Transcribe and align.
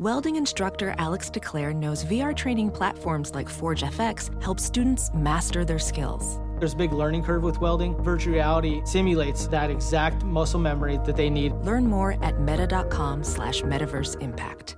Welding 0.00 0.34
instructor 0.34 0.92
Alex 0.98 1.30
DeClaire 1.30 1.72
knows 1.72 2.04
VR 2.04 2.34
training 2.34 2.72
platforms 2.72 3.32
like 3.32 3.48
Forge 3.48 3.82
FX 3.84 4.42
help 4.42 4.58
students 4.58 5.08
master 5.14 5.64
their 5.64 5.78
skills. 5.78 6.40
There's 6.58 6.72
a 6.72 6.76
big 6.76 6.92
learning 6.92 7.22
curve 7.22 7.44
with 7.44 7.60
welding. 7.60 7.94
Virtual 8.02 8.34
reality 8.34 8.82
simulates 8.84 9.46
that 9.46 9.70
exact 9.70 10.24
muscle 10.24 10.58
memory 10.58 10.98
that 11.04 11.14
they 11.14 11.30
need. 11.30 11.52
Learn 11.62 11.86
more 11.86 12.16
at 12.24 12.40
meta.com 12.40 13.22
slash 13.22 13.62
metaverse 13.62 14.20
impact. 14.20 14.76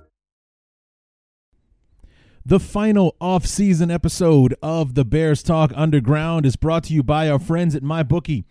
The 2.45 2.59
final 2.59 3.15
off-season 3.19 3.89
episode 3.89 4.53
of 4.61 4.93
the 4.93 5.03
Bears 5.03 5.41
Talk 5.41 5.71
Underground 5.75 6.45
is 6.45 6.55
brought 6.55 6.83
to 6.83 6.93
you 6.93 7.01
by 7.01 7.27
our 7.27 7.39
friends 7.39 7.75
at 7.75 7.81
MyBookie. 7.81 8.43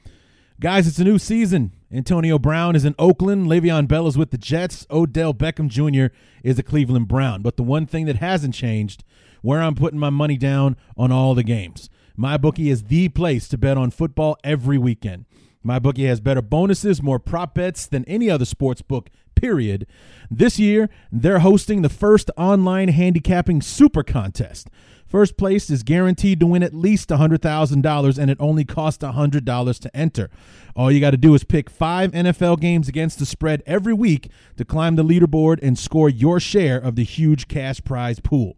Guys, 0.59 0.89
it's 0.89 0.99
a 0.99 1.05
new 1.05 1.21
season. 1.21 1.76
Antonio 1.93 2.39
Brown 2.39 2.75
is 2.75 2.85
in 2.85 2.97
Oakland. 2.99 3.47
Le'Veon 3.47 3.87
Bell 3.87 4.09
is 4.09 4.19
with 4.19 4.31
the 4.31 4.39
Jets. 4.39 4.87
Odell 4.91 5.33
Beckham 5.33 5.69
Jr. 5.69 6.13
is 6.43 6.59
a 6.59 6.63
Cleveland 6.63 7.07
Brown. 7.07 7.43
But 7.43 7.57
the 7.57 7.63
one 7.63 7.87
thing 7.87 8.07
that 8.07 8.17
hasn't 8.17 8.55
changed, 8.55 9.05
where 9.41 9.63
I'm 9.63 9.77
putting 9.77 9.99
my 9.99 10.11
money 10.11 10.37
down 10.37 10.77
on 10.97 11.13
all 11.13 11.35
the 11.35 11.45
games. 11.45 11.89
My 12.17 12.37
bookie 12.37 12.71
is 12.71 12.85
the 12.85 13.09
place 13.11 13.47
to 13.49 13.59
bet 13.59 13.77
on 13.77 13.91
football 13.91 14.37
every 14.43 14.79
weekend. 14.79 15.27
My 15.63 15.79
bookie 15.79 16.07
has 16.07 16.21
better 16.21 16.43
bonuses, 16.43 17.03
more 17.03 17.19
prop 17.19 17.55
bets 17.55 17.87
than 17.87 18.05
any 18.07 18.31
other 18.31 18.45
sports 18.45 18.83
book 18.83 19.11
period. 19.37 19.87
This 20.31 20.59
year, 20.59 20.89
they're 21.13 21.41
hosting 21.41 21.83
the 21.83 21.89
first 21.89 22.31
online 22.37 22.89
handicapping 22.89 23.63
super 23.63 24.03
contest. 24.03 24.69
First 25.07 25.37
place 25.37 25.71
is 25.71 25.85
guaranteed 25.85 26.41
to 26.41 26.47
win 26.47 26.63
at 26.63 26.75
least 26.75 27.11
$100,000, 27.11 28.19
and 28.19 28.31
it 28.31 28.37
only 28.41 28.65
costs 28.65 29.05
$100 29.05 29.79
to 29.81 29.97
enter. 29.97 30.31
All 30.75 30.91
you 30.91 31.01
got 31.01 31.13
to 31.13 31.17
do 31.17 31.35
is 31.35 31.45
pick 31.45 31.71
five 31.71 32.11
NFL 32.11 32.61
games 32.61 32.89
against 32.89 33.19
the 33.19 33.27
spread 33.27 33.63
every 33.67 33.95
week 33.95 34.31
to 34.57 34.65
climb 34.65 34.97
the 34.97 35.05
leaderboard 35.05 35.61
and 35.63 35.79
score 35.79 36.09
your 36.09 36.41
share 36.41 36.79
of 36.79 36.97
the 36.97 37.05
huge 37.05 37.47
cash 37.47 37.83
prize 37.85 38.19
pool. 38.19 38.57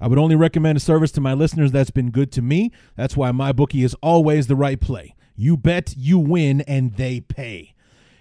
I 0.00 0.06
would 0.06 0.18
only 0.18 0.36
recommend 0.36 0.78
a 0.78 0.80
service 0.80 1.12
to 1.12 1.20
my 1.20 1.34
listeners 1.34 1.72
that's 1.72 1.90
been 1.90 2.10
good 2.10 2.32
to 2.32 2.42
me. 2.42 2.70
That's 2.96 3.16
why 3.16 3.32
my 3.32 3.52
bookie 3.52 3.82
is 3.82 3.94
always 4.00 4.46
the 4.46 4.56
right 4.56 4.80
play. 4.80 5.14
You 5.36 5.56
bet, 5.56 5.94
you 5.96 6.18
win, 6.18 6.62
and 6.62 6.94
they 6.94 7.20
pay. 7.20 7.74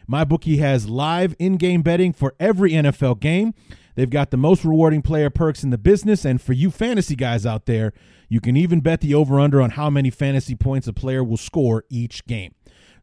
MyBookie 0.09 0.57
has 0.57 0.89
live 0.89 1.35
in-game 1.37 1.83
betting 1.83 2.13
for 2.13 2.33
every 2.39 2.71
NFL 2.71 3.19
game. 3.19 3.53
They've 3.93 4.09
got 4.09 4.31
the 4.31 4.37
most 4.37 4.65
rewarding 4.65 5.03
player 5.03 5.29
perks 5.29 5.63
in 5.63 5.69
the 5.69 5.77
business, 5.77 6.25
and 6.25 6.41
for 6.41 6.53
you 6.53 6.71
fantasy 6.71 7.15
guys 7.15 7.45
out 7.45 7.67
there, 7.67 7.93
you 8.27 8.41
can 8.41 8.57
even 8.57 8.79
bet 8.79 9.01
the 9.01 9.13
over/under 9.13 9.61
on 9.61 9.71
how 9.71 9.89
many 9.89 10.09
fantasy 10.09 10.55
points 10.55 10.87
a 10.87 10.93
player 10.93 11.23
will 11.23 11.37
score 11.37 11.83
each 11.89 12.25
game. 12.25 12.55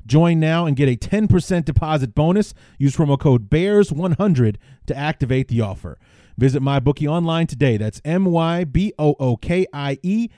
Join 0.05 0.41
now 0.41 0.67
and 0.67 0.77
get 0.77 0.89
a 0.89 0.97
10% 0.97 1.65
deposit 1.65 2.15
bonus. 2.15 2.55
Use 2.79 2.97
promo 2.97 3.19
code 3.19 3.51
BEARS100 3.51 4.57
to 4.87 4.97
activate 4.97 5.49
the 5.49 5.61
offer. 5.61 5.99
Visit 6.39 6.63
MyBookie 6.63 7.09
online 7.09 7.47
today. 7.47 7.77
That's 7.77 8.01
M 8.05 8.25
Y 8.25 8.65
B 8.65 8.93
O 8.99 9.15
O 9.21 9.37
K 9.37 9.67
I 9.73 9.99
E. 10.03 10.29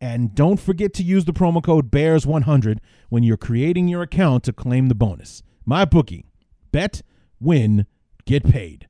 And 0.00 0.34
don't 0.34 0.60
forget 0.60 0.92
to 0.94 1.02
use 1.02 1.24
the 1.24 1.32
promo 1.32 1.62
code 1.62 1.90
BEARS100 1.90 2.78
when 3.08 3.22
you're 3.22 3.36
creating 3.36 3.88
your 3.88 4.02
account 4.02 4.44
to 4.44 4.52
claim 4.52 4.88
the 4.88 4.94
bonus. 4.94 5.42
MyBookie. 5.68 6.24
Bet, 6.72 7.02
win, 7.40 7.86
get 8.24 8.44
paid. 8.44 8.88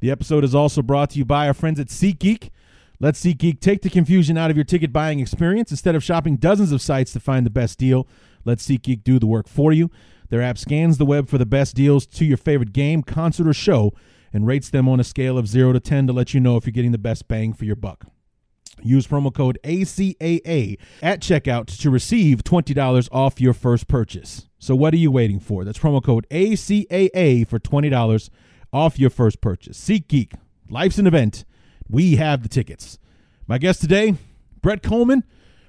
The 0.00 0.10
episode 0.10 0.44
is 0.44 0.54
also 0.54 0.82
brought 0.82 1.10
to 1.10 1.18
you 1.18 1.24
by 1.24 1.46
our 1.46 1.54
friends 1.54 1.78
at 1.78 1.88
SeatGeek. 1.88 2.50
Let 2.98 3.14
SeatGeek 3.14 3.60
take 3.60 3.82
the 3.82 3.90
confusion 3.90 4.36
out 4.36 4.50
of 4.50 4.56
your 4.56 4.64
ticket 4.64 4.92
buying 4.92 5.20
experience. 5.20 5.70
Instead 5.70 5.94
of 5.94 6.04
shopping 6.04 6.36
dozens 6.36 6.72
of 6.72 6.82
sites 6.82 7.12
to 7.12 7.20
find 7.20 7.46
the 7.46 7.50
best 7.50 7.78
deal, 7.78 8.08
let 8.44 8.58
SeatGeek 8.58 9.04
do 9.04 9.18
the 9.18 9.26
work 9.26 9.48
for 9.48 9.72
you. 9.72 9.90
Their 10.28 10.42
app 10.42 10.58
scans 10.58 10.98
the 10.98 11.06
web 11.06 11.28
for 11.28 11.38
the 11.38 11.46
best 11.46 11.74
deals 11.74 12.06
to 12.06 12.24
your 12.24 12.36
favorite 12.36 12.72
game, 12.72 13.02
concert, 13.02 13.48
or 13.48 13.52
show 13.52 13.92
and 14.32 14.46
rates 14.46 14.70
them 14.70 14.88
on 14.88 15.00
a 15.00 15.04
scale 15.04 15.38
of 15.38 15.48
0 15.48 15.72
to 15.72 15.80
10 15.80 16.06
to 16.06 16.12
let 16.12 16.34
you 16.34 16.40
know 16.40 16.56
if 16.56 16.64
you're 16.64 16.72
getting 16.72 16.92
the 16.92 16.98
best 16.98 17.28
bang 17.28 17.52
for 17.52 17.64
your 17.64 17.76
buck. 17.76 18.06
Use 18.82 19.06
promo 19.06 19.34
code 19.34 19.58
ACAA 19.64 20.78
at 21.02 21.20
checkout 21.20 21.66
to 21.80 21.90
receive 21.90 22.44
$20 22.44 23.08
off 23.12 23.40
your 23.40 23.52
first 23.52 23.88
purchase. 23.88 24.48
So 24.60 24.76
what 24.76 24.92
are 24.92 24.98
you 24.98 25.10
waiting 25.10 25.40
for? 25.40 25.64
That's 25.64 25.78
promo 25.78 26.04
code 26.04 26.26
ACAA 26.30 27.48
for 27.48 27.58
$20 27.58 28.30
off 28.74 28.98
your 28.98 29.08
first 29.08 29.40
purchase. 29.40 29.82
SeatGeek, 29.82 30.34
life's 30.68 30.98
an 30.98 31.06
event. 31.06 31.46
We 31.88 32.16
have 32.16 32.42
the 32.42 32.48
tickets. 32.48 32.98
My 33.46 33.56
guest 33.56 33.80
today, 33.80 34.16
Brett 34.60 34.82
Kollmann 34.82 35.22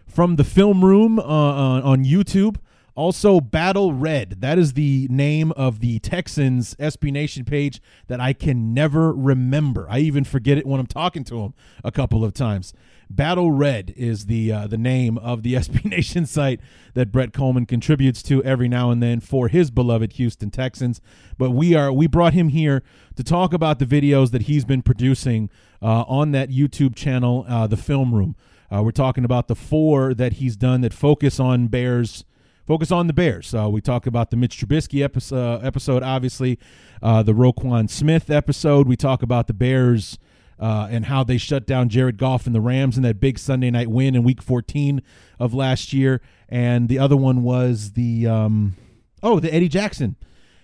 from 0.06 0.36
the 0.36 0.44
Film 0.44 0.84
Room 0.84 1.20
uh, 1.20 1.24
on, 1.24 1.82
on 1.84 2.04
YouTube. 2.04 2.58
Also, 2.94 3.40
Battle 3.40 3.94
Red. 3.94 4.42
That 4.42 4.58
is 4.58 4.74
the 4.74 5.08
name 5.10 5.52
of 5.54 5.80
the 5.80 6.00
Texans 6.00 6.76
SB 6.76 7.12
Nation 7.12 7.46
page 7.46 7.82
that 8.08 8.20
I 8.20 8.34
can 8.34 8.74
never 8.74 9.14
remember. 9.14 9.88
I 9.90 10.00
even 10.00 10.26
forget 10.26 10.58
it 10.58 10.66
when 10.66 10.80
I'm 10.80 10.88
talking 10.88 11.24
to 11.26 11.36
them 11.36 11.54
a 11.84 11.92
couple 11.92 12.26
of 12.26 12.34
times. 12.34 12.74
Battle 13.10 13.52
Red 13.52 13.94
is 13.96 14.26
the 14.26 14.52
uh, 14.52 14.68
the 14.68 14.78
name 14.78 15.18
of 15.18 15.44
the 15.44 15.54
SB 15.56 15.86
Nation 15.86 16.26
site 16.26 16.60
that 16.94 17.12
Brett 17.12 17.32
Kollmann 17.32 17.68
contributes 17.68 18.22
to 18.24 18.44
every 18.44 18.68
now 18.68 18.92
and 18.92 19.02
then 19.02 19.20
for 19.20 19.48
his 19.48 19.72
beloved 19.72 20.14
Houston 20.14 20.50
Texans. 20.50 21.02
But 21.38 21.52
we 21.52 21.74
are 21.76 21.92
we 21.94 22.08
brought 22.08 22.34
him 22.34 22.50
here 22.50 22.84
to 23.16 23.24
talk 23.24 23.54
about 23.54 23.80
the 23.80 23.86
videos 23.86 24.32
that 24.32 24.44
he's 24.44 24.66
been 24.66 24.82
producing 24.82 25.50
uh, 25.82 26.04
on 26.08 26.32
that 26.32 26.50
YouTube 26.50 26.96
channel, 26.96 27.46
uh, 27.48 27.68
the 27.68 27.78
Film 27.78 28.14
Room. 28.14 28.36
Uh, 28.74 28.82
we're 28.82 28.92
talking 28.92 29.26
about 29.26 29.48
the 29.48 29.56
four 29.56 30.14
that 30.14 30.34
he's 30.34 30.56
done 30.56 30.82
that 30.82 30.94
focus 30.94 31.40
on 31.40 31.68
Bears 31.68 32.24
focus 32.72 32.90
on 32.90 33.08
the 33.08 33.12
Bears. 33.12 33.54
Uh, 33.54 33.70
we 33.70 33.82
talk 33.82 34.08
about 34.08 34.30
the 34.30 34.38
Mitch 34.38 34.58
Trubisky 34.58 35.04
episode, 35.04 35.62
episode 35.62 36.04
obviously, 36.04 36.58
uh, 37.04 37.22
the 37.22 37.34
Roquan 37.34 37.90
Smith 37.90 38.30
episode. 38.30 38.88
We 38.88 38.96
talk 38.96 39.22
about 39.22 39.48
the 39.48 39.54
Bears 39.54 40.18
uh, 40.58 40.88
and 40.90 41.08
how 41.08 41.26
they 41.26 41.38
shut 41.38 41.68
down 41.68 41.90
Jared 41.90 42.18
Goff 42.18 42.46
and 42.46 42.56
the 42.56 42.62
Rams 42.62 42.96
in 42.96 43.04
that 43.04 43.20
big 43.20 43.38
Sunday 43.38 43.72
night 43.72 43.90
win 43.90 44.16
in 44.16 44.24
Week 44.24 44.42
14 44.42 45.02
of 45.38 45.54
last 45.54 45.92
year. 45.92 46.22
And 46.48 46.88
the 46.88 46.98
other 46.98 47.18
one 47.18 47.44
was 47.44 47.92
the 47.92 48.26
um, 48.28 48.78
oh, 49.22 49.42
the 49.42 49.54
Eddie 49.54 49.68
Jackson 49.68 50.16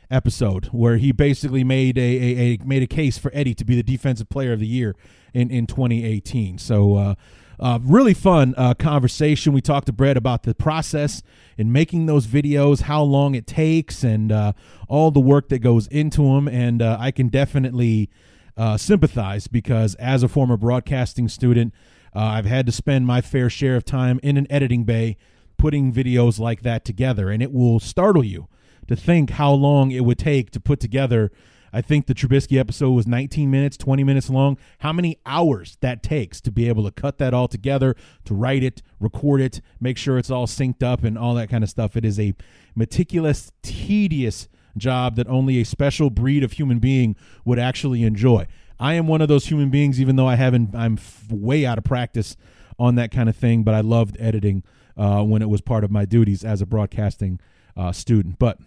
episode 0.10 0.68
where 0.68 0.96
he 0.96 1.12
basically 1.12 1.66
made 1.66 1.98
a, 1.98 2.02
a, 2.02 2.40
a, 2.40 2.58
made 2.64 2.84
a 2.84 2.88
case 2.88 3.18
for 3.18 3.32
Eddie 3.34 3.54
to 3.56 3.66
be 3.66 3.76
the 3.76 3.84
defensive 3.84 4.30
player 4.30 4.54
of 4.54 4.62
the 4.62 4.66
year 4.66 4.96
in 5.34 5.52
in 5.52 5.68
2018. 5.68 6.58
So 6.58 7.18
uh, 7.60 7.80
really 7.82 8.14
fun 8.14 8.54
uh, 8.58 8.74
conversation. 8.74 9.54
We 9.54 9.62
talked 9.62 9.88
to 9.88 9.94
Brett 9.94 10.18
about 10.18 10.44
the 10.44 10.54
process 10.54 11.24
in 11.58 11.72
making 11.72 12.06
those 12.06 12.28
videos, 12.28 12.82
how 12.82 13.02
long 13.04 13.36
it 13.36 13.48
takes, 13.48 14.04
and 14.04 14.32
uh, 14.32 14.54
all 14.88 15.12
the 15.12 15.20
work 15.20 15.50
that 15.50 15.60
goes 15.60 15.88
into 15.88 16.22
them. 16.24 16.48
And 16.48 16.82
uh, 16.82 16.98
I 17.00 17.12
can 17.12 17.30
definitely 17.30 18.10
uh, 18.56 18.78
sympathize 18.78 19.48
because 19.48 19.96
as 19.96 20.24
a 20.24 20.28
former 20.28 20.58
broadcasting 20.58 21.28
student, 21.28 21.74
uh, 22.16 22.20
I've 22.20 22.46
had 22.46 22.66
to 22.68 22.72
spend 22.72 23.06
my 23.08 23.22
fair 23.22 23.50
share 23.50 23.76
of 23.76 23.86
time 23.86 24.20
in 24.24 24.38
an 24.38 24.48
editing 24.50 24.84
bay 24.84 25.18
putting 25.58 25.92
videos 25.92 26.40
like 26.40 26.62
that 26.62 26.86
together. 26.86 27.30
And 27.30 27.42
it 27.42 27.52
will 27.52 27.80
startle 27.80 28.24
you 28.24 28.48
to 28.88 28.96
think 28.96 29.32
how 29.32 29.52
long 29.52 29.92
it 29.92 30.06
would 30.06 30.20
take 30.20 30.52
to 30.52 30.60
put 30.60 30.80
together 30.80 31.32
I 31.74 31.82
think 31.82 32.06
the 32.06 32.14
Trubisky 32.14 32.60
episode 32.60 32.92
was 32.92 33.08
19 33.08 33.50
minutes, 33.52 33.78
20 33.78 34.04
minutes 34.04 34.30
long. 34.30 34.58
How 34.80 34.94
many 34.94 35.20
hours 35.26 35.78
that 35.82 36.04
takes 36.04 36.42
to 36.42 36.52
be 36.52 36.68
able 36.68 36.84
to 36.86 36.92
cut 36.92 37.18
that 37.18 37.34
all 37.34 37.48
together, 37.48 37.96
to 38.26 38.34
write 38.34 38.64
it, 38.64 38.82
record 39.00 39.42
it, 39.42 39.62
make 39.80 39.98
sure 39.98 40.18
it's 40.18 40.32
all 40.32 40.48
synced 40.48 40.84
up 40.84 41.04
and 41.04 41.18
all 41.18 41.36
that 41.36 41.50
kind 41.50 41.64
of 41.64 41.70
stuff. 41.70 41.98
It 41.98 42.06
is 42.06 42.20
a 42.20 42.34
meticulous, 42.76 43.52
tedious 43.62 44.48
job 44.78 45.16
that 45.16 45.28
only 45.28 45.60
a 45.60 45.66
special 45.66 46.10
breed 46.10 46.44
of 46.44 46.54
human 46.54 46.80
being 46.80 47.16
would 47.46 47.60
actually 47.60 48.04
enjoy. 48.04 48.48
I 48.80 48.94
am 48.94 49.08
one 49.08 49.22
of 49.22 49.28
those 49.28 49.48
human 49.48 49.70
beings, 49.70 50.00
even 50.00 50.16
though 50.16 50.28
I 50.28 50.36
haven't, 50.36 50.76
I'm 50.76 51.00
way 51.30 51.66
out 51.66 51.78
of 51.78 51.84
practice 51.84 52.38
on 52.78 52.96
that 52.96 53.12
kind 53.12 53.28
of 53.28 53.36
thing, 53.36 53.64
but 53.64 53.74
I 53.74 53.82
loved 53.82 54.18
editing 54.20 54.64
uh, 54.96 55.24
when 55.24 55.42
it 55.42 55.50
was 55.50 55.62
part 55.62 55.84
of 55.84 55.92
my 55.92 56.06
duties 56.06 56.44
as 56.44 56.62
a 56.62 56.66
broadcasting 56.66 57.40
uh, 57.76 57.92
student. 57.92 58.38
But 58.40 58.60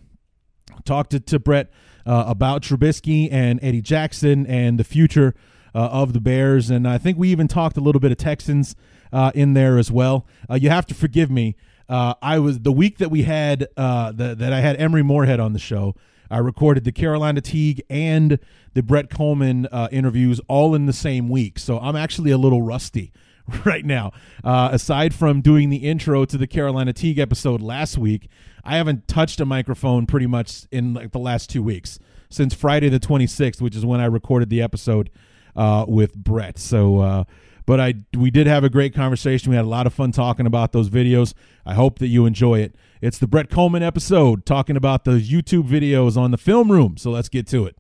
talked 0.84 1.10
to, 1.10 1.20
to 1.20 1.38
Brett 1.38 1.70
uh, 2.06 2.24
about 2.26 2.62
Trubisky 2.62 3.28
and 3.30 3.58
Eddie 3.62 3.82
Jackson 3.82 4.46
and 4.46 4.78
the 4.78 4.84
future 4.84 5.34
uh, 5.74 5.78
of 5.78 6.12
the 6.12 6.20
Bears. 6.20 6.70
And 6.70 6.86
I 6.86 6.98
think 6.98 7.18
we 7.18 7.28
even 7.28 7.48
talked 7.48 7.76
a 7.76 7.80
little 7.80 8.00
bit 8.00 8.12
of 8.12 8.18
Texans 8.18 8.74
uh, 9.12 9.32
in 9.34 9.54
there 9.54 9.78
as 9.78 9.90
well. 9.90 10.26
Uh, 10.48 10.54
you 10.54 10.70
have 10.70 10.86
to 10.86 10.94
forgive 10.94 11.30
me. 11.30 11.56
Uh, 11.88 12.14
I 12.22 12.38
was 12.38 12.60
the 12.60 12.72
week 12.72 12.98
that 12.98 13.10
we 13.10 13.22
had 13.24 13.66
uh, 13.76 14.12
the, 14.12 14.34
that 14.34 14.52
I 14.52 14.60
had 14.60 14.76
Emery 14.80 15.02
Moorhead 15.02 15.40
on 15.40 15.52
the 15.52 15.58
show. 15.58 15.94
I 16.30 16.38
recorded 16.38 16.84
the 16.84 16.92
Carolina 16.92 17.40
Teague 17.40 17.82
and 17.90 18.38
the 18.74 18.84
Brett 18.84 19.10
Kollmann 19.10 19.66
interviews 19.90 20.40
all 20.46 20.76
in 20.76 20.86
the 20.86 20.92
same 20.92 21.28
week, 21.28 21.58
so 21.58 21.80
I'm 21.80 21.96
actually 21.96 22.30
a 22.30 22.38
little 22.38 22.62
rusty 22.62 23.12
right 23.64 23.84
now. 23.84 24.12
Uh, 24.42 24.70
aside 24.72 25.14
from 25.14 25.40
doing 25.40 25.70
the 25.70 25.78
intro 25.78 26.24
to 26.24 26.38
the 26.38 26.46
Carolina 26.46 26.92
Teague 26.92 27.18
episode 27.18 27.60
last 27.60 27.98
week, 27.98 28.28
I 28.64 28.76
haven't 28.76 29.08
touched 29.08 29.40
a 29.40 29.44
microphone 29.44 30.06
pretty 30.06 30.26
much 30.26 30.66
in 30.70 30.94
like 30.94 31.12
the 31.12 31.18
last 31.18 31.50
two 31.50 31.62
weeks 31.62 31.98
since 32.28 32.54
Friday 32.54 32.88
the 32.88 33.00
26th, 33.00 33.60
which 33.60 33.76
is 33.76 33.84
when 33.84 34.00
I 34.00 34.06
recorded 34.06 34.50
the 34.50 34.62
episode 34.62 35.10
uh, 35.56 35.84
with 35.88 36.14
Brett. 36.14 36.58
So, 36.58 36.98
uh, 36.98 37.24
but 37.66 37.80
I 37.80 37.94
we 38.16 38.30
did 38.30 38.46
have 38.46 38.64
a 38.64 38.70
great 38.70 38.94
conversation. 38.94 39.50
We 39.50 39.56
had 39.56 39.64
a 39.64 39.68
lot 39.68 39.86
of 39.86 39.94
fun 39.94 40.12
talking 40.12 40.46
about 40.46 40.72
those 40.72 40.88
videos. 40.88 41.34
I 41.66 41.74
hope 41.74 41.98
that 41.98 42.08
you 42.08 42.26
enjoy 42.26 42.60
it. 42.60 42.74
It's 43.00 43.18
the 43.18 43.26
Brett 43.26 43.48
Kollmann 43.48 43.82
episode 43.82 44.44
talking 44.44 44.76
about 44.76 45.04
those 45.04 45.28
YouTube 45.30 45.68
videos 45.68 46.16
on 46.16 46.30
the 46.30 46.38
film 46.38 46.70
room. 46.70 46.96
So 46.96 47.10
let's 47.10 47.28
get 47.28 47.46
to 47.48 47.66
it. 47.66 47.76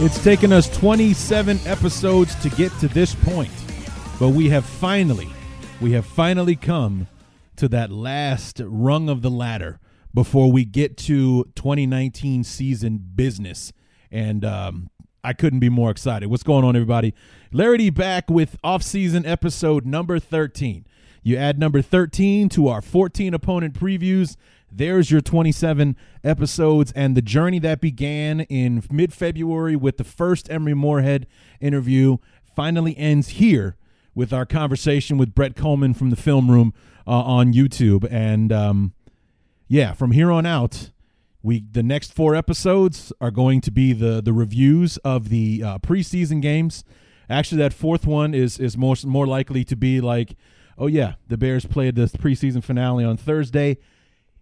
It's 0.00 0.22
taken 0.24 0.52
us 0.52 0.68
27 0.76 1.60
episodes 1.66 2.34
to 2.42 2.50
get 2.50 2.72
to 2.80 2.88
this 2.88 3.14
point, 3.14 3.52
but 4.18 4.30
we 4.30 4.48
have 4.48 4.64
finally, 4.64 5.28
we 5.80 5.92
have 5.92 6.04
finally 6.04 6.56
come 6.56 7.06
to 7.54 7.68
that 7.68 7.92
last 7.92 8.60
rung 8.64 9.08
of 9.08 9.22
the 9.22 9.30
ladder 9.30 9.78
before 10.12 10.50
we 10.50 10.64
get 10.64 10.96
to 10.96 11.44
2019 11.54 12.42
season 12.42 12.98
business. 13.14 13.72
And 14.10 14.44
um, 14.44 14.90
I 15.22 15.32
couldn't 15.32 15.60
be 15.60 15.68
more 15.68 15.92
excited. 15.92 16.28
What's 16.28 16.42
going 16.42 16.64
on, 16.64 16.74
everybody? 16.74 17.14
Larry 17.52 17.78
D 17.78 17.90
back 17.90 18.28
with 18.28 18.58
off-season 18.64 19.24
episode 19.24 19.86
number 19.86 20.18
13. 20.18 20.86
You 21.22 21.36
add 21.36 21.56
number 21.56 21.80
13 21.80 22.48
to 22.50 22.66
our 22.66 22.82
14 22.82 23.32
opponent 23.32 23.74
previews. 23.74 24.36
There's 24.76 25.08
your 25.08 25.20
27 25.20 25.96
episodes 26.24 26.92
and 26.96 27.16
the 27.16 27.22
journey 27.22 27.60
that 27.60 27.80
began 27.80 28.40
in 28.40 28.82
mid 28.90 29.12
February 29.12 29.76
with 29.76 29.98
the 29.98 30.04
first 30.04 30.50
Emery 30.50 30.74
Moorhead 30.74 31.28
interview 31.60 32.16
finally 32.56 32.96
ends 32.98 33.28
here 33.28 33.76
with 34.16 34.32
our 34.32 34.44
conversation 34.44 35.16
with 35.16 35.32
Brett 35.32 35.54
Kollmann 35.54 35.96
from 35.96 36.10
the 36.10 36.16
film 36.16 36.50
room 36.50 36.74
uh, 37.06 37.12
on 37.12 37.52
YouTube. 37.52 38.04
And 38.10 38.52
um, 38.52 38.94
yeah, 39.68 39.92
from 39.92 40.10
here 40.10 40.32
on 40.32 40.44
out, 40.44 40.90
we 41.40 41.64
the 41.70 41.82
next 41.84 42.12
four 42.12 42.34
episodes 42.34 43.12
are 43.20 43.30
going 43.30 43.60
to 43.60 43.70
be 43.70 43.92
the 43.92 44.20
the 44.20 44.32
reviews 44.32 44.96
of 44.98 45.28
the 45.28 45.62
uh, 45.64 45.78
preseason 45.78 46.42
games. 46.42 46.82
Actually, 47.30 47.58
that 47.58 47.72
fourth 47.72 48.06
one 48.06 48.34
is 48.34 48.58
is 48.58 48.76
more 48.76 48.96
more 49.04 49.26
likely 49.26 49.62
to 49.64 49.76
be 49.76 50.00
like, 50.00 50.34
oh 50.76 50.88
yeah, 50.88 51.14
the 51.28 51.36
Bears 51.36 51.64
played 51.64 51.94
the 51.94 52.06
preseason 52.06 52.64
finale 52.64 53.04
on 53.04 53.16
Thursday 53.16 53.78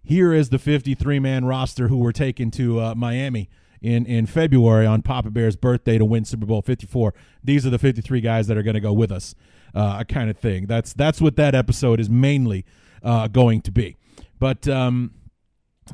here 0.02 0.32
is 0.32 0.48
the 0.48 0.58
53 0.58 1.18
man 1.18 1.44
roster 1.44 1.88
who 1.88 1.98
were 1.98 2.12
taken 2.12 2.50
to 2.52 2.80
uh, 2.80 2.94
Miami 2.94 3.48
in, 3.80 4.06
in 4.06 4.26
February 4.26 4.86
on 4.86 5.02
Papa 5.02 5.30
Bear's 5.30 5.56
birthday 5.56 5.98
to 5.98 6.04
win 6.04 6.24
Super 6.24 6.46
Bowl 6.46 6.62
54. 6.62 7.14
These 7.42 7.66
are 7.66 7.70
the 7.70 7.78
53 7.78 8.20
guys 8.20 8.46
that 8.46 8.56
are 8.56 8.62
going 8.62 8.74
to 8.74 8.80
go 8.80 8.92
with 8.92 9.10
us, 9.10 9.34
uh, 9.74 10.04
kind 10.04 10.30
of 10.30 10.38
thing. 10.38 10.66
That's 10.66 10.92
that's 10.92 11.20
what 11.20 11.36
that 11.36 11.54
episode 11.54 12.00
is 12.00 12.08
mainly 12.08 12.64
uh, 13.02 13.28
going 13.28 13.60
to 13.62 13.72
be. 13.72 13.96
But 14.38 14.66
um, 14.68 15.12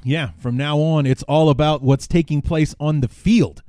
yeah, 0.05 0.31
from 0.38 0.56
now 0.56 0.78
on, 0.78 1.06
it's 1.06 1.22
all 1.25 1.49
about 1.49 1.82
what's 1.82 2.06
taking 2.06 2.43
place 2.43 2.75
on 2.78 3.00
the 3.00 3.08
field 3.08 3.62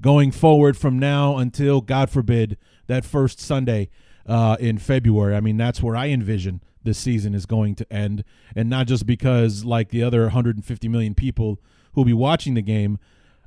going 0.00 0.30
forward 0.30 0.76
from 0.76 0.98
now 0.98 1.36
until, 1.36 1.80
God 1.80 2.10
forbid, 2.10 2.56
that 2.86 3.04
first 3.04 3.40
Sunday 3.40 3.90
uh, 4.28 4.56
in 4.60 4.78
February. 4.78 5.34
I 5.34 5.40
mean, 5.40 5.56
that's 5.56 5.82
where 5.82 5.96
I 5.96 6.08
envision 6.08 6.62
this 6.84 6.98
season 6.98 7.34
is 7.34 7.46
going 7.46 7.74
to 7.76 7.92
end, 7.92 8.22
and 8.54 8.70
not 8.70 8.86
just 8.86 9.06
because 9.06 9.64
like 9.64 9.88
the 9.88 10.02
other 10.02 10.22
150 10.22 10.88
million 10.88 11.14
people 11.14 11.58
who'll 11.94 12.04
be 12.04 12.12
watching 12.12 12.54
the 12.54 12.62
game. 12.62 12.98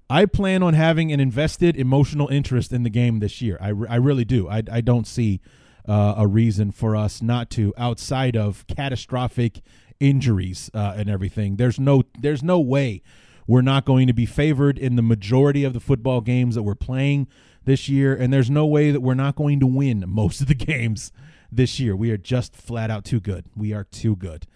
I 0.10 0.26
plan 0.26 0.62
on 0.62 0.74
having 0.74 1.14
an 1.14 1.22
invested 1.22 1.78
emotional 1.78 2.28
interest 2.28 2.74
in 2.74 2.84
the 2.84 2.90
game 2.90 3.20
this 3.20 3.42
year. 3.42 3.58
I, 3.62 3.68
I 3.68 3.96
really 3.96 4.26
do. 4.26 4.50
I, 4.50 4.62
I 4.70 4.82
don't 4.82 5.08
see 5.08 5.40
uh, 5.88 6.16
a 6.18 6.28
reason 6.28 6.72
for 6.72 6.98
us 6.98 7.22
not 7.22 7.50
to 7.52 7.74
outside 7.78 8.36
of 8.36 8.66
catastrophic 8.68 9.62
injuries 10.02 10.70
uh, 10.74 10.96
and 10.98 11.10
everything. 11.10 11.56
There's 11.56 11.80
no 11.80 12.04
there's 12.20 12.44
no 12.44 12.60
way 12.60 13.02
we're 13.48 13.62
not 13.62 13.86
going 13.86 14.08
to 14.08 14.14
be 14.14 14.26
favored 14.26 14.78
in 14.78 14.96
the 14.96 15.02
majority 15.02 15.64
of 15.64 15.74
the 15.74 15.80
football 15.80 16.22
games 16.22 16.56
that 16.56 16.64
we're 16.64 16.76
playing 16.76 17.28
this 17.64 17.88
year, 17.88 18.16
and 18.16 18.34
there's 18.34 18.50
no 18.50 18.66
way 18.66 18.92
that 18.92 19.02
we're 19.02 19.14
not 19.14 19.36
going 19.36 19.60
to 19.60 19.68
win 19.68 20.04
most 20.08 20.42
of 20.42 20.48
the 20.48 20.56
games 20.72 21.12
this 21.52 21.80
year. 21.80 21.96
We 21.96 22.12
are 22.12 22.18
just 22.18 22.56
flat 22.56 22.90
out 22.90 23.06
too 23.06 23.20
good. 23.20 23.46
We 23.56 23.74
are 23.74 23.84
too 23.84 24.16
good. 24.16 24.48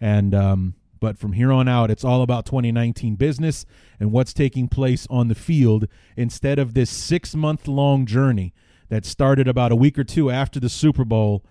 And 0.00 0.34
um, 0.34 0.74
but 1.00 1.18
from 1.18 1.32
here 1.32 1.52
on 1.52 1.68
out, 1.68 1.90
it's 1.90 2.04
all 2.04 2.22
about 2.22 2.46
2019 2.46 3.16
business 3.16 3.66
and 4.00 4.12
what's 4.12 4.32
taking 4.32 4.68
place 4.68 5.06
on 5.10 5.28
the 5.28 5.34
field 5.34 5.86
instead 6.16 6.58
of 6.58 6.74
this 6.74 6.90
six 6.90 7.34
month 7.34 7.68
long 7.68 8.06
journey 8.06 8.54
that 8.88 9.04
started 9.04 9.48
about 9.48 9.72
a 9.72 9.76
week 9.76 9.98
or 9.98 10.04
two 10.04 10.30
after 10.30 10.60
the 10.60 10.68
Super 10.68 11.04
Bowl 11.04 11.44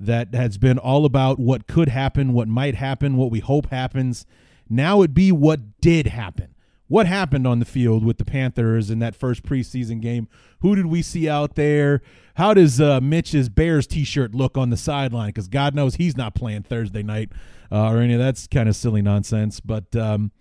that 0.00 0.34
has 0.34 0.58
been 0.58 0.78
all 0.78 1.04
about 1.04 1.38
what 1.38 1.66
could 1.66 1.88
happen, 1.88 2.32
what 2.32 2.48
might 2.48 2.74
happen, 2.74 3.16
what 3.16 3.30
we 3.30 3.40
hope 3.40 3.70
happens. 3.70 4.26
Now 4.68 5.02
it 5.02 5.14
be 5.14 5.30
what 5.30 5.80
did 5.80 6.06
happen 6.06 6.53
what 6.88 7.06
happened 7.06 7.46
on 7.46 7.58
the 7.58 7.64
field 7.64 8.04
with 8.04 8.18
the 8.18 8.24
Panthers 8.24 8.90
in 8.90 8.98
that 8.98 9.14
first 9.14 9.42
preseason 9.42 10.00
game? 10.00 10.28
Who 10.60 10.76
did 10.76 10.86
we 10.86 11.02
see 11.02 11.28
out 11.28 11.54
there? 11.54 12.02
How 12.34 12.52
does 12.52 12.80
uh, 12.80 13.00
Mitch's 13.00 13.48
Bears 13.48 13.86
T-shirt 13.86 14.34
look 14.34 14.58
on 14.58 14.70
the 14.70 14.76
sideline? 14.76 15.28
Because 15.28 15.48
God 15.48 15.74
knows 15.74 15.96
he's 15.96 16.16
not 16.16 16.34
playing 16.34 16.64
Thursday 16.64 17.02
night 17.02 17.30
uh, 17.72 17.90
or 17.90 17.98
any 17.98 18.14
of 18.14 18.18
that's 18.18 18.46
kind 18.46 18.68
of 18.68 18.76
silly 18.76 19.02
nonsense. 19.02 19.60
But 19.60 19.94
um, 19.96 20.32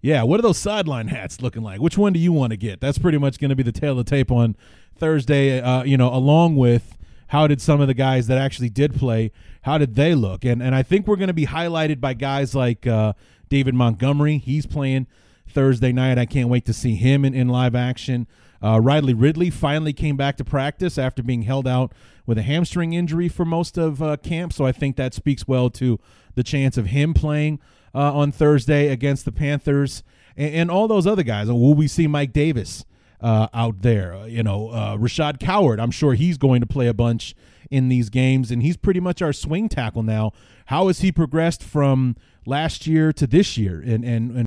yeah, 0.00 0.24
what 0.24 0.40
are 0.40 0.42
those 0.42 0.58
sideline 0.58 1.08
hats 1.08 1.40
looking 1.40 1.62
like? 1.62 1.80
Which 1.80 1.96
one 1.96 2.12
do 2.12 2.18
you 2.18 2.32
want 2.32 2.50
to 2.50 2.56
get? 2.56 2.80
That's 2.80 2.98
pretty 2.98 3.18
much 3.18 3.38
going 3.38 3.50
to 3.50 3.56
be 3.56 3.62
the 3.62 3.72
tale 3.72 3.98
of 3.98 4.04
the 4.04 4.10
tape 4.10 4.32
on 4.32 4.56
Thursday. 4.96 5.60
Uh, 5.60 5.84
you 5.84 5.96
know, 5.96 6.12
along 6.12 6.56
with 6.56 6.98
how 7.28 7.46
did 7.46 7.60
some 7.60 7.80
of 7.80 7.86
the 7.86 7.94
guys 7.94 8.26
that 8.26 8.38
actually 8.38 8.68
did 8.68 8.94
play, 8.94 9.30
how 9.62 9.78
did 9.78 9.94
they 9.94 10.14
look? 10.14 10.44
And 10.44 10.62
and 10.62 10.74
I 10.74 10.82
think 10.82 11.06
we're 11.06 11.16
going 11.16 11.28
to 11.28 11.34
be 11.34 11.46
highlighted 11.46 12.00
by 12.00 12.14
guys 12.14 12.54
like 12.54 12.86
uh, 12.86 13.12
David 13.48 13.74
Montgomery. 13.74 14.38
He's 14.38 14.66
playing. 14.66 15.06
Thursday 15.52 15.92
night. 15.92 16.18
I 16.18 16.26
can't 16.26 16.48
wait 16.48 16.64
to 16.66 16.72
see 16.72 16.94
him 16.94 17.24
in, 17.24 17.34
in 17.34 17.48
live 17.48 17.74
action. 17.74 18.26
Uh, 18.62 18.80
Riley 18.80 19.14
Ridley 19.14 19.50
finally 19.50 19.92
came 19.92 20.16
back 20.16 20.36
to 20.36 20.44
practice 20.44 20.96
after 20.96 21.22
being 21.22 21.42
held 21.42 21.66
out 21.66 21.92
with 22.26 22.38
a 22.38 22.42
hamstring 22.42 22.92
injury 22.92 23.28
for 23.28 23.44
most 23.44 23.76
of 23.76 24.02
uh, 24.02 24.16
camp. 24.18 24.52
So 24.52 24.64
I 24.64 24.72
think 24.72 24.96
that 24.96 25.14
speaks 25.14 25.48
well 25.48 25.70
to 25.70 25.98
the 26.34 26.42
chance 26.42 26.76
of 26.76 26.86
him 26.86 27.12
playing 27.14 27.58
uh, 27.94 28.14
on 28.14 28.32
Thursday 28.32 28.88
against 28.88 29.24
the 29.24 29.32
Panthers 29.32 30.02
and, 30.36 30.54
and, 30.54 30.70
all 30.70 30.88
those 30.88 31.06
other 31.06 31.22
guys. 31.22 31.48
Will 31.48 31.74
we 31.74 31.88
see 31.88 32.06
Mike 32.06 32.32
Davis 32.32 32.84
uh, 33.20 33.48
out 33.52 33.82
there? 33.82 34.14
Uh, 34.14 34.24
you 34.26 34.42
know, 34.42 34.70
uh, 34.70 34.96
Rashad 34.96 35.40
Coward, 35.40 35.80
I'm 35.80 35.90
sure 35.90 36.14
he's 36.14 36.38
going 36.38 36.60
to 36.60 36.66
play 36.66 36.86
a 36.86 36.94
bunch 36.94 37.34
in 37.70 37.88
these 37.88 38.10
games, 38.10 38.50
and 38.50 38.62
he's 38.62 38.76
pretty 38.76 39.00
much 39.00 39.22
our 39.22 39.32
swing 39.32 39.68
tackle 39.68 40.02
now. 40.02 40.32
How 40.66 40.86
has 40.86 41.00
he 41.00 41.10
progressed 41.10 41.62
from 41.62 42.16
last 42.46 42.86
year 42.86 43.12
to 43.14 43.26
this 43.26 43.56
year? 43.56 43.80
And, 43.80 44.04
and, 44.04 44.36
and 44.36 44.46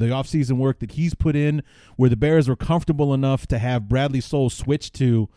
the 0.00 0.06
offseason 0.06 0.58
work 0.58 0.78
that 0.80 0.92
he's 0.92 1.14
put 1.14 1.36
in 1.36 1.62
where 1.96 2.10
the 2.10 2.16
Bears 2.16 2.48
were 2.48 2.56
comfortable 2.56 3.12
enough 3.12 3.46
to 3.48 3.58
have 3.58 3.88
Bradley 3.88 4.20
Sowell 4.20 4.50
switch 4.50 4.92
to 4.92 5.28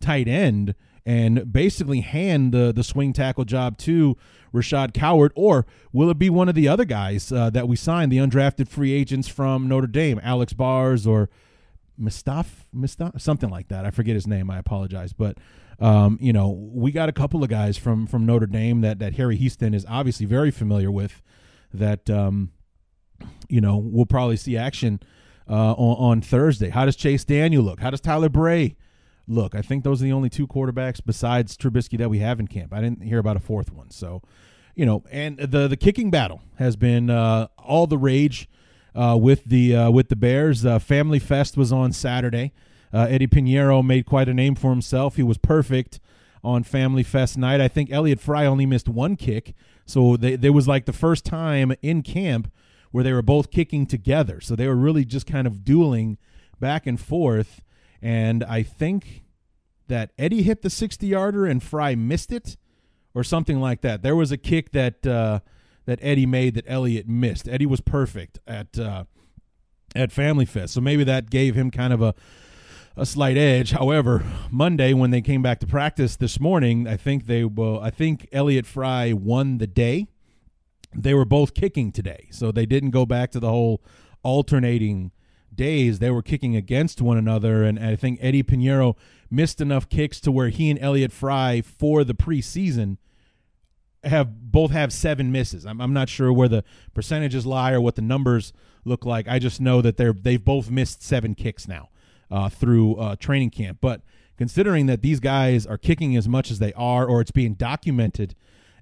tight 0.00 0.28
end 0.28 0.74
and 1.06 1.52
basically 1.52 2.00
hand 2.00 2.52
the, 2.52 2.72
the 2.72 2.82
swing 2.82 3.12
tackle 3.12 3.44
job 3.44 3.76
to 3.78 4.16
Rashad 4.54 4.94
Coward, 4.94 5.32
or 5.34 5.66
will 5.92 6.08
it 6.10 6.18
be 6.18 6.30
one 6.30 6.48
of 6.48 6.54
the 6.54 6.68
other 6.68 6.84
guys 6.84 7.30
uh, 7.32 7.50
that 7.50 7.68
we 7.68 7.76
signed, 7.76 8.10
the 8.10 8.18
undrafted 8.18 8.68
free 8.68 8.92
agents 8.92 9.28
from 9.28 9.68
Notre 9.68 9.86
Dame, 9.86 10.20
Alex 10.22 10.52
Bars 10.52 11.06
or 11.06 11.28
Mustaf, 12.00 12.46
Mustaf, 12.74 13.20
something 13.20 13.50
like 13.50 13.68
that. 13.68 13.84
I 13.84 13.90
forget 13.90 14.14
his 14.14 14.26
name. 14.26 14.50
I 14.50 14.58
apologize, 14.58 15.12
but 15.12 15.38
um, 15.80 16.18
you 16.20 16.32
know 16.32 16.50
we 16.50 16.92
got 16.92 17.08
a 17.08 17.12
couple 17.12 17.42
of 17.42 17.50
guys 17.50 17.76
from 17.76 18.06
from 18.06 18.26
Notre 18.26 18.46
Dame 18.46 18.80
that 18.80 18.98
that 19.00 19.14
Harry 19.14 19.38
Hiestand 19.38 19.74
is 19.74 19.84
obviously 19.88 20.26
very 20.26 20.50
familiar 20.50 20.90
with. 20.90 21.22
That 21.72 22.08
um, 22.08 22.52
you 23.48 23.60
know, 23.60 23.76
we'll 23.76 24.06
probably 24.06 24.36
see 24.36 24.56
action 24.56 25.00
uh, 25.48 25.72
on, 25.72 26.12
on 26.12 26.20
Thursday. 26.20 26.70
How 26.70 26.84
does 26.84 26.96
Chase 26.96 27.24
Daniel 27.24 27.62
look? 27.62 27.80
How 27.80 27.90
does 27.90 28.00
Tyler 28.00 28.28
Bray 28.28 28.76
look? 29.26 29.54
I 29.54 29.62
think 29.62 29.84
those 29.84 30.00
are 30.00 30.04
the 30.04 30.12
only 30.12 30.30
two 30.30 30.46
quarterbacks 30.46 31.00
besides 31.04 31.56
Trubisky 31.56 31.98
that 31.98 32.10
we 32.10 32.18
have 32.18 32.40
in 32.40 32.46
camp. 32.46 32.72
I 32.72 32.80
didn't 32.80 33.02
hear 33.02 33.18
about 33.18 33.36
a 33.36 33.40
fourth 33.40 33.72
one. 33.72 33.90
So, 33.90 34.22
you 34.74 34.86
know, 34.86 35.04
and 35.10 35.38
the 35.38 35.68
the 35.68 35.76
kicking 35.76 36.10
battle 36.10 36.42
has 36.56 36.76
been 36.76 37.10
uh, 37.10 37.48
all 37.58 37.86
the 37.86 37.98
rage 37.98 38.48
uh, 38.94 39.16
with 39.20 39.44
the 39.44 39.76
uh, 39.76 39.90
with 39.90 40.08
the 40.08 40.16
Bears. 40.16 40.64
Uh, 40.64 40.78
Family 40.78 41.18
Fest 41.18 41.56
was 41.56 41.72
on 41.72 41.92
Saturday. 41.92 42.52
Uh, 42.92 43.06
Eddie 43.10 43.26
Piñeiro 43.26 43.84
made 43.84 44.06
quite 44.06 44.28
a 44.28 44.34
name 44.34 44.54
for 44.54 44.70
himself. 44.70 45.16
He 45.16 45.22
was 45.22 45.36
perfect 45.36 46.00
on 46.44 46.62
Family 46.62 47.02
Fest 47.02 47.36
night. 47.36 47.60
I 47.60 47.68
think 47.68 47.90
Elliott 47.90 48.20
Fry 48.20 48.46
only 48.46 48.66
missed 48.66 48.88
one 48.88 49.16
kick, 49.16 49.54
so 49.84 50.16
they, 50.16 50.36
there 50.36 50.52
was 50.52 50.68
like 50.68 50.84
the 50.84 50.92
first 50.92 51.24
time 51.24 51.74
in 51.82 52.02
camp 52.02 52.52
where 52.94 53.02
they 53.02 53.12
were 53.12 53.22
both 53.22 53.50
kicking 53.50 53.86
together. 53.86 54.40
So 54.40 54.54
they 54.54 54.68
were 54.68 54.76
really 54.76 55.04
just 55.04 55.26
kind 55.26 55.48
of 55.48 55.64
dueling 55.64 56.16
back 56.60 56.86
and 56.86 57.00
forth. 57.00 57.60
And 58.00 58.44
I 58.44 58.62
think 58.62 59.24
that 59.88 60.12
Eddie 60.16 60.42
hit 60.42 60.62
the 60.62 60.70
60 60.70 61.04
yarder 61.04 61.44
and 61.44 61.60
Fry 61.60 61.96
missed 61.96 62.30
it 62.30 62.56
or 63.12 63.24
something 63.24 63.58
like 63.58 63.80
that. 63.80 64.02
There 64.02 64.14
was 64.14 64.30
a 64.30 64.36
kick 64.36 64.70
that 64.70 65.04
uh, 65.04 65.40
that 65.86 65.98
Eddie 66.02 66.24
made 66.24 66.54
that 66.54 66.66
Elliott 66.68 67.08
missed. 67.08 67.48
Eddie 67.48 67.66
was 67.66 67.80
perfect 67.80 68.38
at 68.46 68.78
uh, 68.78 69.06
at 69.96 70.12
Family 70.12 70.44
Fest, 70.44 70.74
so 70.74 70.80
maybe 70.80 71.02
that 71.02 71.30
gave 71.30 71.56
him 71.56 71.72
kind 71.72 71.92
of 71.92 72.00
a 72.00 72.14
a 72.96 73.04
slight 73.04 73.36
edge. 73.36 73.72
However, 73.72 74.24
Monday 74.52 74.92
when 74.92 75.10
they 75.10 75.20
came 75.20 75.42
back 75.42 75.58
to 75.58 75.66
practice 75.66 76.14
this 76.14 76.38
morning, 76.38 76.86
I 76.86 76.96
think 76.96 77.26
they 77.26 77.42
well, 77.44 77.80
I 77.80 77.90
think 77.90 78.28
Elliott 78.30 78.66
Fry 78.66 79.12
won 79.12 79.58
the 79.58 79.66
day. 79.66 80.06
They 80.96 81.14
were 81.14 81.24
both 81.24 81.54
kicking 81.54 81.92
today, 81.92 82.28
so 82.30 82.52
they 82.52 82.66
didn't 82.66 82.90
go 82.90 83.06
back 83.06 83.30
to 83.32 83.40
the 83.40 83.50
whole 83.50 83.82
alternating 84.22 85.12
days. 85.54 85.98
They 85.98 86.10
were 86.10 86.22
kicking 86.22 86.56
against 86.56 87.00
one 87.00 87.16
another, 87.16 87.64
and 87.64 87.78
I 87.78 87.96
think 87.96 88.18
Eddie 88.22 88.42
Piñeiro 88.42 88.96
missed 89.30 89.60
enough 89.60 89.88
kicks 89.88 90.20
to 90.20 90.32
where 90.32 90.48
he 90.48 90.70
and 90.70 90.78
Elliott 90.80 91.12
Fry 91.12 91.60
for 91.60 92.04
the 92.04 92.14
preseason 92.14 92.98
have 94.04 94.52
both 94.52 94.70
have 94.70 94.92
seven 94.92 95.32
misses. 95.32 95.64
I'm, 95.64 95.80
I'm 95.80 95.92
not 95.92 96.08
sure 96.08 96.32
where 96.32 96.48
the 96.48 96.64
percentages 96.92 97.46
lie 97.46 97.72
or 97.72 97.80
what 97.80 97.96
the 97.96 98.02
numbers 98.02 98.52
look 98.84 99.04
like. 99.04 99.26
I 99.28 99.38
just 99.38 99.60
know 99.60 99.80
that 99.80 99.96
they're 99.96 100.12
they've 100.12 100.44
both 100.44 100.70
missed 100.70 101.02
seven 101.02 101.34
kicks 101.34 101.66
now 101.66 101.88
uh, 102.30 102.48
through 102.48 102.96
uh, 102.96 103.16
training 103.16 103.50
camp. 103.50 103.78
But 103.80 104.02
considering 104.36 104.86
that 104.86 105.02
these 105.02 105.20
guys 105.20 105.66
are 105.66 105.78
kicking 105.78 106.16
as 106.16 106.28
much 106.28 106.50
as 106.50 106.58
they 106.58 106.72
are, 106.74 107.06
or 107.06 107.20
it's 107.20 107.30
being 107.30 107.54
documented 107.54 108.34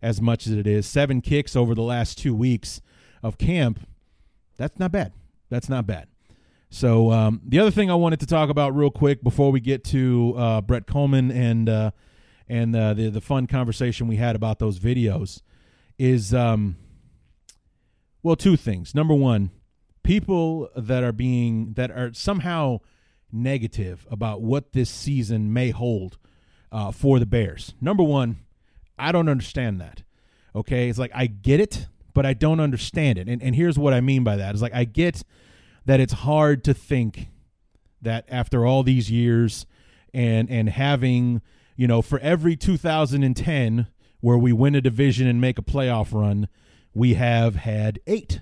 as 0.03 0.21
much 0.21 0.47
as 0.47 0.53
it 0.53 0.67
is, 0.67 0.87
seven 0.87 1.21
kicks 1.21 1.55
over 1.55 1.75
the 1.75 1.83
last 1.83 2.19
two 2.19 2.35
weeks 2.35 2.81
of 3.23 3.39
camp, 3.39 3.87
that's 4.57 4.79
not 4.79 4.93
bad. 4.93 5.13
That's 5.49 5.69
not 5.69 5.87
bad. 5.87 6.09
So 6.71 7.13
um, 7.13 7.41
the 7.47 7.59
other 7.59 7.71
thing 7.71 7.91
I 7.91 7.95
wanted 7.95 8.21
to 8.21 8.27
talk 8.27 8.49
about 8.49 8.75
real 8.75 8.91
quick 8.91 9.23
before 9.23 9.53
we 9.53 9.61
get 9.61 9.85
to 9.85 10.35
uh, 10.37 10.61
Brett 10.63 10.87
Kollmann 10.87 11.31
and 11.31 11.69
uh, 11.69 11.91
and 12.49 12.75
uh, 12.75 12.95
the 12.95 13.11
the 13.11 13.21
fun 13.21 13.47
conversation 13.47 14.09
we 14.09 14.17
had 14.17 14.35
about 14.35 14.59
those 14.59 14.79
videos 14.79 15.43
is 15.99 16.33
um, 16.33 16.77
well 18.23 18.37
two 18.37 18.57
things. 18.57 18.95
Number 18.95 19.15
one, 19.15 19.51
people 20.03 20.71
that 20.75 21.05
are 21.05 21.13
being 21.13 21.75
that 21.75 21.91
are 21.91 22.15
somehow 22.15 22.79
negative 23.31 24.07
about 24.11 24.41
what 24.41 24.73
this 24.73 24.91
season 24.91 25.53
may 25.53 25.71
hold 25.71 26.17
uh, 26.71 26.91
for 26.91 27.19
the 27.19 27.27
Bears. 27.27 27.75
Number 27.81 28.03
one, 28.03 28.39
I 29.03 29.13
don't 29.13 29.29
understand 29.29 29.81
that. 29.81 30.03
Okay, 30.55 30.89
it's 30.89 30.99
like 30.99 31.13
I 31.15 31.27
get 31.27 31.61
it, 31.61 31.87
but 32.15 32.25
I 32.25 32.35
don't 32.35 32.61
understand 32.61 33.19
it. 33.19 33.29
And 33.29 33.43
and 33.43 33.55
here's 33.55 33.79
what 33.79 33.93
I 33.93 34.01
mean 34.01 34.25
by 34.25 34.37
that. 34.37 34.53
It's 34.53 34.63
like 34.63 34.75
I 34.75 34.85
get 34.85 35.23
that 35.85 36.01
it's 36.01 36.13
hard 36.13 36.63
to 36.65 36.75
think 36.75 37.29
that 38.01 38.25
after 38.29 38.67
all 38.67 38.83
these 38.83 39.11
years 39.11 39.67
and 40.13 40.51
and 40.51 40.69
having 40.69 41.41
you 41.77 41.87
know 41.87 42.03
for 42.03 42.19
every 42.21 42.57
2010 42.57 43.87
where 44.21 44.39
we 44.39 44.53
win 44.53 44.75
a 44.75 44.81
division 44.81 45.27
and 45.27 45.41
make 45.41 45.59
a 45.59 45.63
playoff 45.63 46.13
run 46.13 46.49
we 46.95 47.15
have 47.15 47.57
had 47.57 47.99
eight 48.07 48.41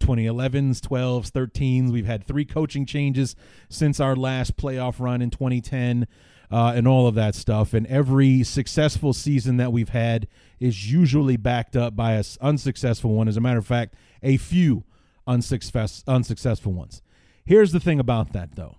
2011s 0.00 0.80
12s 0.80 1.30
13s 1.30 1.90
we've 1.90 2.06
had 2.06 2.22
three 2.22 2.44
coaching 2.44 2.84
changes 2.84 3.34
since 3.68 3.98
our 3.98 4.14
last 4.14 4.56
playoff 4.56 5.00
run 5.00 5.22
in 5.22 5.30
2010 5.30 6.06
uh, 6.50 6.72
and 6.74 6.86
all 6.86 7.06
of 7.06 7.14
that 7.14 7.34
stuff 7.34 7.74
and 7.74 7.86
every 7.86 8.42
successful 8.42 9.12
season 9.12 9.56
that 9.56 9.72
we've 9.72 9.90
had 9.90 10.26
is 10.60 10.90
usually 10.90 11.36
backed 11.36 11.76
up 11.76 11.96
by 11.96 12.12
a 12.12 12.24
unsuccessful 12.40 13.12
one 13.12 13.28
as 13.28 13.36
a 13.36 13.40
matter 13.40 13.58
of 13.58 13.66
fact 13.66 13.94
a 14.22 14.36
few 14.36 14.84
unsuccess, 15.26 16.04
unsuccessful 16.06 16.72
ones. 16.72 17.02
Here's 17.44 17.72
the 17.72 17.80
thing 17.80 18.00
about 18.00 18.32
that, 18.32 18.56
though. 18.56 18.76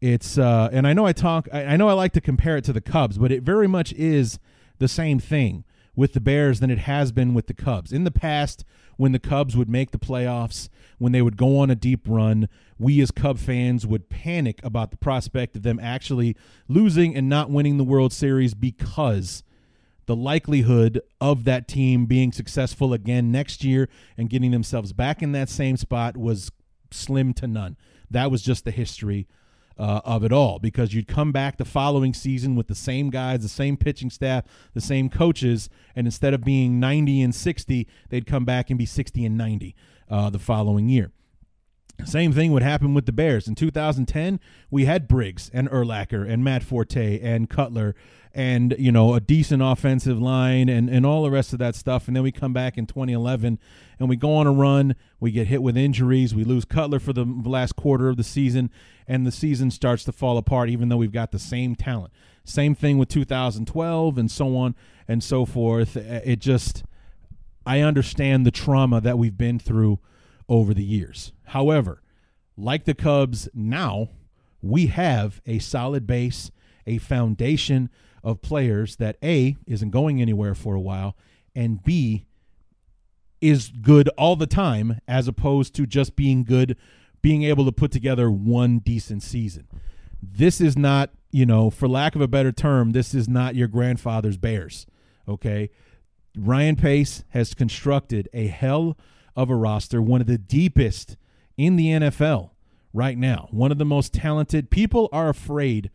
It's 0.00 0.36
uh, 0.36 0.68
and 0.72 0.86
I 0.86 0.94
know 0.94 1.06
I 1.06 1.12
talk. 1.12 1.48
I, 1.52 1.64
I 1.64 1.76
know 1.76 1.88
I 1.88 1.92
like 1.92 2.12
to 2.14 2.20
compare 2.20 2.56
it 2.56 2.64
to 2.64 2.72
the 2.72 2.80
Cubs, 2.80 3.18
but 3.18 3.30
it 3.30 3.42
very 3.42 3.68
much 3.68 3.92
is 3.92 4.38
the 4.78 4.88
same 4.88 5.20
thing 5.20 5.64
with 5.94 6.12
the 6.14 6.20
Bears 6.20 6.60
than 6.60 6.70
it 6.70 6.78
has 6.78 7.12
been 7.12 7.34
with 7.34 7.46
the 7.46 7.54
Cubs. 7.54 7.92
In 7.92 8.04
the 8.04 8.10
past, 8.10 8.64
when 8.96 9.12
the 9.12 9.18
Cubs 9.18 9.56
would 9.56 9.68
make 9.68 9.90
the 9.90 9.98
playoffs, 9.98 10.68
when 10.98 11.12
they 11.12 11.22
would 11.22 11.36
go 11.36 11.58
on 11.58 11.70
a 11.70 11.74
deep 11.74 12.02
run, 12.06 12.48
we 12.78 13.00
as 13.00 13.10
Cub 13.10 13.38
fans 13.38 13.86
would 13.86 14.08
panic 14.08 14.60
about 14.62 14.90
the 14.90 14.96
prospect 14.96 15.56
of 15.56 15.62
them 15.62 15.78
actually 15.80 16.36
losing 16.68 17.14
and 17.14 17.28
not 17.28 17.50
winning 17.50 17.76
the 17.76 17.84
World 17.84 18.12
Series 18.12 18.54
because 18.54 19.42
the 20.06 20.16
likelihood 20.16 21.00
of 21.20 21.44
that 21.44 21.68
team 21.68 22.06
being 22.06 22.32
successful 22.32 22.92
again 22.92 23.30
next 23.30 23.62
year 23.62 23.88
and 24.16 24.30
getting 24.30 24.50
themselves 24.50 24.92
back 24.92 25.22
in 25.22 25.32
that 25.32 25.48
same 25.48 25.76
spot 25.76 26.16
was 26.16 26.50
slim 26.90 27.32
to 27.34 27.46
none. 27.46 27.76
That 28.10 28.30
was 28.30 28.42
just 28.42 28.64
the 28.64 28.70
history 28.70 29.26
uh, 29.78 30.00
of 30.04 30.24
it 30.24 30.32
all 30.32 30.58
because 30.58 30.94
you'd 30.94 31.08
come 31.08 31.32
back 31.32 31.56
the 31.56 31.64
following 31.64 32.14
season 32.14 32.54
with 32.56 32.68
the 32.68 32.74
same 32.74 33.10
guys, 33.10 33.42
the 33.42 33.48
same 33.48 33.76
pitching 33.76 34.10
staff, 34.10 34.44
the 34.74 34.80
same 34.80 35.08
coaches, 35.08 35.68
and 35.94 36.06
instead 36.06 36.34
of 36.34 36.42
being 36.42 36.80
90 36.80 37.22
and 37.22 37.34
60, 37.34 37.86
they'd 38.08 38.26
come 38.26 38.44
back 38.44 38.70
and 38.70 38.78
be 38.78 38.86
60 38.86 39.24
and 39.24 39.36
90 39.36 39.74
uh, 40.10 40.30
the 40.30 40.38
following 40.38 40.88
year. 40.88 41.12
Same 42.04 42.32
thing 42.32 42.52
would 42.52 42.62
happen 42.62 42.94
with 42.94 43.06
the 43.06 43.12
Bears. 43.12 43.48
In 43.48 43.54
2010, 43.54 44.40
we 44.70 44.84
had 44.84 45.08
Briggs 45.08 45.50
and 45.52 45.68
Urlacher 45.70 46.28
and 46.28 46.44
Matt 46.44 46.62
Forte 46.62 47.20
and 47.20 47.48
Cutler 47.48 47.94
and 48.34 48.74
you 48.78 48.90
know 48.90 49.14
a 49.14 49.20
decent 49.20 49.62
offensive 49.62 50.20
line 50.20 50.68
and 50.68 50.88
and 50.88 51.04
all 51.04 51.22
the 51.22 51.30
rest 51.30 51.52
of 51.52 51.58
that 51.58 51.74
stuff. 51.74 52.06
And 52.06 52.16
then 52.16 52.22
we 52.22 52.32
come 52.32 52.52
back 52.52 52.78
in 52.78 52.86
2011 52.86 53.58
and 53.98 54.08
we 54.08 54.16
go 54.16 54.34
on 54.34 54.46
a 54.46 54.52
run. 54.52 54.94
We 55.20 55.30
get 55.30 55.48
hit 55.48 55.62
with 55.62 55.76
injuries. 55.76 56.34
We 56.34 56.44
lose 56.44 56.64
cutler 56.64 56.98
for 56.98 57.12
the 57.12 57.24
last 57.24 57.76
quarter 57.76 58.08
of 58.08 58.16
the 58.16 58.24
season 58.24 58.70
and 59.06 59.26
the 59.26 59.32
season 59.32 59.70
starts 59.70 60.04
to 60.04 60.12
fall 60.12 60.38
apart 60.38 60.70
even 60.70 60.88
though 60.88 60.96
we've 60.96 61.12
got 61.12 61.30
the 61.30 61.38
same 61.38 61.74
talent. 61.74 62.12
Same 62.44 62.74
thing 62.74 62.98
with 62.98 63.08
2012 63.08 64.18
and 64.18 64.30
so 64.30 64.56
on 64.56 64.74
and 65.06 65.22
so 65.22 65.44
forth. 65.44 65.96
It 65.96 66.38
just 66.38 66.84
i 67.64 67.80
understand 67.80 68.44
the 68.44 68.50
trauma 68.50 69.00
that 69.00 69.16
we've 69.16 69.38
been 69.38 69.56
through 69.56 70.00
over 70.48 70.74
the 70.74 70.82
years 70.82 71.32
however 71.52 72.02
like 72.56 72.84
the 72.84 72.94
cubs 72.94 73.48
now 73.54 74.08
we 74.60 74.86
have 74.86 75.40
a 75.46 75.58
solid 75.58 76.06
base 76.06 76.50
a 76.86 76.98
foundation 76.98 77.88
of 78.22 78.42
players 78.42 78.96
that 78.96 79.16
A 79.22 79.56
isn't 79.66 79.90
going 79.90 80.20
anywhere 80.20 80.54
for 80.54 80.74
a 80.74 80.80
while 80.80 81.16
and 81.54 81.82
B 81.82 82.26
is 83.40 83.72
good 83.82 84.08
all 84.10 84.36
the 84.36 84.46
time 84.46 85.00
as 85.08 85.26
opposed 85.26 85.74
to 85.74 85.86
just 85.86 86.14
being 86.14 86.44
good 86.44 86.76
being 87.20 87.44
able 87.44 87.64
to 87.64 87.72
put 87.72 87.92
together 87.92 88.30
one 88.30 88.80
decent 88.80 89.22
season. 89.22 89.66
This 90.20 90.60
is 90.60 90.76
not, 90.76 91.10
you 91.30 91.46
know, 91.46 91.70
for 91.70 91.88
lack 91.88 92.14
of 92.14 92.20
a 92.20 92.28
better 92.28 92.52
term, 92.52 92.90
this 92.90 93.14
is 93.14 93.28
not 93.28 93.54
your 93.54 93.68
grandfather's 93.68 94.36
Bears, 94.36 94.86
okay? 95.28 95.70
Ryan 96.36 96.76
Pace 96.76 97.24
has 97.30 97.54
constructed 97.54 98.28
a 98.32 98.48
hell 98.48 98.96
of 99.36 99.50
a 99.50 99.56
roster, 99.56 100.02
one 100.02 100.20
of 100.20 100.26
the 100.26 100.38
deepest 100.38 101.16
in 101.56 101.76
the 101.76 101.86
NFL 101.86 102.50
right 102.92 103.16
now. 103.16 103.48
One 103.50 103.72
of 103.72 103.78
the 103.78 103.84
most 103.84 104.12
talented. 104.12 104.70
People 104.70 105.08
are 105.12 105.28
afraid 105.28 105.90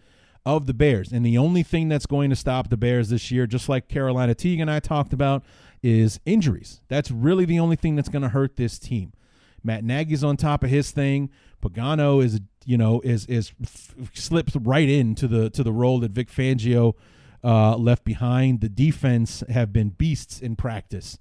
of 0.46 0.66
the 0.66 0.74
Bears. 0.74 1.12
And 1.12 1.26
the 1.26 1.38
only 1.38 1.62
thing 1.62 1.90
that's 1.90 2.06
going 2.06 2.30
to 2.30 2.36
stop 2.36 2.70
the 2.70 2.78
Bears 2.78 3.10
this 3.10 3.32
year, 3.32 3.46
just 3.46 3.68
like 3.68 3.90
Carolina 3.90 4.34
Teague 4.34 4.62
and 4.62 4.72
I 4.72 4.80
talked 4.80 5.12
about, 5.12 5.44
is 5.84 6.20
injuries. 6.26 6.82
That's 6.88 7.12
really 7.12 7.46
the 7.46 7.60
only 7.60 7.76
thing 7.76 7.96
that's 7.96 8.10
going 8.10 8.22
to 8.22 8.30
hurt 8.30 8.56
this 8.56 8.80
team. 8.80 9.12
Matt 9.64 9.84
Nagy's 9.84 10.24
on 10.24 10.38
top 10.38 10.64
of 10.64 10.70
his 10.70 10.92
thing. 10.92 11.30
Pagano 11.62 12.24
is, 12.24 12.40
you 12.66 12.78
know, 12.78 13.02
is 13.02 13.26
is 13.26 13.52
f- 13.62 13.94
slips 14.14 14.56
right 14.56 14.88
into 14.88 15.28
the 15.28 15.50
to 15.50 15.64
the 15.64 15.74
role 15.74 16.00
that 16.00 16.12
Vic 16.12 16.30
Fangio 16.30 16.94
uh, 17.44 17.76
left 17.76 18.06
behind. 18.06 18.62
The 18.62 18.70
defense 18.70 19.44
have 19.50 19.74
been 19.74 19.90
beasts 19.90 20.40
in 20.40 20.56
practice. 20.56 21.20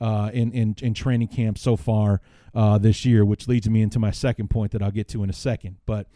Uh, 0.00 0.30
in, 0.34 0.50
in 0.50 0.74
in 0.82 0.94
training 0.94 1.28
camp 1.28 1.56
so 1.56 1.76
far 1.76 2.20
uh, 2.54 2.76
this 2.78 3.04
year, 3.04 3.24
which 3.24 3.46
leads 3.46 3.68
me 3.68 3.82
into 3.82 3.98
my 3.98 4.10
second 4.10 4.50
point 4.50 4.72
that 4.72 4.82
I'll 4.82 4.90
get 4.90 5.08
to 5.08 5.22
in 5.22 5.30
a 5.30 5.34
second. 5.34 5.76
But 5.86 6.08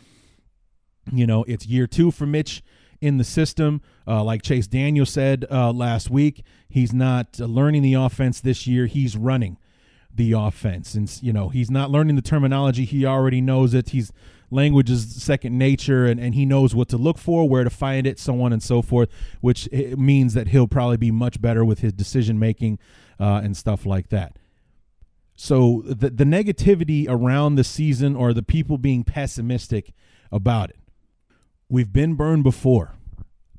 you 1.13 1.27
know, 1.27 1.45
it's 1.45 1.67
year 1.67 1.87
two 1.87 2.11
for 2.11 2.27
Mitch 2.27 2.63
in 3.01 3.19
the 3.19 3.25
system. 3.25 3.81
Uh, 4.07 4.23
like 4.25 4.43
Chase 4.43 4.67
Daniel 4.67 5.07
said 5.07 5.47
uh, 5.51 5.73
last 5.73 6.11
week, 6.11 6.45
he's 6.69 6.93
not 6.93 7.39
learning 7.39 7.83
the 7.83 7.95
offense 7.95 8.41
this 8.41 8.67
year. 8.67 8.87
He's 8.87 9.17
running 9.17 9.59
the 10.13 10.33
offense, 10.33 10.95
and 10.95 11.11
you 11.23 11.33
know, 11.33 11.49
he's 11.49 11.71
not 11.71 11.91
learning 11.91 12.17
the 12.17 12.23
terminology. 12.23 12.85
He 12.85 13.05
already 13.05 13.41
knows 13.41 13.75
it. 13.75 13.91
He's 13.91 14.13
language 14.51 14.91
is 14.91 15.23
second 15.23 15.59
nature, 15.59 16.07
and, 16.07 16.21
and 16.21 16.35
he 16.35 16.47
knows 16.47 16.75
what 16.75 16.89
to 16.89 16.97
look 16.97 17.19
for, 17.19 17.49
where 17.49 17.65
to 17.65 17.71
find 17.71 18.07
it, 18.07 18.19
so 18.19 18.41
on 18.43 18.53
and 18.53 18.63
so 18.63 18.83
forth. 18.83 19.11
Which 19.41 19.71
means 19.73 20.35
that 20.35 20.49
he'll 20.49 20.69
probably 20.69 20.97
be 20.97 21.11
much 21.11 21.41
better 21.41 21.65
with 21.65 21.81
his 21.81 21.93
decision 21.93 22.39
making 22.39 22.79
uh, 23.19 23.41
and 23.43 23.57
stuff 23.57 23.87
like 23.87 24.09
that. 24.09 24.39
So 25.35 25.83
the 25.85 26.11
the 26.11 26.25
negativity 26.25 27.07
around 27.09 27.57
the 27.57 27.65
season 27.65 28.17
or 28.17 28.33
the 28.33 28.43
people 28.43 28.79
being 28.79 29.05
pessimistic 29.05 29.93
about 30.33 30.71
it 30.71 30.79
We've 31.69 31.93
been 31.93 32.15
burned 32.15 32.45
before. 32.45 32.95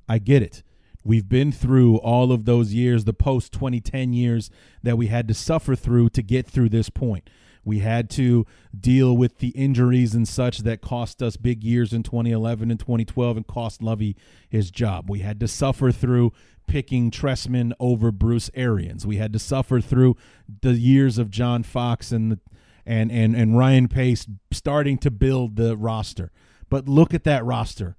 I 0.08 0.20
get 0.20 0.42
it. 0.42 0.64
We've 1.04 1.28
been 1.28 1.52
through 1.52 1.98
all 1.98 2.32
of 2.32 2.46
those 2.46 2.74
years, 2.74 3.04
the 3.04 3.14
post 3.14 3.52
2010 3.52 4.14
years 4.14 4.50
that 4.82 4.98
we 4.98 5.08
had 5.08 5.28
to 5.28 5.34
suffer 5.34 5.76
through 5.76 6.10
to 6.10 6.22
get 6.22 6.48
through 6.48 6.70
this 6.70 6.90
point. 6.90 7.30
We 7.66 7.80
had 7.80 8.10
to 8.12 8.46
deal 8.78 9.16
with 9.18 9.40
the 9.40 9.50
injuries 9.50 10.16
and 10.16 10.26
such 10.26 10.60
that 10.60 10.80
cost 10.82 11.22
us 11.22 11.36
big 11.36 11.66
years 11.66 11.92
in 11.92 12.04
2011 12.04 12.72
and 12.72 12.80
2012 12.80 13.38
and 13.38 13.48
cost 13.48 13.82
Lovie 13.82 14.16
his 14.50 14.72
job. 14.72 15.10
We 15.10 15.20
had 15.20 15.40
to 15.42 15.50
suffer 15.50 15.92
through 15.92 16.32
picking 16.68 17.10
Trestman 17.12 17.74
over 17.80 18.12
Bruce 18.12 18.50
Arians. 18.54 19.08
We 19.08 19.18
had 19.18 19.34
to 19.34 19.40
suffer 19.40 19.82
through 19.82 20.16
the 20.62 20.74
years 20.74 21.18
of 21.18 21.32
John 21.32 21.64
Fox 21.64 22.12
and 22.12 22.34
the, 22.34 22.40
and 22.86 23.12
and 23.12 23.36
and 23.36 23.58
Ryan 23.58 23.88
Pace 23.88 24.28
starting 24.52 24.98
to 25.00 25.12
build 25.12 25.56
the 25.56 25.76
roster. 25.76 26.32
But 26.70 26.88
look 26.88 27.14
at 27.14 27.24
that 27.24 27.46
roster 27.46 27.96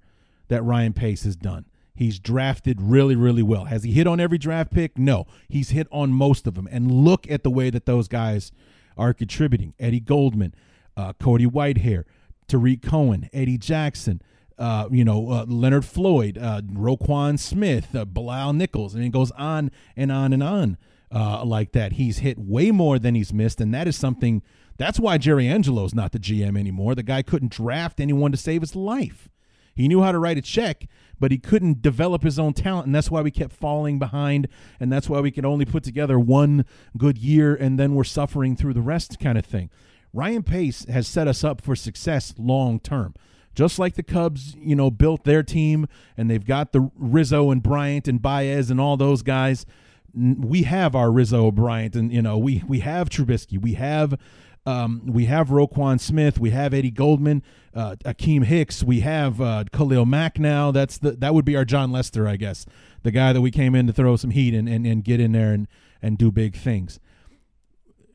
that 0.47 0.63
Ryan 0.63 0.93
Pace 0.93 1.23
has 1.23 1.35
done. 1.35 1.65
He's 1.95 2.17
drafted 2.17 2.81
really, 2.81 3.15
really 3.15 3.43
well. 3.43 3.65
Has 3.65 3.83
he 3.83 3.91
hit 3.91 4.07
on 4.07 4.21
every 4.21 4.37
draft 4.37 4.71
pick? 4.71 4.97
No. 4.97 5.25
He's 5.49 5.71
hit 5.71 5.85
on 5.91 6.11
most 6.11 6.47
of 6.47 6.55
them. 6.55 6.65
And 6.71 6.89
look 6.89 7.29
at 7.29 7.43
the 7.43 7.49
way 7.49 7.69
that 7.69 7.85
those 7.85 8.07
guys 8.07 8.53
are 8.97 9.13
contributing. 9.13 9.73
Eddie 9.77 9.99
Goldman, 9.99 10.53
uh, 10.95 11.11
Cody 11.19 11.45
Whitehair, 11.45 12.05
Tarik 12.47 12.81
Cohen, 12.81 13.29
Eddie 13.33 13.57
Jackson, 13.57 14.21
uh, 14.59 14.89
you 14.91 15.05
know, 15.05 15.31
uh, 15.31 15.45
Leonard 15.47 15.85
Floyd, 15.85 16.37
uh, 16.37 16.61
Roquan 16.61 17.39
Smith, 17.39 17.95
uh, 17.95 18.05
Bilal 18.05 18.53
Nichols, 18.53 18.93
and 18.93 19.03
it 19.03 19.09
goes 19.09 19.31
on 19.31 19.71
and 19.95 20.11
on 20.11 20.33
and 20.33 20.43
on 20.43 20.77
uh, 21.11 21.43
like 21.45 21.71
that. 21.71 21.93
He's 21.93 22.19
hit 22.19 22.37
way 22.37 22.71
more 22.71 22.99
than 22.99 23.15
he's 23.15 23.33
missed, 23.33 23.61
and 23.61 23.73
that 23.73 23.87
is 23.87 23.95
something. 23.95 24.43
That's 24.77 24.99
why 24.99 25.17
Jerry 25.17 25.47
Angelo's 25.47 25.95
not 25.95 26.11
the 26.11 26.19
GM 26.19 26.57
anymore. 26.57 26.93
The 26.93 27.03
guy 27.03 27.21
couldn't 27.21 27.51
draft 27.51 27.99
anyone 27.99 28.31
to 28.31 28.37
save 28.37 28.61
his 28.61 28.75
life. 28.75 29.29
He 29.75 29.87
knew 29.87 30.01
how 30.01 30.11
to 30.11 30.19
write 30.19 30.37
a 30.37 30.41
check, 30.41 30.87
but 31.19 31.31
he 31.31 31.37
couldn't 31.37 31.81
develop 31.81 32.23
his 32.23 32.37
own 32.37 32.51
talent, 32.51 32.85
and 32.85 32.93
that's 32.93 33.09
why 33.09 33.21
we 33.21 33.31
kept 33.31 33.53
falling 33.53 33.97
behind, 33.97 34.49
and 34.77 34.91
that's 34.91 35.09
why 35.09 35.21
we 35.21 35.31
could 35.31 35.45
only 35.45 35.63
put 35.63 35.83
together 35.83 36.19
one 36.19 36.65
good 36.97 37.17
year, 37.17 37.55
and 37.55 37.79
then 37.79 37.95
we're 37.95 38.03
suffering 38.03 38.57
through 38.57 38.73
the 38.73 38.81
rest, 38.81 39.19
kind 39.19 39.37
of 39.37 39.45
thing. 39.45 39.69
Ryan 40.11 40.43
Pace 40.43 40.85
has 40.85 41.07
set 41.07 41.29
us 41.29 41.45
up 41.45 41.61
for 41.61 41.77
success 41.77 42.33
long 42.37 42.79
term. 42.79 43.13
Just 43.55 43.79
like 43.79 43.95
the 43.95 44.03
Cubs, 44.03 44.55
you 44.55 44.75
know, 44.75 44.89
built 44.89 45.23
their 45.23 45.43
team 45.43 45.87
and 46.15 46.29
they've 46.29 46.45
got 46.45 46.71
the 46.71 46.89
Rizzo 46.95 47.51
and 47.51 47.61
Bryant 47.61 48.07
and 48.07 48.21
Baez 48.21 48.69
and 48.69 48.79
all 48.79 48.97
those 48.97 49.21
guys. 49.21 49.65
We 50.13 50.63
have 50.63 50.95
our 50.95 51.11
Rizzo, 51.11 51.51
Bryant, 51.51 51.95
and 51.95 52.11
you 52.11 52.21
know, 52.21 52.37
we 52.37 52.63
we 52.67 52.79
have 52.79 53.09
Trubisky, 53.09 53.61
we 53.61 53.73
have 53.73 54.17
um, 54.65 55.01
we 55.05 55.25
have 55.25 55.49
Roquan 55.49 55.99
Smith, 55.99 56.39
we 56.39 56.49
have 56.49 56.73
Eddie 56.73 56.91
Goldman, 56.91 57.43
uh, 57.73 57.95
Akiem 58.05 58.43
Hicks, 58.43 58.83
we 58.83 59.01
have 59.01 59.39
uh, 59.39 59.63
Khalil 59.71 60.05
Mack 60.05 60.39
now. 60.39 60.71
That's 60.71 60.97
the 60.97 61.11
that 61.11 61.33
would 61.33 61.45
be 61.45 61.55
our 61.55 61.65
Jon 61.65 61.91
Lester, 61.91 62.27
I 62.27 62.35
guess, 62.35 62.65
the 63.03 63.11
guy 63.11 63.33
that 63.33 63.41
we 63.41 63.51
came 63.51 63.75
in 63.75 63.87
to 63.87 63.93
throw 63.93 64.15
some 64.15 64.31
heat 64.31 64.53
and, 64.53 64.67
and, 64.67 64.85
and 64.85 65.03
get 65.03 65.19
in 65.19 65.31
there 65.31 65.53
and, 65.53 65.67
and 66.01 66.17
do 66.17 66.31
big 66.31 66.55
things. 66.55 66.99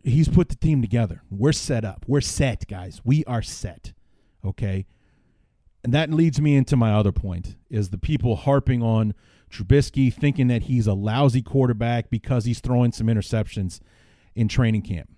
He's 0.03 0.29
put 0.29 0.49
the 0.49 0.57
team 0.57 0.83
together. 0.83 1.23
We're 1.31 1.53
set 1.53 1.85
up. 1.85 2.05
We're 2.07 2.21
set, 2.21 2.67
guys. 2.69 3.01
We 3.05 3.25
are 3.25 3.43
set. 3.43 3.93
Okay. 4.45 4.87
And 5.85 5.93
that 5.93 6.11
leads 6.11 6.41
me 6.41 6.57
into 6.57 6.77
my 6.77 6.93
other 6.93 7.13
point 7.13 7.57
is 7.69 7.91
the 7.91 7.99
people 7.99 8.37
harping 8.37 8.83
on 8.83 9.15
Trubisky 9.51 10.13
thinking 10.13 10.49
that 10.49 10.63
he's 10.63 10.87
a 10.87 10.95
lousy 10.95 11.43
quarterback 11.43 12.09
because 12.09 12.47
he's 12.47 12.61
throwing 12.61 12.91
some 12.91 13.07
interceptions 13.07 13.81
in 14.35 14.49
training 14.49 14.83
camp. 14.83 15.11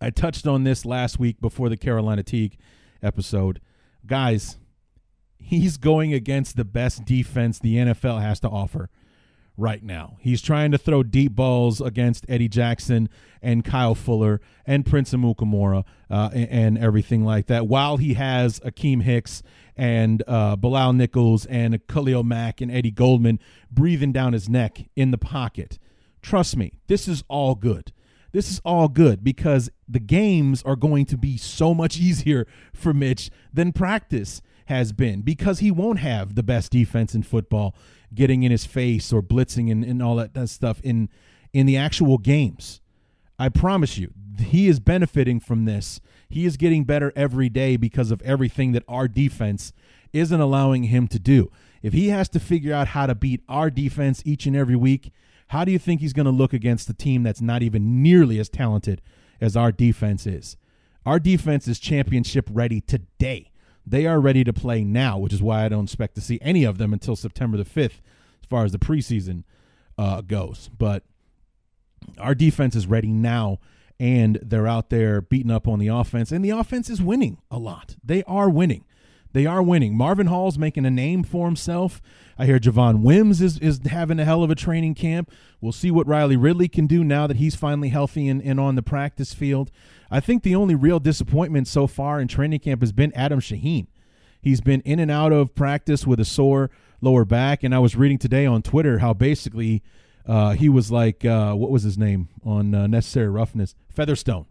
I 0.00 0.10
touched 0.10 0.46
on 0.46 0.62
this 0.62 0.84
last 0.84 1.18
week 1.18 1.40
before 1.40 1.68
the 1.68 1.76
Carolina 1.76 2.22
Teague 2.22 2.56
episode. 3.02 3.60
Guys, 4.06 4.56
he's 5.38 5.76
going 5.76 6.14
against 6.14 6.56
the 6.56 6.64
best 6.64 7.04
defense 7.04 7.58
the 7.58 7.76
NFL 7.76 8.22
has 8.22 8.38
to 8.40 8.48
offer 8.48 8.88
right 9.62 9.82
now. 9.82 10.16
He's 10.20 10.42
trying 10.42 10.72
to 10.72 10.78
throw 10.78 11.02
deep 11.02 11.32
balls 11.32 11.80
against 11.80 12.26
Eddie 12.28 12.48
Jackson 12.48 13.08
and 13.40 13.64
Kyle 13.64 13.94
Fuller 13.94 14.40
and 14.66 14.84
Prince 14.84 15.14
Amukamara 15.14 15.84
uh, 16.10 16.30
and, 16.34 16.48
and, 16.50 16.78
everything 16.78 17.24
like 17.24 17.46
that, 17.46 17.66
while 17.66 17.96
he 17.96 18.14
has 18.14 18.60
Akiem 18.60 19.02
Hicks 19.02 19.42
and 19.76 20.22
uh, 20.26 20.56
Bilal 20.56 20.92
Nichols 20.92 21.46
and 21.46 21.80
Khalil 21.86 22.24
Mack 22.24 22.60
and 22.60 22.70
Eddie 22.70 22.90
Goldman 22.90 23.38
breathing 23.70 24.12
down 24.12 24.32
his 24.32 24.48
neck 24.48 24.84
in 24.96 25.12
the 25.12 25.18
pocket. 25.18 25.78
Trust 26.20 26.56
me, 26.56 26.72
this 26.88 27.08
is 27.08 27.24
all 27.28 27.54
good 27.54 27.92
this 28.32 28.50
is 28.50 28.60
all 28.64 28.88
good 28.88 29.22
because 29.22 29.70
the 29.86 30.00
games 30.00 30.62
are 30.62 30.76
going 30.76 31.04
to 31.06 31.16
be 31.16 31.36
so 31.36 31.74
much 31.74 31.96
easier 32.00 32.46
for 32.72 32.92
Mitch 32.92 33.30
than 33.52 33.72
practice 33.72 34.42
has 34.66 34.92
been 34.92 35.22
because 35.22 35.58
he 35.58 35.70
won't 35.70 35.98
have 35.98 36.34
the 36.34 36.42
best 36.42 36.70
defense 36.72 37.14
in 37.14 37.22
football 37.22 37.74
getting 38.14 38.42
in 38.42 38.50
his 38.50 38.64
face 38.64 39.12
or 39.12 39.22
blitzing 39.22 39.70
and, 39.70 39.84
and 39.84 40.02
all 40.02 40.16
that, 40.16 40.34
that 40.34 40.48
stuff 40.48 40.80
in 40.82 41.08
in 41.52 41.66
the 41.66 41.76
actual 41.76 42.18
games. 42.18 42.80
I 43.38 43.48
promise 43.48 43.98
you, 43.98 44.12
he 44.38 44.68
is 44.68 44.80
benefiting 44.80 45.40
from 45.40 45.64
this. 45.64 46.00
He 46.28 46.46
is 46.46 46.56
getting 46.56 46.84
better 46.84 47.12
every 47.14 47.48
day 47.48 47.76
because 47.76 48.10
of 48.10 48.22
everything 48.22 48.72
that 48.72 48.84
our 48.88 49.08
defense 49.08 49.72
isn't 50.12 50.40
allowing 50.40 50.84
him 50.84 51.08
to 51.08 51.18
do. 51.18 51.50
If 51.82 51.92
he 51.92 52.08
has 52.08 52.28
to 52.30 52.40
figure 52.40 52.74
out 52.74 52.88
how 52.88 53.06
to 53.06 53.14
beat 53.14 53.42
our 53.48 53.70
defense 53.70 54.22
each 54.24 54.46
and 54.46 54.56
every 54.56 54.76
week, 54.76 55.12
how 55.48 55.64
do 55.64 55.72
you 55.72 55.78
think 55.78 56.00
he's 56.00 56.12
going 56.12 56.26
to 56.26 56.32
look 56.32 56.52
against 56.52 56.88
a 56.88 56.94
team 56.94 57.22
that's 57.22 57.40
not 57.42 57.62
even 57.62 58.02
nearly 58.02 58.38
as 58.38 58.48
talented 58.48 59.02
as 59.40 59.56
our 59.56 59.72
defense 59.72 60.26
is? 60.26 60.56
Our 61.04 61.18
defense 61.18 61.66
is 61.66 61.78
championship 61.78 62.48
ready 62.50 62.80
today. 62.80 63.51
They 63.86 64.06
are 64.06 64.20
ready 64.20 64.44
to 64.44 64.52
play 64.52 64.84
now, 64.84 65.18
which 65.18 65.32
is 65.32 65.42
why 65.42 65.64
I 65.64 65.68
don't 65.68 65.84
expect 65.84 66.14
to 66.14 66.20
see 66.20 66.38
any 66.40 66.64
of 66.64 66.78
them 66.78 66.92
until 66.92 67.16
September 67.16 67.56
the 67.56 67.64
5th 67.64 68.00
as 68.40 68.48
far 68.48 68.64
as 68.64 68.72
the 68.72 68.78
preseason 68.78 69.44
uh, 69.98 70.20
goes. 70.20 70.70
But 70.76 71.04
our 72.18 72.34
defense 72.34 72.76
is 72.76 72.86
ready 72.86 73.08
now 73.08 73.58
and 73.98 74.38
they're 74.42 74.66
out 74.66 74.90
there 74.90 75.20
beating 75.20 75.50
up 75.50 75.68
on 75.68 75.78
the 75.78 75.88
offense 75.88 76.32
and 76.32 76.44
the 76.44 76.50
offense 76.50 76.90
is 76.90 77.02
winning 77.02 77.38
a 77.50 77.58
lot. 77.58 77.96
They 78.04 78.22
are 78.24 78.48
winning. 78.48 78.84
They 79.32 79.46
are 79.46 79.62
winning. 79.62 79.96
Marvin 79.96 80.26
Hall's 80.26 80.58
making 80.58 80.84
a 80.84 80.90
name 80.90 81.22
for 81.22 81.46
himself. 81.46 82.02
I 82.38 82.46
hear 82.46 82.58
Javon 82.58 83.02
Wims 83.02 83.40
is, 83.40 83.58
is 83.58 83.80
having 83.86 84.18
a 84.20 84.24
hell 84.24 84.42
of 84.42 84.50
a 84.50 84.54
training 84.54 84.94
camp. 84.94 85.30
We'll 85.60 85.72
see 85.72 85.90
what 85.90 86.06
Riley 86.06 86.36
Ridley 86.36 86.68
can 86.68 86.86
do 86.86 87.02
now 87.02 87.26
that 87.26 87.38
he's 87.38 87.54
finally 87.56 87.88
healthy 87.88 88.28
and, 88.28 88.42
and 88.42 88.60
on 88.60 88.74
the 88.74 88.82
practice 88.82 89.32
field. 89.32 89.70
I 90.12 90.20
think 90.20 90.42
the 90.42 90.54
only 90.54 90.74
real 90.74 91.00
disappointment 91.00 91.66
so 91.66 91.86
far 91.86 92.20
in 92.20 92.28
training 92.28 92.60
camp 92.60 92.82
has 92.82 92.92
been 92.92 93.14
Adam 93.14 93.40
Shaheen. 93.40 93.86
He's 94.42 94.60
been 94.60 94.82
in 94.82 94.98
and 94.98 95.10
out 95.10 95.32
of 95.32 95.54
practice 95.54 96.06
with 96.06 96.20
a 96.20 96.24
sore 96.26 96.70
lower 97.00 97.24
back. 97.24 97.62
And 97.62 97.74
I 97.74 97.78
was 97.78 97.96
reading 97.96 98.18
today 98.18 98.44
on 98.44 98.60
Twitter 98.60 98.98
how 98.98 99.14
basically 99.14 99.82
uh, 100.26 100.50
he 100.50 100.68
was 100.68 100.92
like, 100.92 101.24
uh, 101.24 101.54
what 101.54 101.70
was 101.70 101.82
his 101.82 101.96
name 101.96 102.28
on 102.44 102.74
uh, 102.74 102.86
Necessary 102.86 103.28
Roughness? 103.28 103.74
Featherstone, 103.88 104.44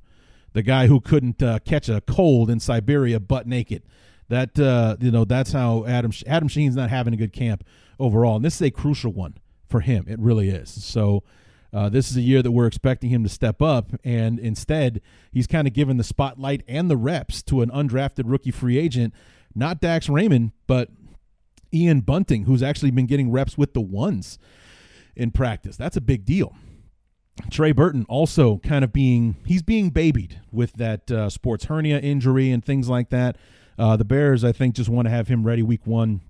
the 0.54 0.64
guy 0.64 0.88
who 0.88 1.00
couldn't 1.00 1.44
uh, 1.44 1.60
catch 1.60 1.90
a 1.90 2.02
cold 2.02 2.50
in 2.50 2.60
Siberia 2.60 3.20
butt 3.20 3.46
naked. 3.46 3.84
That 4.30 4.58
uh, 4.58 4.98
you 5.00 5.12
know, 5.12 5.26
that's 5.26 5.52
how 5.52 5.86
Adam 5.86 6.12
Adam 6.26 6.48
Shaheen's 6.48 6.76
not 6.76 6.90
having 6.90 7.14
a 7.14 7.18
good 7.18 7.34
camp 7.34 7.66
overall, 8.00 8.38
and 8.38 8.46
this 8.46 8.56
is 8.56 8.62
a 8.62 8.72
crucial 8.72 9.12
one 9.12 9.36
for 9.70 9.82
him. 9.82 10.06
It 10.08 10.18
really 10.20 10.50
is. 10.50 10.84
So. 10.84 11.24
Uh, 11.74 11.88
this 11.90 12.12
is 12.12 12.18
a 12.18 12.22
year 12.22 12.42
that 12.42 12.52
we're 12.52 12.68
expecting 12.68 13.10
him 13.10 13.24
to 13.24 13.30
step 13.30 13.62
up, 13.62 13.92
and 14.04 14.40
instead, 14.40 15.02
he's 15.32 15.48
kind 15.48 15.68
of 15.68 15.74
given 15.74 15.98
the 15.98 16.04
spotlight 16.04 16.64
and 16.68 16.90
the 16.90 16.98
reps 16.98 17.42
to 17.44 17.62
an 17.62 17.70
undrafted 17.70 18.24
rookie 18.26 18.52
free 18.52 18.78
agent, 18.78 19.14
not 19.56 19.80
Dax 19.80 20.10
Raymond, 20.10 20.52
but 20.68 20.90
Ian 21.74 22.02
Bunting, 22.02 22.44
who's 22.44 22.62
actually 22.62 22.92
been 22.92 23.06
getting 23.06 23.32
reps 23.32 23.58
with 23.58 23.74
the 23.74 23.82
ones 23.82 24.38
in 25.16 25.32
practice. 25.32 25.78
That's 25.78 25.96
a 25.96 26.02
big 26.02 26.26
deal. 26.26 26.56
Trey 27.50 27.72
Burton 27.72 28.06
also 28.10 28.58
kind 28.58 28.84
of 28.84 28.92
being 28.92 29.38
he's 29.46 29.64
being 29.64 29.90
babied 29.90 30.42
with 30.52 30.74
that 30.74 31.10
uh, 31.10 31.30
sports 31.30 31.66
hernia 31.66 32.00
injury 32.00 32.52
and 32.52 32.64
things 32.64 32.90
like 32.90 33.10
that. 33.10 33.38
Uh, 33.80 33.96
the 33.96 34.06
Bears, 34.06 34.44
I 34.44 34.52
think, 34.52 34.76
just 34.76 34.90
want 34.90 35.06
to 35.06 35.10
have 35.10 35.28
him 35.28 35.44
ready 35.44 35.64
week 35.64 35.88
one 35.88 36.22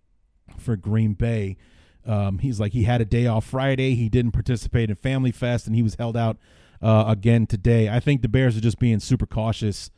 for 0.57 0.75
Green 0.75 1.13
Bay. 1.13 1.57
Um, 2.05 2.39
he's 2.39 2.59
like 2.59 2.73
he 2.73 2.83
had 2.83 3.01
a 3.01 3.05
day 3.05 3.27
off 3.27 3.45
Friday. 3.45 3.95
He 3.95 4.09
didn't 4.09 4.31
participate 4.31 4.89
in 4.89 4.95
Family 4.95 5.31
Fest, 5.31 5.67
and 5.67 5.75
he 5.75 5.81
was 5.81 5.95
held 5.95 6.17
out 6.17 6.37
uh, 6.81 7.05
again 7.07 7.47
today. 7.47 7.89
I 7.89 7.99
think 7.99 8.21
the 8.21 8.29
Bears 8.29 8.57
are 8.57 8.61
just 8.61 8.79
being 8.79 8.99
super 8.99 9.25
cautious 9.25 9.91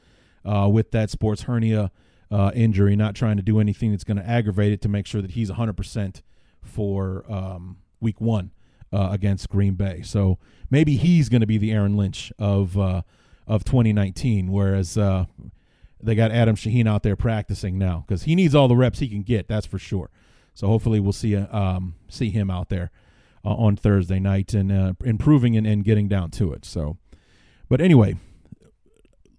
uh, 0.46 0.70
with 0.72 0.92
that 0.92 1.10
sports 1.10 1.44
hernia 1.44 1.92
uh, 2.32 2.52
injury, 2.54 2.96
not 2.96 3.16
trying 3.16 3.38
to 3.38 3.44
do 3.44 3.60
anything 3.60 3.92
that's 3.92 4.04
going 4.04 4.18
to 4.18 4.28
aggravate 4.28 4.74
it 4.74 4.82
to 4.82 4.90
make 4.90 5.06
sure 5.06 5.22
that 5.22 5.32
he's 5.32 5.52
100% 5.52 6.22
for 6.62 7.24
um, 7.32 7.78
week 8.00 8.20
one 8.20 8.52
uh, 8.92 9.10
against 9.12 9.50
Green 9.50 9.76
Bay. 9.76 10.02
So 10.04 10.40
maybe 10.70 10.98
he's 10.98 11.30
going 11.30 11.42
to 11.42 11.48
be 11.48 11.58
the 11.58 11.72
Aaron 11.72 11.96
Lynch 11.96 12.32
of 12.38 12.78
uh, 12.78 13.04
of 13.46 13.66
2019, 13.66 14.52
whereas 14.52 14.98
uh, 14.98 15.26
they 16.02 16.16
got 16.16 16.32
Adam 16.32 16.56
Shaheen 16.56 16.88
out 16.88 17.04
there 17.04 17.16
practicing 17.16 17.78
now 17.78 18.06
because 18.08 18.24
he 18.24 18.36
needs 18.36 18.56
all 18.56 18.68
the 18.68 18.76
reps 18.76 19.00
he 19.00 19.10
can 19.10 19.22
get. 19.22 19.48
That's 19.48 19.66
for 19.66 19.80
sure. 19.80 20.10
So 20.54 20.68
hopefully 20.68 21.00
we'll 21.00 21.14
see 21.14 21.36
uh, 21.36 21.56
um, 21.56 21.96
see 22.10 22.30
him 22.30 22.50
out 22.50 22.70
there 22.70 22.92
uh, 23.44 23.54
on 23.56 23.76
Thursday 23.76 24.20
night 24.20 24.54
and 24.54 24.72
uh, 24.72 24.94
improving 25.04 25.58
and, 25.58 25.66
and 25.66 25.84
getting 25.84 26.08
down 26.08 26.32
to 26.32 26.54
it. 26.54 26.66
So, 26.66 26.98
but 27.70 27.82
anyway, 27.82 28.18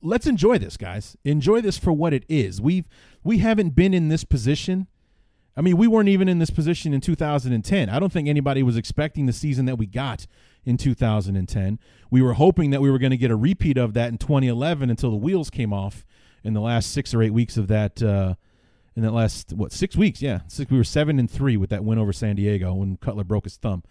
let's 0.03 0.27
enjoy 0.27 0.59
this, 0.59 0.77
guys. 0.77 1.17
Enjoy 1.25 1.61
this 1.61 1.79
for 1.79 1.93
what 1.93 2.13
it 2.13 2.25
is. 2.29 2.61
We've 2.61 2.89
we 3.23 3.39
haven't 3.39 3.71
been 3.71 3.95
in 3.95 4.09
this 4.09 4.25
position 4.25 4.89
I 5.57 5.61
mean, 5.61 5.77
we 5.77 5.87
weren't 5.87 6.09
even 6.09 6.29
in 6.29 6.39
this 6.39 6.51
position 6.51 6.93
in 6.93 7.01
2010. 7.01 7.89
I 7.89 7.99
don't 7.99 8.13
think 8.13 8.29
anybody 8.29 8.63
was 8.63 8.77
expecting 8.77 9.27
the 9.27 9.33
season 9.33 9.67
that 9.67 9.77
we 9.77 9.87
got 9.87 10.27
in 10.65 10.77
2010. 10.77 11.79
We 12.11 12.23
were 12.23 12.35
hoping 12.35 12.71
that 12.71 12.81
we 12.81 12.91
were 12.91 12.99
going 12.99 13.13
to 13.13 13.17
get 13.17 13.31
a 13.31 13.37
repeat 13.37 13.79
of 13.79 13.95
that 13.95 14.09
in 14.09 14.19
2011 14.19 14.91
until 14.91 15.11
the 15.11 15.17
wheels 15.17 15.51
came 15.51 15.73
off 15.73 16.05
in 16.43 16.55
the 16.55 16.61
last 16.61 16.91
six 16.91 17.15
or 17.15 17.23
eight 17.23 17.33
weeks 17.33 17.57
of 17.57 17.69
that. 17.69 18.03
Uh, 18.03 18.35
in 18.97 19.03
that 19.03 19.13
last 19.13 19.53
what 19.53 19.73
six 19.73 19.97
weeks? 19.97 20.23
Yeah, 20.23 20.41
six, 20.47 20.71
we 20.71 20.77
were 20.77 20.85
seven 20.85 21.19
and 21.19 21.31
three 21.31 21.57
with 21.57 21.71
that 21.71 21.85
win 21.85 21.99
over 21.99 22.13
San 22.13 22.37
Diego 22.37 22.75
when 22.75 22.97
Cutler 22.97 23.25
broke 23.25 23.45
his 23.45 23.57
thumb. 23.57 23.83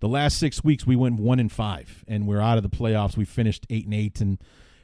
The 0.00 0.08
last 0.08 0.38
six 0.38 0.64
weeks 0.64 0.86
we 0.86 0.96
went 0.96 1.20
one 1.20 1.38
and 1.38 1.50
five, 1.50 2.04
and 2.08 2.26
we're 2.26 2.40
out 2.40 2.56
of 2.56 2.62
the 2.62 2.68
playoffs. 2.68 3.16
We 3.16 3.24
finished 3.24 3.66
eight 3.70 3.84
and 3.84 3.94
eight, 3.94 4.20
and 4.20 4.38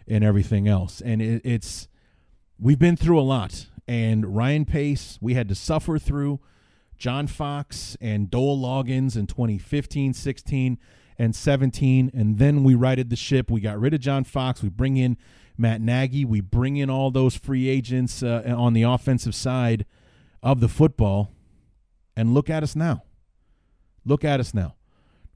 and 0.06 0.24
everything 0.24 0.66
else. 0.66 1.00
And 1.00 1.20
it, 1.20 1.42
it's 1.44 1.88
we've 2.58 2.78
been 2.78 2.96
through 2.96 3.20
a 3.20 3.22
lot. 3.22 3.66
And 3.86 4.36
Ryan 4.36 4.66
Pace, 4.66 5.18
we 5.20 5.34
had 5.34 5.48
to 5.48 5.54
suffer 5.54 5.98
through. 5.98 6.40
John 6.98 7.28
Fox 7.28 7.96
and 8.00 8.28
Dowell 8.28 8.58
Loggains 8.58 9.16
in 9.16 9.28
2015, 9.28 10.12
16, 10.12 10.78
and 11.16 11.34
17. 11.34 12.10
And 12.12 12.38
then 12.38 12.64
we 12.64 12.74
righted 12.74 13.08
the 13.08 13.16
ship. 13.16 13.50
We 13.50 13.60
got 13.60 13.78
rid 13.78 13.94
of 13.94 14.00
John 14.00 14.24
Fox. 14.24 14.62
We 14.62 14.68
bring 14.68 14.96
in 14.96 15.16
Matt 15.58 15.80
Nagy. 15.80 16.24
We 16.24 16.40
bring 16.40 16.76
in 16.76 16.88
all 16.88 17.10
those 17.10 17.36
free 17.36 17.68
agents 17.68 18.22
uh, 18.22 18.54
on 18.56 18.72
the 18.72 18.82
offensive 18.82 19.34
side 19.34 19.84
of 20.42 20.60
the 20.60 20.68
football. 20.68 21.32
And 22.16 22.32
look 22.32 22.48
at 22.48 22.62
us 22.62 22.74
now. 22.74 23.02
Look 24.04 24.24
at 24.24 24.40
us 24.40 24.54
now. 24.54 24.76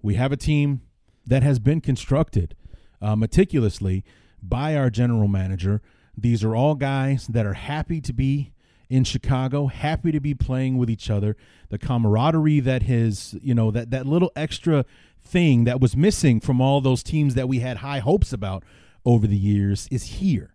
We 0.00 0.14
have 0.14 0.32
a 0.32 0.36
team 0.36 0.82
that 1.26 1.42
has 1.42 1.58
been 1.58 1.80
constructed 1.80 2.56
uh, 3.00 3.16
meticulously 3.16 4.04
by 4.42 4.76
our 4.76 4.90
general 4.90 5.28
manager. 5.28 5.80
These 6.16 6.42
are 6.42 6.54
all 6.54 6.74
guys 6.74 7.26
that 7.28 7.46
are 7.46 7.54
happy 7.54 8.00
to 8.00 8.12
be 8.12 8.52
in 8.88 9.04
Chicago, 9.04 9.68
happy 9.68 10.12
to 10.12 10.20
be 10.20 10.34
playing 10.34 10.76
with 10.76 10.90
each 10.90 11.08
other. 11.08 11.36
The 11.70 11.78
camaraderie 11.78 12.60
that 12.60 12.82
his, 12.82 13.34
you 13.40 13.54
know, 13.54 13.70
that 13.70 13.90
that 13.90 14.06
little 14.06 14.30
extra 14.36 14.84
thing 15.24 15.64
that 15.64 15.80
was 15.80 15.96
missing 15.96 16.40
from 16.40 16.60
all 16.60 16.80
those 16.80 17.02
teams 17.02 17.34
that 17.34 17.48
we 17.48 17.60
had 17.60 17.78
high 17.78 18.00
hopes 18.00 18.32
about 18.32 18.64
over 19.04 19.26
the 19.26 19.36
years 19.36 19.88
is 19.90 20.04
here. 20.04 20.54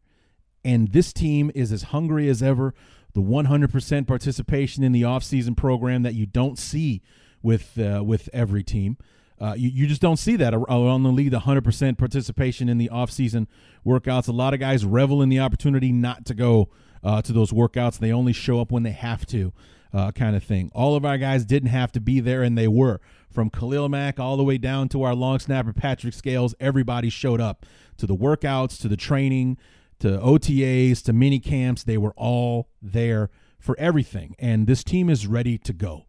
And 0.63 0.89
this 0.89 1.13
team 1.13 1.51
is 1.55 1.71
as 1.71 1.83
hungry 1.83 2.29
as 2.29 2.43
ever. 2.43 2.73
The 3.13 3.21
100% 3.21 4.07
participation 4.07 4.83
in 4.83 4.91
the 4.91 5.01
offseason 5.01 5.55
program 5.55 6.03
that 6.03 6.13
you 6.13 6.25
don't 6.25 6.57
see 6.59 7.01
with 7.41 7.79
uh, 7.79 8.03
with 8.03 8.29
every 8.33 8.63
team. 8.63 8.97
Uh, 9.39 9.53
you, 9.55 9.69
you 9.69 9.87
just 9.87 10.01
don't 10.01 10.17
see 10.17 10.35
that 10.35 10.53
around 10.53 11.03
the 11.03 11.11
league, 11.11 11.31
the 11.31 11.41
100% 11.41 11.97
participation 11.97 12.69
in 12.69 12.77
the 12.77 12.89
offseason 12.91 13.47
workouts. 13.85 14.27
A 14.27 14.31
lot 14.31 14.53
of 14.53 14.59
guys 14.59 14.83
revel 14.83 15.21
in 15.21 15.29
the 15.29 15.39
opportunity 15.39 15.91
not 15.91 16.25
to 16.25 16.33
go 16.33 16.69
uh, 17.03 17.21
to 17.21 17.33
those 17.33 17.51
workouts. 17.51 17.99
They 17.99 18.11
only 18.11 18.33
show 18.33 18.59
up 18.59 18.71
when 18.71 18.83
they 18.83 18.91
have 18.91 19.25
to, 19.27 19.53
uh, 19.93 20.11
kind 20.11 20.35
of 20.35 20.43
thing. 20.43 20.71
All 20.73 20.95
of 20.95 21.05
our 21.05 21.17
guys 21.17 21.45
didn't 21.45 21.69
have 21.69 21.91
to 21.93 21.99
be 21.99 22.19
there, 22.19 22.43
and 22.43 22.57
they 22.57 22.67
were. 22.67 22.99
From 23.29 23.49
Khalil 23.49 23.89
Mack 23.89 24.19
all 24.19 24.37
the 24.37 24.43
way 24.43 24.57
down 24.57 24.89
to 24.89 25.03
our 25.03 25.13
long 25.13 25.39
snapper, 25.39 25.73
Patrick 25.73 26.13
Scales, 26.13 26.55
everybody 26.59 27.09
showed 27.09 27.39
up 27.39 27.65
to 27.97 28.07
the 28.07 28.15
workouts, 28.15 28.79
to 28.81 28.87
the 28.87 28.97
training, 28.97 29.57
to 29.99 30.17
OTAs, 30.19 31.03
to 31.03 31.13
mini 31.13 31.39
camps. 31.39 31.83
They 31.83 31.97
were 31.97 32.13
all 32.15 32.69
there 32.81 33.29
for 33.59 33.77
everything. 33.79 34.35
And 34.39 34.65
this 34.65 34.83
team 34.83 35.09
is 35.09 35.27
ready 35.27 35.57
to 35.59 35.73
go. 35.73 36.05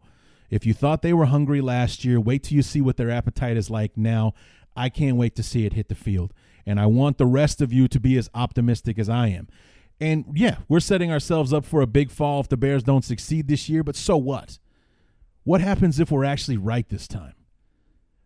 If 0.49 0.65
you 0.65 0.73
thought 0.73 1.01
they 1.01 1.13
were 1.13 1.25
hungry 1.25 1.61
last 1.61 2.03
year, 2.03 2.19
wait 2.19 2.43
till 2.43 2.55
you 2.55 2.63
see 2.63 2.81
what 2.81 2.97
their 2.97 3.11
appetite 3.11 3.57
is 3.57 3.69
like 3.69 3.95
now. 3.95 4.33
I 4.75 4.89
can't 4.89 5.17
wait 5.17 5.35
to 5.35 5.43
see 5.43 5.65
it 5.65 5.73
hit 5.73 5.89
the 5.89 5.95
field. 5.95 6.33
And 6.65 6.79
I 6.79 6.85
want 6.85 7.17
the 7.17 7.25
rest 7.25 7.61
of 7.61 7.73
you 7.73 7.87
to 7.87 7.99
be 7.99 8.17
as 8.17 8.29
optimistic 8.33 8.97
as 8.97 9.09
I 9.09 9.27
am. 9.27 9.47
And 10.01 10.25
yeah, 10.33 10.57
we're 10.67 10.79
setting 10.79 11.11
ourselves 11.11 11.51
up 11.51 11.65
for 11.65 11.81
a 11.81 11.87
big 11.87 12.11
fall 12.11 12.39
if 12.39 12.49
the 12.49 12.57
Bears 12.57 12.83
don't 12.83 13.03
succeed 13.03 13.47
this 13.47 13.67
year, 13.67 13.83
but 13.83 13.95
so 13.95 14.15
what? 14.15 14.59
What 15.43 15.61
happens 15.61 15.99
if 15.99 16.11
we're 16.11 16.23
actually 16.23 16.57
right 16.57 16.87
this 16.87 17.07
time? 17.07 17.33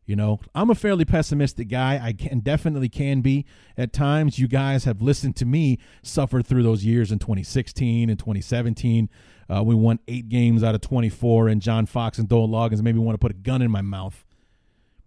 You 0.06 0.18
know, 0.18 0.42
I'm 0.54 0.70
a 0.70 0.76
fairly 0.76 1.06
pessimistic 1.06 1.70
guy. 1.70 2.00
I 2.04 2.12
can 2.12 2.40
definitely 2.40 2.90
can 2.90 3.22
be 3.22 3.46
at 3.78 3.94
times. 3.94 4.38
You 4.38 4.50
guys 4.50 4.84
have 4.84 5.02
listened 5.02 5.38
to 5.38 5.46
me 5.46 5.80
suffer 6.02 6.42
through 6.42 6.64
those 6.64 6.84
years 6.84 7.12
in 7.12 7.20
2016 7.20 8.10
and 8.10 8.20
2017. 8.20 9.10
Uh, 9.50 9.64
we 9.64 9.76
won 9.76 10.00
eight 10.08 10.28
games 10.28 10.64
out 10.64 10.76
of 10.76 10.82
24, 10.82 11.48
and 11.48 11.62
John 11.62 11.86
Fox 11.86 12.18
and 12.18 12.28
Dowell 12.28 12.50
Loggains 12.50 12.82
made 12.82 12.96
me 12.96 13.02
want 13.02 13.14
to 13.14 13.20
put 13.20 13.32
a 13.32 13.36
gun 13.36 13.62
in 13.62 13.72
my 13.72 13.82
mouth. 13.82 14.26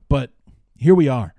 But 0.09 0.31
here 0.74 0.94
we 0.94 1.09
are. 1.09 1.35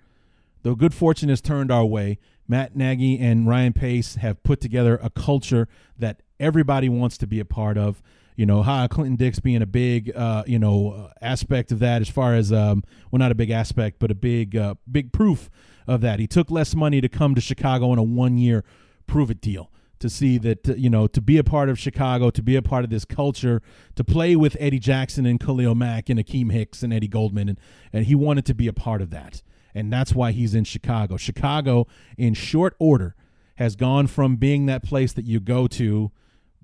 The 0.62 0.76
good 0.76 0.94
fortune 0.94 1.30
has 1.30 1.42
turned 1.42 1.72
our 1.72 1.86
way. 1.86 2.20
Matt 2.48 2.76
Nagy 2.76 3.20
and 3.20 3.48
Ryan 3.48 3.74
Pace 3.74 4.16
have 4.16 4.42
put 4.44 4.62
together 4.62 5.00
a 5.02 5.10
culture 5.10 5.68
that 5.98 6.22
everybody 6.40 6.90
wants 6.90 7.18
to 7.20 7.28
be 7.28 7.40
a 7.40 7.46
part 7.46 7.78
of 7.78 8.02
you 8.38 8.46
know, 8.46 8.62
Ha 8.62 8.88
Clinton 8.88 9.16
Dix 9.16 9.40
being 9.40 9.64
a 9.64 9.66
big, 9.66 10.16
uh, 10.16 10.44
you 10.46 10.60
know, 10.60 10.92
uh, 10.92 11.10
aspect 11.22 11.72
of 11.72 11.80
that 11.80 12.02
as 12.02 12.08
far 12.08 12.36
as, 12.36 12.54
um, 12.54 12.84
well, 13.12 13.18
not 13.18 13.32
a 13.32 13.36
big 13.36 13.50
aspect, 13.50 13.98
but 14.00 14.12
a 14.12 14.16
big, 14.16 14.56
uh, 14.56 14.76
big 14.90 15.12
proof 15.12 15.50
of 15.88 16.02
that. 16.02 16.20
He 16.20 16.28
took 16.28 16.52
less 16.52 16.76
money 16.76 17.02
to 17.02 17.10
come 17.10 17.34
to 17.34 17.42
Chicago 17.42 17.92
in 17.92 18.00
a 18.00 18.04
one 18.04 18.38
year 18.38 18.64
prove 19.08 19.32
it 19.32 19.42
deal 19.42 19.72
to 20.00 20.10
see 20.10 20.38
that, 20.38 20.70
uh, 20.70 20.76
you 20.76 20.90
know, 20.90 21.08
to 21.08 21.20
be 21.20 21.40
a 21.40 21.44
part 21.44 21.68
of 21.68 21.80
Chicago, 21.80 22.30
to 22.30 22.44
be 22.44 22.56
a 22.56 22.62
part 22.62 22.84
of 22.84 22.92
this 22.92 23.06
culture, 23.06 23.64
to 23.96 24.04
play 24.04 24.36
with 24.36 24.56
Eddie 24.60 24.80
Jackson 24.80 25.26
and 25.26 25.40
Khalil 25.40 25.74
Mack 25.74 26.08
and 26.08 26.20
Akiem 26.20 26.52
Hicks 26.52 26.84
and 26.84 26.94
Eddie 26.94 27.08
Goldman. 27.08 27.50
And, 27.50 27.60
and 27.92 28.06
he 28.06 28.14
wanted 28.14 28.46
to 28.46 28.54
be 28.54 28.68
a 28.68 28.74
part 28.74 29.02
of 29.02 29.10
that. 29.10 29.42
And 29.78 29.94
that's 29.94 30.13
why 30.13 30.32
he's 30.32 30.56
in 30.56 30.63
Chicago. 30.63 31.18
Chicago, 31.18 31.86
in 32.18 32.34
short 32.34 32.76
order, 32.80 33.16
has 33.58 33.76
gone 33.76 34.08
from 34.08 34.36
being 34.36 34.66
that 34.66 34.84
place 34.84 35.13
that 35.13 35.26
you 35.26 35.40
go 35.40 35.68
to 35.68 36.12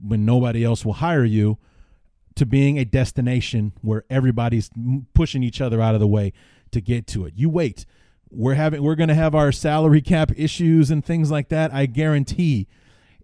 when 0.01 0.25
nobody 0.25 0.63
else 0.63 0.83
will 0.83 0.93
hire 0.93 1.23
you 1.23 1.59
to 2.35 2.45
being 2.45 2.79
a 2.79 2.85
destination 2.85 3.73
where 3.81 4.03
everybody's 4.09 4.71
pushing 5.13 5.43
each 5.43 5.61
other 5.61 5.79
out 5.79 5.93
of 5.93 5.99
the 5.99 6.07
way 6.07 6.33
to 6.71 6.81
get 6.81 7.05
to 7.07 7.25
it. 7.25 7.33
You 7.35 7.49
wait. 7.49 7.85
We're 8.31 8.55
having 8.55 8.81
we're 8.81 8.95
going 8.95 9.09
to 9.09 9.15
have 9.15 9.35
our 9.35 9.51
salary 9.51 10.01
cap 10.01 10.31
issues 10.35 10.89
and 10.89 11.05
things 11.05 11.29
like 11.29 11.49
that. 11.49 11.71
I 11.71 11.85
guarantee 11.85 12.67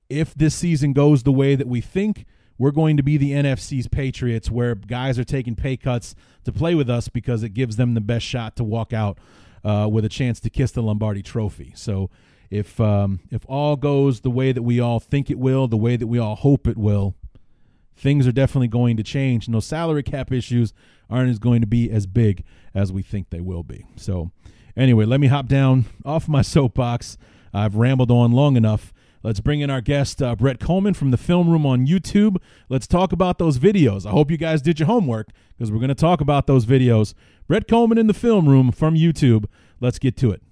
if 0.08 0.36
this 0.36 0.54
season 0.54 0.94
goes 0.94 1.24
the 1.24 1.32
way 1.32 1.56
that 1.56 1.68
we 1.68 1.82
think, 1.82 2.26
we're 2.60 2.70
going 2.70 2.96
to 2.98 3.04
be 3.04 3.18
the 3.18 3.32
NFC's 3.32 3.88
Patriots 3.88 4.52
where 4.52 4.76
guys 4.76 5.18
are 5.18 5.24
taking 5.24 5.56
pay 5.56 5.78
cuts 5.78 6.14
to 6.44 6.52
play 6.52 6.76
with 6.76 6.92
us 6.92 7.08
because 7.08 7.42
it 7.42 7.56
gives 7.56 7.78
them 7.78 7.96
the 7.96 8.02
best 8.02 8.26
shot 8.26 8.56
to 8.58 8.64
walk 8.64 8.94
out 8.94 9.18
uh, 9.64 9.88
with 9.92 10.06
a 10.06 10.10
chance 10.10 10.40
to 10.42 10.50
kiss 10.50 10.72
the 10.72 10.82
Lombardi 10.82 11.22
trophy. 11.22 11.74
So 11.76 12.10
if 12.50 12.80
um, 12.80 13.20
if 13.32 13.46
all 13.48 13.76
goes 13.76 14.22
the 14.22 14.32
way 14.32 14.52
that 14.52 14.64
we 14.64 14.80
all 14.80 15.00
think 15.00 15.30
it 15.30 15.38
will, 15.38 15.68
the 15.68 15.78
way 15.78 15.96
that 15.96 16.08
we 16.08 16.18
all 16.18 16.36
hope 16.36 16.68
it 16.68 16.78
will, 16.78 17.16
things 17.96 18.26
are 18.28 18.32
definitely 18.32 18.68
going 18.68 18.98
to 18.98 19.04
change. 19.04 19.48
Those 19.48 19.66
salary 19.66 20.04
cap 20.04 20.32
issues 20.32 20.74
aren't 21.10 21.30
as 21.30 21.40
going 21.40 21.62
to 21.62 21.68
be 21.68 21.92
as 21.92 22.08
big 22.08 22.44
as 22.74 22.92
we 22.92 23.02
think 23.02 23.30
they 23.30 23.42
will 23.42 23.64
be. 23.64 23.86
So, 23.96 24.32
anyway, 24.76 25.06
let 25.06 25.20
me 25.20 25.28
hop 25.28 25.48
down 25.48 25.86
off 26.06 26.28
my 26.28 26.42
soapbox. 26.42 27.18
I've 27.54 27.76
rambled 27.76 28.12
on 28.12 28.32
long 28.32 28.56
enough. 28.56 28.94
Let's 29.22 29.42
bring 29.42 29.60
in 29.60 29.70
our 29.70 29.82
guest, 29.82 30.22
uh, 30.22 30.34
Brett 30.36 30.60
Kollmann 30.60 30.96
from 30.96 31.12
the 31.12 31.18
Film 31.18 31.50
Room 31.50 31.66
on 31.66 31.86
YouTube. 31.86 32.38
Let's 32.70 32.88
talk 32.88 33.12
about 33.12 33.38
those 33.38 33.60
videos. 33.60 34.06
I 34.06 34.12
hope 34.12 34.32
you 34.32 34.38
guys 34.38 34.62
did 34.62 34.80
your 34.80 34.88
homework 34.88 35.28
because 35.58 35.72
we're 35.72 35.80
going 35.80 35.90
to 35.90 35.96
talk 35.96 36.22
about 36.22 36.48
those 36.48 36.66
videos. 36.66 37.14
Brett 37.50 37.68
Kollmann 37.68 37.98
in 37.98 38.06
the 38.06 38.14
Film 38.14 38.48
Room 38.48 38.72
from 38.72 38.94
YouTube. 38.94 39.46
Let's 39.80 39.98
get 39.98 40.16
to 40.18 40.30
it. 40.30 40.44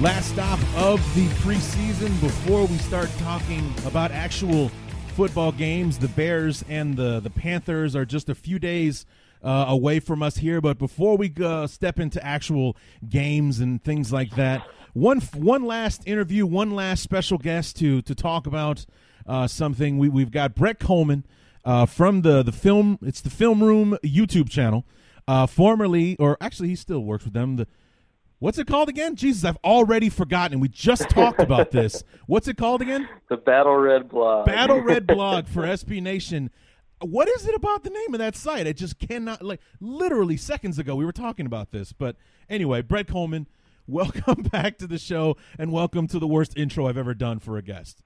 Last 0.00 0.28
stop 0.28 0.60
of 0.76 1.00
the 1.16 1.26
preseason 1.40 2.20
before 2.20 2.66
we 2.66 2.78
start 2.78 3.10
talking 3.18 3.74
about 3.84 4.12
actual 4.12 4.70
football 5.16 5.50
games. 5.50 5.98
The 5.98 6.06
Bears 6.06 6.64
and 6.68 6.96
the, 6.96 7.18
the 7.18 7.30
Panthers 7.30 7.96
are 7.96 8.04
just 8.04 8.28
a 8.28 8.34
few 8.36 8.60
days 8.60 9.06
uh, 9.44 9.66
away 9.68 10.00
from 10.00 10.22
us 10.22 10.38
here. 10.38 10.60
But 10.60 10.78
before 10.78 11.16
we 11.16 11.32
uh, 11.40 11.66
step 11.66 12.00
into 12.00 12.24
actual 12.24 12.76
games 13.08 13.60
and 13.60 13.82
things 13.82 14.12
like 14.12 14.34
that, 14.36 14.66
one 14.94 15.20
one 15.20 15.64
last 15.64 16.02
interview, 16.06 16.46
one 16.46 16.70
last 16.70 17.02
special 17.02 17.38
guest 17.38 17.76
to 17.76 18.02
to 18.02 18.14
talk 18.14 18.46
about 18.46 18.86
uh, 19.26 19.46
something. 19.46 19.98
We, 19.98 20.08
we've 20.08 20.30
got 20.30 20.54
Brett 20.54 20.80
Kollmann 20.80 21.24
uh, 21.64 21.86
from 21.86 22.22
the 22.22 22.42
the 22.42 22.52
film. 22.52 22.98
It's 23.02 23.20
the 23.20 23.30
Film 23.30 23.62
Room 23.62 23.98
YouTube 24.02 24.48
channel. 24.48 24.84
Uh, 25.26 25.46
formerly, 25.46 26.16
or 26.18 26.36
actually, 26.40 26.68
he 26.68 26.76
still 26.76 27.00
works 27.00 27.24
with 27.24 27.32
them. 27.32 27.56
The 27.56 27.66
What's 28.44 28.58
it 28.58 28.66
called 28.66 28.90
again? 28.90 29.16
Jesus, 29.16 29.42
I've 29.42 29.56
already 29.64 30.10
forgotten. 30.10 30.60
We 30.60 30.68
just 30.68 31.08
talked 31.08 31.40
about 31.40 31.70
this. 31.70 32.04
What's 32.26 32.46
it 32.46 32.58
called 32.58 32.82
again? 32.82 33.08
The 33.30 33.38
Battle 33.38 33.76
Red 33.76 34.10
Blog. 34.10 34.44
Battle 34.44 34.82
Red 34.82 35.06
Blog 35.14 35.46
for 35.46 35.62
SB 35.62 36.02
Nation. 36.02 36.50
What 37.00 37.28
is 37.28 37.46
it 37.46 37.54
about 37.54 37.82
the 37.82 37.90
name 37.90 38.14
of 38.14 38.18
that 38.18 38.36
site? 38.36 38.66
I 38.66 38.72
just 38.72 38.98
cannot 38.98 39.42
like 39.42 39.60
literally 39.80 40.36
seconds 40.36 40.78
ago 40.78 40.94
we 40.94 41.04
were 41.04 41.12
talking 41.12 41.46
about 41.46 41.70
this. 41.70 41.92
But 41.92 42.16
anyway, 42.48 42.82
Brett 42.82 43.06
Kollmann, 43.06 43.46
welcome 43.86 44.42
back 44.44 44.78
to 44.78 44.86
the 44.86 44.98
show 44.98 45.36
and 45.58 45.72
welcome 45.72 46.06
to 46.08 46.18
the 46.18 46.26
worst 46.26 46.56
intro 46.56 46.86
I've 46.86 46.96
ever 46.96 47.14
done 47.14 47.38
for 47.40 47.56
a 47.56 47.62
guest. 47.62 48.02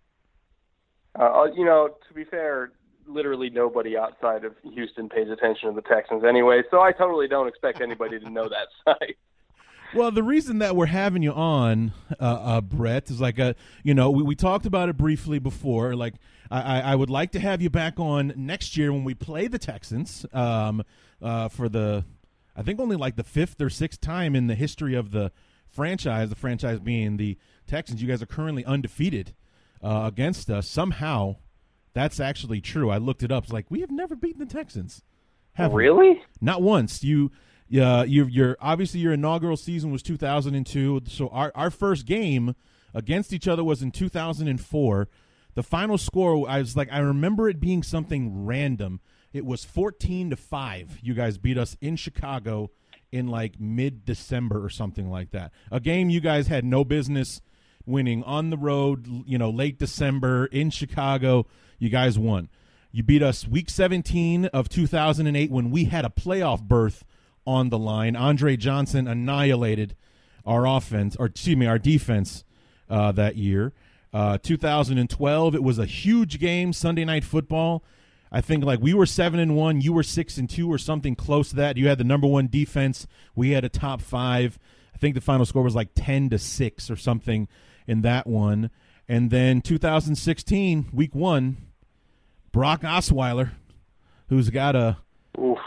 Uh, 1.19 1.23
uh 1.23 1.45
you 1.55 1.65
know, 1.65 1.91
to 2.09 2.15
be 2.15 2.25
fair, 2.25 2.73
literally 3.07 3.51
nobody 3.51 3.97
outside 3.97 4.45
of 4.45 4.55
Houston 4.63 5.09
pays 5.09 5.29
attention 5.31 5.69
to 5.69 5.75
the 5.75 5.83
Texans 5.83 6.25
anyway, 6.25 6.63
so 6.71 6.81
I 6.81 6.93
totally 6.93 7.29
don't 7.29 7.49
expect 7.49 7.81
anybody 7.81 8.19
to 8.19 8.31
know 8.31 8.49
that 8.49 8.69
site. 8.85 9.17
Well, 9.95 10.11
the 10.11 10.23
reason 10.23 10.59
that 10.59 10.77
we're 10.77 10.87
having 10.87 11.23
you 11.23 11.33
on, 11.33 11.93
uh, 12.21 12.25
uh, 12.25 12.61
Brett, 12.61 13.11
is 13.11 13.21
like 13.21 13.39
a 13.39 13.55
you 13.83 13.95
know 13.95 14.11
we, 14.11 14.23
we 14.23 14.35
talked 14.35 14.67
about 14.67 14.89
it 14.89 14.97
briefly 14.97 15.39
before. 15.39 15.97
Like 15.97 16.15
I, 16.51 16.81
I 16.81 16.95
would 16.95 17.11
like 17.11 17.33
to 17.33 17.41
have 17.41 17.61
you 17.61 17.71
back 17.71 18.01
on 18.01 18.33
next 18.37 18.77
year 18.77 18.93
when 18.93 19.05
we 19.05 19.15
play 19.15 19.49
the 19.49 19.59
Texans 19.59 20.25
um, 20.33 20.83
uh, 21.21 21.49
for 21.49 21.69
the 21.69 22.05
I 22.57 22.63
think 22.63 22.81
only 22.81 22.97
like 22.97 23.15
the 23.15 23.25
fifth 23.25 23.61
or 23.61 23.71
sixth 23.71 24.01
time 24.01 24.35
in 24.35 24.49
the 24.49 24.57
history 24.57 24.95
of 24.95 25.13
the 25.13 25.31
franchise. 25.69 26.29
The 26.29 26.35
franchise 26.35 26.81
being 26.81 27.17
the 27.17 27.39
Texans. 27.69 28.03
You 28.03 28.09
guys 28.09 28.21
are 28.21 28.27
currently 28.27 28.65
undefeated 28.65 29.35
uh, 29.83 30.03
against 30.07 30.51
us. 30.51 30.67
Somehow, 30.67 31.37
that's 31.93 32.19
actually 32.19 32.61
true. 32.61 32.91
I 32.91 32.99
looked 32.99 33.23
it 33.23 33.31
up. 33.31 33.45
It's 33.45 33.53
like 33.53 33.71
we 33.71 33.81
have 33.81 33.93
never 33.93 34.17
beaten 34.17 34.41
the 34.41 34.53
Texans. 34.53 35.03
Have 35.53 35.73
we? 35.73 35.85
really? 35.85 36.23
Not 36.41 36.63
once. 36.63 37.05
You, 37.05 37.31
uh, 37.81 38.05
you, 38.09 38.25
your 38.25 38.57
obviously 38.61 39.01
your 39.01 39.13
inaugural 39.13 39.57
season 39.57 39.93
was 39.93 40.03
2002. 40.03 41.03
So 41.07 41.29
our 41.29 41.53
our 41.55 41.71
first 41.71 42.07
game 42.07 42.57
against 42.93 43.33
each 43.33 43.47
other 43.47 43.63
was 43.63 43.83
in 43.83 43.93
2004. 43.93 45.09
The 45.59 45.65
final 45.65 45.99
score, 45.99 46.49
I 46.49 46.61
was 46.61 46.77
like, 46.77 46.89
I 46.93 47.01
remember 47.01 47.49
it 47.49 47.59
being 47.59 47.83
something 47.83 48.47
random. 48.47 49.01
It 49.33 49.45
was 49.45 49.65
14 49.65 50.31
to 50.31 50.37
five. 50.37 51.01
You 51.03 51.15
guys 51.15 51.37
beat 51.37 51.59
us 51.59 51.77
in 51.81 51.97
Chicago 51.97 52.71
in 53.11 53.27
like 53.27 53.59
mid 53.59 54.05
December 54.05 54.65
or 54.65 54.71
something 54.71 55.11
like 55.11 55.33
that. 55.33 55.51
A 55.73 55.81
game 55.81 56.11
you 56.11 56.21
guys 56.21 56.47
had 56.47 56.65
no 56.65 56.85
business 56.85 57.41
winning 57.85 58.23
on 58.23 58.51
the 58.51 58.57
road. 58.57 59.25
You 59.27 59.37
know, 59.37 59.51
late 59.51 59.81
December 59.81 60.47
in 60.47 60.71
Chicago. 60.71 61.45
You 61.81 61.89
guys 61.89 62.17
won. 62.17 62.51
You 62.93 63.03
beat 63.03 63.25
us 63.25 63.49
week 63.49 63.69
17 63.69 64.45
of 64.47 64.69
2008 64.69 65.51
when 65.51 65.73
we 65.73 65.87
had 65.87 66.05
a 66.05 66.09
playoff 66.09 66.63
berth 66.63 67.05
on 67.45 67.71
the 67.71 67.79
line. 67.81 68.15
Andre 68.15 68.57
Johnson 68.57 69.09
annihilated 69.09 69.97
our 70.47 70.69
offense, 70.69 71.17
or 71.17 71.27
excuse 71.27 71.57
me, 71.57 71.67
our 71.67 71.81
defense 71.81 72.45
uh, 72.89 73.11
that 73.11 73.35
year. 73.35 73.73
Uh, 74.13 74.39
2012, 74.39 75.55
it 75.55 75.63
was 75.63 75.79
a 75.79 75.85
huge 75.85 76.39
game, 76.39 76.73
Sunday 76.73 77.05
night 77.05 77.25
football. 77.25 77.85
I 78.31 78.41
think 78.41 78.65
like 78.65 78.81
we 78.81 78.95
were 78.95 79.07
seven 79.07 79.41
and 79.41 79.57
one, 79.57 79.81
you 79.81 79.93
were 79.93 80.03
six 80.03 80.37
and 80.37 80.49
two, 80.49 80.71
or 80.71 80.79
something 80.79 81.15
close 81.15 81.51
to 81.51 81.57
that. 81.57 81.77
You 81.77 81.89
had 81.89 81.99
the 81.99 82.05
number 82.05 82.27
one 82.27 82.47
defense. 82.47 83.07
We 83.35 83.51
had 83.51 83.65
a 83.65 83.69
top 83.69 84.01
five. 84.03 84.59
I 84.95 84.99
think 84.99 85.15
the 85.15 85.21
final 85.21 85.47
score 85.47 85.63
was 85.63 85.75
like 85.75 85.91
ten 85.95 86.29
to 86.31 86.39
six 86.39 86.91
or 86.91 86.97
something 86.97 87.49
in 87.87 88.03
that 88.03 88.27
one. 88.27 88.71
And 89.09 89.31
then 89.31 89.63
2016, 89.63 90.91
week 90.93 91.15
one, 91.15 91.57
Brock 92.53 92.83
Osweiler, 92.83 93.53
who's 94.29 94.51
got 94.51 94.77
a 94.77 94.99
Oof. 95.41 95.59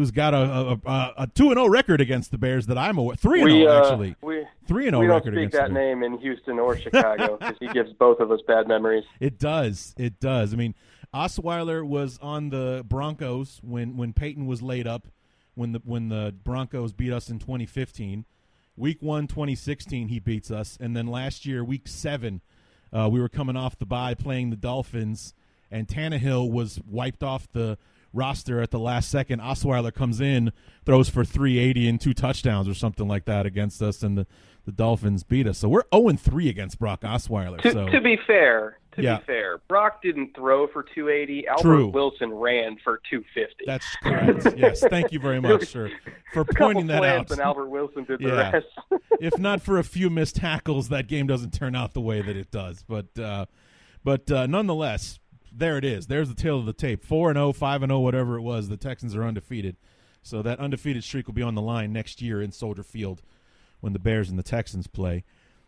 Who's 0.00 0.10
got 0.10 0.32
a 0.32 0.80
a, 0.86 1.14
a, 1.18 1.26
two 1.26 1.50
and 1.50 1.56
zero 1.56 1.68
record 1.68 2.00
against 2.00 2.30
the 2.30 2.38
Bears 2.38 2.66
that 2.66 2.78
I'm 2.78 2.96
aware 2.96 3.16
three 3.16 3.42
and 3.42 3.50
zero 3.50 3.70
uh, 3.70 3.80
actually 3.80 4.16
we 4.22 4.46
three 4.66 4.88
and 4.88 4.98
we 4.98 5.06
don't 5.06 5.22
speak 5.22 5.50
that 5.52 5.72
name 5.72 6.02
in 6.02 6.18
Houston 6.18 6.58
or 6.58 6.76
Chicago 6.76 7.36
because 7.40 7.56
he 7.60 7.68
gives 7.68 7.92
both 7.92 8.18
of 8.20 8.30
us 8.30 8.40
bad 8.46 8.66
memories. 8.66 9.04
It 9.20 9.38
does. 9.38 9.94
It 9.98 10.18
does. 10.18 10.54
I 10.54 10.56
mean, 10.56 10.74
Osweiler 11.14 11.86
was 11.86 12.18
on 12.22 12.48
the 12.48 12.84
Broncos 12.88 13.60
when 13.62 13.96
when 13.96 14.14
Peyton 14.14 14.46
was 14.46 14.62
laid 14.62 14.86
up 14.86 15.08
when 15.54 15.72
the 15.72 15.82
when 15.84 16.08
the 16.08 16.34
Broncos 16.44 16.92
beat 16.92 17.12
us 17.12 17.28
in 17.28 17.38
2015. 17.38 18.24
Week 18.76 19.02
1 19.02 19.26
2016 19.26 20.08
he 20.08 20.18
beats 20.18 20.50
us 20.50 20.78
and 20.80 20.96
then 20.96 21.06
last 21.06 21.44
year 21.44 21.62
week 21.62 21.86
7 21.86 22.40
uh, 22.92 23.10
we 23.12 23.20
were 23.20 23.28
coming 23.28 23.54
off 23.54 23.78
the 23.78 23.84
bye 23.84 24.14
playing 24.14 24.48
the 24.48 24.56
Dolphins 24.56 25.34
and 25.70 25.86
Tannehill 25.86 26.50
was 26.50 26.80
wiped 26.86 27.22
off 27.22 27.46
the 27.52 27.76
roster 28.12 28.60
at 28.60 28.70
the 28.70 28.78
last 28.78 29.10
second. 29.10 29.40
Osweiler 29.40 29.92
comes 29.94 30.20
in, 30.20 30.52
throws 30.84 31.08
for 31.08 31.24
380 31.24 31.88
and 31.88 32.00
two 32.00 32.14
touchdowns 32.14 32.68
or 32.68 32.74
something 32.74 33.06
like 33.08 33.24
that 33.26 33.46
against 33.46 33.80
us 33.82 34.02
and 34.02 34.18
the 34.18 34.26
the 34.66 34.72
Dolphins 34.72 35.22
beat 35.22 35.46
us. 35.46 35.56
So 35.56 35.70
we're 35.70 35.84
0 35.94 36.10
3 36.18 36.48
against 36.50 36.78
Brock 36.78 37.00
Osweiler. 37.00 37.60
To, 37.62 37.72
so 37.72 37.86
to 37.88 38.00
be 38.02 38.18
fair, 38.26 38.78
to 38.92 39.02
Yeah. 39.02 39.16
be 39.18 39.24
fair, 39.24 39.58
Brock 39.68 40.02
didn't 40.02 40.36
throw 40.36 40.66
for 40.66 40.82
280. 40.82 41.48
Albert 41.48 41.62
True. 41.62 41.86
Wilson 41.88 42.30
ran 42.30 42.76
for 42.84 43.00
250. 43.10 43.64
That's 43.66 43.96
correct. 44.02 44.58
yes, 44.58 44.80
thank 44.90 45.12
you 45.12 45.18
very 45.18 45.40
much, 45.40 45.66
sir, 45.68 45.90
for 46.34 46.44
pointing 46.56 46.88
that 46.88 47.02
out. 47.02 47.30
and 47.30 47.40
Albert 47.40 47.68
Wilson 47.70 48.04
did 48.04 48.20
the 48.20 48.32
rest. 48.32 48.66
if 49.20 49.38
not 49.38 49.62
for 49.62 49.78
a 49.78 49.82
few 49.84 50.10
missed 50.10 50.36
tackles, 50.36 50.90
that 50.90 51.06
game 51.06 51.26
doesn't 51.26 51.54
turn 51.54 51.74
out 51.74 51.94
the 51.94 52.02
way 52.02 52.20
that 52.20 52.36
it 52.36 52.50
does. 52.50 52.84
But 52.86 53.18
uh, 53.18 53.46
but 54.04 54.30
uh, 54.30 54.46
nonetheless, 54.46 55.19
there 55.52 55.76
it 55.76 55.84
is. 55.84 56.06
There's 56.06 56.28
the 56.28 56.34
tale 56.34 56.58
of 56.58 56.66
the 56.66 56.72
tape. 56.72 57.04
Four 57.04 57.30
and 57.30 57.36
0, 57.36 57.52
5 57.52 57.82
and 57.82 57.90
0, 57.90 58.00
whatever 58.00 58.36
it 58.36 58.42
was. 58.42 58.68
The 58.68 58.76
Texans 58.76 59.14
are 59.14 59.24
undefeated. 59.24 59.76
So 60.22 60.42
that 60.42 60.58
undefeated 60.58 61.02
streak 61.04 61.26
will 61.26 61.34
be 61.34 61.42
on 61.42 61.54
the 61.54 61.62
line 61.62 61.92
next 61.92 62.20
year 62.20 62.42
in 62.42 62.52
Soldier 62.52 62.82
Field 62.82 63.22
when 63.80 63.92
the 63.92 63.98
Bears 63.98 64.28
and 64.28 64.38
the 64.38 64.42
Texans 64.42 64.86
play. 64.86 65.24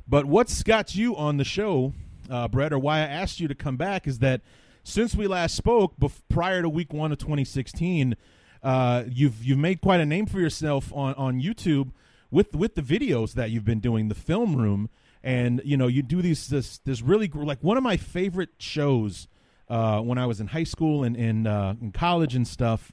But 0.06 0.26
what's 0.26 0.62
got 0.62 0.94
you 0.94 1.16
on 1.16 1.36
the 1.36 1.44
show, 1.44 1.94
uh, 2.28 2.48
Brett, 2.48 2.72
or 2.72 2.78
why 2.78 2.98
I 2.98 3.02
asked 3.02 3.40
you 3.40 3.48
to 3.48 3.54
come 3.54 3.76
back 3.76 4.06
is 4.06 4.18
that 4.18 4.42
since 4.84 5.14
we 5.14 5.26
last 5.26 5.54
spoke, 5.54 5.96
bef- 5.98 6.20
prior 6.28 6.60
to 6.62 6.68
Week 6.68 6.92
One 6.92 7.12
of 7.12 7.18
2016, 7.18 8.16
uh, 8.62 9.04
you've 9.08 9.44
you've 9.44 9.58
made 9.58 9.80
quite 9.80 10.00
a 10.00 10.06
name 10.06 10.26
for 10.26 10.40
yourself 10.40 10.92
on 10.92 11.14
on 11.14 11.40
YouTube 11.40 11.92
with 12.30 12.54
with 12.54 12.74
the 12.74 12.82
videos 12.82 13.34
that 13.34 13.50
you've 13.50 13.64
been 13.64 13.80
doing, 13.80 14.08
the 14.08 14.14
film 14.14 14.56
room, 14.56 14.88
and 15.22 15.60
you 15.64 15.76
know 15.76 15.86
you 15.86 16.02
do 16.02 16.20
these 16.20 16.48
this 16.48 16.78
this 16.78 17.00
really 17.00 17.28
like 17.28 17.62
one 17.62 17.76
of 17.76 17.82
my 17.82 17.96
favorite 17.96 18.50
shows 18.58 19.28
uh, 19.72 20.02
when 20.02 20.18
I 20.18 20.26
was 20.26 20.38
in 20.38 20.48
high 20.48 20.64
school 20.64 21.02
and 21.02 21.16
in 21.16 21.46
uh, 21.46 21.74
in 21.80 21.92
college 21.92 22.34
and 22.34 22.46
stuff 22.46 22.92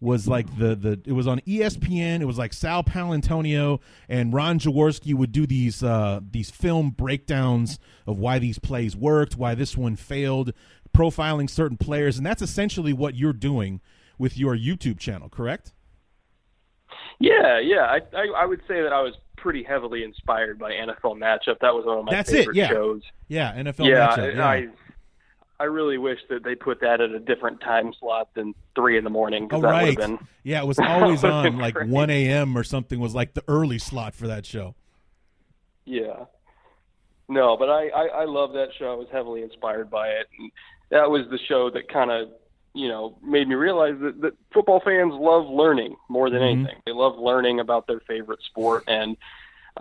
was 0.00 0.26
like 0.26 0.46
the 0.58 0.74
the 0.74 0.98
it 1.04 1.12
was 1.12 1.26
on 1.26 1.40
ESPN. 1.40 2.22
It 2.22 2.24
was 2.24 2.38
like 2.38 2.54
Sal 2.54 2.82
Paolantonio 2.82 3.80
and 4.08 4.32
Ron 4.32 4.58
Jaworski 4.58 5.12
would 5.12 5.30
do 5.30 5.46
these 5.46 5.82
uh, 5.82 6.20
these 6.30 6.50
film 6.50 6.90
breakdowns 6.90 7.78
of 8.06 8.18
why 8.18 8.38
these 8.38 8.58
plays 8.58 8.96
worked, 8.96 9.36
why 9.36 9.54
this 9.54 9.76
one 9.76 9.94
failed, 9.94 10.54
profiling 10.96 11.50
certain 11.50 11.76
players, 11.76 12.16
and 12.16 12.24
that's 12.24 12.40
essentially 12.40 12.94
what 12.94 13.14
you're 13.14 13.34
doing 13.34 13.82
with 14.18 14.38
your 14.38 14.56
YouTube 14.56 14.98
channel, 14.98 15.28
correct? 15.28 15.74
Yeah, 17.18 17.60
yeah. 17.60 17.82
I, 17.82 18.00
I 18.16 18.26
I 18.38 18.46
would 18.46 18.60
say 18.66 18.80
that 18.80 18.92
I 18.94 19.02
was 19.02 19.12
pretty 19.36 19.62
heavily 19.62 20.02
inspired 20.02 20.58
by 20.58 20.72
NFL 20.72 21.18
Matchup. 21.18 21.58
That 21.60 21.74
was 21.74 21.84
one 21.84 21.98
of 21.98 22.04
my 22.06 22.12
That's 22.12 22.30
it, 22.30 22.38
favorite 22.38 22.56
yeah. 22.56 22.68
shows. 22.68 23.02
Yeah, 23.28 23.52
NFL 23.52 23.86
yeah, 23.86 24.08
matchup. 24.08 24.34
Yeah, 24.34 24.46
I 24.46 24.68
I 25.58 25.64
really 25.64 25.96
wish 25.98 26.18
that 26.28 26.44
they 26.44 26.54
put 26.54 26.80
that 26.80 27.00
at 27.00 27.10
a 27.10 27.18
different 27.18 27.60
time 27.60 27.92
slot 27.98 28.28
than 28.34 28.54
three 28.74 28.98
in 28.98 29.04
the 29.04 29.10
morning 29.10 29.48
oh 29.52 29.60
that 29.60 29.66
right. 29.68 29.96
been 29.96 30.18
Yeah, 30.42 30.60
it 30.62 30.66
was 30.66 30.78
always 30.78 31.24
on 31.36 31.58
like 31.58 31.74
great. 31.74 31.88
1 31.88 32.10
a.m. 32.10 32.56
or 32.58 32.62
something. 32.64 33.00
Was 33.00 33.14
like 33.14 33.34
the 33.34 33.42
early 33.48 33.78
slot 33.78 34.14
for 34.14 34.26
that 34.26 34.44
show. 34.46 34.74
yeah. 35.84 36.24
No, 37.28 37.56
but 37.56 37.68
I, 37.68 37.88
I 37.88 38.06
I 38.06 38.24
love 38.24 38.52
that 38.52 38.68
show. 38.78 38.92
I 38.92 38.94
was 38.94 39.08
heavily 39.10 39.42
inspired 39.42 39.90
by 39.90 40.08
it. 40.10 40.28
And 40.38 40.50
that 40.90 41.10
was 41.10 41.22
the 41.30 41.38
show 41.48 41.70
that 41.70 41.88
kind 41.88 42.10
of 42.10 42.28
you 42.72 42.86
know 42.88 43.18
made 43.24 43.48
me 43.48 43.54
realize 43.56 43.94
that, 44.00 44.20
that 44.20 44.32
football 44.54 44.80
fans 44.84 45.12
love 45.12 45.46
learning 45.48 45.96
more 46.08 46.30
than 46.30 46.40
Mhm. 46.40 46.52
anything. 46.52 46.76
They 46.86 46.92
love 46.92 47.18
learning 47.18 47.58
about 47.58 47.86
their 47.88 47.98
favorite 48.00 48.40
sport, 48.42 48.84
and 48.86 49.16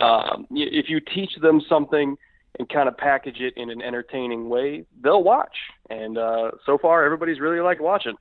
um, 0.01 0.47
if 0.51 0.89
you 0.89 0.99
teach 0.99 1.35
them 1.41 1.61
something 1.69 2.17
and 2.57 2.69
kind 2.69 2.87
of 2.87 2.97
package 2.97 3.39
it 3.39 3.53
in 3.57 3.69
an 3.69 3.81
entertaining 3.81 4.49
way, 4.49 4.85
they'll 5.01 5.23
watch. 5.23 5.55
And 5.89 6.17
uh, 6.17 6.51
so 6.65 6.77
far, 6.77 7.03
everybody's 7.03 7.39
really 7.39 7.59
liked 7.59 7.81
watching. 7.81 8.15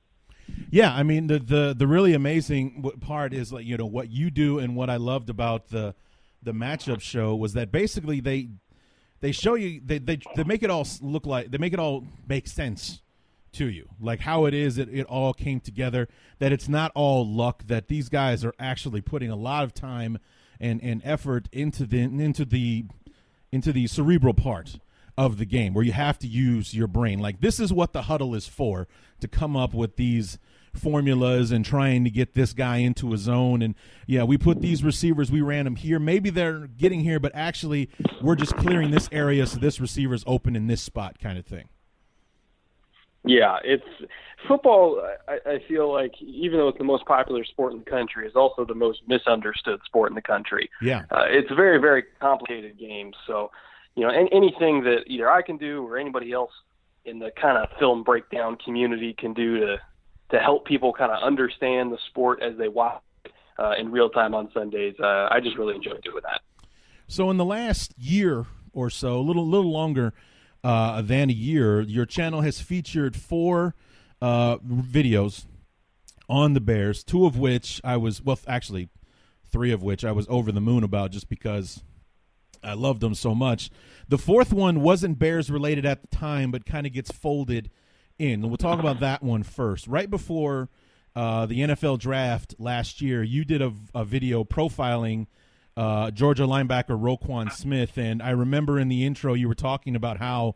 Yeah, 0.69 0.93
I 0.93 1.03
mean 1.03 1.27
the 1.27 1.39
the 1.39 1.75
the 1.77 1.87
really 1.87 2.13
amazing 2.13 2.83
part 3.01 3.33
is 3.33 3.51
like 3.51 3.65
you 3.65 3.77
know 3.77 3.85
what 3.85 4.09
you 4.09 4.29
do 4.29 4.59
and 4.59 4.75
what 4.75 4.89
I 4.89 4.97
loved 4.97 5.29
about 5.29 5.69
the 5.69 5.95
the 6.43 6.51
matchup 6.51 7.01
show 7.01 7.35
was 7.35 7.53
that 7.53 7.71
basically 7.71 8.19
they 8.19 8.49
they 9.21 9.31
show 9.31 9.55
you 9.55 9.81
they 9.83 9.99
they, 9.99 10.19
they 10.35 10.43
make 10.43 10.63
it 10.63 10.69
all 10.69 10.85
look 11.01 11.25
like 11.25 11.49
they 11.49 11.57
make 11.57 11.73
it 11.73 11.79
all 11.79 12.05
make 12.27 12.47
sense 12.47 13.01
to 13.53 13.67
you 13.67 13.87
like 14.01 14.19
how 14.19 14.45
it 14.45 14.53
is 14.53 14.77
it, 14.77 14.89
it 14.89 15.05
all 15.07 15.33
came 15.33 15.61
together 15.61 16.09
that 16.39 16.51
it's 16.51 16.67
not 16.67 16.91
all 16.93 17.25
luck 17.25 17.63
that 17.67 17.87
these 17.87 18.09
guys 18.09 18.43
are 18.43 18.53
actually 18.59 19.01
putting 19.01 19.31
a 19.31 19.35
lot 19.35 19.63
of 19.63 19.73
time 19.73 20.19
and 20.59 20.81
and 20.83 21.01
effort 21.05 21.47
into 21.51 21.85
the 21.85 22.01
into 22.01 22.43
the 22.43 22.85
into 23.55 23.71
the 23.71 23.87
cerebral 23.87 24.33
part 24.33 24.77
of 25.17 25.37
the 25.37 25.45
game 25.45 25.73
where 25.73 25.83
you 25.83 25.93
have 25.93 26.19
to 26.19 26.27
use 26.27 26.73
your 26.73 26.87
brain. 26.87 27.19
Like 27.19 27.39
this 27.39 27.59
is 27.59 27.71
what 27.71 27.93
the 27.93 28.03
huddle 28.03 28.35
is 28.35 28.47
for 28.47 28.87
to 29.21 29.27
come 29.27 29.55
up 29.55 29.73
with 29.73 29.95
these 29.95 30.37
formulas 30.73 31.51
and 31.51 31.63
trying 31.63 32.03
to 32.03 32.09
get 32.09 32.33
this 32.33 32.51
guy 32.51 32.77
into 32.77 33.13
a 33.13 33.17
zone. 33.17 33.61
And 33.61 33.75
yeah 34.07 34.23
we 34.23 34.37
put 34.37 34.59
these 34.59 34.83
receivers 34.83 35.31
we 35.31 35.41
ran 35.41 35.63
them 35.63 35.77
here. 35.77 35.99
Maybe 35.99 36.29
they're 36.29 36.67
getting 36.67 36.99
here 36.99 37.19
but 37.19 37.31
actually 37.33 37.89
we're 38.21 38.35
just 38.35 38.57
clearing 38.57 38.91
this 38.91 39.07
area 39.11 39.47
so 39.47 39.57
this 39.57 39.79
receiver's 39.79 40.25
open 40.27 40.55
in 40.55 40.67
this 40.67 40.81
spot 40.81 41.17
kind 41.17 41.39
of 41.39 41.45
thing 41.45 41.69
Yeah, 43.25 43.57
it's 43.63 43.83
football. 44.47 45.01
I, 45.27 45.39
I 45.49 45.59
feel 45.67 45.91
like 45.91 46.13
even 46.21 46.59
though 46.59 46.67
it's 46.67 46.77
the 46.77 46.83
most 46.83 47.05
popular 47.05 47.43
sport 47.43 47.73
in 47.73 47.79
the 47.79 47.89
country, 47.89 48.27
is 48.27 48.35
also 48.35 48.65
the 48.65 48.75
most 48.75 49.01
misunderstood 49.07 49.79
sport 49.85 50.11
in 50.11 50.15
the 50.15 50.21
country. 50.21 50.69
yeah 50.81 51.03
Uh, 51.11 51.25
it's 51.27 51.49
a 51.51 51.55
very, 51.55 51.79
very 51.79 52.03
complicated 52.19 52.77
game. 52.77 53.13
So, 53.25 53.51
you 53.95 54.03
know, 54.03 54.09
any, 54.09 54.29
anything 54.31 54.83
that 54.83 55.03
either 55.07 55.29
I 55.29 55.41
can 55.41 55.57
do 55.57 55.85
or 55.85 55.97
anybody 55.97 56.31
else 56.31 56.51
in 57.05 57.19
the 57.19 57.31
kind 57.39 57.57
of 57.57 57.69
film 57.79 58.03
breakdown 58.03 58.57
community 58.63 59.13
can 59.17 59.33
do 59.33 59.59
to 59.59 59.77
to 60.31 60.39
help 60.39 60.65
people 60.65 60.91
kind 60.91 61.11
of 61.11 61.21
understand 61.21 61.91
the 61.91 61.99
sport 62.09 62.41
as 62.41 62.57
they 62.57 62.67
watch 62.67 62.99
uh, 63.59 63.73
in 63.77 63.91
real 63.91 64.09
time 64.09 64.33
on 64.33 64.49
Sundays. 64.53 64.95
Uh, 64.99 65.27
I 65.29 65.39
just 65.39 65.55
really 65.55 65.75
enjoy 65.75 65.97
doing 66.03 66.23
that. 66.23 66.41
So 67.07 67.29
in 67.29 67.37
the 67.37 67.45
last 67.45 67.93
year 67.97 68.47
or 68.73 68.89
so, 68.89 69.19
a 69.19 69.21
little 69.21 69.47
little 69.47 69.71
longer 69.71 70.13
uh, 70.65 70.99
than 71.03 71.29
a 71.29 71.33
year, 71.33 71.81
your 71.81 72.07
channel 72.07 72.41
has 72.41 72.59
featured 72.59 73.15
four 73.15 73.75
uh, 74.19 74.57
videos 74.57 75.45
on 76.27 76.55
the 76.55 76.59
Bears, 76.59 77.03
two 77.03 77.27
of 77.27 77.37
which 77.37 77.79
I 77.83 77.97
was 77.97 78.19
well, 78.19 78.39
actually, 78.47 78.89
three 79.51 79.71
of 79.71 79.83
which 79.83 80.03
I 80.03 80.11
was 80.11 80.25
over 80.27 80.51
the 80.51 80.59
moon 80.59 80.83
about, 80.83 81.11
just 81.11 81.29
because 81.29 81.83
I 82.63 82.73
loved 82.73 83.01
them 83.01 83.13
so 83.13 83.35
much. 83.35 83.69
The 84.07 84.17
fourth 84.17 84.51
one 84.51 84.81
wasn't 84.81 85.19
Bears 85.19 85.51
related 85.51 85.85
at 85.85 86.01
the 86.01 86.07
time, 86.07 86.49
but 86.49 86.65
kind 86.65 86.87
of 86.87 86.93
gets 86.93 87.11
folded 87.11 87.69
in. 88.17 88.41
And 88.41 88.45
we'll 88.45 88.57
talk 88.57 88.79
about 88.79 89.01
that 89.01 89.21
one 89.21 89.43
first. 89.43 89.85
Right 89.85 90.09
before 90.09 90.69
uh, 91.15 91.45
the 91.45 91.59
NFL 91.59 91.99
draft 91.99 92.55
last 92.57 93.01
year, 93.01 93.21
you 93.21 93.45
did 93.45 93.61
a, 93.61 93.71
a 93.93 94.03
video 94.03 94.43
profiling 94.43 95.27
uh, 95.77 96.11
Georgia 96.11 96.43
linebacker 96.43 96.99
Roquan 96.99 97.51
Smith, 97.51 97.97
and 97.97 98.21
I 98.21 98.31
remember 98.31 98.79
in 98.79 98.87
the 98.87 99.05
intro 99.05 99.33
you 99.33 99.47
were 99.47 99.55
talking 99.55 99.95
about 99.95 100.17
how 100.17 100.55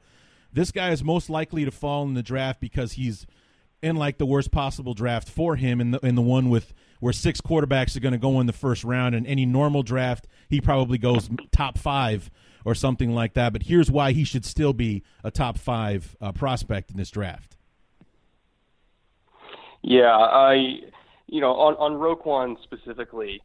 this 0.53 0.71
guy 0.71 0.91
is 0.91 1.03
most 1.03 1.29
likely 1.29 1.65
to 1.65 1.71
fall 1.71 2.03
in 2.03 2.13
the 2.13 2.23
draft 2.23 2.59
because 2.59 2.93
he's 2.93 3.27
in 3.81 3.95
like 3.95 4.17
the 4.17 4.25
worst 4.25 4.51
possible 4.51 4.93
draft 4.93 5.29
for 5.29 5.55
him, 5.55 5.81
in 5.81 5.91
the 5.91 5.99
in 5.99 6.15
the 6.15 6.21
one 6.21 6.49
with 6.49 6.73
where 6.99 7.13
six 7.13 7.41
quarterbacks 7.41 7.95
are 7.95 8.01
going 8.01 8.13
to 8.13 8.17
go 8.17 8.39
in 8.39 8.47
the 8.47 8.53
first 8.53 8.83
round. 8.83 9.15
In 9.15 9.25
any 9.25 9.45
normal 9.45 9.83
draft, 9.83 10.27
he 10.49 10.59
probably 10.61 10.97
goes 10.97 11.29
top 11.51 11.77
five 11.77 12.29
or 12.65 12.75
something 12.75 13.13
like 13.13 13.33
that. 13.33 13.53
But 13.53 13.63
here's 13.63 13.89
why 13.89 14.11
he 14.11 14.23
should 14.23 14.45
still 14.45 14.73
be 14.73 15.03
a 15.23 15.31
top 15.31 15.57
five 15.57 16.15
uh, 16.21 16.31
prospect 16.31 16.91
in 16.91 16.97
this 16.97 17.09
draft. 17.09 17.55
Yeah, 19.81 20.11
I, 20.11 20.81
you 21.27 21.39
know, 21.39 21.53
on 21.53 21.75
on 21.75 21.93
Roquan 21.93 22.61
specifically, 22.63 23.41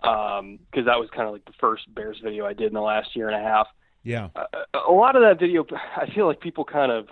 because 0.00 0.38
um, 0.40 0.58
that 0.74 0.98
was 0.98 1.08
kind 1.14 1.26
of 1.26 1.32
like 1.32 1.44
the 1.44 1.52
first 1.60 1.92
Bears 1.94 2.18
video 2.22 2.46
I 2.46 2.52
did 2.52 2.68
in 2.68 2.74
the 2.74 2.80
last 2.80 3.14
year 3.16 3.28
and 3.28 3.36
a 3.36 3.46
half. 3.46 3.66
Yeah, 4.04 4.28
a, 4.34 4.78
a 4.88 4.92
lot 4.92 5.16
of 5.16 5.22
that 5.22 5.38
video, 5.38 5.66
I 5.96 6.08
feel 6.14 6.26
like 6.26 6.40
people 6.40 6.64
kind 6.64 6.92
of 6.92 7.08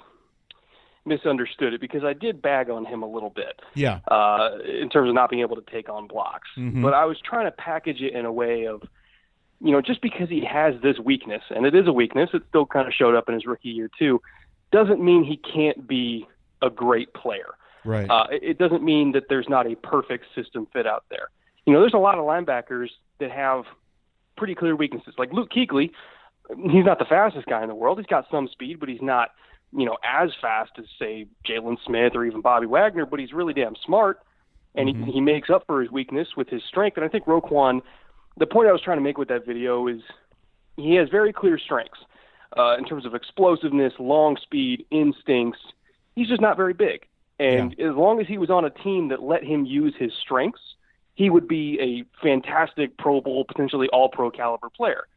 misunderstood 1.07 1.72
it 1.72 1.81
because 1.81 2.05
I 2.05 2.12
did 2.12 2.42
bag 2.42 2.68
on 2.68 2.85
him 2.85 3.03
a 3.03 3.07
little 3.07 3.31
bit. 3.31 3.61
Yeah. 3.75 4.01
Uh, 4.09 4.59
in 4.64 4.88
terms 4.88 5.09
of 5.09 5.14
not 5.14 5.31
being 5.31 5.42
able 5.42 5.57
to 5.57 5.70
take 5.70 5.88
on 5.88 6.07
blocks, 6.07 6.49
mm-hmm. 6.57 6.83
but 6.83 6.94
I 6.94 7.05
was 7.05 7.16
trying 7.25 7.46
to 7.46 7.53
package 7.53 8.01
it 8.01 8.12
in 8.12 8.25
a 8.25 8.33
way 8.33 8.66
of, 8.66 8.83
you 9.61 9.72
know, 9.72 9.81
just 9.81 10.03
because 10.03 10.29
he 10.29 10.44
has 10.44 10.75
this 10.83 10.99
weakness, 10.99 11.42
and 11.51 11.64
it 11.64 11.75
is 11.75 11.87
a 11.87 11.92
weakness, 11.92 12.31
it 12.35 12.42
still 12.49 12.66
kind 12.66 12.87
of 12.88 12.92
showed 12.92 13.14
up 13.14 13.29
in 13.29 13.35
his 13.35 13.46
rookie 13.46 13.68
year 13.70 13.88
too, 13.99 14.20
doesn't 14.72 15.03
mean 15.03 15.25
he 15.25 15.37
can't 15.37 15.87
be 15.87 16.27
a 16.61 16.70
great 16.70 17.14
player. 17.14 17.55
Right. 17.85 18.11
Uh, 18.11 18.27
it 18.31 18.59
doesn't 18.59 18.83
mean 18.83 19.12
that 19.12 19.25
there's 19.29 19.49
not 19.49 19.70
a 19.70 19.77
perfect 19.77 20.25
system 20.35 20.66
fit 20.72 20.87
out 20.87 21.05
there. 21.09 21.29
You 21.66 21.72
know, 21.72 21.81
there's 21.81 21.94
a 21.94 21.98
lot 21.98 22.16
of 22.16 22.24
linebackers 22.24 22.88
that 23.18 23.31
have 23.31 23.64
pretty 24.37 24.55
clear 24.55 24.76
weaknesses. 24.76 25.14
Like 25.18 25.33
Luke 25.33 25.50
Kuechly, 25.50 25.90
he's 26.48 26.85
not 26.85 26.98
the 26.98 27.05
fastest 27.05 27.46
guy 27.46 27.62
in 27.62 27.68
the 27.68 27.74
world. 27.74 27.98
He's 27.98 28.07
got 28.07 28.26
some 28.31 28.48
speed, 28.48 28.79
but 28.79 28.88
he's 28.88 29.02
not, 29.02 29.31
you 29.76 29.85
know, 29.85 29.96
as 30.05 30.31
fast 30.40 30.72
as 30.79 30.85
say 30.98 31.26
Jaylon 31.46 31.76
Smith 31.85 32.12
or 32.14 32.24
even 32.24 32.40
Bobby 32.40 32.66
Wagner. 32.66 33.05
But 33.05 33.20
he's 33.20 33.33
really 33.33 33.52
damn 33.52 33.74
smart, 33.85 34.20
and 34.74 34.88
mm-hmm. 34.88 35.05
he, 35.05 35.12
he 35.12 35.20
makes 35.20 35.50
up 35.50 35.64
for 35.66 35.83
his 35.83 35.90
weakness 35.90 36.29
with 36.37 36.48
his 36.48 36.62
strength. 36.68 36.96
And 36.96 37.05
I 37.05 37.09
think 37.09 37.24
Roquan, 37.24 37.83
the 38.37 38.46
point 38.46 38.68
I 38.68 38.72
was 38.72 38.83
trying 38.83 38.98
to 38.98 39.02
make 39.02 39.18
with 39.18 39.29
that 39.29 39.44
video 39.44 39.88
is 39.88 40.00
he 40.76 40.94
has 40.94 41.09
very 41.09 41.33
clear 41.33 41.59
strengths 41.59 41.98
uh, 42.57 42.76
in 42.76 42.85
terms 42.85 43.07
of 43.07 43.14
explosiveness, 43.14 43.94
long 43.98 44.37
speed, 44.40 44.87
instincts. 44.90 45.61
He's 46.14 46.29
just 46.29 46.40
not 46.40 46.57
very 46.57 46.74
big. 46.74 47.07
And 47.38 47.74
yeah. 47.76 47.90
as 47.90 47.96
long 47.96 48.20
as 48.20 48.26
he 48.26 48.38
was 48.38 48.50
on 48.50 48.64
a 48.64 48.70
team 48.70 49.09
that 49.09 49.22
let 49.22 49.42
him 49.42 49.66
use 49.66 49.94
his 49.98 50.12
strengths, 50.22 50.61
he 51.16 51.31
would 51.31 51.48
be 51.48 51.81
a 51.81 52.22
fantastic 52.22 52.96
Pro 52.98 53.20
Bowl, 53.20 53.44
potentially 53.44 53.88
all 53.88 54.09
pro 54.09 54.31
caliber 54.31 54.68
player. 54.70 55.09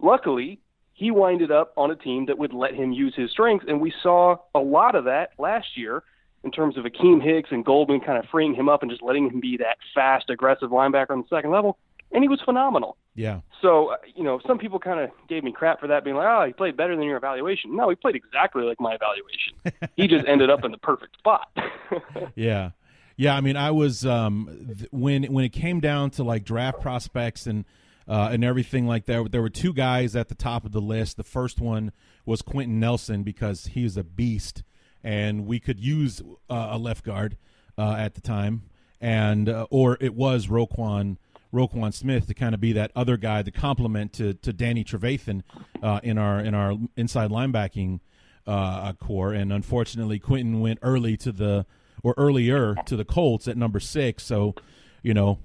Luckily, 0.00 0.60
he 0.94 1.10
winded 1.10 1.50
up 1.50 1.72
on 1.76 1.90
a 1.90 1.96
team 1.96 2.26
that 2.26 2.38
would 2.38 2.54
let 2.54 2.74
him 2.74 2.92
use 2.92 3.14
his 3.14 3.30
strengths, 3.30 3.66
and 3.68 3.80
we 3.80 3.92
saw 4.02 4.36
a 4.54 4.60
lot 4.60 4.94
of 4.94 5.04
that 5.04 5.30
last 5.36 5.76
year 5.76 6.04
in 6.44 6.52
terms 6.52 6.76
of 6.78 6.84
Akiem 6.84 7.20
Hicks 7.20 7.50
and 7.50 7.64
Goldman 7.64 8.00
kind 8.00 8.18
of 8.18 8.30
freeing 8.30 8.54
him 8.54 8.68
up 8.68 8.82
and 8.82 8.90
just 8.90 9.02
letting 9.02 9.28
him 9.28 9.40
be 9.40 9.56
that 9.56 9.78
fast, 9.94 10.30
aggressive 10.30 10.70
linebacker 10.70 11.10
on 11.10 11.22
the 11.22 11.28
second 11.28 11.50
level, 11.50 11.76
and 12.12 12.22
he 12.22 12.28
was 12.28 12.40
phenomenal. 12.40 12.96
Yeah. 13.16 13.40
So, 13.60 13.88
uh, 13.88 13.96
you 14.14 14.22
know, 14.22 14.40
some 14.46 14.58
people 14.58 14.78
kind 14.78 15.00
of 15.00 15.10
gave 15.28 15.42
me 15.42 15.50
crap 15.50 15.80
for 15.80 15.88
that, 15.88 16.04
being 16.04 16.14
like, 16.14 16.28
oh, 16.28 16.46
he 16.46 16.52
played 16.52 16.76
better 16.76 16.94
than 16.94 17.04
your 17.04 17.16
evaluation. 17.16 17.74
No, 17.74 17.88
he 17.88 17.96
played 17.96 18.14
exactly 18.14 18.62
like 18.62 18.80
my 18.80 18.94
evaluation. 18.94 19.90
he 19.96 20.06
just 20.06 20.24
ended 20.28 20.50
up 20.50 20.64
in 20.64 20.70
the 20.70 20.78
perfect 20.78 21.18
spot. 21.18 21.48
yeah. 22.36 22.70
Yeah, 23.18 23.34
I 23.34 23.40
mean, 23.40 23.56
I 23.56 23.72
was 23.72 24.06
um, 24.06 24.74
th- 24.78 24.88
when 24.92 25.24
when 25.24 25.44
it 25.44 25.48
came 25.48 25.80
down 25.80 26.10
to 26.10 26.22
like 26.22 26.44
draft 26.44 26.80
prospects 26.80 27.48
and 27.48 27.64
uh, 28.06 28.28
and 28.30 28.44
everything 28.44 28.86
like 28.86 29.06
that. 29.06 29.32
There 29.32 29.42
were 29.42 29.50
two 29.50 29.72
guys 29.72 30.14
at 30.14 30.28
the 30.28 30.36
top 30.36 30.64
of 30.64 30.70
the 30.70 30.80
list. 30.80 31.16
The 31.16 31.24
first 31.24 31.60
one 31.60 31.90
was 32.24 32.42
Quenton 32.42 32.78
Nelson 32.78 33.24
because 33.24 33.66
he's 33.66 33.96
a 33.96 34.04
beast, 34.04 34.62
and 35.02 35.46
we 35.46 35.58
could 35.58 35.80
use 35.80 36.22
uh, 36.48 36.68
a 36.70 36.78
left 36.78 37.04
guard 37.04 37.36
uh, 37.76 37.96
at 37.98 38.14
the 38.14 38.20
time, 38.20 38.62
and 39.00 39.48
uh, 39.48 39.66
or 39.68 39.98
it 40.00 40.14
was 40.14 40.46
Roquan 40.46 41.16
Roquan 41.52 41.92
Smith 41.92 42.28
to 42.28 42.34
kind 42.34 42.54
of 42.54 42.60
be 42.60 42.72
that 42.72 42.92
other 42.94 43.16
guy, 43.16 43.42
the 43.42 43.50
complement 43.50 44.12
to 44.12 44.34
to 44.34 44.52
Danny 44.52 44.84
Trevathan 44.84 45.42
uh, 45.82 45.98
in 46.04 46.18
our 46.18 46.38
in 46.38 46.54
our 46.54 46.74
inside 46.96 47.30
linebacking 47.30 47.98
uh, 48.46 48.92
core. 48.92 49.32
And 49.32 49.52
unfortunately, 49.52 50.20
Quenton 50.20 50.60
went 50.60 50.78
early 50.82 51.16
to 51.16 51.32
the 51.32 51.66
or 52.02 52.14
earlier 52.16 52.74
to 52.86 52.96
the 52.96 53.04
Colts 53.04 53.48
at 53.48 53.56
number 53.56 53.80
six. 53.80 54.24
So, 54.24 54.54
you 55.02 55.14
know, 55.14 55.38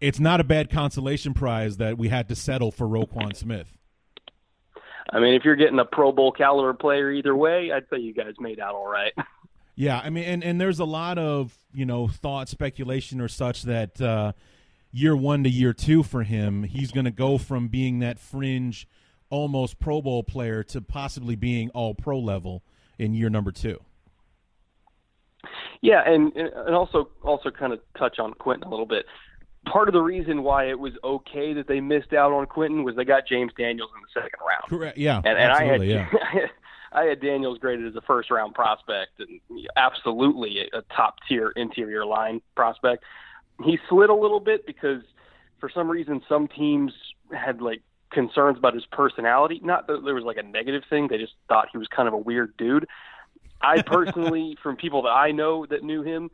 it's 0.00 0.20
not 0.20 0.40
a 0.40 0.44
bad 0.44 0.70
consolation 0.70 1.34
prize 1.34 1.76
that 1.78 1.98
we 1.98 2.08
had 2.08 2.28
to 2.28 2.36
settle 2.36 2.70
for 2.70 2.86
Roquan 2.86 3.34
Smith. 3.34 3.76
I 5.10 5.20
mean, 5.20 5.34
if 5.34 5.44
you're 5.44 5.56
getting 5.56 5.78
a 5.78 5.84
Pro 5.84 6.12
Bowl 6.12 6.32
caliber 6.32 6.74
player 6.74 7.10
either 7.10 7.36
way, 7.36 7.70
I'd 7.72 7.88
say 7.90 7.98
you 7.98 8.14
guys 8.14 8.34
made 8.40 8.58
out 8.58 8.74
all 8.74 8.88
right. 8.88 9.12
Yeah, 9.76 10.00
I 10.02 10.10
mean, 10.10 10.24
and, 10.24 10.44
and 10.44 10.60
there's 10.60 10.78
a 10.78 10.84
lot 10.84 11.18
of 11.18 11.56
you 11.72 11.84
know 11.84 12.06
thought, 12.06 12.48
speculation, 12.48 13.20
or 13.20 13.28
such 13.28 13.62
that 13.62 14.00
uh, 14.00 14.32
year 14.92 15.16
one 15.16 15.42
to 15.44 15.50
year 15.50 15.72
two 15.72 16.02
for 16.02 16.22
him, 16.22 16.62
he's 16.62 16.92
going 16.92 17.06
to 17.06 17.10
go 17.10 17.38
from 17.38 17.68
being 17.68 17.98
that 17.98 18.20
fringe, 18.20 18.86
almost 19.30 19.80
Pro 19.80 20.00
Bowl 20.00 20.22
player 20.22 20.62
to 20.62 20.80
possibly 20.80 21.34
being 21.34 21.70
all 21.70 21.94
pro 21.94 22.18
level 22.18 22.62
in 22.98 23.14
year 23.14 23.28
number 23.28 23.50
two. 23.50 23.80
Yeah, 25.80 26.02
and 26.06 26.34
and 26.36 26.74
also 26.74 27.08
also 27.22 27.50
kind 27.50 27.72
of 27.72 27.80
touch 27.98 28.18
on 28.18 28.34
Quenton 28.34 28.66
a 28.66 28.70
little 28.70 28.86
bit. 28.86 29.06
Part 29.66 29.88
of 29.88 29.94
the 29.94 30.02
reason 30.02 30.42
why 30.42 30.68
it 30.68 30.78
was 30.78 30.92
okay 31.02 31.54
that 31.54 31.68
they 31.68 31.80
missed 31.80 32.12
out 32.12 32.32
on 32.32 32.46
Quenton 32.46 32.84
was 32.84 32.96
they 32.96 33.04
got 33.04 33.26
James 33.26 33.52
Daniels 33.56 33.90
in 33.94 34.02
the 34.02 34.20
second 34.20 34.38
round. 34.46 34.64
Correct. 34.68 34.98
Yeah. 34.98 35.18
And, 35.18 35.38
and 35.38 35.52
I 35.52 35.64
had 35.64 35.84
yeah. 35.84 36.08
I 36.92 37.04
had 37.04 37.20
Daniels 37.20 37.58
graded 37.58 37.86
as 37.88 37.96
a 37.96 38.02
first 38.02 38.30
round 38.30 38.54
prospect 38.54 39.18
and 39.18 39.40
absolutely 39.76 40.58
a 40.72 40.82
top 40.94 41.16
tier 41.28 41.50
interior 41.56 42.04
line 42.04 42.40
prospect 42.54 43.04
he 43.62 43.78
slid 43.88 44.10
a 44.10 44.14
little 44.14 44.40
bit 44.40 44.66
because 44.66 45.02
for 45.60 45.70
some 45.72 45.88
reason 45.88 46.22
some 46.28 46.48
teams 46.48 46.92
had 47.32 47.60
like 47.60 47.82
concerns 48.10 48.58
about 48.58 48.74
his 48.74 48.86
personality. 48.86 49.60
Not 49.62 49.86
that 49.86 50.02
there 50.04 50.14
was 50.14 50.24
like 50.24 50.36
a 50.36 50.42
negative 50.42 50.82
thing; 50.88 51.08
they 51.08 51.18
just 51.18 51.34
thought 51.48 51.68
he 51.70 51.78
was 51.78 51.88
kind 51.88 52.08
of 52.08 52.14
a 52.14 52.18
weird 52.18 52.56
dude. 52.56 52.86
I 53.60 53.82
personally, 53.86 54.56
from 54.62 54.76
people 54.76 55.02
that 55.02 55.10
I 55.10 55.32
know 55.32 55.66
that 55.66 55.82
knew 55.82 56.02
him, 56.02 56.30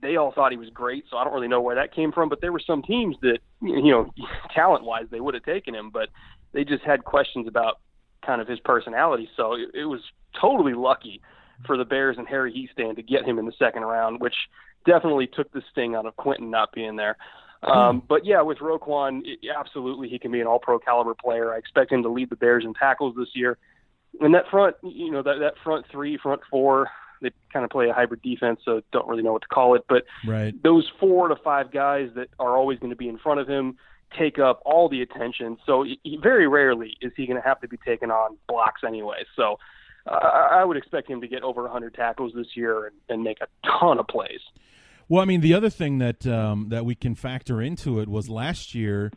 they 0.00 0.16
all 0.16 0.32
thought 0.32 0.52
he 0.52 0.58
was 0.58 0.70
great. 0.70 1.04
So 1.10 1.16
I 1.16 1.24
don't 1.24 1.32
really 1.32 1.48
know 1.48 1.60
where 1.60 1.76
that 1.76 1.94
came 1.94 2.12
from. 2.12 2.28
But 2.28 2.40
there 2.40 2.52
were 2.52 2.62
some 2.64 2.82
teams 2.82 3.16
that, 3.22 3.38
you 3.60 3.90
know, 3.90 4.12
talent 4.54 4.84
wise, 4.84 5.06
they 5.10 5.20
would 5.20 5.34
have 5.34 5.44
taken 5.44 5.74
him, 5.74 5.90
but 5.90 6.08
they 6.52 6.64
just 6.64 6.84
had 6.84 7.04
questions 7.04 7.46
about 7.48 7.80
kind 8.24 8.40
of 8.40 8.48
his 8.48 8.60
personality. 8.60 9.28
So 9.36 9.54
it, 9.54 9.70
it 9.74 9.84
was 9.84 10.00
totally 10.40 10.74
lucky 10.74 11.20
for 11.66 11.76
the 11.76 11.84
Bears 11.84 12.16
and 12.18 12.28
Harry 12.28 12.52
Hiestand 12.52 12.96
to 12.96 13.02
get 13.02 13.24
him 13.24 13.38
in 13.38 13.46
the 13.46 13.52
second 13.58 13.82
round, 13.82 14.20
which 14.20 14.34
definitely 14.86 15.26
took 15.26 15.50
the 15.52 15.62
sting 15.70 15.94
out 15.94 16.06
of 16.06 16.16
Quenton 16.16 16.50
not 16.50 16.72
being 16.72 16.96
there. 16.96 17.16
Um, 17.62 18.02
but 18.08 18.24
yeah, 18.24 18.40
with 18.42 18.58
Roquan, 18.58 19.22
it, 19.24 19.40
absolutely 19.54 20.08
he 20.08 20.18
can 20.18 20.30
be 20.30 20.40
an 20.40 20.46
All-Pro 20.46 20.78
caliber 20.78 21.14
player. 21.14 21.52
I 21.52 21.58
expect 21.58 21.90
him 21.90 22.02
to 22.04 22.08
lead 22.08 22.30
the 22.30 22.36
Bears 22.36 22.64
in 22.64 22.72
tackles 22.74 23.16
this 23.16 23.30
year. 23.34 23.58
And 24.20 24.34
that 24.34 24.48
front, 24.50 24.76
you 24.82 25.10
know, 25.10 25.22
that 25.22 25.38
that 25.40 25.54
front 25.62 25.86
three, 25.90 26.18
front 26.18 26.40
four, 26.50 26.88
they 27.22 27.30
kind 27.52 27.64
of 27.64 27.70
play 27.70 27.88
a 27.88 27.92
hybrid 27.92 28.22
defense, 28.22 28.60
so 28.64 28.82
don't 28.92 29.06
really 29.08 29.22
know 29.22 29.32
what 29.32 29.42
to 29.42 29.48
call 29.48 29.74
it. 29.74 29.84
But 29.88 30.04
right. 30.26 30.54
those 30.62 30.90
four 31.00 31.28
to 31.28 31.36
five 31.36 31.70
guys 31.70 32.10
that 32.14 32.28
are 32.38 32.56
always 32.56 32.78
going 32.78 32.90
to 32.90 32.96
be 32.96 33.08
in 33.08 33.18
front 33.18 33.40
of 33.40 33.48
him 33.48 33.76
take 34.18 34.38
up 34.38 34.62
all 34.64 34.88
the 34.88 35.02
attention. 35.02 35.58
So 35.66 35.82
he, 35.82 36.18
very 36.22 36.48
rarely 36.48 36.96
is 37.00 37.12
he 37.16 37.26
going 37.26 37.40
to 37.40 37.46
have 37.46 37.60
to 37.60 37.68
be 37.68 37.76
taken 37.76 38.10
on 38.10 38.36
blocks 38.48 38.82
anyway. 38.86 39.24
So 39.36 39.58
uh, 40.06 40.14
I 40.14 40.64
would 40.64 40.76
expect 40.76 41.10
him 41.10 41.20
to 41.20 41.28
get 41.28 41.42
over 41.42 41.62
100 41.62 41.94
tackles 41.94 42.32
this 42.34 42.48
year 42.54 42.86
and, 42.86 42.96
and 43.08 43.22
make 43.22 43.38
a 43.40 43.46
ton 43.80 43.98
of 43.98 44.06
plays. 44.08 44.40
Well, 45.08 45.22
I 45.22 45.24
mean, 45.26 45.40
the 45.40 45.54
other 45.54 45.70
thing 45.70 45.98
that 45.98 46.26
um, 46.26 46.68
that 46.68 46.84
we 46.84 46.94
can 46.94 47.14
factor 47.14 47.62
into 47.62 47.98
it 48.00 48.08
was 48.08 48.28
last 48.28 48.74
year 48.74 49.10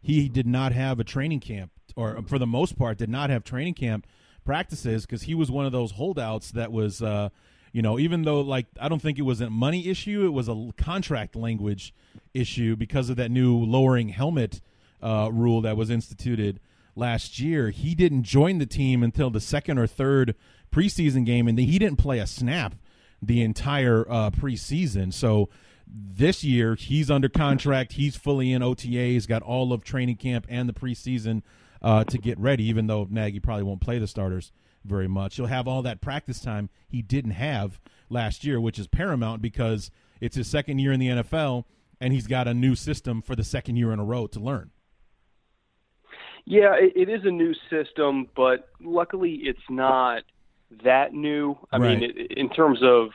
he 0.00 0.28
did 0.28 0.46
not 0.46 0.72
have 0.72 1.00
a 1.00 1.04
training 1.04 1.40
camp, 1.40 1.72
or 1.96 2.22
for 2.26 2.38
the 2.38 2.46
most 2.46 2.78
part, 2.78 2.98
did 2.98 3.08
not 3.08 3.30
have 3.30 3.44
training 3.44 3.74
camp 3.74 4.06
practices 4.48 5.04
because 5.04 5.24
he 5.24 5.34
was 5.34 5.50
one 5.50 5.66
of 5.66 5.72
those 5.72 5.92
holdouts 5.92 6.52
that 6.52 6.72
was, 6.72 7.02
uh, 7.02 7.28
you 7.70 7.82
know, 7.82 7.98
even 7.98 8.22
though 8.22 8.40
like 8.40 8.64
I 8.80 8.88
don't 8.88 9.02
think 9.02 9.18
it 9.18 9.22
was 9.22 9.42
a 9.42 9.50
money 9.50 9.88
issue, 9.88 10.24
it 10.24 10.30
was 10.30 10.48
a 10.48 10.70
contract 10.78 11.36
language 11.36 11.92
issue 12.32 12.74
because 12.74 13.10
of 13.10 13.16
that 13.16 13.30
new 13.30 13.58
lowering 13.58 14.08
helmet 14.08 14.62
uh, 15.02 15.28
rule 15.30 15.60
that 15.60 15.76
was 15.76 15.90
instituted 15.90 16.60
last 16.96 17.38
year. 17.38 17.68
He 17.68 17.94
didn't 17.94 18.22
join 18.22 18.56
the 18.56 18.64
team 18.64 19.02
until 19.02 19.28
the 19.28 19.38
second 19.38 19.76
or 19.76 19.86
third 19.86 20.34
preseason 20.72 21.26
game, 21.26 21.46
and 21.46 21.58
he 21.58 21.78
didn't 21.78 21.98
play 21.98 22.18
a 22.18 22.26
snap 22.26 22.74
the 23.20 23.42
entire 23.42 24.10
uh, 24.10 24.30
preseason. 24.30 25.12
So 25.12 25.50
this 25.86 26.42
year 26.42 26.74
he's 26.74 27.10
under 27.10 27.28
contract. 27.28 27.92
He's 27.92 28.16
fully 28.16 28.50
in 28.52 28.62
OTA. 28.62 28.86
He's 28.86 29.26
got 29.26 29.42
all 29.42 29.74
of 29.74 29.84
training 29.84 30.16
camp 30.16 30.46
and 30.48 30.66
the 30.66 30.72
preseason 30.72 31.42
uh, 31.82 32.04
to 32.04 32.18
get 32.18 32.38
ready. 32.38 32.64
Even 32.64 32.86
though 32.86 33.06
Nagy 33.10 33.40
probably 33.40 33.64
won't 33.64 33.80
play 33.80 33.98
the 33.98 34.06
starters 34.06 34.52
very 34.84 35.08
much, 35.08 35.36
he'll 35.36 35.46
have 35.46 35.68
all 35.68 35.82
that 35.82 36.00
practice 36.00 36.40
time 36.40 36.70
he 36.88 37.02
didn't 37.02 37.32
have 37.32 37.80
last 38.08 38.44
year, 38.44 38.60
which 38.60 38.78
is 38.78 38.86
paramount 38.86 39.42
because 39.42 39.90
it's 40.20 40.36
his 40.36 40.48
second 40.48 40.78
year 40.78 40.92
in 40.92 41.00
the 41.00 41.08
NFL 41.08 41.64
and 42.00 42.12
he's 42.12 42.26
got 42.26 42.48
a 42.48 42.54
new 42.54 42.74
system 42.74 43.22
for 43.22 43.34
the 43.34 43.44
second 43.44 43.76
year 43.76 43.92
in 43.92 43.98
a 43.98 44.04
row 44.04 44.26
to 44.28 44.40
learn. 44.40 44.70
Yeah, 46.44 46.74
it, 46.74 46.92
it 46.96 47.08
is 47.08 47.24
a 47.24 47.30
new 47.30 47.54
system, 47.68 48.28
but 48.34 48.68
luckily 48.80 49.40
it's 49.42 49.58
not 49.68 50.22
that 50.84 51.12
new. 51.12 51.56
I 51.70 51.78
right. 51.78 51.98
mean, 51.98 52.10
it, 52.10 52.32
in 52.38 52.48
terms 52.48 52.80
of 52.82 53.10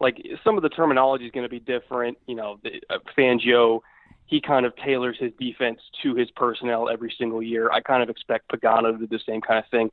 like 0.00 0.16
some 0.42 0.56
of 0.56 0.62
the 0.62 0.68
terminology 0.68 1.26
is 1.26 1.30
going 1.30 1.44
to 1.44 1.50
be 1.50 1.60
different. 1.60 2.16
You 2.26 2.36
know, 2.36 2.58
the, 2.62 2.80
uh, 2.88 2.98
Fangio, 3.16 3.80
he 4.26 4.40
kind 4.40 4.64
of 4.64 4.74
tailors 4.76 5.16
his 5.18 5.32
defense 5.38 5.78
to 6.02 6.14
his 6.14 6.30
personnel 6.30 6.88
every 6.88 7.14
single 7.18 7.42
year. 7.42 7.70
I 7.70 7.80
kind 7.80 8.02
of 8.02 8.08
expect 8.08 8.50
Pagano 8.50 8.92
to 8.92 8.98
do 8.98 9.06
the 9.06 9.20
same 9.26 9.40
kind 9.40 9.58
of 9.58 9.70
thing. 9.70 9.90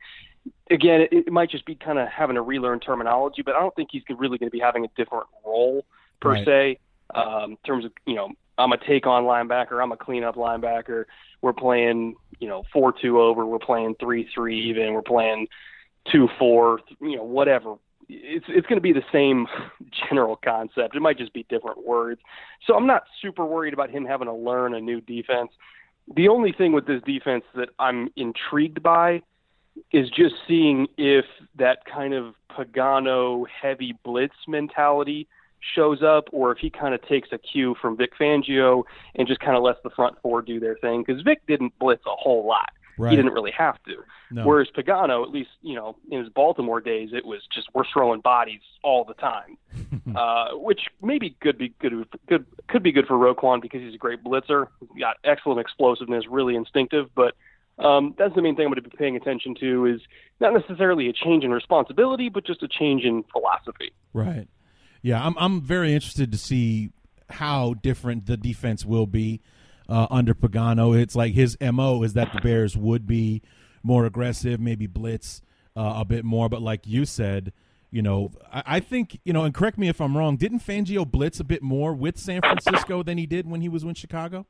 Again, 0.70 1.02
it, 1.02 1.10
it 1.12 1.32
might 1.32 1.50
just 1.50 1.66
be 1.66 1.76
kind 1.76 2.00
of 2.00 2.08
having 2.08 2.36
to 2.36 2.42
relearn 2.42 2.80
terminology, 2.80 3.42
but 3.42 3.56
I 3.56 3.60
don't 3.60 3.76
think 3.76 3.90
he's 3.92 4.04
really 4.10 4.38
going 4.38 4.50
to 4.50 4.52
be 4.52 4.60
having 4.60 4.86
a 4.86 4.88
different 4.96 5.26
role 5.46 5.86
per 6.20 6.32
Right. 6.32 6.46
se. 6.46 6.80
Um, 7.14 7.52
in 7.52 7.58
terms 7.66 7.84
of 7.86 7.92
you 8.06 8.16
know, 8.16 8.30
I'm 8.58 8.72
a 8.72 8.78
take 8.78 9.06
on 9.06 9.24
linebacker, 9.24 9.84
I'm 9.84 9.92
a 9.92 9.98
cleanup 9.98 10.36
linebacker. 10.36 11.06
We're 11.42 11.54
playing 11.54 12.16
you 12.40 12.48
know 12.48 12.64
four 12.72 12.94
two 12.94 13.20
over, 13.20 13.46
we're 13.46 13.60
playing 13.60 13.96
three 14.00 14.30
three 14.34 14.70
even, 14.70 14.94
we're 14.94 15.02
playing 15.02 15.48
two 16.12 16.30
four, 16.40 16.80
you 17.02 17.18
know 17.18 17.24
whatever 17.24 17.76
it's 18.12 18.46
it's 18.50 18.68
going 18.68 18.78
to 18.78 18.82
be 18.82 18.94
the 18.94 19.04
same 19.12 19.48
general 20.10 20.36
concept. 20.36 20.96
It 20.96 21.02
might 21.02 21.18
just 21.18 21.34
be 21.34 21.46
different 21.50 21.86
words. 21.86 22.22
So 22.66 22.76
I'm 22.76 22.88
not 22.88 23.04
super 23.22 23.46
worried 23.46 23.74
about 23.74 23.90
him 23.90 24.06
having 24.06 24.28
to 24.28 24.34
learn 24.34 24.74
a 24.74 24.82
new 24.82 25.02
defense. 25.02 25.52
The 26.16 26.28
only 26.28 26.52
thing 26.52 26.74
with 26.74 26.88
this 26.88 27.02
defense 27.06 27.44
that 27.56 27.70
I'm 27.80 28.10
intrigued 28.16 28.84
by 28.84 29.22
is 29.94 30.10
just 30.10 30.36
seeing 30.48 30.88
if 30.98 31.26
that 31.58 31.86
kind 31.86 32.14
of 32.14 32.36
Pagano 32.50 33.46
heavy 33.62 33.98
blitz 34.04 34.36
mentality 34.48 35.28
shows 35.76 36.02
up 36.04 36.26
or 36.32 36.52
if 36.52 36.58
he 36.58 36.70
kind 36.70 36.94
of 36.94 37.02
takes 37.08 37.30
a 37.32 37.38
cue 37.38 37.76
from 37.82 37.96
Vic 37.96 38.12
Fangio 38.20 38.84
and 39.16 39.28
just 39.28 39.40
kind 39.40 39.56
of 39.56 39.64
lets 39.64 39.80
the 39.84 39.92
front 39.92 40.16
four 40.22 40.42
do 40.42 40.60
their 40.60 40.76
thing 40.78 41.04
because 41.06 41.22
Vic 41.22 41.42
didn't 41.48 41.78
blitz 41.80 42.04
a 42.06 42.16
whole 42.16 42.46
lot. 42.46 42.72
Right. 43.02 43.10
He 43.12 43.16
didn't 43.16 43.34
really 43.34 43.52
have 43.58 43.82
to. 43.86 43.96
No. 44.30 44.46
Whereas 44.46 44.68
Pagano, 44.78 45.24
at 45.24 45.32
least 45.32 45.50
you 45.64 45.74
know, 45.74 45.98
in 46.12 46.20
his 46.20 46.30
Baltimore 46.30 46.80
days, 46.80 47.10
it 47.14 47.26
was 47.26 47.42
just 47.52 47.68
we're 47.74 47.84
throwing 47.92 48.22
bodies 48.22 48.62
all 48.84 49.04
the 49.04 49.16
time, 49.16 49.58
uh, 50.16 50.50
which 50.54 50.82
maybe 51.02 51.36
could 51.42 51.58
be 51.58 51.74
good, 51.80 52.08
good 52.30 52.46
could 52.68 52.84
be 52.84 52.92
good 52.92 53.08
for 53.08 53.16
Roquan 53.16 53.60
because 53.60 53.82
he's 53.82 53.96
a 53.96 53.98
great 53.98 54.24
blitzer. 54.24 54.68
He's 54.80 55.00
got 55.00 55.18
excellent 55.24 55.60
explosiveness, 55.60 56.26
really 56.30 56.56
instinctive. 56.56 57.10
But 57.16 57.34
um, 57.84 58.14
that's 58.20 58.36
the 58.36 58.44
main 58.44 58.56
thing 58.56 58.66
I'm 58.66 58.72
going 58.72 58.84
to 58.84 58.88
be 58.88 58.96
paying 58.96 59.16
attention 59.16 59.56
to 59.62 59.88
is 59.88 60.02
not 60.40 60.54
necessarily 60.54 61.10
a 61.10 61.14
change 61.14 61.44
in 61.44 61.50
responsibility, 61.50 62.30
but 62.30 62.46
just 62.46 62.62
a 62.62 62.68
change 62.68 63.04
in 63.04 63.24
philosophy. 63.32 63.94
Right. 64.14 64.48
Yeah, 65.02 65.26
I'm 65.26 65.34
I'm 65.40 65.62
very 65.62 65.96
interested 65.96 66.32
to 66.34 66.38
see 66.38 66.92
how 67.32 67.74
different 67.74 68.28
the 68.28 68.38
defense 68.38 68.86
will 68.86 69.08
be 69.08 69.42
uh, 69.90 70.08
under 70.10 70.34
Pagano. 70.34 71.00
It's 71.00 71.16
like 71.16 71.34
his 71.34 71.58
mo 71.62 72.04
is 72.04 72.14
that 72.14 72.34
the 72.34 72.42
Bears 72.42 72.76
would 72.78 73.06
be 73.08 73.42
more 73.84 74.06
aggressive, 74.06 74.60
maybe 74.60 74.88
blitz 74.88 75.42
uh, 75.76 75.94
a 75.98 76.06
bit 76.06 76.24
more. 76.26 76.50
But 76.50 76.62
like 76.62 76.86
you 76.86 77.06
said, 77.06 77.52
you 77.90 78.02
know, 78.02 78.32
I, 78.52 78.64
I 78.66 78.80
think 78.80 79.20
you 79.26 79.34
know, 79.34 79.44
and 79.44 79.54
correct 79.54 79.78
me 79.78 79.88
if 79.90 80.00
I'm 80.00 80.18
wrong. 80.18 80.38
Didn't 80.38 80.60
Fangio 80.60 81.10
blitz 81.10 81.40
a 81.40 81.44
bit 81.44 81.62
more 81.62 81.94
with 81.94 82.18
San 82.18 82.42
Francisco 82.42 83.04
than 83.04 83.18
he 83.18 83.26
did 83.26 83.50
when 83.50 83.62
he 83.62 83.70
was 83.70 83.84
in 83.84 83.94
Chicago? 83.94 84.46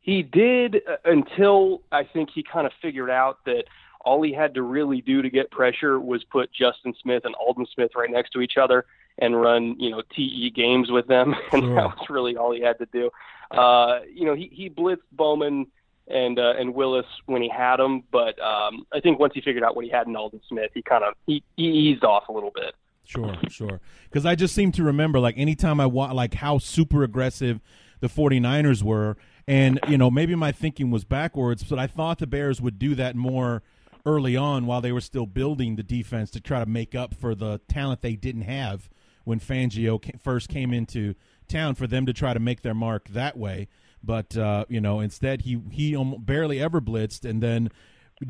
He 0.00 0.22
did 0.22 0.82
uh, 0.88 0.96
until 1.04 1.82
I 1.90 2.04
think 2.04 2.30
he 2.34 2.42
kind 2.42 2.66
of 2.66 2.72
figured 2.82 3.10
out 3.10 3.38
that 3.46 3.64
all 4.04 4.20
he 4.22 4.34
had 4.34 4.52
to 4.54 4.62
really 4.62 5.00
do 5.00 5.22
to 5.22 5.30
get 5.30 5.50
pressure 5.50 5.98
was 5.98 6.24
put 6.24 6.52
Justin 6.52 6.94
Smith 7.00 7.24
and 7.24 7.34
Aldon 7.36 7.66
Smith 7.74 7.92
right 7.96 8.10
next 8.10 8.30
to 8.30 8.42
each 8.42 8.58
other 8.58 8.84
and 9.18 9.40
run, 9.40 9.76
you 9.78 9.90
know, 9.90 10.02
TE 10.14 10.50
games 10.50 10.90
with 10.90 11.06
them, 11.06 11.34
and 11.52 11.62
Sure. 11.62 11.74
that 11.76 11.86
was 11.96 12.10
really 12.10 12.36
all 12.36 12.52
he 12.52 12.60
had 12.60 12.78
to 12.80 12.86
do. 12.92 13.10
Uh, 13.54 14.00
you 14.12 14.24
know, 14.24 14.34
he 14.34 14.50
he 14.52 14.70
blitzed 14.70 14.98
Bowman 15.12 15.66
and 16.08 16.38
uh, 16.38 16.54
and 16.58 16.74
Willis 16.74 17.06
when 17.26 17.42
he 17.42 17.48
had 17.48 17.80
him, 17.80 18.02
but 18.10 18.38
um, 18.40 18.86
I 18.92 19.00
think 19.00 19.18
once 19.18 19.32
he 19.34 19.40
figured 19.40 19.64
out 19.64 19.74
what 19.76 19.84
he 19.84 19.90
had 19.90 20.06
in 20.06 20.16
Aldon 20.16 20.40
Smith, 20.48 20.70
he 20.74 20.82
kind 20.82 21.04
of 21.04 21.14
he, 21.26 21.42
he 21.56 21.64
eased 21.64 22.04
off 22.04 22.28
a 22.28 22.32
little 22.32 22.52
bit. 22.54 22.74
Sure, 23.04 23.34
sure. 23.48 23.80
Because 24.04 24.24
I 24.24 24.34
just 24.34 24.54
seem 24.54 24.72
to 24.72 24.82
remember, 24.82 25.20
like, 25.20 25.36
anytime 25.36 25.78
I 25.78 25.86
wa- 25.86 26.12
like 26.12 26.34
how 26.34 26.58
super 26.58 27.02
aggressive 27.02 27.60
the 28.00 28.08
49ers 28.08 28.82
were, 28.82 29.16
and, 29.46 29.78
you 29.88 29.98
know, 29.98 30.10
maybe 30.10 30.34
my 30.34 30.52
thinking 30.52 30.90
was 30.90 31.04
backwards, 31.04 31.62
but 31.64 31.78
I 31.78 31.86
thought 31.86 32.18
the 32.18 32.26
Bears 32.26 32.60
would 32.62 32.78
do 32.78 32.94
that 32.94 33.14
more 33.14 33.62
early 34.06 34.36
on 34.36 34.66
while 34.66 34.80
they 34.80 34.92
were 34.92 35.00
still 35.00 35.26
building 35.26 35.76
the 35.76 35.82
defense 35.82 36.30
to 36.30 36.40
try 36.40 36.60
to 36.60 36.66
make 36.66 36.94
up 36.94 37.14
for 37.14 37.34
the 37.34 37.60
talent 37.68 38.00
they 38.00 38.16
didn't 38.16 38.42
have 38.42 38.88
when 39.24 39.40
Fangio 39.40 40.00
first 40.20 40.48
came 40.48 40.72
into 40.72 41.14
town 41.54 41.74
for 41.74 41.86
them 41.86 42.06
to 42.06 42.12
try 42.12 42.34
to 42.34 42.40
make 42.40 42.62
their 42.62 42.74
mark 42.74 43.08
that 43.08 43.36
way. 43.36 43.68
But, 44.02 44.36
uh, 44.36 44.64
you 44.68 44.80
know, 44.80 45.00
instead 45.00 45.42
he, 45.42 45.60
he 45.70 45.96
barely 46.18 46.60
ever 46.60 46.80
blitzed, 46.80 47.28
and 47.28 47.42
then 47.42 47.70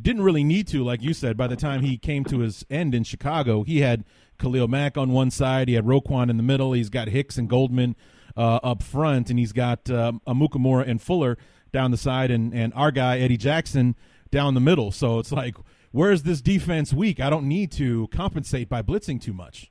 didn't 0.02 0.22
really 0.22 0.44
need 0.44 0.66
to, 0.68 0.84
like 0.84 1.02
you 1.02 1.12
said. 1.12 1.36
By 1.36 1.48
the 1.48 1.56
time 1.56 1.82
he 1.82 1.98
came 1.98 2.24
to 2.24 2.38
his 2.38 2.64
end 2.70 2.94
in 2.94 3.04
Chicago, 3.04 3.64
he 3.64 3.80
had 3.80 4.04
Khalil 4.38 4.68
Mack 4.68 4.96
on 4.96 5.10
one 5.10 5.30
side, 5.30 5.68
he 5.68 5.74
had 5.74 5.84
Roquan 5.84 6.30
in 6.30 6.36
the 6.36 6.42
middle, 6.42 6.72
he's 6.72 6.90
got 6.90 7.08
Hicks 7.08 7.38
and 7.38 7.48
Goldman 7.48 7.96
uh, 8.36 8.60
up 8.62 8.82
front, 8.82 9.30
and 9.30 9.38
he's 9.38 9.52
got 9.52 9.90
um, 9.90 10.20
Amukamara 10.26 10.88
and 10.88 11.00
Fuller 11.00 11.36
down 11.72 11.90
the 11.90 11.96
side, 11.96 12.30
and 12.30 12.54
and 12.54 12.72
our 12.74 12.90
guy 12.90 13.18
Eddie 13.18 13.36
Jackson 13.36 13.96
down 14.30 14.54
the 14.54 14.60
middle. 14.60 14.90
So 14.90 15.18
it's 15.18 15.32
like, 15.32 15.56
where's 15.92 16.22
this 16.22 16.40
defense 16.40 16.92
weak? 16.92 17.20
I 17.20 17.30
don't 17.30 17.46
need 17.46 17.70
to 17.72 18.08
compensate 18.08 18.68
by 18.68 18.82
blitzing 18.82 19.20
too 19.20 19.32
much. 19.32 19.70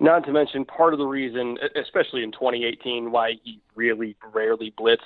Not 0.00 0.24
to 0.26 0.32
mention, 0.32 0.64
part 0.64 0.92
of 0.92 0.98
the 0.98 1.06
reason, 1.06 1.58
especially 1.74 2.22
in 2.22 2.30
2018, 2.30 3.10
why 3.10 3.34
he 3.42 3.60
really 3.74 4.16
rarely 4.32 4.72
blitzed 4.78 4.98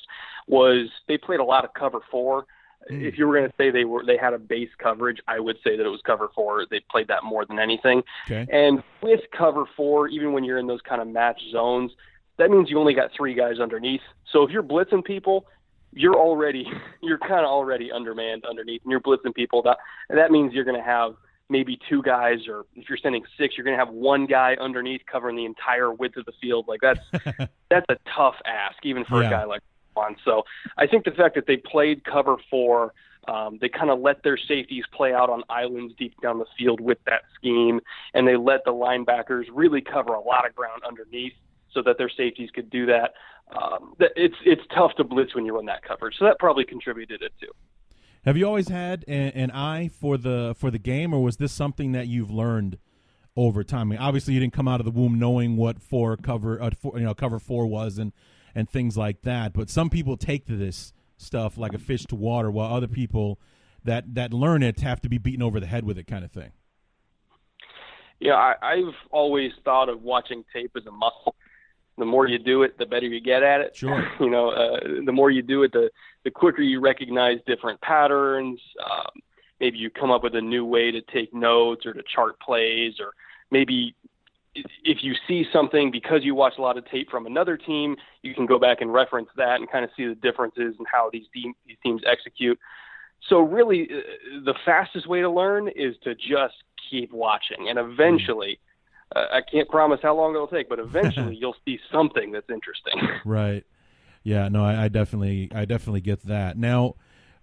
was 0.47 0.89
they 1.09 1.17
played 1.17 1.41
a 1.41 1.45
lot 1.45 1.65
of 1.65 1.73
cover 1.73 2.01
four. 2.11 2.45
Hmm. 2.89 3.03
If 3.03 3.17
you 3.17 3.27
were 3.27 3.35
going 3.35 3.49
to 3.49 3.55
say 3.57 3.71
they 3.71 3.85
were 3.85 4.05
they 4.05 4.19
had 4.19 4.35
a 4.35 4.39
base 4.39 4.69
coverage, 4.79 5.19
I 5.29 5.41
would 5.41 5.57
say 5.65 5.77
that 5.77 5.87
it 5.87 5.89
was 5.89 6.01
cover 6.05 6.31
four. 6.35 6.67
They 6.71 6.81
played 6.91 7.09
that 7.09 7.25
more 7.25 7.47
than 7.47 7.59
anything. 7.59 8.03
Okay. 8.27 8.47
And 8.53 8.83
with 9.03 9.21
cover 9.37 9.65
four, 9.77 10.09
even 10.09 10.33
when 10.33 10.45
you're 10.45 10.59
in 10.59 10.67
those 10.67 10.83
kind 10.83 11.01
of 11.01 11.09
match 11.09 11.41
zones, 11.53 11.93
that 12.39 12.51
means 12.51 12.69
you 12.69 12.79
only 12.79 12.95
got 12.95 13.11
three 13.17 13.35
guys 13.35 13.61
underneath. 13.61 14.01
So 14.31 14.43
if 14.43 14.51
you're 14.51 14.63
blitzing 14.63 15.05
people, 15.05 15.47
you're 15.93 16.17
already 16.17 16.67
you're 17.03 17.19
kind 17.19 17.41
of 17.41 17.47
already 17.47 17.91
undermanned 17.91 18.45
underneath, 18.45 18.83
and 18.85 18.91
you're 18.91 19.01
blitzing 19.01 19.35
people. 19.35 19.63
That 19.63 19.79
that 20.11 20.31
means 20.31 20.53
you're 20.53 20.65
going 20.65 20.77
to 20.77 20.83
have 20.83 21.15
maybe 21.53 21.79
two 21.89 22.03
guys, 22.03 22.39
or 22.49 22.65
if 22.75 22.89
you're 22.89 22.99
sending 22.99 23.23
six, 23.39 23.57
you're 23.57 23.65
going 23.65 23.79
to 23.79 23.85
have 23.85 23.93
one 23.95 24.27
guy 24.27 24.57
underneath 24.61 25.03
covering 25.11 25.37
the 25.37 25.45
entire 25.45 25.93
width 25.93 26.17
of 26.17 26.25
the 26.25 26.33
field. 26.41 26.67
Like 26.67 26.81
that's 26.81 27.01
that's 27.71 27.87
a 27.89 27.97
tough 28.17 28.35
ask, 28.47 28.79
even 28.85 29.05
for 29.05 29.21
Yeah. 29.23 29.29
a 29.29 29.31
guy 29.31 29.45
like 29.45 29.61
Juan. 29.95 30.17
So 30.25 30.43
I 30.79 30.87
think 30.87 31.05
the 31.05 31.13
fact 31.13 31.35
that 31.37 31.47
they 31.47 31.59
played 31.59 32.03
cover 32.05 32.37
four, 32.51 32.95
um, 33.29 33.59
they 33.61 33.69
kind 33.69 33.91
of 33.91 34.01
let 34.01 34.23
their 34.25 34.37
safeties 34.37 34.85
play 34.93 35.13
out 35.15 35.31
on 35.31 35.45
islands 35.49 35.95
deep 35.99 36.15
down 36.23 36.39
the 36.39 36.47
field 36.59 36.81
with 36.81 36.99
that 37.07 37.23
scheme, 37.37 37.81
and 38.15 38.27
they 38.27 38.37
let 38.37 38.65
the 38.65 38.73
linebackers 38.73 39.45
really 39.53 39.81
cover 39.83 40.15
a 40.15 40.21
lot 40.21 40.47
of 40.49 40.55
ground 40.57 40.83
underneath 40.87 41.35
so 41.73 41.83
that 41.83 41.99
their 41.99 42.11
safeties 42.11 42.51
could 42.51 42.69
do 42.71 42.87
that. 42.87 43.13
Um, 43.55 43.95
that 43.99 44.13
it's 44.17 44.37
it's 44.47 44.63
tough 44.75 44.93
to 44.97 45.05
blitz 45.05 45.35
when 45.35 45.45
you 45.45 45.55
run 45.55 45.67
that 45.67 45.83
coverage, 45.83 46.17
so 46.19 46.25
that 46.25 46.39
probably 46.39 46.65
contributed 46.65 47.21
it 47.23 47.33
too. 47.39 47.53
Have 48.25 48.37
you 48.37 48.47
always 48.47 48.69
had 48.69 49.05
an, 49.09 49.31
an 49.31 49.51
eye 49.51 49.89
for 49.89 50.17
the 50.17 50.55
for 50.57 50.71
the 50.71 50.79
game, 50.79 51.13
or 51.13 51.23
was 51.23 51.39
this 51.39 51.53
something 51.53 51.91
that 51.93 52.07
you've 52.07 52.31
learned 52.31 52.79
over 53.37 53.65
time? 53.65 53.89
I 53.89 53.97
mean, 53.97 53.99
obviously, 53.99 54.35
you 54.35 54.41
didn't 54.41 54.53
come 54.53 54.69
out 54.69 54.79
of 54.79 54.85
the 54.85 54.93
womb 54.93 55.19
knowing 55.19 55.57
what 55.57 55.83
four 55.83 56.17
cover, 56.17 56.63
uh, 56.63 56.71
four, 56.71 56.99
you 56.99 57.05
know, 57.05 57.15
cover 57.15 57.41
four 57.41 57.67
was, 57.67 57.99
and 57.99 58.13
and 58.55 58.71
things 58.71 58.97
like 58.97 59.23
that. 59.23 59.53
But 59.53 59.71
some 59.71 59.91
people 59.91 60.17
take 60.17 60.47
this 60.47 60.93
stuff 61.17 61.59
like 61.59 61.75
a 61.75 61.79
fish 61.79 62.05
to 62.07 62.15
water, 62.17 62.49
while 62.49 62.73
other 62.73 62.87
people 62.87 63.41
that 63.83 64.15
that 64.15 64.33
learn 64.33 64.63
it 64.63 64.79
have 64.81 65.01
to 65.01 65.09
be 65.09 65.19
beaten 65.19 65.43
over 65.43 65.59
the 65.59 65.67
head 65.67 65.85
with 65.85 65.99
it, 65.99 66.07
kind 66.07 66.25
of 66.25 66.31
thing. 66.31 66.53
Yeah, 68.21 68.35
I, 68.35 68.55
I've 68.63 68.95
always 69.11 69.51
thought 69.65 69.89
of 69.89 70.03
watching 70.03 70.45
tape 70.53 70.71
as 70.77 70.87
a 70.87 70.93
muscle. 70.93 71.35
The 72.03 72.07
more 72.07 72.27
you 72.27 72.39
do 72.39 72.65
it, 72.65 72.77
the 72.79 72.87
better 72.87 73.07
you 73.07 73.21
get 73.21 73.45
at 73.45 73.61
it. 73.61 73.77
Sure. 73.77 74.05
You 74.21 74.29
know, 74.29 74.51
uh, 74.51 74.81
the 75.05 75.13
more 75.13 75.31
you 75.31 75.43
do 75.43 75.63
it, 75.63 75.73
the 75.73 75.89
the 76.25 76.31
quicker 76.31 76.63
you 76.63 76.81
recognize 76.81 77.39
different 77.47 77.81
patterns. 77.81 78.61
Um, 78.85 79.23
maybe 79.61 79.79
you 79.79 79.89
come 79.89 80.11
up 80.11 80.25
with 80.25 80.35
a 80.35 80.41
new 80.41 80.65
way 80.65 80.91
to 80.91 81.01
take 81.13 81.33
notes 81.33 81.87
or 81.87 81.93
to 81.93 82.03
chart 82.15 82.39
plays, 82.41 82.95
or 82.99 83.13
maybe 83.53 83.95
if 84.55 84.99
you 85.03 85.15
see 85.29 85.45
something 85.53 85.91
because 85.91 86.21
you 86.23 86.35
watch 86.35 86.55
a 86.59 86.61
lot 86.61 86.77
of 86.77 86.85
tape 86.91 87.09
from 87.11 87.27
another 87.27 87.57
team, 87.57 87.97
you 88.23 88.35
can 88.35 88.47
go 88.47 88.59
back 88.59 88.81
and 88.81 88.93
reference 88.93 89.29
that 89.37 89.61
and 89.61 89.71
kind 89.71 89.85
of 89.85 89.91
see 89.97 90.07
the 90.07 90.15
differences 90.17 90.75
in 90.79 90.85
how 90.91 91.09
these, 91.13 91.27
these 91.33 91.55
teams 91.83 92.03
execute. 92.11 92.59
So 93.29 93.41
really, 93.41 93.85
uh, 93.85 94.45
the 94.45 94.55
fastest 94.65 95.07
way 95.07 95.21
to 95.21 95.31
learn 95.31 95.69
is 95.69 95.95
to 96.03 96.15
just 96.15 96.55
keep 96.91 97.13
watching, 97.13 97.69
and 97.69 97.79
eventually, 97.79 98.59
uh, 98.61 98.72
I 99.15 99.41
can't 99.41 99.69
promise 99.69 100.01
how 100.03 100.17
long 100.17 100.35
it'll 100.35 100.47
take, 100.47 100.69
but 100.69 100.79
eventually 100.79 101.37
you'll 101.41 101.57
see 101.65 101.79
something 101.91 102.33
that's 102.33 102.51
interesting. 102.51 102.95
Right. 103.25 103.65
Yeah. 104.23 104.49
No, 104.49 104.65
I, 104.65 104.85
I 104.85 104.89
definitely, 104.89 105.51
I 105.55 105.65
definitely 105.65 106.01
get 106.01 106.23
that. 106.27 106.57
Now, 106.57 106.95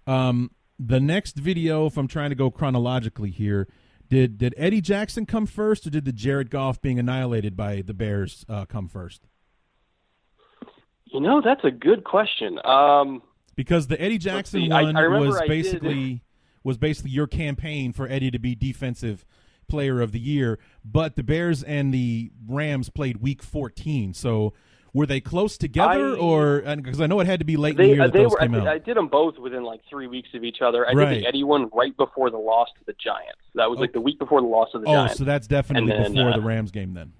um, 0.06 0.50
the 0.78 1.00
next 1.00 1.36
video, 1.36 1.86
if 1.86 1.96
I'm 1.98 2.08
trying 2.08 2.30
to 2.30 2.36
go 2.36 2.50
chronologically 2.50 3.30
here, 3.30 3.68
did 4.08 4.38
did 4.38 4.54
Eddie 4.56 4.80
Jackson 4.80 5.24
come 5.24 5.46
first, 5.46 5.86
or 5.86 5.90
did 5.90 6.04
the 6.04 6.12
Jared 6.12 6.50
Goff 6.50 6.82
being 6.82 6.98
annihilated 6.98 7.56
by 7.56 7.82
the 7.82 7.94
Bears 7.94 8.44
uh, 8.48 8.64
come 8.64 8.88
first? 8.88 9.28
You 11.04 11.20
know, 11.20 11.40
that's 11.40 11.64
a 11.64 11.70
good 11.70 12.04
question. 12.04 12.58
Um, 12.64 13.22
because 13.54 13.86
the 13.86 14.00
Eddie 14.00 14.18
Jackson 14.18 14.62
see, 14.62 14.68
one 14.68 14.96
I 14.96 15.06
was 15.06 15.36
I 15.36 15.40
did- 15.42 15.48
basically 15.48 16.22
was 16.64 16.76
basically 16.76 17.12
your 17.12 17.26
campaign 17.26 17.92
for 17.92 18.06
Eddie 18.08 18.30
to 18.30 18.38
be 18.38 18.54
defensive 18.54 19.24
player 19.70 20.00
of 20.00 20.12
the 20.12 20.20
year, 20.20 20.58
but 20.84 21.16
the 21.16 21.22
Bears 21.22 21.62
and 21.62 21.94
the 21.94 22.30
Rams 22.48 22.90
played 22.90 23.18
week 23.18 23.42
14. 23.42 24.12
So 24.12 24.52
were 24.92 25.06
they 25.06 25.20
close 25.20 25.56
together 25.56 26.16
I- 26.16 26.18
or 26.18 26.60
because 26.76 27.00
I 27.00 27.06
know 27.06 27.20
it 27.20 27.26
had 27.26 27.38
to 27.38 27.44
be 27.46 27.56
late 27.56 27.72
in 27.72 27.76
the 27.76 27.82
they 27.84 27.88
year 27.90 28.02
uh, 28.02 28.06
that 28.06 28.12
they 28.12 28.22
those 28.24 28.32
were. 28.32 28.40
I 28.40 28.44
came 28.44 28.52
did, 28.52 28.60
out. 28.62 28.68
I 28.68 28.78
did 28.78 28.96
them 28.96 29.08
both 29.08 29.38
within 29.38 29.62
like 29.62 29.80
three 29.88 30.08
weeks 30.08 30.28
of 30.34 30.42
each 30.44 30.58
other. 30.60 30.86
I 30.86 30.92
Right. 30.92 31.14
did 31.14 31.22
the 31.22 31.28
Eddie 31.28 31.44
one 31.44 31.70
right 31.72 31.96
before 31.96 32.30
the 32.30 32.38
loss 32.38 32.68
to 32.78 32.84
the 32.84 32.94
Giants. 33.02 33.40
That 33.54 33.70
was 33.70 33.78
like 33.78 33.92
the 33.92 34.00
week 34.00 34.18
before 34.18 34.40
the 34.40 34.48
loss 34.48 34.72
to 34.72 34.78
the 34.80 34.86
Giants. 34.86 34.98
oh, 34.98 35.04
Giants. 35.04 35.18
so 35.18 35.24
that's 35.24 35.46
definitely 35.46 35.92
then, 35.92 36.12
before 36.12 36.30
uh, 36.30 36.36
the 36.36 36.42
Rams 36.42 36.70
game 36.72 36.94
then. 36.94 37.12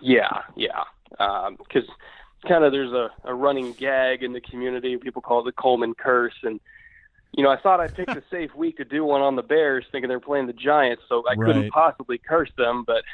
Yeah, 0.00 0.42
yeah. 0.56 0.84
Because 1.10 1.84
kind 2.46 2.64
of 2.64 2.72
there's 2.72 2.92
a, 2.92 3.10
a 3.24 3.34
running 3.34 3.72
gag 3.72 4.22
in 4.22 4.32
the 4.32 4.40
community. 4.40 4.96
People 4.96 5.20
call 5.22 5.40
it 5.40 5.44
the 5.44 5.52
Kollmann 5.62 5.96
curse. 5.96 6.34
And, 6.42 6.60
you 7.32 7.42
know, 7.44 7.50
I 7.50 7.56
thought 7.60 7.80
I 7.80 7.88
picked 7.88 8.10
a 8.10 8.22
safe 8.30 8.54
week 8.54 8.76
to 8.78 8.84
do 8.84 9.04
one 9.04 9.20
on 9.22 9.36
the 9.36 9.42
Bears, 9.42 9.84
thinking 9.92 10.08
they're 10.08 10.20
playing 10.20 10.46
the 10.46 10.52
Giants, 10.52 11.02
so 11.08 11.22
I 11.28 11.34
Right. 11.34 11.46
couldn't 11.46 11.70
possibly 11.70 12.18
curse 12.18 12.50
them. 12.56 12.84
But 12.86 13.04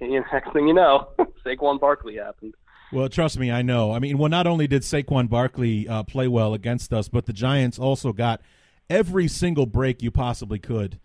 you 0.00 0.20
know, 0.20 0.24
next 0.32 0.52
thing 0.52 0.68
you 0.68 0.74
know, 0.74 1.08
Saquon 1.44 1.80
Barkley 1.80 2.16
happened. 2.16 2.54
Well, 2.92 3.08
trust 3.08 3.38
me, 3.38 3.52
I 3.52 3.62
know. 3.62 3.92
I 3.92 4.00
mean, 4.00 4.18
well, 4.18 4.28
not 4.28 4.46
only 4.48 4.66
did 4.66 4.82
Saquon 4.82 5.28
Barkley 5.28 5.86
uh, 5.88 6.02
play 6.02 6.26
well 6.26 6.54
against 6.54 6.92
us, 6.92 7.08
but 7.08 7.26
the 7.26 7.32
Giants 7.32 7.78
also 7.78 8.12
got 8.12 8.40
every 8.88 9.28
single 9.28 9.64
break 9.66 10.02
you 10.02 10.10
possibly 10.10 10.58
could 10.58 10.98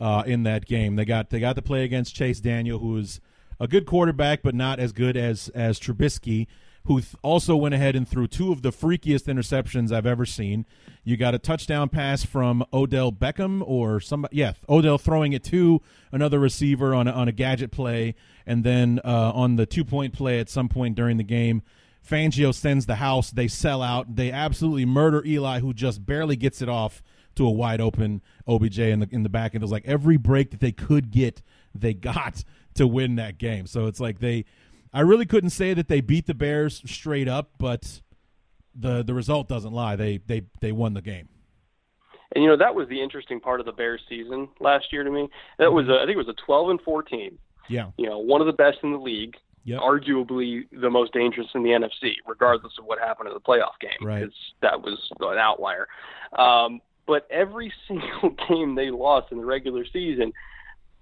uh, 0.00 0.24
in 0.26 0.42
that 0.42 0.66
game. 0.66 0.96
They 0.96 1.04
got 1.04 1.30
they 1.30 1.38
got 1.40 1.54
to 1.56 1.62
play 1.62 1.84
against 1.84 2.14
Chase 2.16 2.40
Daniel, 2.40 2.80
who 2.80 2.96
is 2.96 3.20
a 3.60 3.68
good 3.68 3.86
quarterback, 3.86 4.42
but 4.42 4.54
not 4.54 4.80
as 4.80 4.92
good 4.92 5.16
as 5.16 5.48
as 5.50 5.78
Trubisky, 5.78 6.46
who 6.88 7.02
th- 7.02 7.14
also 7.22 7.54
went 7.54 7.74
ahead 7.74 7.94
and 7.94 8.08
threw 8.08 8.26
two 8.26 8.50
of 8.50 8.62
the 8.62 8.70
freakiest 8.70 9.26
interceptions 9.26 9.92
I've 9.92 10.06
ever 10.06 10.24
seen. 10.24 10.64
You 11.04 11.18
got 11.18 11.34
a 11.34 11.38
touchdown 11.38 11.90
pass 11.90 12.24
from 12.24 12.64
Odell 12.72 13.12
Beckham 13.12 13.62
or 13.64 14.00
somebody, 14.00 14.38
yeah, 14.38 14.54
Odell 14.70 14.96
throwing 14.96 15.34
it 15.34 15.44
to 15.44 15.82
another 16.10 16.38
receiver 16.38 16.94
on 16.94 17.06
a, 17.06 17.12
on 17.12 17.28
a 17.28 17.32
gadget 17.32 17.70
play, 17.70 18.14
and 18.46 18.64
then 18.64 19.00
uh, 19.04 19.32
on 19.34 19.56
the 19.56 19.66
two 19.66 19.84
point 19.84 20.14
play 20.14 20.40
at 20.40 20.48
some 20.48 20.70
point 20.70 20.94
during 20.96 21.18
the 21.18 21.24
game, 21.24 21.62
Fangio 22.02 22.54
sends 22.54 22.86
the 22.86 22.96
house. 22.96 23.30
They 23.30 23.48
sell 23.48 23.82
out. 23.82 24.16
They 24.16 24.32
absolutely 24.32 24.86
murder 24.86 25.22
Eli, 25.26 25.60
who 25.60 25.74
just 25.74 26.06
barely 26.06 26.36
gets 26.36 26.62
it 26.62 26.70
off 26.70 27.02
to 27.34 27.46
a 27.46 27.50
wide 27.50 27.82
open 27.82 28.22
OBJ 28.46 28.78
in 28.78 29.00
the 29.00 29.08
in 29.12 29.24
the 29.24 29.28
back. 29.28 29.52
And 29.52 29.62
it 29.62 29.64
was 29.64 29.72
like 29.72 29.86
every 29.86 30.16
break 30.16 30.52
that 30.52 30.60
they 30.60 30.72
could 30.72 31.10
get, 31.10 31.42
they 31.74 31.92
got 31.92 32.44
to 32.74 32.86
win 32.86 33.16
that 33.16 33.36
game. 33.36 33.66
So 33.66 33.86
it's 33.86 34.00
like 34.00 34.20
they, 34.20 34.46
I 34.92 35.00
really 35.00 35.26
couldn't 35.26 35.50
say 35.50 35.74
that 35.74 35.88
they 35.88 36.00
beat 36.00 36.26
the 36.26 36.34
Bears 36.34 36.82
straight 36.86 37.28
up, 37.28 37.50
but 37.58 38.00
the 38.74 39.02
the 39.02 39.14
result 39.14 39.48
doesn't 39.48 39.72
lie. 39.72 39.96
They 39.96 40.18
they 40.18 40.42
they 40.60 40.72
won 40.72 40.94
the 40.94 41.02
game. 41.02 41.28
And 42.34 42.44
you 42.44 42.50
know 42.50 42.56
that 42.56 42.74
was 42.74 42.88
the 42.88 43.02
interesting 43.02 43.40
part 43.40 43.60
of 43.60 43.66
the 43.66 43.72
Bears 43.72 44.02
season 44.08 44.48
last 44.60 44.92
year 44.92 45.02
to 45.04 45.10
me. 45.10 45.28
That 45.58 45.72
was 45.72 45.88
a, 45.88 45.94
I 45.94 46.00
think 46.06 46.10
it 46.12 46.16
was 46.18 46.28
a 46.28 46.34
12 46.44 46.70
and 46.70 46.80
14. 46.82 47.38
Yeah. 47.68 47.90
You 47.96 48.06
know, 48.08 48.18
one 48.18 48.40
of 48.40 48.46
the 48.46 48.52
best 48.52 48.78
in 48.82 48.92
the 48.92 48.98
league. 48.98 49.36
Yep. 49.64 49.80
Arguably 49.80 50.62
the 50.72 50.88
most 50.88 51.12
dangerous 51.12 51.48
in 51.54 51.62
the 51.62 51.70
NFC, 51.70 52.14
regardless 52.26 52.72
of 52.78 52.86
what 52.86 52.98
happened 52.98 53.28
in 53.28 53.34
the 53.34 53.40
playoff 53.40 53.78
game, 53.82 53.90
Right. 54.00 54.20
because 54.20 54.34
that 54.62 54.80
was 54.80 54.98
an 55.20 55.36
outlier. 55.36 55.88
Um, 56.38 56.80
but 57.06 57.26
every 57.30 57.70
single 57.88 58.34
game 58.48 58.74
they 58.76 58.90
lost 58.90 59.30
in 59.30 59.36
the 59.36 59.44
regular 59.44 59.84
season 59.92 60.32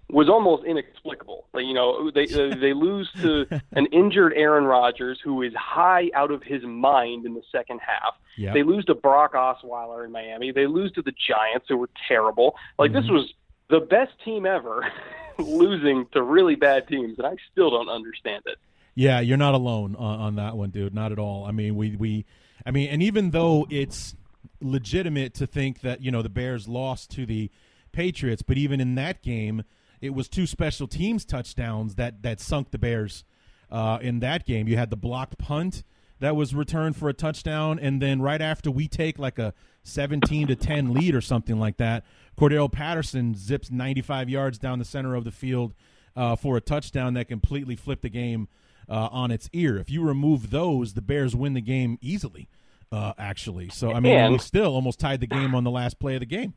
was 0.08 0.28
almost 0.28 0.64
inexplicable. 0.64 1.46
Like, 1.52 1.64
you 1.64 1.74
know, 1.74 2.10
they 2.10 2.24
uh, 2.34 2.54
they 2.56 2.72
lose 2.72 3.10
to 3.22 3.46
an 3.72 3.86
injured 3.86 4.32
Aaron 4.34 4.64
Rodgers 4.64 5.20
who 5.22 5.42
is 5.42 5.52
high 5.54 6.10
out 6.14 6.30
of 6.30 6.42
his 6.42 6.62
mind 6.62 7.26
in 7.26 7.34
the 7.34 7.42
second 7.50 7.80
half. 7.86 8.14
Yep. 8.36 8.54
They 8.54 8.62
lose 8.62 8.84
to 8.86 8.94
Brock 8.94 9.34
Osweiler 9.34 10.04
in 10.04 10.12
Miami. 10.12 10.52
They 10.52 10.66
lose 10.66 10.92
to 10.92 11.02
the 11.02 11.12
Giants 11.12 11.66
who 11.68 11.76
were 11.76 11.90
terrible. 12.08 12.56
Like 12.78 12.92
this 12.92 13.08
was 13.08 13.32
the 13.68 13.80
best 13.80 14.12
team 14.24 14.46
ever 14.46 14.86
losing 15.38 16.06
to 16.12 16.22
really 16.22 16.54
bad 16.54 16.86
teams 16.88 17.18
and 17.18 17.26
I 17.26 17.36
still 17.52 17.70
don't 17.70 17.88
understand 17.88 18.42
it. 18.46 18.58
Yeah, 18.94 19.20
you're 19.20 19.36
not 19.36 19.54
alone 19.54 19.94
on, 19.96 20.20
on 20.20 20.36
that 20.36 20.56
one, 20.56 20.70
dude. 20.70 20.94
Not 20.94 21.12
at 21.12 21.18
all. 21.18 21.44
I 21.44 21.50
mean, 21.50 21.76
we 21.76 21.96
we, 21.96 22.24
I 22.64 22.70
mean, 22.70 22.88
and 22.88 23.02
even 23.02 23.30
though 23.30 23.66
it's 23.70 24.14
legitimate 24.60 25.34
to 25.34 25.46
think 25.46 25.82
that 25.82 26.00
you 26.00 26.10
know 26.10 26.22
the 26.22 26.30
Bears 26.30 26.66
lost 26.66 27.10
to 27.12 27.26
the 27.26 27.50
Patriots, 27.92 28.40
but 28.42 28.56
even 28.56 28.80
in 28.80 28.94
that 28.94 29.22
game, 29.22 29.64
it 30.00 30.10
was 30.14 30.28
two 30.28 30.46
special 30.46 30.86
teams 30.86 31.24
touchdowns 31.24 31.94
that 31.96 32.22
that 32.22 32.40
sunk 32.40 32.70
the 32.70 32.78
Bears. 32.78 33.24
Uh, 33.70 33.98
in 34.00 34.20
that 34.20 34.46
game, 34.46 34.68
you 34.68 34.76
had 34.76 34.90
the 34.90 34.96
blocked 34.96 35.38
punt 35.38 35.82
that 36.20 36.36
was 36.36 36.54
returned 36.54 36.96
for 36.96 37.08
a 37.08 37.12
touchdown, 37.12 37.78
and 37.80 38.00
then 38.00 38.22
right 38.22 38.40
after 38.40 38.70
we 38.70 38.86
take 38.86 39.18
like 39.18 39.38
a 39.38 39.52
17 39.82 40.46
to 40.46 40.56
10 40.56 40.94
lead 40.94 41.14
or 41.14 41.20
something 41.20 41.58
like 41.58 41.76
that, 41.78 42.04
Cordarrelle 42.38 42.70
Patterson 42.70 43.34
zips 43.34 43.70
95 43.70 44.28
yards 44.28 44.58
down 44.58 44.78
the 44.78 44.84
center 44.84 45.14
of 45.14 45.24
the 45.24 45.32
field 45.32 45.74
uh, 46.14 46.36
for 46.36 46.56
a 46.56 46.60
touchdown 46.60 47.14
that 47.14 47.26
completely 47.28 47.74
flipped 47.76 48.02
the 48.02 48.08
game 48.08 48.48
uh, 48.88 49.08
on 49.10 49.30
its 49.30 49.50
ear. 49.52 49.76
If 49.78 49.90
you 49.90 50.02
remove 50.02 50.50
those, 50.50 50.94
the 50.94 51.02
Bears 51.02 51.34
win 51.34 51.54
the 51.54 51.60
game 51.60 51.98
easily. 52.00 52.48
Uh, 52.92 53.12
actually, 53.18 53.68
so 53.68 53.92
I 53.92 53.98
mean, 53.98 54.12
And- 54.16 54.32
we 54.32 54.38
still 54.38 54.72
almost 54.72 55.00
tied 55.00 55.20
the 55.20 55.26
game 55.26 55.56
on 55.56 55.64
the 55.64 55.72
last 55.72 55.98
play 55.98 56.14
of 56.14 56.20
the 56.20 56.26
game. 56.26 56.54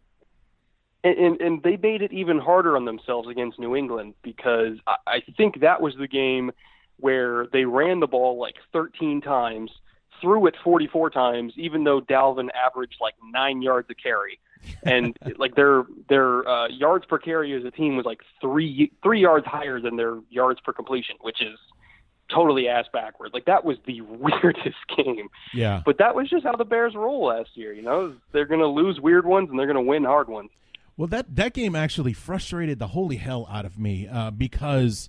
And, 1.03 1.39
and, 1.39 1.63
they 1.63 1.77
made 1.77 2.01
it 2.01 2.11
even 2.11 2.39
harder 2.39 2.75
on 2.75 2.83
themselves 2.83 3.29
against 3.29 3.57
New 3.57 3.73
England 3.73 4.15
because 4.21 4.77
I, 4.85 4.95
I 5.07 5.21
think 5.37 5.61
that 5.61 5.81
was 5.81 5.95
the 5.97 6.09
game 6.09 6.51
where 6.97 7.47
they 7.53 7.63
ran 7.63 8.01
the 8.01 8.07
ball 8.07 8.37
like 8.37 8.55
13 8.73 9.21
times, 9.21 9.71
threw 10.19 10.45
it 10.47 10.55
44 10.61 11.09
times, 11.09 11.53
even 11.55 11.85
though 11.85 12.01
Dalvin 12.01 12.49
averaged 12.53 12.97
like 12.99 13.15
nine 13.31 13.61
yards 13.61 13.89
a 13.89 13.95
carry. 13.95 14.39
And 14.83 15.17
like 15.37 15.55
their 15.55 15.85
their 16.09 16.45
uh, 16.47 16.67
yards 16.67 17.05
per 17.05 17.17
carry 17.17 17.53
as 17.55 17.63
a 17.63 17.71
team 17.71 17.95
was 17.95 18.05
like 18.05 18.19
three 18.41 18.91
three 19.01 19.21
yards 19.21 19.45
higher 19.45 19.79
than 19.79 19.95
their 19.95 20.19
yards 20.29 20.59
per 20.59 20.73
completion, 20.73 21.15
which 21.21 21.41
is 21.41 21.57
totally 22.29 22.67
ass 22.67 22.85
backwards. 22.91 23.33
Like 23.33 23.45
that 23.45 23.65
was 23.65 23.77
the 23.85 24.01
weirdest 24.01 24.77
game. 24.95 25.29
Yeah, 25.53 25.81
But 25.85 25.97
that 25.99 26.15
was 26.15 26.29
just 26.29 26.43
how 26.43 26.55
the 26.55 26.65
Bears 26.65 26.95
roll 26.95 27.27
last 27.27 27.51
year. 27.55 27.73
You 27.73 27.81
know, 27.81 28.15
they're 28.31 28.45
going 28.45 28.59
to 28.59 28.67
lose 28.67 28.99
weird 28.99 29.25
ones 29.25 29.49
and 29.49 29.57
they're 29.57 29.65
going 29.65 29.75
to 29.75 29.81
win 29.81 30.03
hard 30.03 30.29
ones. 30.29 30.49
Well, 30.99 31.07
that 31.07 31.33
that 31.37 31.53
game 31.53 31.77
actually 31.77 32.11
frustrated 32.11 32.77
the 32.77 32.87
holy 32.87 33.15
hell 33.15 33.47
out 33.49 33.63
of 33.63 33.79
me 33.79 34.05
uh, 34.05 34.31
because 34.31 35.07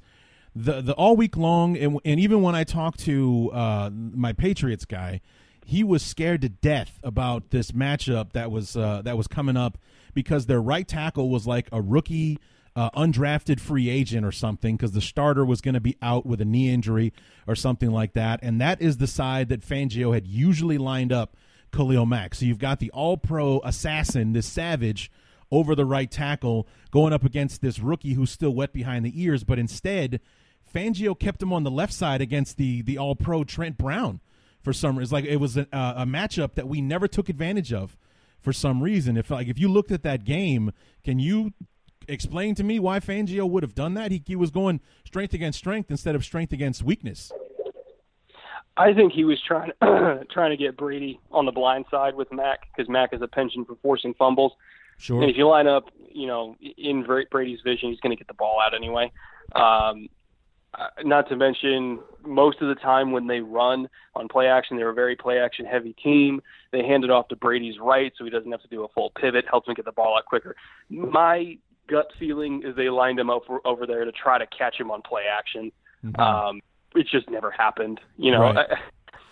the 0.55 0.81
the 0.81 0.93
all 0.93 1.17
week 1.17 1.37
long, 1.37 1.77
and, 1.77 1.99
and 2.05 2.21
even 2.21 2.43
when 2.43 2.55
I 2.55 2.63
talked 2.63 3.01
to 3.01 3.51
uh, 3.53 3.91
my 3.93 4.33
Patriots 4.33 4.85
guy, 4.85 5.21
he 5.65 5.83
was 5.83 6.05
scared 6.05 6.43
to 6.43 6.49
death 6.49 7.01
about 7.03 7.51
this 7.51 7.73
matchup 7.73 8.35
that 8.35 8.53
was 8.53 8.77
uh, 8.77 9.03
that 9.03 9.17
was 9.17 9.27
coming 9.27 9.57
up 9.57 9.79
because 10.15 10.47
their 10.47 10.63
right 10.63 10.87
tackle 10.87 11.29
was 11.29 11.45
like 11.49 11.69
a 11.73 11.83
rookie. 11.83 12.39
Uh, 12.77 12.89
undrafted 12.91 13.59
free 13.59 13.91
agent 13.91 14.25
or 14.25 14.31
something 14.31 14.77
because 14.77 14.93
the 14.93 15.01
starter 15.01 15.45
was 15.45 15.61
going 15.61 15.75
to 15.75 15.81
be 15.81 15.97
out 16.01 16.25
with 16.25 16.41
a 16.41 16.45
knee 16.45 16.73
injury 16.73 17.13
or 17.49 17.57
something 17.57 17.91
like 17.91 18.13
that. 18.13 18.39
And 18.45 18.61
that 18.61 18.81
is 18.81 18.99
the 18.99 19.09
side 19.09 19.49
that 19.49 19.67
Fangio 19.67 20.15
had 20.15 20.25
usually 20.25 20.79
lined 20.79 21.13
up 21.13 21.37
Khalil 21.73 22.07
Mack. 22.07 22.33
So 22.37 22.45
you've 22.45 22.61
got 22.61 22.79
the 22.79 22.89
all 22.93 23.17
pro 23.17 23.61
assassin, 23.65 24.35
this 24.35 24.47
savage, 24.47 25.11
over 25.51 25.75
the 25.75 25.85
right 25.85 26.11
tackle 26.11 26.67
going 26.91 27.13
up 27.13 27.25
against 27.25 27.61
this 27.61 27.79
rookie 27.79 28.15
who's 28.15 28.31
still 28.31 28.55
wet 28.55 28.73
behind 28.73 29.05
the 29.05 29.23
ears, 29.23 29.45
but 29.45 29.59
instead 29.59 30.21
Fangio 30.73 31.19
kept 31.19 31.43
him 31.43 31.53
on 31.53 31.65
the 31.65 31.71
left 31.71 31.93
side 31.93 32.21
against 32.21 32.57
the 32.57 32.83
the 32.83 32.99
all 32.99 33.17
pro 33.17 33.45
Trent 33.45 33.77
Brown 33.77 34.21
for 34.63 34.73
some 34.73 34.99
reason. 34.99 35.15
Like 35.15 35.25
it 35.25 35.37
was 35.37 35.57
a, 35.57 35.67
a 35.73 36.07
matchup 36.07 36.55
that 36.55 36.69
we 36.69 36.81
never 36.81 37.09
took 37.09 37.29
advantage 37.29 37.73
of 37.73 37.97
for 38.41 38.53
some 38.53 38.83
reason. 38.83 39.17
If 39.17 39.31
like 39.31 39.49
if 39.49 39.59
you 39.59 39.69
looked 39.69 39.91
at 39.91 40.03
that 40.05 40.25
game, 40.25 40.73
can 41.03 41.19
you 41.19 41.53
explain 42.09 42.55
to 42.57 42.65
me 42.65 42.79
why 42.79 43.01
Fangio 43.01 43.49
would 43.49 43.63
have 43.63 43.75
done 43.75 43.95
that? 43.95 44.11
He, 44.11 44.23
he 44.27 44.37
was 44.37 44.51
going 44.51 44.81
strength 45.05 45.35
against 45.35 45.59
strength 45.59 45.91
instead 45.91 46.15
of 46.15 46.25
strength 46.25 46.53
against 46.53 46.83
weakness. 46.83 47.33
I 48.77 48.95
think 48.95 49.13
he 49.13 49.25
was 49.25 49.41
trying 49.47 49.73
trying 50.31 50.51
to 50.51 50.57
get 50.57 50.77
Brady 50.77 51.21
on 51.31 51.47
the 51.47 51.53
blind 51.53 51.87
side 51.91 52.15
with 52.15 52.33
Mack 52.33 52.61
because 52.75 52.89
Mack 52.89 53.13
is 53.13 53.23
a 53.23 53.29
penchant 53.29 53.67
for 53.67 53.77
forcing 53.83 54.15
fumbles. 54.15 54.53
Sure. 55.01 55.23
And 55.23 55.31
if 55.31 55.37
you 55.37 55.49
line 55.49 55.67
up, 55.67 55.91
you 56.13 56.27
know, 56.27 56.57
in 56.77 57.05
Brady's 57.05 57.61
vision, 57.63 57.89
he's 57.89 58.01
going 58.01 58.11
to 58.11 58.17
get 58.17 58.29
the 58.29 58.35
ball 58.35 58.61
out 58.65 58.75
anyway. 58.75 59.11
Um, 59.55 60.09
uh, 60.75 60.87
not 61.03 61.29
to 61.29 61.37
mention, 61.37 61.99
most 62.25 62.61
of 62.61 62.69
the 62.69 62.75
time 62.77 63.11
when 63.11 63.27
they 63.27 63.41
run 63.41 63.89
on 64.15 64.29
play 64.29 64.47
action, 64.47 64.77
they're 64.77 64.91
a 64.91 64.95
very 64.95 65.17
play 65.17 65.39
action 65.39 65.65
heavy 65.65 65.95
team. 65.95 66.43
They 66.71 66.85
hand 66.85 67.03
it 67.03 67.11
off 67.11 67.29
to 67.29 67.37
Brady's 67.37 67.79
right, 67.81 68.13
so 68.17 68.25
he 68.25 68.31
doesn't 68.31 68.51
have 68.53 68.63
to 68.63 68.69
do 68.69 68.85
a 68.85 68.89
full 68.89 69.11
pivot, 69.11 69.47
helps 69.51 69.69
him 69.69 69.75
get 69.75 69.87
the 69.87 69.93
ball 69.93 70.17
out 70.17 70.27
quicker. 70.27 70.55
My 70.91 71.57
gut 71.89 72.13
feeling 72.19 72.63
is 72.63 72.77
they 72.77 72.91
lined 72.91 73.19
him 73.19 73.31
up 73.31 73.43
over, 73.49 73.61
over 73.65 73.87
there 73.87 74.05
to 74.05 74.13
try 74.13 74.39
to 74.39 74.47
catch 74.47 74.79
him 74.79 74.91
on 74.91 75.03
play 75.03 75.25
action. 75.25 75.73
Mm-hmm. 76.05 76.21
Um, 76.21 76.61
it 76.95 77.07
just 77.11 77.29
never 77.31 77.51
happened. 77.51 78.01
You 78.17 78.33
know, 78.33 78.43
right. 78.43 78.59
I, 78.71 78.77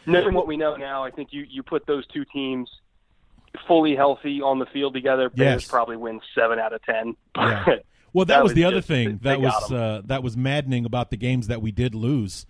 knowing 0.07 0.35
what 0.35 0.47
we 0.47 0.57
know 0.57 0.77
now, 0.77 1.05
I 1.05 1.11
think 1.11 1.29
you 1.33 1.45
you 1.49 1.63
put 1.63 1.87
those 1.87 2.07
two 2.09 2.25
teams 2.25 2.71
fully 3.67 3.97
healthy 3.97 4.41
on 4.41 4.59
the 4.59 4.67
field 4.67 4.95
together, 4.95 5.29
Bears 5.29 5.63
yes. 5.63 5.71
probably 5.71 5.97
win 5.97 6.21
seven 6.35 6.59
out 6.59 6.73
of 6.73 6.83
ten. 6.83 7.17
Yeah. 7.37 7.65
Well, 8.15 8.25
that, 8.25 8.37
that 8.37 8.43
was, 8.43 8.51
was, 8.51 8.55
the 8.55 8.65
other 8.65 8.81
thing 8.81 9.21
that 9.23 9.39
was 9.39 9.71
uh, 9.71 10.01
that 10.07 10.23
was 10.23 10.35
maddening 10.35 10.87
about 10.87 11.11
the 11.11 11.19
games 11.19 11.47
that 11.49 11.61
we 11.61 11.71
did 11.71 11.95
lose 11.95 12.47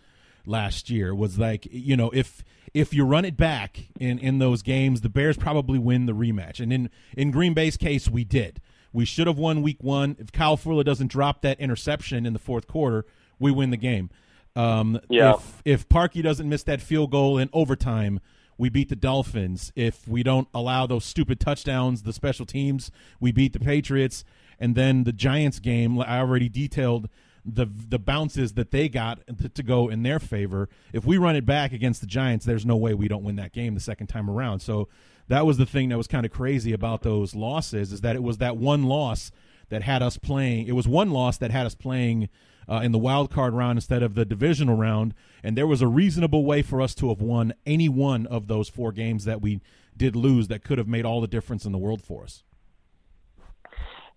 last 0.47 0.89
year 0.89 1.13
was 1.13 1.37
like 1.37 1.67
you 1.69 1.97
know 1.97 2.11
if 2.11 2.45
if 2.73 2.95
you 2.95 3.05
run 3.05 3.25
it 3.25 3.37
back 3.37 3.89
in 3.99 4.19
in 4.19 4.39
those 4.39 4.63
games, 4.63 5.01
the 5.01 5.09
Bears 5.09 5.37
probably 5.37 5.79
win 5.79 6.07
the 6.07 6.13
rematch, 6.13 6.61
and 6.61 6.73
in 6.73 6.91
in 7.17 7.31
Green 7.31 7.55
Bay's 7.55 7.77
case, 7.77 8.09
we 8.09 8.25
did. 8.25 8.61
We 8.93 9.05
should 9.05 9.27
have 9.27 9.39
won 9.39 9.63
Week 9.63 9.83
One. 9.83 10.17
If 10.19 10.33
Kyle 10.33 10.57
Fuller 10.57 10.85
doesn't 10.85 11.11
drop 11.11 11.43
that 11.43 11.61
interception 11.61 12.25
in 12.25 12.33
the 12.33 12.39
fourth 12.39 12.67
quarter, 12.67 13.05
we 13.39 13.51
win 13.51 13.71
the 13.71 13.77
game. 13.77 14.11
Um, 14.57 15.01
yeah. 15.09 15.35
If 15.35 15.63
if 15.65 15.89
Parkey 15.89 16.23
doesn't 16.23 16.49
miss 16.49 16.63
that 16.65 16.81
field 16.81 17.11
goal 17.11 17.39
in 17.39 17.51
overtime, 17.53 18.21
we 18.59 18.69
beat 18.69 18.89
the 18.89 18.97
Dolphins. 18.97 19.73
If 19.75 20.07
we 20.07 20.23
don't 20.23 20.49
allow 20.53 20.87
those 20.87 21.05
stupid 21.05 21.41
touchdowns, 21.41 22.03
the 22.03 22.13
special 22.13 22.45
teams, 22.45 22.91
we 23.21 23.33
beat 23.33 23.53
the 23.53 23.61
Patriots. 23.61 24.25
And 24.59 24.75
then 24.75 25.05
the 25.05 25.13
Giants 25.13 25.61
game, 25.61 26.01
I 26.01 26.19
already 26.19 26.49
detailed 26.49 27.09
the 27.45 27.67
the 27.67 27.99
bounces 27.99 28.55
that 28.55 28.73
they 28.73 28.89
got 28.89 29.21
to, 29.39 29.49
to, 29.49 29.63
go 29.63 29.89
in 29.89 30.03
their 30.03 30.19
favor. 30.19 30.69
If 30.93 31.07
we 31.07 31.17
run 31.17 31.37
it 31.37 31.47
back 31.47 31.73
against 31.73 32.01
the 32.01 32.07
Giants, 32.07 32.45
there's 32.45 32.67
no 32.67 32.77
way 32.77 32.93
we 32.93 33.09
don't 33.09 33.23
win 33.23 33.37
that 33.37 33.53
game 33.53 33.75
the 33.75 33.81
second 33.81 34.09
time 34.09 34.29
around. 34.29 34.61
So 34.61 34.89
that 35.29 35.47
was 35.47 35.57
the 35.57 35.65
thing 35.65 35.89
that 35.89 35.97
was 35.97 36.09
kind 36.09 36.27
of 36.27 36.33
crazy 36.33 36.73
about 36.73 37.03
those 37.03 37.35
losses 37.35 37.93
is 37.93 38.01
that 38.03 38.17
it 38.17 38.23
was 38.23 38.39
that 38.39 38.57
one 38.57 38.85
loss 38.85 39.31
that 39.69 39.83
had 39.83 40.03
us 40.03 40.19
playing. 40.19 40.67
It 40.67 40.73
was 40.73 40.89
one 40.89 41.11
loss 41.11 41.39
that 41.39 41.51
had 41.51 41.65
us 41.65 41.75
playing 41.75 42.29
uh, 42.69 42.81
in 42.83 42.93
the 42.93 42.99
wild 42.99 43.31
card 43.31 43.55
round 43.55 43.77
instead 43.77 44.03
of 44.03 44.15
the 44.15 44.25
divisional 44.25 44.77
round, 44.77 45.15
and 45.43 45.57
there 45.57 45.67
was 45.67 45.81
a 45.81 45.89
reasonable 45.89 46.45
way 46.45 46.63
for 46.63 46.81
us 46.81 46.95
to 46.97 47.09
have 47.09 47.21
won 47.21 47.55
any 47.65 47.89
one 47.89 48.27
of 48.27 48.47
those 48.47 48.69
four 48.69 48.93
games 48.93 49.25
that 49.25 49.41
we 49.41 49.61
did 49.97 50.15
lose 50.15 50.49
that 50.49 50.63
could 50.63 50.79
have 50.79 50.89
made 50.89 51.05
all 51.05 51.21
the 51.21 51.27
difference 51.27 51.65
in 51.65 51.73
the 51.73 51.79
world 51.79 52.03
for 52.03 52.25
us. 52.25 52.43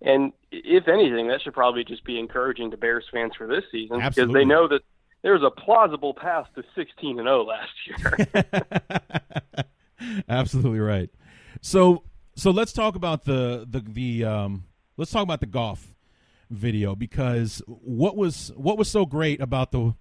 And 0.00 0.32
if 0.50 0.88
anything, 0.88 1.28
that 1.28 1.40
should 1.42 1.54
probably 1.54 1.84
just 1.84 2.04
be 2.04 2.18
encouraging 2.18 2.70
to 2.72 2.76
Bears 2.76 3.04
fans 3.12 3.32
for 3.36 3.46
this 3.46 3.64
season 3.70 4.00
Absolutely. 4.00 4.32
because 4.32 4.40
they 4.40 4.44
know 4.44 4.68
that 4.68 4.82
there's 5.22 5.42
a 5.42 5.50
plausible 5.50 6.12
path 6.12 6.48
to 6.56 6.64
16 6.74 7.18
and 7.18 7.26
0 7.26 7.44
last 7.44 7.70
year. 7.86 8.28
Absolutely 10.28 10.80
right. 10.80 11.10
So 11.60 12.02
so 12.34 12.50
let's 12.50 12.72
talk 12.72 12.96
about 12.96 13.24
the 13.24 13.66
the 13.68 13.80
the 13.80 14.24
um 14.24 14.64
let's 14.96 15.10
talk 15.10 15.22
about 15.22 15.40
the 15.40 15.46
Goff 15.46 15.94
video 16.52 16.94
because 16.94 17.62
what 17.66 18.16
was 18.16 18.52
what 18.56 18.78
was 18.78 18.88
so 18.88 19.06
great 19.06 19.40
about 19.40 19.72
the 19.72 19.94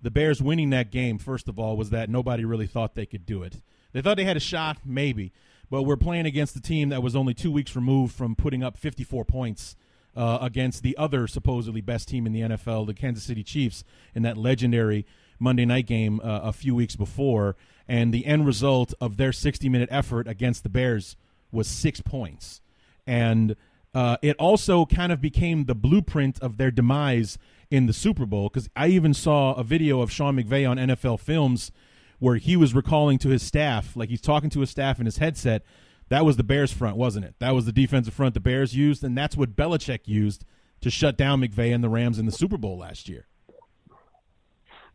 the 0.00 0.10
Bears 0.10 0.40
winning 0.42 0.70
that 0.70 0.90
game 0.90 1.18
first 1.18 1.48
of 1.48 1.58
all 1.58 1.76
was 1.76 1.90
that 1.90 2.08
nobody 2.08 2.44
really 2.44 2.66
thought 2.66 2.94
they 2.94 3.06
could 3.06 3.26
do 3.26 3.42
it. 3.42 3.60
They 3.92 4.02
thought 4.02 4.16
they 4.16 4.24
had 4.24 4.36
a 4.36 4.40
shot 4.40 4.78
maybe, 4.84 5.32
but 5.70 5.82
we're 5.82 5.96
playing 5.96 6.26
against 6.26 6.54
a 6.56 6.60
team 6.60 6.90
that 6.90 7.02
was 7.02 7.16
only 7.16 7.34
2 7.34 7.50
weeks 7.50 7.74
removed 7.74 8.14
from 8.14 8.36
putting 8.36 8.62
up 8.62 8.76
54 8.76 9.24
points 9.24 9.76
uh, 10.14 10.38
against 10.40 10.82
the 10.82 10.96
other 10.96 11.26
supposedly 11.26 11.80
best 11.80 12.08
team 12.08 12.26
in 12.26 12.32
the 12.32 12.40
NFL, 12.40 12.86
the 12.86 12.94
Kansas 12.94 13.24
City 13.24 13.42
Chiefs 13.42 13.84
in 14.14 14.22
that 14.22 14.36
legendary 14.36 15.06
Monday 15.38 15.64
night 15.64 15.86
game 15.86 16.20
uh, 16.20 16.40
a 16.42 16.52
few 16.52 16.74
weeks 16.74 16.96
before 16.96 17.56
and 17.88 18.12
the 18.12 18.26
end 18.26 18.46
result 18.46 18.94
of 19.00 19.16
their 19.16 19.32
60 19.32 19.68
minute 19.68 19.88
effort 19.92 20.26
against 20.26 20.62
the 20.62 20.68
Bears 20.68 21.16
was 21.52 21.68
6 21.68 22.00
points. 22.02 22.60
And 23.06 23.56
uh, 23.96 24.18
it 24.20 24.36
also 24.38 24.84
kind 24.84 25.10
of 25.10 25.22
became 25.22 25.64
the 25.64 25.74
blueprint 25.74 26.38
of 26.40 26.58
their 26.58 26.70
demise 26.70 27.38
in 27.70 27.86
the 27.86 27.94
Super 27.94 28.26
Bowl 28.26 28.50
because 28.50 28.68
I 28.76 28.88
even 28.88 29.14
saw 29.14 29.54
a 29.54 29.64
video 29.64 30.02
of 30.02 30.12
Sean 30.12 30.36
McVay 30.36 30.68
on 30.68 30.76
NFL 30.76 31.18
Films 31.18 31.72
where 32.18 32.36
he 32.36 32.56
was 32.56 32.74
recalling 32.74 33.16
to 33.20 33.30
his 33.30 33.42
staff, 33.42 33.96
like 33.96 34.10
he's 34.10 34.20
talking 34.20 34.50
to 34.50 34.60
his 34.60 34.68
staff 34.68 35.00
in 35.00 35.06
his 35.06 35.16
headset. 35.16 35.62
That 36.10 36.26
was 36.26 36.36
the 36.36 36.44
Bears 36.44 36.72
front, 36.72 36.98
wasn't 36.98 37.24
it? 37.24 37.36
That 37.38 37.54
was 37.54 37.64
the 37.64 37.72
defensive 37.72 38.12
front 38.12 38.34
the 38.34 38.40
Bears 38.40 38.76
used, 38.76 39.02
and 39.02 39.16
that's 39.16 39.34
what 39.34 39.56
Belichick 39.56 40.00
used 40.04 40.44
to 40.82 40.90
shut 40.90 41.16
down 41.16 41.40
McVay 41.40 41.74
and 41.74 41.82
the 41.82 41.88
Rams 41.88 42.18
in 42.18 42.26
the 42.26 42.32
Super 42.32 42.58
Bowl 42.58 42.76
last 42.76 43.08
year. 43.08 43.26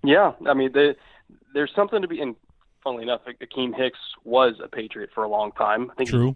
Yeah, 0.04 0.34
I 0.48 0.54
mean, 0.54 0.74
the, 0.74 0.96
there's 1.56 1.72
something 1.76 2.04
to 2.04 2.08
be, 2.08 2.22
and 2.22 2.36
funnily 2.84 3.02
enough, 3.02 3.22
Akiem 3.26 3.76
Hicks 3.76 3.98
was 4.24 4.54
a 4.64 4.68
Patriot 4.68 5.10
for 5.16 5.24
a 5.24 5.28
long 5.28 5.54
time. 5.54 5.90
I 5.90 5.96
think 5.96 6.12
True 6.12 6.36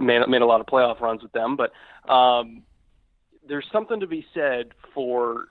made, 0.00 0.26
made 0.28 0.42
a 0.42 0.46
lot 0.46 0.60
of 0.60 0.66
playoff 0.66 1.00
runs 1.00 1.22
with 1.22 1.32
them. 1.32 1.56
But 1.56 1.72
um, 2.10 2.62
there's 3.48 3.66
something 3.72 4.00
to 4.00 4.06
be 4.06 4.26
said 4.34 4.68
for 4.94 5.48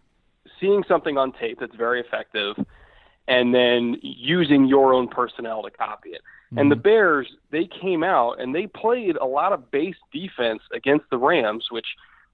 seeing 0.60 0.84
something 0.88 1.18
on 1.18 1.32
tape 1.34 1.60
that's 1.60 1.76
very 1.76 2.00
effective 2.00 2.56
and 3.28 3.54
then 3.54 3.98
using 4.02 4.66
your 4.66 4.94
own 4.94 5.08
personnel 5.08 5.62
to 5.64 5.70
copy 5.70 6.10
it. 6.10 6.22
Mm-hmm. 6.22 6.58
And 6.58 6.72
the 6.72 6.76
mm-hmm. 6.76 6.84
Bears, 6.84 7.28
they 7.52 7.68
came 7.82 8.04
out 8.04 8.40
and 8.40 8.56
they 8.56 8.68
played 8.68 9.18
a 9.18 9.26
lot 9.26 9.54
of 9.54 9.70
base 9.70 9.98
defense 10.12 10.62
against 10.74 11.06
the 11.12 11.18
Rams, 11.18 11.68
which 11.70 11.86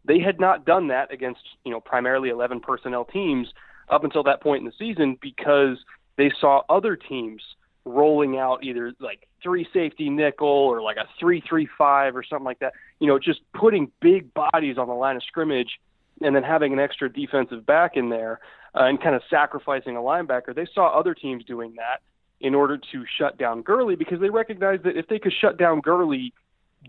they 0.05 0.19
had 0.19 0.39
not 0.39 0.65
done 0.65 0.87
that 0.87 1.11
against, 1.11 1.41
you 1.65 1.71
know, 1.71 1.81
primarily 1.81 2.29
11 2.29 2.61
personnel 2.61 3.03
teams 3.05 3.47
up 3.89 4.03
until 4.03 4.23
that 4.23 4.41
point 4.41 4.59
in 4.59 4.65
the 4.65 4.73
season 4.77 5.17
because 5.21 5.77
they 6.17 6.31
saw 6.39 6.61
other 6.69 6.95
teams– 6.95 7.41
rolling 7.85 8.37
out 8.37 8.63
either 8.63 8.93
like 8.99 9.27
three 9.41 9.67
safety 9.71 10.09
nickel 10.09 10.47
or 10.47 10.81
like 10.81 10.97
a 10.97 11.07
three 11.19 11.41
three 11.47 11.69
five 11.77 12.15
or 12.15 12.23
something 12.23 12.45
like 12.45 12.59
that. 12.59 12.73
You 12.99 13.07
know, 13.07 13.19
just 13.19 13.41
putting 13.53 13.91
big 14.01 14.33
bodies 14.33 14.77
on 14.77 14.87
the 14.87 14.93
line 14.93 15.15
of 15.15 15.23
scrimmage 15.23 15.79
and 16.21 16.35
then 16.35 16.43
having 16.43 16.73
an 16.73 16.79
extra 16.79 17.11
defensive 17.11 17.65
back 17.65 17.95
in 17.95 18.09
there 18.09 18.39
uh, 18.73 18.85
and 18.85 19.01
kind 19.01 19.15
of 19.15 19.21
sacrificing 19.29 19.95
a 19.95 19.99
linebacker. 19.99 20.55
They 20.55 20.67
saw 20.73 20.97
other 20.97 21.13
teams 21.13 21.43
doing 21.45 21.75
that 21.77 22.01
in 22.41 22.55
order 22.55 22.77
to 22.77 23.05
shut 23.17 23.37
down 23.37 23.61
Gurley 23.61 23.95
because 23.95 24.19
they 24.19 24.29
recognized 24.29 24.83
that 24.83 24.97
if 24.97 25.07
they 25.07 25.19
could 25.19 25.33
shut 25.39 25.57
down 25.57 25.81
Gurley, 25.81 26.33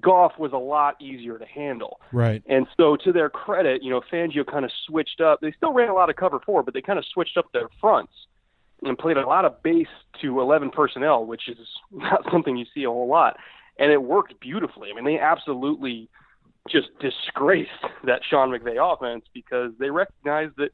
Goff 0.00 0.32
was 0.38 0.52
a 0.52 0.58
lot 0.58 1.00
easier 1.00 1.38
to 1.38 1.46
handle. 1.46 2.00
Right. 2.12 2.42
And 2.46 2.66
so, 2.76 2.96
to 2.96 3.12
their 3.12 3.30
credit, 3.30 3.82
you 3.82 3.90
know, 3.90 4.02
Fangio 4.12 4.46
kind 4.46 4.64
of 4.64 4.70
switched 4.86 5.20
up. 5.20 5.40
They 5.40 5.52
still 5.52 5.72
ran 5.72 5.88
a 5.88 5.94
lot 5.94 6.10
of 6.10 6.16
cover 6.16 6.40
four, 6.44 6.62
but 6.62 6.74
they 6.74 6.82
kind 6.82 6.98
of 6.98 7.04
switched 7.12 7.36
up 7.36 7.50
their 7.52 7.68
fronts 7.80 8.12
and 8.82 8.98
played 8.98 9.16
a 9.16 9.26
lot 9.26 9.44
of 9.44 9.62
base 9.62 9.86
to 10.20 10.40
11 10.40 10.70
personnel, 10.70 11.24
which 11.24 11.48
is 11.48 11.58
not 11.92 12.24
something 12.30 12.56
you 12.56 12.66
see 12.74 12.84
a 12.84 12.90
whole 12.90 13.08
lot. 13.08 13.36
And 13.78 13.92
it 13.92 14.02
worked 14.02 14.38
beautifully. 14.40 14.90
I 14.90 14.94
mean, 14.94 15.04
they 15.04 15.18
absolutely 15.18 16.08
just 16.68 16.88
disgraced 17.00 17.70
that 18.04 18.22
Sean 18.28 18.50
McVay 18.50 18.76
offense 18.80 19.24
because 19.32 19.72
they 19.78 19.90
recognized 19.90 20.56
that 20.56 20.70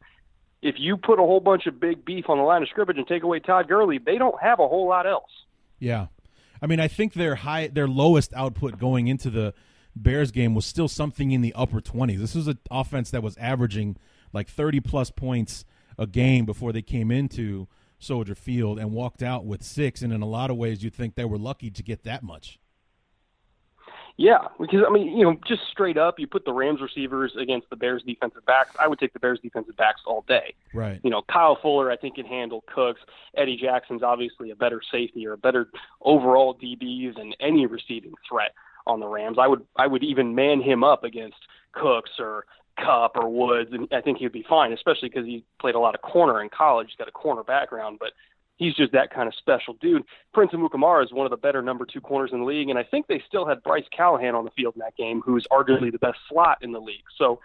if 0.63 0.77
you 0.79 0.97
put 0.97 1.19
a 1.19 1.23
whole 1.23 1.41
bunch 1.41 1.67
of 1.67 1.81
big 1.81 2.05
beef 2.05 2.29
on 2.29 2.39
the 2.39 2.45
line 2.45 2.63
of 2.63 2.69
scrimmage 2.69 2.97
and 2.97 3.07
take 3.07 3.25
away 3.25 3.41
Todd 3.41 3.69
Gurley, 3.69 3.99
they 3.99 4.17
don't 4.17 4.41
have 4.41 4.61
a 4.61 4.69
whole 4.69 4.89
lot 4.89 5.07
else. 5.07 5.31
Yeah. 5.81 6.07
I 6.61 6.67
mean, 6.67 6.79
I 6.79 6.87
think 6.87 7.15
their 7.15 7.35
high 7.35 7.67
their 7.67 7.89
lowest 7.89 8.33
output 8.35 8.79
going 8.79 9.09
into 9.09 9.29
the 9.29 9.55
Bears 9.97 10.31
game 10.31 10.55
was 10.55 10.65
still 10.65 10.87
something 10.87 11.33
in 11.33 11.43
the 11.43 11.53
upper 11.55 11.81
20s. 11.81 12.19
This 12.19 12.37
was 12.37 12.47
an 12.47 12.59
offense 12.71 13.11
that 13.11 13.23
was 13.23 13.37
averaging 13.37 13.97
like 14.33 14.49
30 14.49 14.81
plus 14.81 15.11
points 15.11 15.65
a 15.99 16.07
game 16.07 16.45
before 16.45 16.73
they 16.73 16.81
came 16.81 17.11
into 17.11 17.67
Soldier 18.03 18.35
Field 18.35 18.79
and 18.79 18.93
walked 18.93 19.23
out 19.23 19.45
with 19.45 19.63
six. 19.63 20.03
And 20.03 20.13
in 20.13 20.23
a 20.23 20.29
lot 20.29 20.51
of 20.51 20.57
ways, 20.57 20.83
you'd 20.83 20.95
think 20.95 21.15
they 21.15 21.25
were 21.25 21.39
lucky 21.39 21.71
to 21.71 21.83
get 21.83 22.05
that 22.05 22.23
much. 22.23 22.59
Yeah, 24.19 24.49
because 24.61 24.81
I 24.87 24.93
mean, 24.93 25.17
you 25.17 25.25
know, 25.25 25.37
just 25.49 25.63
straight 25.71 25.97
up, 25.97 26.19
you 26.19 26.27
put 26.27 26.45
the 26.45 26.53
Rams 26.53 26.81
receivers 26.83 27.33
against 27.41 27.71
the 27.71 27.77
Bears 27.77 28.03
defensive 28.07 28.45
backs. 28.45 28.71
I 28.79 28.87
would 28.87 28.99
take 28.99 29.15
the 29.15 29.19
Bears 29.19 29.41
defensive 29.43 29.77
backs 29.77 30.03
all 30.07 30.25
day. 30.29 30.55
Right. 30.75 31.01
You 31.03 31.11
know, 31.11 31.23
Kyle 31.33 31.59
Fuller, 31.61 31.91
I 31.91 31.97
think 31.97 32.17
can 32.17 32.27
handle 32.27 32.63
Cooks. 32.73 33.01
Eddie 33.37 33.57
Jackson's 33.57 34.03
obviously 34.03 34.51
a 34.51 34.57
better 34.57 34.83
safety 34.93 35.27
or 35.27 35.33
a 35.33 35.39
better 35.39 35.69
overall 36.03 36.55
DB 36.55 37.15
than 37.15 37.33
any 37.41 37.67
receiving 37.67 38.13
threat 38.29 38.53
on 38.87 39.01
the 39.01 39.07
Rams. 39.07 39.39
I 39.41 39.49
would 39.49 39.65
I 39.77 39.87
would 39.87 40.05
even 40.05 40.35
man 40.35 40.61
him 40.61 40.85
up 40.85 41.05
against 41.05 41.39
Cooks 41.73 42.11
or 42.19 42.45
Kupp 42.77 43.17
or 43.17 43.29
Woods, 43.29 43.71
and 43.73 43.89
I 43.93 44.01
think 44.01 44.19
he'd 44.19 44.33
be 44.33 44.45
fine, 44.49 44.73
especially 44.73 45.09
because 45.09 45.27
he 45.27 45.45
played 45.61 45.75
a 45.75 45.79
lot 45.79 45.95
of 45.95 46.03
corner 46.03 46.41
in 46.41 46.49
college. 46.49 46.89
He's 46.89 46.97
got 46.97 47.09
a 47.09 47.13
corner 47.13 47.43
background, 47.43 47.99
but 48.01 48.13
he's 48.57 48.75
just 48.75 48.93
that 48.93 49.13
kind 49.13 49.29
of 49.29 49.35
special 49.35 49.75
dude. 49.81 50.05
Prince 50.33 50.53
Amukamara 50.53 51.05
is 51.05 51.13
one 51.13 51.27
of 51.27 51.31
the 51.31 51.37
better 51.37 51.63
number 51.63 51.85
two 51.85 52.01
corners 52.01 52.31
in 52.33 52.41
the 52.41 52.45
league, 52.45 52.69
and 52.69 52.79
I 52.79 52.85
think 52.85 53.07
they 53.07 53.23
still 53.27 53.47
had 53.47 53.63
Bryce 53.63 53.85
Callahan 53.95 54.35
on 54.35 54.45
the 54.45 54.51
field 54.51 54.75
in 54.75 54.81
that 54.81 54.97
game, 54.97 55.21
who's 55.25 55.47
arguably 55.51 55.93
the 55.93 55.99
best 55.99 56.19
slot 56.29 56.59
in 56.63 56.73
the 56.73 56.81
league. 56.81 57.05
So, 57.19 57.41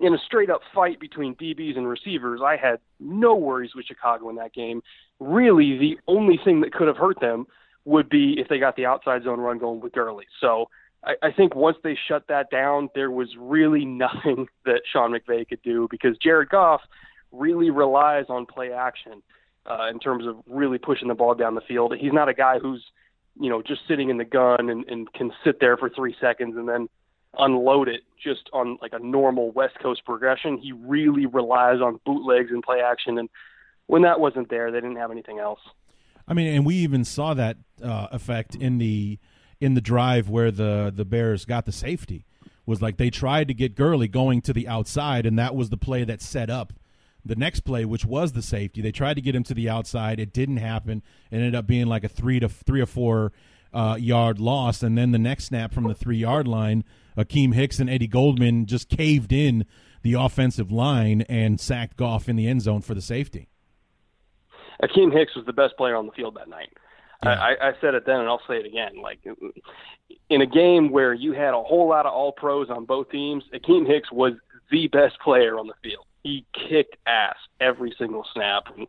in 0.00 0.14
a 0.14 0.18
straight 0.18 0.48
up 0.48 0.62
fight 0.74 0.98
between 0.98 1.34
DBs 1.34 1.76
and 1.76 1.86
receivers, 1.86 2.40
I 2.42 2.56
had 2.56 2.78
no 2.98 3.34
worries 3.34 3.74
with 3.74 3.84
Chicago 3.84 4.30
in 4.30 4.36
that 4.36 4.54
game. 4.54 4.82
Really, 5.20 5.76
the 5.76 5.98
only 6.06 6.40
thing 6.42 6.62
that 6.62 6.72
could 6.72 6.88
have 6.88 6.96
hurt 6.96 7.20
them 7.20 7.46
would 7.84 8.08
be 8.08 8.36
if 8.38 8.48
they 8.48 8.58
got 8.58 8.76
the 8.76 8.86
outside 8.86 9.24
zone 9.24 9.40
run 9.40 9.58
going 9.58 9.80
with 9.80 9.92
Gurley. 9.92 10.24
So, 10.40 10.70
I, 11.04 11.14
I 11.22 11.32
think 11.32 11.54
once 11.54 11.76
they 11.82 11.98
shut 12.08 12.28
that 12.28 12.50
down, 12.50 12.88
there 12.94 13.10
was 13.10 13.28
really 13.38 13.84
nothing 13.84 14.48
that 14.64 14.82
Sean 14.90 15.12
McVay 15.12 15.48
could 15.48 15.62
do 15.62 15.88
because 15.90 16.16
Jared 16.18 16.48
Goff 16.48 16.80
really 17.30 17.70
relies 17.70 18.26
on 18.28 18.46
play 18.46 18.72
action 18.72 19.22
uh, 19.66 19.88
in 19.90 19.98
terms 19.98 20.26
of 20.26 20.36
really 20.46 20.78
pushing 20.78 21.08
the 21.08 21.14
ball 21.14 21.34
down 21.34 21.54
the 21.54 21.60
field. 21.62 21.94
He's 21.98 22.12
not 22.12 22.28
a 22.28 22.34
guy 22.34 22.58
who's 22.58 22.84
you 23.40 23.48
know 23.48 23.62
just 23.62 23.80
sitting 23.88 24.10
in 24.10 24.18
the 24.18 24.24
gun 24.24 24.68
and, 24.68 24.84
and 24.88 25.12
can 25.12 25.32
sit 25.44 25.58
there 25.60 25.76
for 25.76 25.88
three 25.88 26.14
seconds 26.20 26.56
and 26.56 26.68
then 26.68 26.88
unload 27.38 27.88
it 27.88 28.02
just 28.22 28.50
on 28.52 28.76
like 28.82 28.92
a 28.92 28.98
normal 28.98 29.50
West 29.52 29.78
Coast 29.80 30.04
progression. 30.04 30.58
He 30.58 30.72
really 30.72 31.26
relies 31.26 31.80
on 31.80 31.98
bootlegs 32.04 32.50
and 32.50 32.62
play 32.62 32.80
action, 32.80 33.18
and 33.18 33.28
when 33.86 34.02
that 34.02 34.20
wasn't 34.20 34.50
there, 34.50 34.70
they 34.70 34.78
didn't 34.78 34.96
have 34.96 35.10
anything 35.10 35.38
else. 35.38 35.60
I 36.28 36.34
mean, 36.34 36.54
and 36.54 36.64
we 36.64 36.76
even 36.76 37.04
saw 37.04 37.34
that 37.34 37.56
uh, 37.82 38.08
effect 38.12 38.54
in 38.54 38.78
the 38.78 39.18
in 39.62 39.74
the 39.74 39.80
drive 39.80 40.28
where 40.28 40.50
the 40.50 40.92
the 40.94 41.04
Bears 41.04 41.44
got 41.44 41.64
the 41.64 41.72
safety. 41.72 42.26
Was 42.66 42.82
like 42.82 42.96
they 42.96 43.10
tried 43.10 43.48
to 43.48 43.54
get 43.54 43.74
Gurley 43.74 44.08
going 44.08 44.40
to 44.42 44.52
the 44.52 44.68
outside, 44.68 45.26
and 45.26 45.38
that 45.38 45.54
was 45.54 45.70
the 45.70 45.76
play 45.76 46.04
that 46.04 46.20
set 46.20 46.50
up 46.50 46.72
the 47.24 47.36
next 47.36 47.60
play, 47.60 47.84
which 47.84 48.04
was 48.04 48.32
the 48.32 48.42
safety. 48.42 48.80
They 48.80 48.92
tried 48.92 49.14
to 49.14 49.20
get 49.20 49.34
him 49.34 49.44
to 49.44 49.54
the 49.54 49.68
outside. 49.68 50.18
It 50.18 50.32
didn't 50.32 50.56
happen. 50.56 51.02
It 51.30 51.36
ended 51.36 51.54
up 51.54 51.66
being 51.66 51.86
like 51.86 52.04
a 52.04 52.08
three 52.08 52.40
to 52.40 52.48
three 52.48 52.80
or 52.80 52.86
four 52.86 53.32
uh, 53.72 53.96
yard 53.98 54.38
loss, 54.38 54.82
and 54.82 54.98
then 54.98 55.12
the 55.12 55.18
next 55.18 55.46
snap 55.46 55.72
from 55.72 55.84
the 55.84 55.94
three 55.94 56.18
yard 56.18 56.46
line, 56.46 56.84
Akiem 57.16 57.54
Hicks 57.54 57.78
and 57.78 57.88
Eddie 57.88 58.08
Goldman 58.08 58.66
just 58.66 58.88
caved 58.88 59.32
in 59.32 59.64
the 60.02 60.14
offensive 60.14 60.72
line 60.72 61.22
and 61.22 61.60
sacked 61.60 61.96
Goff 61.96 62.28
in 62.28 62.36
the 62.36 62.48
end 62.48 62.62
zone 62.62 62.82
for 62.82 62.94
the 62.94 63.00
safety. 63.00 63.48
Akiem 64.82 65.12
Hicks 65.12 65.36
was 65.36 65.46
the 65.46 65.52
best 65.52 65.76
player 65.76 65.96
on 65.96 66.06
the 66.06 66.12
field 66.12 66.34
that 66.36 66.48
night. 66.48 66.70
Yeah. 67.24 67.40
I, 67.40 67.68
I 67.68 67.72
said 67.80 67.94
it 67.94 68.04
then, 68.04 68.20
and 68.20 68.28
I'll 68.28 68.42
say 68.48 68.56
it 68.56 68.66
again. 68.66 69.00
Like 69.00 69.20
in 70.28 70.40
a 70.40 70.46
game 70.46 70.90
where 70.90 71.12
you 71.14 71.32
had 71.32 71.54
a 71.54 71.62
whole 71.62 71.88
lot 71.88 72.06
of 72.06 72.12
All 72.12 72.32
Pros 72.32 72.68
on 72.70 72.84
both 72.84 73.10
teams, 73.10 73.44
Akiem 73.54 73.86
Hicks 73.86 74.10
was 74.10 74.32
the 74.70 74.88
best 74.88 75.18
player 75.20 75.58
on 75.58 75.66
the 75.66 75.74
field. 75.82 76.04
He 76.24 76.44
kicked 76.52 76.96
ass 77.06 77.36
every 77.60 77.94
single 77.98 78.26
snap. 78.32 78.64
And, 78.76 78.86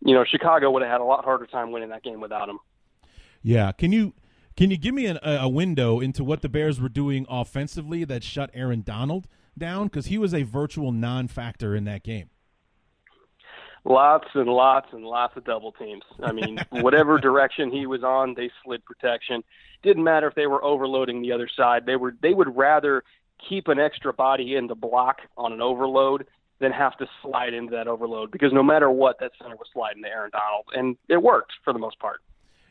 you 0.00 0.14
know, 0.14 0.24
Chicago 0.24 0.70
would 0.70 0.82
have 0.82 0.90
had 0.90 1.00
a 1.00 1.04
lot 1.04 1.24
harder 1.24 1.46
time 1.46 1.72
winning 1.72 1.90
that 1.90 2.02
game 2.02 2.20
without 2.20 2.48
him. 2.48 2.58
Yeah. 3.42 3.72
Can 3.72 3.92
you 3.92 4.14
can 4.56 4.70
you 4.70 4.76
give 4.76 4.94
me 4.94 5.06
an, 5.06 5.18
a 5.22 5.48
window 5.48 6.00
into 6.00 6.24
what 6.24 6.42
the 6.42 6.48
Bears 6.48 6.80
were 6.80 6.88
doing 6.88 7.26
offensively 7.28 8.04
that 8.04 8.24
shut 8.24 8.50
Aaron 8.54 8.82
Donald 8.82 9.28
down? 9.56 9.86
Because 9.86 10.06
he 10.06 10.18
was 10.18 10.34
a 10.34 10.42
virtual 10.42 10.90
non-factor 10.90 11.76
in 11.76 11.84
that 11.84 12.02
game. 12.02 12.30
Lots 13.84 14.28
and 14.34 14.48
lots 14.48 14.88
and 14.92 15.04
lots 15.04 15.36
of 15.36 15.44
double 15.44 15.72
teams. 15.72 16.02
I 16.22 16.32
mean, 16.32 16.58
whatever 16.70 17.18
direction 17.18 17.70
he 17.70 17.86
was 17.86 18.02
on, 18.02 18.34
they 18.34 18.50
slid 18.64 18.84
protection. 18.84 19.42
Didn't 19.82 20.04
matter 20.04 20.26
if 20.26 20.34
they 20.34 20.46
were 20.46 20.62
overloading 20.62 21.22
the 21.22 21.32
other 21.32 21.48
side. 21.48 21.86
They 21.86 21.96
were 21.96 22.14
they 22.20 22.34
would 22.34 22.56
rather 22.56 23.04
keep 23.48 23.68
an 23.68 23.78
extra 23.78 24.12
body 24.12 24.56
in 24.56 24.66
the 24.66 24.74
block 24.74 25.18
on 25.36 25.52
an 25.52 25.60
overload 25.60 26.26
than 26.60 26.72
have 26.72 26.96
to 26.98 27.06
slide 27.22 27.54
into 27.54 27.70
that 27.70 27.86
overload 27.86 28.32
because 28.32 28.52
no 28.52 28.62
matter 28.62 28.90
what, 28.90 29.20
that 29.20 29.30
center 29.40 29.54
was 29.54 29.68
sliding 29.72 30.02
to 30.02 30.08
Aaron 30.08 30.30
Donald, 30.32 30.64
and 30.74 30.96
it 31.08 31.22
worked 31.22 31.52
for 31.64 31.72
the 31.72 31.78
most 31.78 31.98
part. 32.00 32.20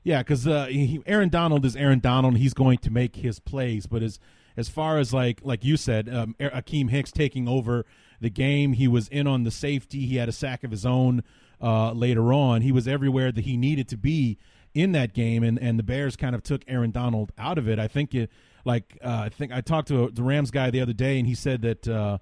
Yeah, 0.03 0.19
because 0.19 0.47
uh, 0.47 0.69
Aaron 1.05 1.29
Donald 1.29 1.65
is 1.65 1.75
Aaron 1.75 1.99
Donald. 1.99 2.37
He's 2.37 2.53
going 2.53 2.77
to 2.79 2.91
make 2.91 3.17
his 3.17 3.39
plays, 3.39 3.87
but 3.87 4.03
as 4.03 4.19
as 4.55 4.69
far 4.69 4.97
as 4.99 5.13
like 5.13 5.41
like 5.43 5.63
you 5.63 5.77
said, 5.77 6.07
um, 6.13 6.35
Akiem 6.39 6.89
Hicks 6.89 7.11
taking 7.11 7.47
over 7.47 7.85
the 8.19 8.29
game, 8.29 8.73
he 8.73 8.87
was 8.87 9.07
in 9.09 9.27
on 9.27 9.43
the 9.43 9.51
safety. 9.51 10.05
He 10.05 10.17
had 10.17 10.29
a 10.29 10.31
sack 10.31 10.63
of 10.63 10.71
his 10.71 10.85
own 10.85 11.23
uh, 11.61 11.91
later 11.91 12.33
on. 12.33 12.61
He 12.61 12.71
was 12.71 12.87
everywhere 12.87 13.31
that 13.31 13.45
he 13.45 13.57
needed 13.57 13.87
to 13.89 13.97
be 13.97 14.37
in 14.73 14.91
that 14.91 15.13
game, 15.13 15.43
and 15.43 15.57
and 15.59 15.79
the 15.79 15.83
Bears 15.83 16.15
kind 16.15 16.35
of 16.35 16.43
took 16.43 16.63
Aaron 16.67 16.91
Donald 16.91 17.31
out 17.37 17.57
of 17.57 17.67
it. 17.67 17.79
I 17.79 17.87
think 17.87 18.13
it, 18.13 18.31
like 18.65 18.97
uh, 19.03 19.23
I 19.25 19.29
think 19.29 19.51
I 19.51 19.61
talked 19.61 19.87
to 19.89 20.09
the 20.09 20.23
Rams 20.23 20.51
guy 20.51 20.69
the 20.69 20.81
other 20.81 20.93
day, 20.93 21.19
and 21.19 21.27
he 21.27 21.35
said 21.35 21.61
that. 21.61 21.87
Uh, 21.87 22.17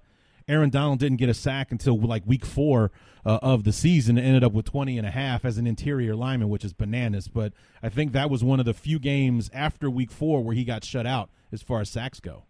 Aaron 0.48 0.70
Donald 0.70 1.00
didn't 1.00 1.16
get 1.16 1.28
a 1.28 1.34
sack 1.34 1.72
until 1.72 1.98
like 1.98 2.22
week 2.24 2.44
four 2.46 2.92
uh, 3.24 3.40
of 3.42 3.64
the 3.64 3.72
season 3.72 4.16
ended 4.16 4.44
up 4.44 4.52
with 4.52 4.64
20 4.64 4.96
and 4.96 5.04
a 5.04 5.10
half 5.10 5.44
as 5.44 5.58
an 5.58 5.66
interior 5.66 6.14
lineman, 6.14 6.48
which 6.48 6.64
is 6.64 6.72
bananas. 6.72 7.26
But 7.26 7.52
I 7.82 7.88
think 7.88 8.12
that 8.12 8.30
was 8.30 8.44
one 8.44 8.60
of 8.60 8.64
the 8.64 8.72
few 8.72 9.00
games 9.00 9.50
after 9.52 9.90
week 9.90 10.12
four 10.12 10.44
where 10.44 10.54
he 10.54 10.62
got 10.62 10.84
shut 10.84 11.04
out 11.04 11.30
as 11.50 11.62
far 11.62 11.80
as 11.80 11.90
sacks 11.90 12.20
go. 12.20 12.44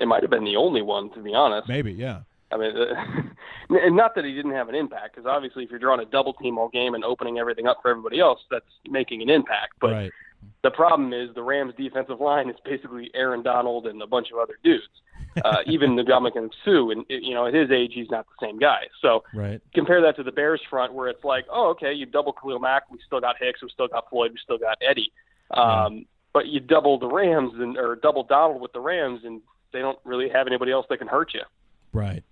It 0.00 0.08
might 0.08 0.22
have 0.22 0.30
been 0.30 0.44
the 0.44 0.56
only 0.56 0.82
one, 0.82 1.10
to 1.10 1.20
be 1.20 1.34
honest. 1.34 1.68
Maybe, 1.68 1.92
yeah. 1.92 2.20
I 2.52 2.56
mean, 2.56 2.76
uh, 2.76 2.94
and 3.70 3.96
not 3.96 4.14
that 4.14 4.24
he 4.24 4.34
didn't 4.34 4.52
have 4.52 4.68
an 4.68 4.74
impact, 4.74 5.14
because 5.14 5.28
obviously, 5.28 5.64
if 5.64 5.70
you're 5.70 5.78
drawing 5.78 6.00
a 6.00 6.04
double 6.04 6.34
team 6.34 6.58
all 6.58 6.68
game 6.68 6.94
and 6.94 7.04
opening 7.04 7.38
everything 7.38 7.66
up 7.66 7.78
for 7.82 7.90
everybody 7.90 8.20
else, 8.20 8.40
that's 8.50 8.66
making 8.88 9.22
an 9.22 9.30
impact. 9.30 9.74
But 9.80 9.92
right. 9.92 10.12
the 10.62 10.70
problem 10.70 11.12
is 11.12 11.34
the 11.34 11.42
Rams' 11.42 11.74
defensive 11.76 12.20
line 12.20 12.50
is 12.50 12.56
basically 12.64 13.10
Aaron 13.14 13.42
Donald 13.42 13.86
and 13.86 14.00
a 14.02 14.06
bunch 14.06 14.28
of 14.32 14.38
other 14.38 14.58
dudes 14.62 14.88
uh, 15.42 15.58
even 15.66 15.96
Ndamukong 15.96 16.50
Suh, 16.64 16.90
and 16.90 17.04
you 17.08 17.34
know 17.34 17.46
at 17.46 17.54
his 17.54 17.70
age 17.70 17.92
he's 17.94 18.10
not 18.10 18.26
the 18.26 18.46
same 18.46 18.58
guy. 18.58 18.88
So 19.00 19.24
right. 19.34 19.60
compare 19.74 20.00
that 20.02 20.16
to 20.16 20.22
the 20.22 20.32
Bears 20.32 20.60
front 20.68 20.94
where 20.94 21.08
it's 21.08 21.24
like, 21.24 21.46
oh 21.50 21.70
okay, 21.70 21.92
you 21.92 22.06
double 22.06 22.32
Khalil 22.32 22.58
Mack, 22.58 22.90
we 22.90 22.98
still 23.06 23.20
got 23.20 23.36
Hicks, 23.40 23.62
we 23.62 23.68
still 23.70 23.88
got 23.88 24.08
Floyd, 24.10 24.32
we 24.32 24.38
still 24.42 24.58
got 24.58 24.78
Eddie, 24.86 25.12
um, 25.50 25.94
yeah. 25.96 26.02
but 26.32 26.46
you 26.46 26.60
double 26.60 26.98
the 26.98 27.08
Rams 27.08 27.52
and 27.56 27.76
or 27.76 27.96
double 27.96 28.24
Donald 28.24 28.60
with 28.60 28.72
the 28.72 28.80
Rams, 28.80 29.20
and 29.24 29.40
they 29.74 29.80
don't 29.80 29.98
really 30.04 30.30
have 30.30 30.46
anybody 30.46 30.72
else 30.72 30.86
that 30.88 30.96
can 30.96 31.08
hurt 31.08 31.34
you. 31.34 31.42
Right. 31.92 32.24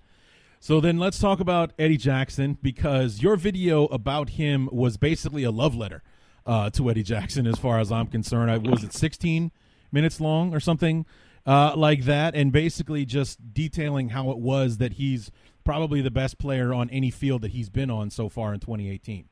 So 0.61 0.81
then 0.81 0.99
let's 0.99 1.19
talk 1.19 1.41
about 1.41 1.73
Eddie 1.79 1.97
Jackson 1.97 2.57
because 2.63 3.21
your 3.21 3.37
video 3.37 3.87
about 3.87 4.31
him 4.31 4.69
was 4.73 4.97
basically 4.97 5.43
a 5.43 5.51
love 5.51 5.75
letter 5.75 6.03
uh, 6.47 6.71
to 6.71 6.89
Eddie 6.89 7.03
Jackson, 7.03 7.47
as 7.47 7.59
far 7.59 7.81
as 7.81 7.91
I'm 7.91 8.07
concerned. 8.07 8.51
I 8.51 8.59
was 8.59 8.85
it 8.85 8.93
16 8.93 9.51
minutes 9.91 10.21
long 10.21 10.55
or 10.55 10.61
something 10.61 11.05
uh, 11.45 11.75
like 11.77 12.05
that, 12.05 12.37
and 12.37 12.53
basically 12.53 13.05
just 13.05 13.53
detailing 13.53 14.11
how 14.11 14.31
it 14.31 14.39
was 14.39 14.79
that 14.79 14.95
he's 14.95 15.33
probably 15.65 16.01
the 16.01 16.13
best 16.13 16.39
player 16.39 16.73
on 16.73 16.89
any 16.91 17.11
field 17.11 17.43
that 17.43 17.51
he's 17.51 17.69
been 17.69 17.91
on 17.91 18.11
so 18.11 18.29
far 18.29 18.55
in 18.55 18.61
2018. 18.61 19.29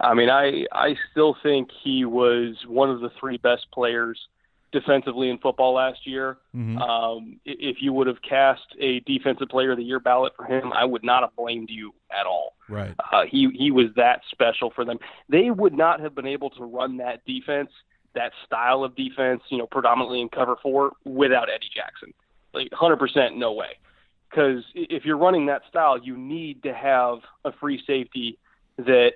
I 0.00 0.14
mean, 0.14 0.28
I 0.28 0.66
I 0.72 0.96
still 1.12 1.36
think 1.42 1.70
he 1.82 2.04
was 2.04 2.56
one 2.66 2.90
of 2.90 3.00
the 3.00 3.10
three 3.20 3.38
best 3.38 3.66
players 3.72 4.18
defensively 4.72 5.30
in 5.30 5.38
football 5.38 5.74
last 5.74 6.06
year. 6.06 6.38
Mm-hmm. 6.54 6.78
Um, 6.78 7.40
if 7.44 7.76
you 7.80 7.92
would 7.92 8.06
have 8.06 8.20
cast 8.22 8.62
a 8.80 9.00
defensive 9.00 9.48
player 9.48 9.72
of 9.72 9.78
the 9.78 9.84
year 9.84 10.00
ballot 10.00 10.32
for 10.36 10.44
him, 10.44 10.72
I 10.72 10.84
would 10.84 11.04
not 11.04 11.22
have 11.22 11.34
blamed 11.36 11.70
you 11.70 11.94
at 12.10 12.26
all. 12.26 12.54
Right. 12.68 12.94
Uh, 13.12 13.22
he 13.30 13.48
he 13.56 13.70
was 13.70 13.86
that 13.96 14.20
special 14.30 14.70
for 14.74 14.84
them. 14.84 14.98
They 15.28 15.50
would 15.50 15.72
not 15.72 16.00
have 16.00 16.14
been 16.14 16.26
able 16.26 16.50
to 16.50 16.64
run 16.64 16.96
that 16.98 17.24
defense 17.24 17.70
that 18.16 18.32
style 18.44 18.82
of 18.82 18.96
defense, 18.96 19.42
you 19.50 19.58
know, 19.58 19.66
predominantly 19.66 20.20
in 20.20 20.28
cover 20.28 20.56
four 20.60 20.92
without 21.04 21.48
Eddie 21.48 21.70
Jackson. 21.72 22.12
Like 22.52 22.70
100% 22.70 23.36
no 23.36 23.52
way. 23.52 23.78
Because 24.28 24.64
if 24.74 25.04
you're 25.04 25.18
running 25.18 25.46
that 25.46 25.62
style, 25.68 25.98
you 25.98 26.16
need 26.16 26.64
to 26.64 26.74
have 26.74 27.18
a 27.44 27.52
free 27.52 27.80
safety 27.86 28.38
that 28.78 29.12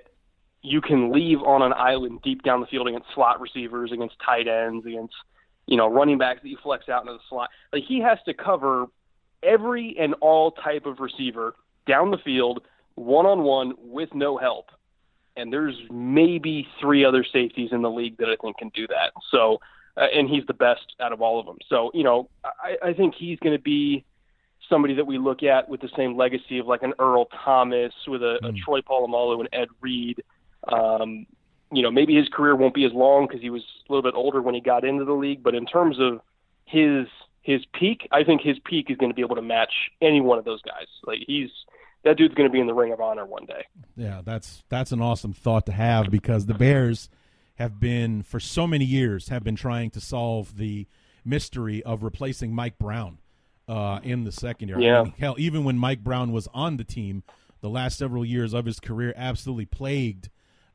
you 0.61 0.79
can 0.79 1.11
leave 1.11 1.41
on 1.41 1.61
an 1.61 1.73
island 1.73 2.21
deep 2.23 2.43
down 2.43 2.61
the 2.61 2.67
field 2.67 2.87
against 2.87 3.07
slot 3.13 3.41
receivers, 3.41 3.91
against 3.91 4.15
tight 4.23 4.47
ends, 4.47 4.85
against 4.85 5.13
you 5.71 5.77
know 5.77 5.87
running 5.87 6.19
backs 6.19 6.41
that 6.43 6.49
you 6.49 6.57
flex 6.61 6.87
out 6.87 7.01
into 7.01 7.13
the 7.13 7.19
slot. 7.27 7.49
Like 7.73 7.83
he 7.87 7.99
has 8.01 8.19
to 8.25 8.33
cover 8.35 8.85
every 9.41 9.97
and 9.97 10.13
all 10.21 10.51
type 10.51 10.85
of 10.85 10.99
receiver 10.99 11.55
down 11.87 12.11
the 12.11 12.19
field, 12.19 12.61
one 12.93 13.25
on 13.25 13.41
one 13.41 13.73
with 13.79 14.13
no 14.13 14.37
help 14.37 14.69
and 15.35 15.51
there's 15.51 15.75
maybe 15.89 16.67
three 16.79 17.05
other 17.05 17.23
safeties 17.23 17.69
in 17.71 17.81
the 17.81 17.89
league 17.89 18.17
that 18.17 18.29
I 18.29 18.35
think 18.35 18.57
can 18.57 18.69
do 18.69 18.87
that. 18.87 19.13
So, 19.31 19.59
uh, 19.97 20.07
and 20.13 20.29
he's 20.29 20.45
the 20.45 20.53
best 20.53 20.93
out 20.99 21.11
of 21.13 21.21
all 21.21 21.39
of 21.39 21.45
them. 21.45 21.57
So, 21.67 21.91
you 21.93 22.03
know, 22.03 22.29
I, 22.43 22.89
I 22.89 22.93
think 22.93 23.15
he's 23.15 23.39
going 23.39 23.55
to 23.55 23.61
be 23.61 24.03
somebody 24.69 24.93
that 24.95 25.05
we 25.05 25.17
look 25.17 25.43
at 25.43 25.67
with 25.69 25.81
the 25.81 25.89
same 25.95 26.15
legacy 26.15 26.59
of 26.59 26.67
like 26.67 26.83
an 26.83 26.93
Earl 26.99 27.25
Thomas, 27.43 27.93
with 28.07 28.23
a, 28.23 28.39
mm. 28.43 28.49
a 28.49 28.53
Troy 28.61 28.81
Polamalu 28.81 29.39
and 29.41 29.49
Ed 29.51 29.67
Reed. 29.81 30.23
Um, 30.71 31.25
you 31.71 31.81
know, 31.81 31.91
maybe 31.91 32.15
his 32.15 32.27
career 32.29 32.55
won't 32.55 32.73
be 32.73 32.85
as 32.85 32.93
long 32.93 33.27
because 33.27 33.41
he 33.41 33.49
was 33.49 33.63
a 33.87 33.91
little 33.91 34.03
bit 34.03 34.15
older 34.15 34.41
when 34.41 34.53
he 34.55 34.61
got 34.61 34.83
into 34.83 35.05
the 35.05 35.13
league. 35.13 35.41
But 35.41 35.55
in 35.55 35.65
terms 35.65 35.97
of 35.99 36.21
his 36.65 37.07
his 37.41 37.61
peak, 37.73 38.07
I 38.11 38.23
think 38.23 38.41
his 38.41 38.57
peak 38.59 38.89
is 38.89 38.97
going 38.97 39.09
to 39.09 39.15
be 39.15 39.21
able 39.21 39.35
to 39.35 39.41
match 39.41 39.73
any 40.01 40.21
one 40.21 40.37
of 40.37 40.45
those 40.45 40.61
guys. 40.61 40.87
Like 41.05 41.19
he's 41.25 41.49
that 42.03 42.17
dude's 42.17 42.35
going 42.35 42.49
to 42.49 42.53
be 42.53 42.59
in 42.59 42.67
the 42.67 42.73
Ring 42.73 42.91
of 42.91 42.99
Honor 42.99 43.25
one 43.25 43.45
day. 43.45 43.65
Yeah, 43.95 44.21
that's 44.23 44.63
that's 44.69 44.91
an 44.91 45.01
awesome 45.01 45.33
thought 45.33 45.65
to 45.67 45.71
have 45.71 46.09
because 46.11 46.45
the 46.45 46.53
Bears 46.53 47.09
have 47.55 47.79
been 47.79 48.23
for 48.23 48.39
so 48.39 48.67
many 48.67 48.85
years 48.85 49.29
have 49.29 49.43
been 49.43 49.55
trying 49.55 49.91
to 49.91 50.01
solve 50.01 50.57
the 50.57 50.87
mystery 51.23 51.83
of 51.83 52.03
replacing 52.03 52.53
Mike 52.53 52.77
Brown 52.79 53.19
uh, 53.67 53.99
in 54.03 54.23
the 54.23 54.31
secondary. 54.31 54.85
Yeah. 54.85 55.01
I 55.01 55.03
mean, 55.03 55.13
hell, 55.19 55.35
even 55.37 55.63
when 55.63 55.77
Mike 55.77 56.03
Brown 56.03 56.31
was 56.31 56.47
on 56.53 56.77
the 56.77 56.83
team, 56.83 57.23
the 57.61 57.69
last 57.69 57.97
several 57.97 58.25
years 58.25 58.53
of 58.53 58.65
his 58.65 58.79
career 58.79 59.13
absolutely 59.15 59.65
plagued 59.65 60.29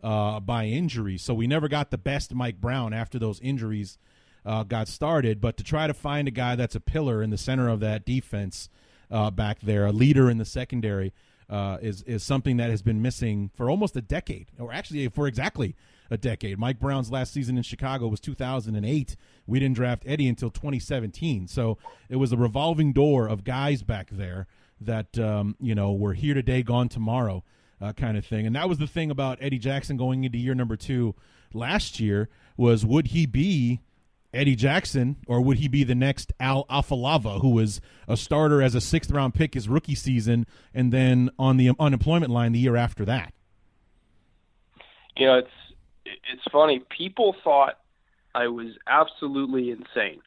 uh, 0.07 0.39
by 0.39 0.67
injuries. 0.67 1.21
So 1.21 1.35
we 1.35 1.49
never 1.49 1.67
got 1.67 1.91
the 1.91 1.99
best 1.99 2.33
Mike 2.33 2.61
Brown 2.61 2.93
after 2.93 3.19
those 3.19 3.41
injuries 3.41 3.99
uh, 4.45 4.63
got 4.63 4.87
started. 4.87 5.41
But 5.41 5.57
to 5.57 5.65
try 5.65 5.89
to 5.89 5.95
find 5.95 6.29
a 6.29 6.31
guy 6.31 6.55
that's 6.55 6.77
a 6.77 6.81
pillar 6.81 7.25
in 7.25 7.31
the 7.31 7.37
center 7.37 7.69
of 7.69 7.81
that 7.81 8.07
defense 8.07 8.71
uh, 9.11 9.33
back 9.33 9.59
there, 9.61 9.85
a 9.85 9.91
leader 9.91 10.31
in 10.31 10.39
the 10.39 10.45
secondary, 10.45 11.13
uh, 11.51 11.79
is 11.83 12.03
is 12.03 12.23
something 12.23 12.57
that 12.57 12.71
has 12.71 12.83
been 12.83 13.03
missing 13.03 13.51
for 13.55 13.69
almost 13.69 13.97
a 13.97 14.01
decade, 14.01 14.47
or 14.61 14.73
actually 14.73 15.09
for 15.09 15.27
exactly 15.27 15.75
a 16.09 16.17
decade. 16.17 16.57
Mike 16.57 16.79
Brown's 16.79 17.11
last 17.11 17.33
season 17.33 17.57
in 17.57 17.65
Chicago 17.65 18.07
was 18.07 18.21
2008. 18.21 19.17
We 19.45 19.59
didn't 19.59 19.75
draft 19.75 20.05
Eddie 20.07 20.29
until 20.29 20.51
2017. 20.51 21.49
So 21.49 21.79
it 22.09 22.17
was 22.17 22.31
a 22.31 22.37
revolving 22.37 22.93
door 22.93 23.29
of 23.29 23.43
guys 23.43 23.83
back 23.83 24.11
there 24.11 24.47
that 24.81 25.19
um, 25.19 25.57
you 25.61 25.75
know 25.75 25.93
were 25.93 26.15
here 26.15 26.35
today, 26.35 26.63
gone 26.63 26.89
tomorrow, 26.89 27.43
uh, 27.81 27.93
kind 27.93 28.17
of 28.17 28.25
thing. 28.25 28.47
And 28.47 28.57
that 28.57 28.69
was 28.69 28.79
the 28.79 28.87
thing 28.87 29.11
about 29.11 29.39
Eddie 29.41 29.59
Jackson 29.59 29.97
going 29.97 30.25
into 30.25 30.39
year 30.39 30.55
number 30.55 30.77
two 30.77 31.15
last 31.53 32.01
year 32.01 32.29
was 32.57 32.85
would 32.85 33.09
he 33.09 33.27
be 33.27 33.81
Eddie 34.33 34.57
Jackson, 34.57 35.17
or 35.27 35.41
would 35.41 35.59
he 35.59 35.69
be 35.69 35.83
the 35.83 35.95
next 35.95 36.33
Al 36.39 36.67
Afalava, 36.67 37.41
who 37.41 37.51
was 37.51 37.81
a 38.07 38.17
starter 38.17 38.61
as 38.61 38.75
a 38.75 38.81
sixth 38.81 39.11
round 39.11 39.35
pick 39.35 39.55
his 39.55 39.69
rookie 39.69 39.95
season, 39.95 40.47
and 40.75 40.93
then 40.93 41.31
on 41.39 41.57
the 41.57 41.71
unemployment 41.79 42.31
line 42.31 42.53
the 42.53 42.59
year 42.59 42.77
after 42.77 43.05
that? 43.07 43.33
You 45.17 45.27
know, 45.27 45.39
it's 45.39 45.49
it's 46.05 46.43
funny. 46.53 46.85
People 46.97 47.35
thought 47.43 47.79
I 48.35 48.49
was 48.49 48.69
absolutely 48.87 49.71
insane 49.71 50.21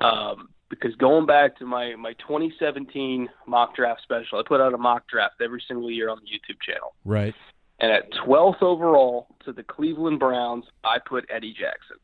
um, 0.00 0.48
because 0.68 0.94
going 0.96 1.26
back 1.26 1.56
to 1.58 1.66
my 1.66 1.94
my 1.96 2.12
2017 2.14 3.28
mock 3.46 3.76
draft 3.76 4.02
special, 4.02 4.38
I 4.38 4.42
put 4.46 4.60
out 4.60 4.74
a 4.74 4.78
mock 4.78 5.06
draft 5.08 5.34
every 5.42 5.62
single 5.66 5.90
year 5.90 6.10
on 6.10 6.18
the 6.18 6.26
YouTube 6.26 6.60
channel. 6.60 6.94
Right. 7.04 7.34
And 7.78 7.92
at 7.92 8.10
12th 8.26 8.62
overall 8.62 9.26
to 9.44 9.52
the 9.52 9.62
Cleveland 9.62 10.18
Browns, 10.18 10.64
I 10.82 10.98
put 10.98 11.26
Eddie 11.30 11.52
Jackson 11.52 11.98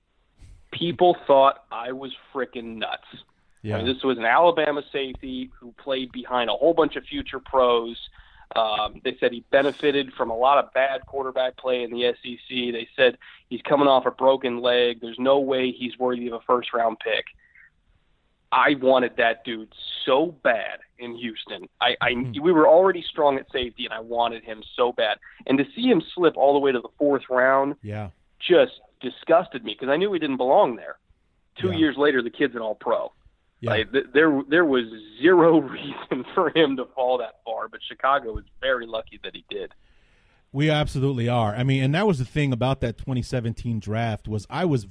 people 0.73 1.17
thought 1.27 1.65
I 1.71 1.93
was 1.93 2.13
freaking 2.35 2.77
nuts. 2.79 3.07
Yeah. 3.63 3.77
I 3.77 3.79
mean, 3.79 3.87
this 3.87 4.03
was 4.03 4.19
an 4.19 4.25
Alabama 4.25 4.83
safety 4.91 5.51
who 5.61 5.73
played 5.73 6.11
behind 6.11 6.51
a 6.51 6.55
whole 6.55 6.75
bunch 6.75 6.97
of 6.97 7.05
future 7.05 7.39
pros. 7.39 7.97
Um, 8.57 9.01
they 9.05 9.17
said 9.21 9.33
he 9.33 9.45
benefited 9.51 10.13
from 10.15 10.31
a 10.31 10.37
lot 10.37 10.59
of 10.59 10.73
bad 10.73 11.07
quarterback 11.07 11.57
play 11.57 11.85
in 11.85 11.91
the 11.91 12.13
SEC. 12.13 12.49
They 12.49 12.89
said 12.97 13.17
he's 13.49 13.63
coming 13.63 13.87
off 13.87 14.05
a 14.05 14.11
broken 14.11 14.61
leg. 14.61 15.01
There's 15.01 15.19
no 15.19 15.39
way 15.39 15.71
he's 15.71 15.97
worthy 15.99 16.27
of 16.27 16.35
a 16.35 16.41
first 16.41 16.75
round 16.75 16.99
pick. 16.99 17.25
I 18.53 18.75
wanted 18.81 19.17
that 19.17 19.45
dude 19.45 19.73
so 20.05 20.37
bad 20.45 20.81
in 20.99 21.17
Houston. 21.17 21.69
I, 21.81 21.97
I 22.01 22.13
mm. 22.13 22.39
we 22.41 22.53
were 22.53 22.69
already 22.69 23.03
strong 23.03 23.39
at 23.39 23.51
safety, 23.51 23.87
and 23.87 23.95
I 23.95 24.01
wanted 24.01 24.45
him 24.45 24.63
so 24.77 24.93
bad. 24.93 25.19
And 25.47 25.57
to 25.59 25.65
see 25.75 25.83
him 25.83 26.03
slip 26.15 26.37
all 26.37 26.53
the 26.53 26.59
way 26.59 26.71
to 26.71 26.81
the 26.81 26.91
fourth 26.99 27.23
round, 27.31 27.77
yeah, 27.83 28.11
just 28.39 28.73
disgusted 29.01 29.65
me 29.65 29.75
because 29.79 29.91
I 29.91 29.97
knew 29.97 30.13
he 30.13 30.19
didn't 30.19 30.37
belong 30.37 30.77
there. 30.77 30.99
Two 31.59 31.73
yeah. 31.73 31.79
years 31.79 31.97
later, 31.97 32.23
the 32.23 32.31
kid's 32.31 32.55
an 32.55 32.61
All 32.61 32.75
Pro. 32.75 33.13
Yeah. 33.61 33.71
Like, 33.71 33.93
th- 33.93 34.07
there, 34.13 34.43
there 34.49 34.65
was 34.65 34.85
zero 35.21 35.61
reason 35.61 36.25
for 36.35 36.51
him 36.55 36.77
to 36.77 36.87
fall 36.95 37.19
that 37.19 37.37
far, 37.45 37.69
but 37.69 37.81
Chicago 37.87 38.33
was 38.33 38.45
very 38.61 38.87
lucky 38.87 39.21
that 39.23 39.35
he 39.35 39.45
did. 39.49 39.73
We 40.51 40.69
absolutely 40.69 41.29
are. 41.29 41.55
I 41.55 41.63
mean, 41.63 41.83
and 41.83 41.95
that 41.95 42.07
was 42.07 42.19
the 42.19 42.25
thing 42.27 42.53
about 42.53 42.81
that 42.81 42.99
2017 42.99 43.81
draft 43.81 44.29
was 44.29 44.47
I 44.51 44.67
was 44.67 44.87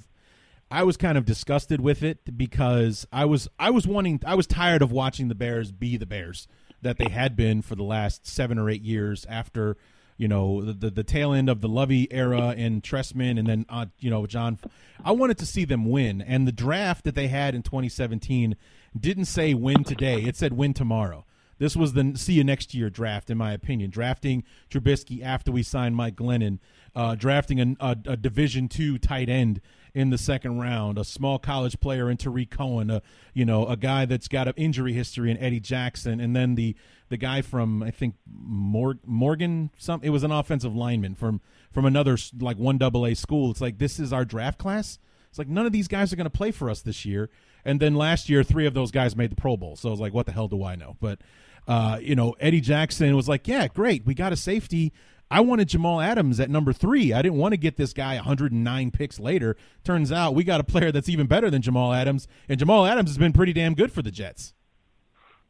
I 0.72 0.84
was 0.84 0.98
kind 0.98 1.18
of 1.18 1.26
disgusted 1.26 1.82
with 1.82 2.02
it 2.02 2.38
because 2.38 3.06
I 3.12 3.26
was 3.26 3.50
I 3.60 3.70
was 3.70 3.86
wanting 3.86 4.22
I 4.26 4.36
was 4.36 4.48
tired 4.48 4.82
of 4.82 4.92
watching 4.92 5.28
the 5.28 5.36
Bears 5.36 5.72
be 5.72 5.98
the 5.98 6.06
Bears 6.06 6.48
that 6.82 6.98
they 6.98 7.10
had 7.10 7.36
been 7.36 7.62
for 7.62 7.76
the 7.76 7.84
last 7.84 8.26
7 8.26 8.58
or 8.58 8.70
8 8.70 8.82
years 8.82 9.26
after 9.30 9.78
you 10.18 10.28
know 10.28 10.62
the, 10.62 10.74
the, 10.74 10.90
the 10.92 11.04
tail 11.04 11.34
end 11.34 11.50
of 11.50 11.62
the 11.62 11.68
Lovie 11.68 12.08
era 12.12 12.54
and 12.56 12.84
Trestman 12.84 13.38
and 13.38 13.48
then 13.48 13.66
uh, 13.70 13.88
you 14.00 14.10
know 14.10 14.26
John. 14.26 14.60
I 15.04 15.12
wanted 15.12 15.40
to 15.40 15.46
see 15.48 15.66
them 15.66 15.90
win, 15.90 16.22
and 16.22 16.48
the 16.48 16.52
draft 16.52 17.06
that 17.06 17.16
they 17.16 17.28
had 17.28 17.56
in 17.56 17.64
2017 17.64 18.56
didn't 18.98 19.26
say 19.26 19.56
win 19.56 19.84
today; 19.84 20.22
it 20.22 20.36
said 20.36 20.54
win 20.54 20.76
tomorrow. 20.76 21.26
This 21.58 21.76
was 21.76 21.94
the 21.94 22.14
see 22.16 22.34
you 22.34 22.44
next 22.44 22.76
year 22.76 22.92
draft, 22.92 23.32
in 23.32 23.38
my 23.38 23.52
opinion. 23.54 23.90
Drafting 23.90 24.44
Trubisky 24.70 25.24
after 25.24 25.52
we 25.52 25.64
signed 25.64 25.96
Mike 25.96 26.16
Glennon, 26.16 26.60
uh, 26.96 27.16
drafting 27.16 27.60
a, 27.60 27.76
a, 27.80 27.98
a 28.06 28.18
Division 28.18 28.68
two 28.68 29.00
tight 29.00 29.30
end 29.30 29.60
in 29.94 30.10
the 30.10 30.18
second 30.18 30.60
round, 30.60 30.98
a 30.98 31.04
small 31.04 31.38
college 31.38 31.80
player 31.80 32.10
in 32.10 32.18
Tarik 32.18 32.50
Cohen, 32.50 32.90
a 32.90 33.02
you 33.34 33.46
know 33.46 33.66
a 33.68 33.76
guy 33.76 34.06
that's 34.06 34.28
got 34.28 34.48
an 34.48 34.54
injury 34.58 34.94
history 34.94 35.32
in 35.32 35.38
Eddie 35.38 35.60
Jackson, 35.60 36.20
and 36.20 36.36
then 36.36 36.56
the 36.56 36.76
the 37.10 37.18
guy 37.18 37.42
from 37.42 37.84
I 37.84 37.92
think 37.92 38.16
Morgan 38.26 39.72
some 39.78 40.00
it 40.04 40.10
was 40.10 40.24
an 40.24 40.32
offensive 40.32 40.76
lineman 40.76 41.16
from 41.16 41.42
from 41.72 41.86
another 41.86 42.18
like 42.40 42.58
one 42.58 42.78
double 42.78 43.06
A 43.06 43.14
school. 43.14 43.52
It's 43.52 43.62
like 43.62 43.78
this 43.78 44.00
is 44.00 44.14
our 44.14 44.26
draft 44.26 44.58
class. 44.58 44.98
It's 45.30 45.40
like 45.40 45.48
none 45.48 45.66
of 45.66 45.72
these 45.72 45.88
guys 45.88 46.12
are 46.12 46.18
going 46.18 46.26
to 46.26 46.30
play 46.30 46.52
for 46.52 46.70
us 46.70 46.82
this 46.82 47.06
year. 47.06 47.30
And 47.64 47.80
then 47.80 47.96
last 47.96 48.28
year, 48.28 48.44
three 48.44 48.66
of 48.66 48.74
those 48.74 48.92
guys 48.92 49.16
made 49.16 49.32
the 49.32 49.36
Pro 49.36 49.56
Bowl. 49.56 49.78
So 49.78 49.88
I 49.88 49.92
was 49.92 50.00
like, 50.00 50.14
what 50.14 50.26
the 50.26 50.34
hell 50.34 50.50
do 50.50 50.64
I 50.64 50.76
know? 50.76 50.98
But 51.00 51.20
uh, 51.68 52.00
you 52.02 52.16
know, 52.16 52.36
Eddie 52.40 52.62
Jackson 52.62 53.16
was 53.16 53.30
like, 53.30 53.48
yeah, 53.48 53.68
great, 53.68 54.06
we 54.06 54.14
got 54.14 54.34
a 54.34 54.38
safety. 54.38 54.94
I 55.32 55.40
wanted 55.40 55.70
Jamal 55.70 56.02
Adams 56.02 56.42
at 56.42 56.50
number 56.50 56.74
three. 56.74 57.14
I 57.14 57.22
didn't 57.22 57.38
want 57.38 57.54
to 57.54 57.58
get 57.58 57.78
this 57.78 57.94
guy 57.94 58.16
109 58.16 58.92
picks 58.92 59.18
later. 59.18 59.56
Turns 59.86 60.12
out 60.12 60.36
we 60.36 60.44
got 60.44 60.60
a 60.60 60.64
player 60.64 60.92
that's 60.92 61.08
even 61.08 61.26
better 61.26 61.50
than 61.50 61.62
Jamal 61.62 61.94
Adams, 61.94 62.28
and 62.50 62.60
Jamal 62.60 62.86
Adams 62.86 63.10
has 63.10 63.18
been 63.18 63.32
pretty 63.32 63.54
damn 63.54 63.74
good 63.74 63.94
for 63.94 64.02
the 64.02 64.12
Jets. 64.12 64.54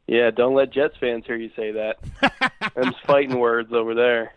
Yeah, 0.06 0.30
don't 0.30 0.54
let 0.54 0.72
Jets 0.72 0.94
fans 1.00 1.24
hear 1.26 1.36
you 1.36 1.50
say 1.56 1.72
that. 1.72 1.96
Them's 2.74 2.96
fighting 3.06 3.38
words 3.38 3.72
over 3.72 3.94
there. 3.94 4.34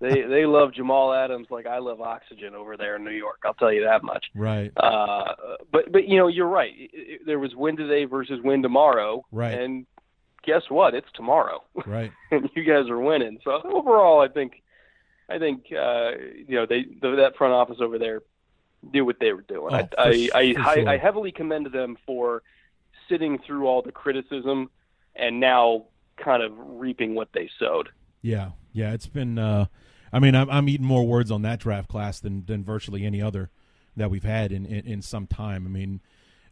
they 0.00 0.22
they 0.22 0.46
love 0.46 0.72
Jamal 0.74 1.12
Adams 1.12 1.48
like 1.50 1.66
I 1.66 1.78
love 1.78 2.00
oxygen 2.00 2.54
over 2.54 2.76
there 2.76 2.96
in 2.96 3.04
New 3.04 3.10
York. 3.10 3.42
I'll 3.44 3.54
tell 3.54 3.72
you 3.72 3.84
that 3.84 4.02
much. 4.02 4.26
Right. 4.34 4.72
Uh, 4.76 5.34
but 5.72 5.90
but 5.92 6.08
you 6.08 6.18
know 6.18 6.28
you're 6.28 6.48
right. 6.48 6.72
There 7.26 7.38
was 7.38 7.54
win 7.54 7.76
today 7.76 8.04
versus 8.04 8.40
win 8.42 8.62
tomorrow. 8.62 9.24
Right. 9.32 9.58
And 9.58 9.86
guess 10.44 10.62
what? 10.68 10.94
It's 10.94 11.10
tomorrow. 11.14 11.62
Right. 11.86 12.12
and 12.30 12.48
you 12.54 12.64
guys 12.64 12.88
are 12.88 12.98
winning. 12.98 13.38
So 13.44 13.60
overall, 13.64 14.20
I 14.20 14.28
think, 14.28 14.62
I 15.28 15.38
think 15.38 15.66
uh, 15.72 16.10
you 16.46 16.56
know 16.56 16.66
they 16.66 16.84
the, 17.00 17.16
that 17.16 17.36
front 17.36 17.52
office 17.52 17.78
over 17.80 17.98
there 17.98 18.22
knew 18.92 19.04
what 19.04 19.16
they 19.20 19.32
were 19.32 19.42
doing. 19.42 19.74
Oh, 19.74 19.76
I 19.76 19.88
I, 19.98 20.28
I, 20.34 20.54
I, 20.64 20.74
sure. 20.74 20.88
I 20.88 20.96
heavily 20.98 21.32
commend 21.32 21.66
them 21.72 21.96
for 22.06 22.42
sitting 23.08 23.38
through 23.46 23.66
all 23.66 23.82
the 23.82 23.92
criticism 23.92 24.70
and 25.14 25.40
now 25.40 25.84
kind 26.16 26.42
of 26.42 26.52
reaping 26.56 27.14
what 27.14 27.28
they 27.32 27.50
sowed. 27.58 27.88
Yeah, 28.22 28.50
yeah, 28.72 28.92
it's 28.92 29.06
been. 29.06 29.38
Uh, 29.38 29.66
I 30.12 30.18
mean, 30.18 30.34
I'm, 30.34 30.50
I'm 30.50 30.68
eating 30.68 30.86
more 30.86 31.06
words 31.06 31.30
on 31.30 31.42
that 31.42 31.60
draft 31.60 31.88
class 31.88 32.20
than 32.20 32.44
than 32.46 32.64
virtually 32.64 33.04
any 33.04 33.22
other 33.22 33.50
that 33.96 34.10
we've 34.10 34.24
had 34.24 34.52
in, 34.52 34.64
in, 34.66 34.86
in 34.86 35.02
some 35.02 35.26
time. 35.26 35.66
I 35.66 35.70
mean, 35.70 36.00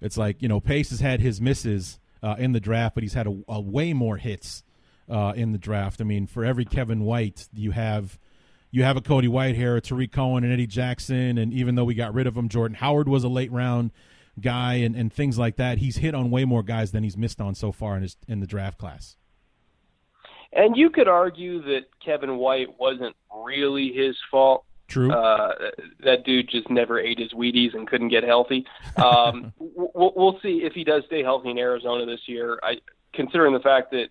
it's 0.00 0.16
like 0.16 0.42
you 0.42 0.48
know 0.48 0.60
Pace 0.60 0.90
has 0.90 1.00
had 1.00 1.20
his 1.20 1.40
misses 1.40 1.98
uh, 2.22 2.36
in 2.38 2.52
the 2.52 2.60
draft, 2.60 2.94
but 2.94 3.02
he's 3.02 3.14
had 3.14 3.26
a, 3.26 3.36
a 3.48 3.60
way 3.60 3.92
more 3.92 4.16
hits 4.16 4.62
uh, 5.08 5.32
in 5.36 5.52
the 5.52 5.58
draft. 5.58 6.00
I 6.00 6.04
mean, 6.04 6.26
for 6.26 6.44
every 6.44 6.64
Kevin 6.64 7.02
White, 7.02 7.48
you 7.52 7.70
have 7.72 8.18
you 8.70 8.82
have 8.82 8.96
a 8.96 9.00
Cody 9.00 9.28
Whitehair, 9.28 9.76
a 9.76 9.80
Tarik 9.80 10.12
Cohen, 10.12 10.44
and 10.44 10.52
Eddie 10.52 10.66
Jackson, 10.66 11.38
and 11.38 11.52
even 11.52 11.74
though 11.74 11.84
we 11.84 11.94
got 11.94 12.12
rid 12.12 12.26
of 12.26 12.36
him, 12.36 12.48
Jordan 12.48 12.76
Howard 12.76 13.08
was 13.08 13.24
a 13.24 13.28
late 13.28 13.50
round 13.50 13.92
guy, 14.40 14.74
and, 14.74 14.94
and 14.94 15.12
things 15.12 15.38
like 15.38 15.56
that. 15.56 15.78
He's 15.78 15.96
hit 15.96 16.14
on 16.14 16.30
way 16.30 16.44
more 16.44 16.62
guys 16.62 16.92
than 16.92 17.02
he's 17.02 17.16
missed 17.16 17.40
on 17.40 17.54
so 17.54 17.72
far 17.72 17.96
in 17.96 18.02
his 18.02 18.16
in 18.26 18.40
the 18.40 18.46
draft 18.46 18.78
class. 18.78 19.16
And 20.52 20.76
you 20.76 20.90
could 20.90 21.08
argue 21.08 21.62
that 21.62 21.82
Kevin 22.04 22.36
White 22.38 22.78
wasn't 22.78 23.14
really 23.44 23.92
his 23.92 24.16
fault. 24.30 24.64
True. 24.88 25.12
Uh, 25.12 25.52
that 26.02 26.24
dude 26.24 26.48
just 26.48 26.70
never 26.70 26.98
ate 26.98 27.18
his 27.18 27.32
Wheaties 27.32 27.74
and 27.74 27.86
couldn't 27.86 28.08
get 28.08 28.24
healthy. 28.24 28.66
Um, 28.96 29.52
we'll, 29.58 30.12
we'll 30.16 30.40
see 30.42 30.62
if 30.64 30.72
he 30.72 30.82
does 30.82 31.04
stay 31.06 31.22
healthy 31.22 31.50
in 31.50 31.58
Arizona 31.58 32.06
this 32.06 32.22
year. 32.26 32.58
I, 32.62 32.76
considering 33.12 33.52
the 33.52 33.60
fact 33.60 33.90
that 33.90 34.08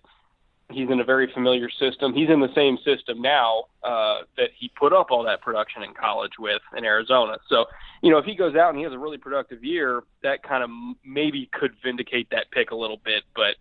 he's 0.70 0.88
in 0.90 1.00
a 1.00 1.04
very 1.04 1.32
familiar 1.32 1.68
system, 1.68 2.14
he's 2.14 2.28
in 2.28 2.40
the 2.40 2.52
same 2.54 2.78
system 2.84 3.20
now 3.20 3.64
uh, 3.82 4.18
that 4.36 4.50
he 4.56 4.70
put 4.78 4.92
up 4.92 5.10
all 5.10 5.24
that 5.24 5.40
production 5.40 5.82
in 5.82 5.94
college 5.94 6.32
with 6.38 6.62
in 6.76 6.84
Arizona. 6.84 7.38
So, 7.48 7.64
you 8.02 8.10
know, 8.10 8.18
if 8.18 8.24
he 8.24 8.36
goes 8.36 8.54
out 8.54 8.68
and 8.68 8.78
he 8.78 8.84
has 8.84 8.92
a 8.92 8.98
really 8.98 9.18
productive 9.18 9.64
year, 9.64 10.04
that 10.22 10.42
kind 10.42 10.62
of 10.62 10.70
maybe 11.04 11.48
could 11.52 11.72
vindicate 11.82 12.30
that 12.30 12.50
pick 12.52 12.70
a 12.70 12.76
little 12.76 13.00
bit. 13.04 13.24
But 13.34 13.56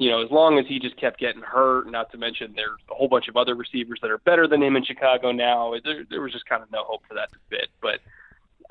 you 0.00 0.08
know, 0.08 0.24
as 0.24 0.30
long 0.30 0.58
as 0.58 0.64
he 0.66 0.78
just 0.78 0.96
kept 0.96 1.20
getting 1.20 1.42
hurt, 1.42 1.90
not 1.90 2.10
to 2.10 2.16
mention 2.16 2.54
there's 2.56 2.80
a 2.90 2.94
whole 2.94 3.06
bunch 3.06 3.28
of 3.28 3.36
other 3.36 3.54
receivers 3.54 3.98
that 4.00 4.10
are 4.10 4.16
better 4.16 4.48
than 4.48 4.62
him 4.62 4.74
in 4.74 4.82
Chicago 4.82 5.30
now, 5.30 5.74
there, 5.84 6.04
there 6.08 6.22
was 6.22 6.32
just 6.32 6.46
kind 6.46 6.62
of 6.62 6.72
no 6.72 6.84
hope 6.84 7.02
for 7.06 7.12
that 7.12 7.30
to 7.32 7.38
fit. 7.50 7.68
But 7.82 8.00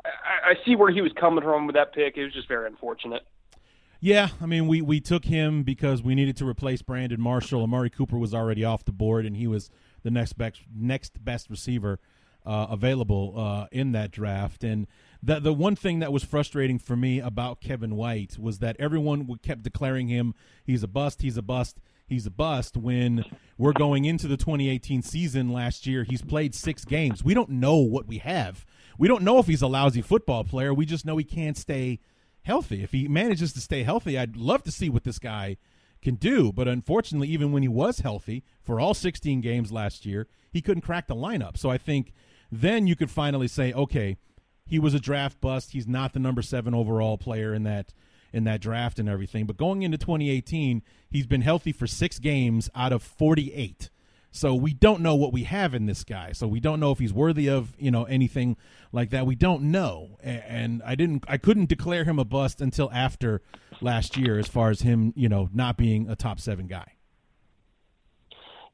I, 0.03 0.51
I 0.51 0.65
see 0.65 0.75
where 0.75 0.89
he 0.89 1.01
was 1.01 1.11
coming 1.13 1.43
from 1.43 1.67
with 1.67 1.75
that 1.75 1.93
pick. 1.93 2.17
It 2.17 2.23
was 2.23 2.33
just 2.33 2.47
very 2.47 2.65
unfortunate. 2.65 3.21
Yeah, 3.99 4.29
I 4.41 4.47
mean, 4.47 4.67
we, 4.67 4.81
we 4.81 4.99
took 4.99 5.25
him 5.25 5.61
because 5.61 6.01
we 6.01 6.15
needed 6.15 6.35
to 6.37 6.47
replace 6.47 6.81
Brandon 6.81 7.21
Marshall. 7.21 7.61
Amari 7.61 7.91
Cooper 7.91 8.17
was 8.17 8.33
already 8.33 8.65
off 8.65 8.83
the 8.83 8.91
board, 8.91 9.27
and 9.27 9.37
he 9.37 9.45
was 9.45 9.69
the 10.01 10.09
next 10.09 10.33
best 10.33 10.61
next 10.75 11.23
best 11.23 11.47
receiver 11.51 11.99
uh, 12.43 12.67
available 12.71 13.35
uh, 13.37 13.67
in 13.71 13.91
that 13.91 14.09
draft. 14.09 14.63
And 14.63 14.87
the 15.21 15.39
the 15.39 15.53
one 15.53 15.75
thing 15.75 15.99
that 15.99 16.13
was 16.13 16.23
frustrating 16.23 16.79
for 16.79 16.95
me 16.95 17.19
about 17.19 17.61
Kevin 17.61 17.95
White 17.95 18.37
was 18.39 18.59
that 18.59 18.75
everyone 18.79 19.27
kept 19.43 19.63
declaring 19.63 20.07
him 20.07 20.33
he's 20.63 20.83
a 20.83 20.87
bust, 20.87 21.21
he's 21.21 21.37
a 21.37 21.41
bust, 21.41 21.79
he's 22.07 22.25
a 22.25 22.31
bust. 22.31 22.77
When 22.77 23.25
we're 23.57 23.73
going 23.73 24.05
into 24.05 24.27
the 24.27 24.37
2018 24.37 25.01
season 25.01 25.51
last 25.51 25.85
year, 25.85 26.03
he's 26.03 26.21
played 26.21 26.55
six 26.55 26.85
games. 26.85 27.23
We 27.23 27.33
don't 27.33 27.49
know 27.49 27.77
what 27.77 28.07
we 28.07 28.19
have. 28.19 28.65
We 28.97 29.07
don't 29.07 29.23
know 29.23 29.39
if 29.39 29.47
he's 29.47 29.61
a 29.61 29.67
lousy 29.67 30.01
football 30.01 30.43
player. 30.43 30.73
We 30.73 30.85
just 30.85 31.05
know 31.05 31.17
he 31.17 31.23
can't 31.23 31.57
stay 31.57 31.99
healthy. 32.43 32.83
If 32.83 32.91
he 32.91 33.07
manages 33.07 33.53
to 33.53 33.61
stay 33.61 33.83
healthy, 33.83 34.17
I'd 34.17 34.35
love 34.35 34.63
to 34.63 34.71
see 34.71 34.89
what 34.89 35.03
this 35.03 35.19
guy 35.19 35.57
can 36.01 36.15
do. 36.15 36.51
But 36.51 36.67
unfortunately, 36.67 37.27
even 37.29 37.51
when 37.51 37.61
he 37.61 37.69
was 37.69 37.99
healthy 37.99 38.43
for 38.63 38.79
all 38.79 38.93
16 38.93 39.41
games 39.41 39.71
last 39.71 40.05
year, 40.05 40.27
he 40.51 40.61
couldn't 40.61 40.81
crack 40.81 41.07
the 41.07 41.15
lineup. 41.15 41.57
So 41.57 41.69
I 41.69 41.77
think 41.77 42.13
then 42.51 42.87
you 42.87 42.95
could 42.95 43.11
finally 43.11 43.47
say, 43.47 43.71
okay, 43.73 44.17
he 44.69 44.79
was 44.79 44.93
a 44.93 44.99
draft 44.99 45.41
bust. 45.41 45.71
He's 45.71 45.87
not 45.87 46.13
the 46.13 46.19
number 46.19 46.41
seven 46.41 46.73
overall 46.73 47.17
player 47.17 47.53
in 47.53 47.63
that 47.63 47.93
in 48.31 48.43
that 48.43 48.61
draft 48.61 48.99
and 48.99 49.09
everything. 49.09 49.47
But 49.47 49.57
going 49.57 49.81
into 49.81 49.97
2018, 49.97 50.83
he's 51.09 51.25
been 51.25 51.41
healthy 51.41 51.71
for 51.71 51.87
six 51.87 52.19
games 52.19 52.69
out 52.75 52.93
of 52.93 53.01
48. 53.01 53.89
So 54.31 54.53
we 54.53 54.73
don't 54.73 55.01
know 55.01 55.15
what 55.15 55.33
we 55.33 55.45
have 55.45 55.73
in 55.73 55.87
this 55.87 56.03
guy. 56.03 56.33
So 56.33 56.47
we 56.47 56.59
don't 56.59 56.79
know 56.79 56.91
if 56.91 56.99
he's 56.99 57.11
worthy 57.11 57.49
of 57.49 57.75
you 57.79 57.89
know 57.89 58.03
anything 58.03 58.57
like 58.91 59.09
that. 59.09 59.25
We 59.25 59.33
don't 59.33 59.63
know, 59.63 60.19
and 60.21 60.83
I 60.85 60.93
didn't, 60.93 61.25
I 61.27 61.37
couldn't 61.37 61.67
declare 61.67 62.03
him 62.03 62.19
a 62.19 62.25
bust 62.25 62.61
until 62.61 62.91
after 62.93 63.41
last 63.81 64.17
year, 64.17 64.37
as 64.37 64.47
far 64.47 64.69
as 64.69 64.81
him 64.81 65.13
you 65.15 65.29
know 65.29 65.49
not 65.51 65.77
being 65.77 66.07
a 66.07 66.15
top 66.15 66.39
seven 66.39 66.67
guy. 66.67 66.93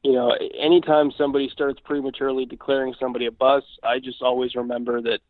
You 0.04 0.12
know, 0.12 0.36
anytime 0.60 1.10
somebody 1.16 1.48
starts 1.48 1.80
prematurely 1.80 2.44
declaring 2.44 2.94
somebody 3.00 3.24
a 3.24 3.32
bust, 3.32 3.66
I 3.82 3.98
just 3.98 4.20
always 4.20 4.54
remember 4.54 5.00
that 5.00 5.20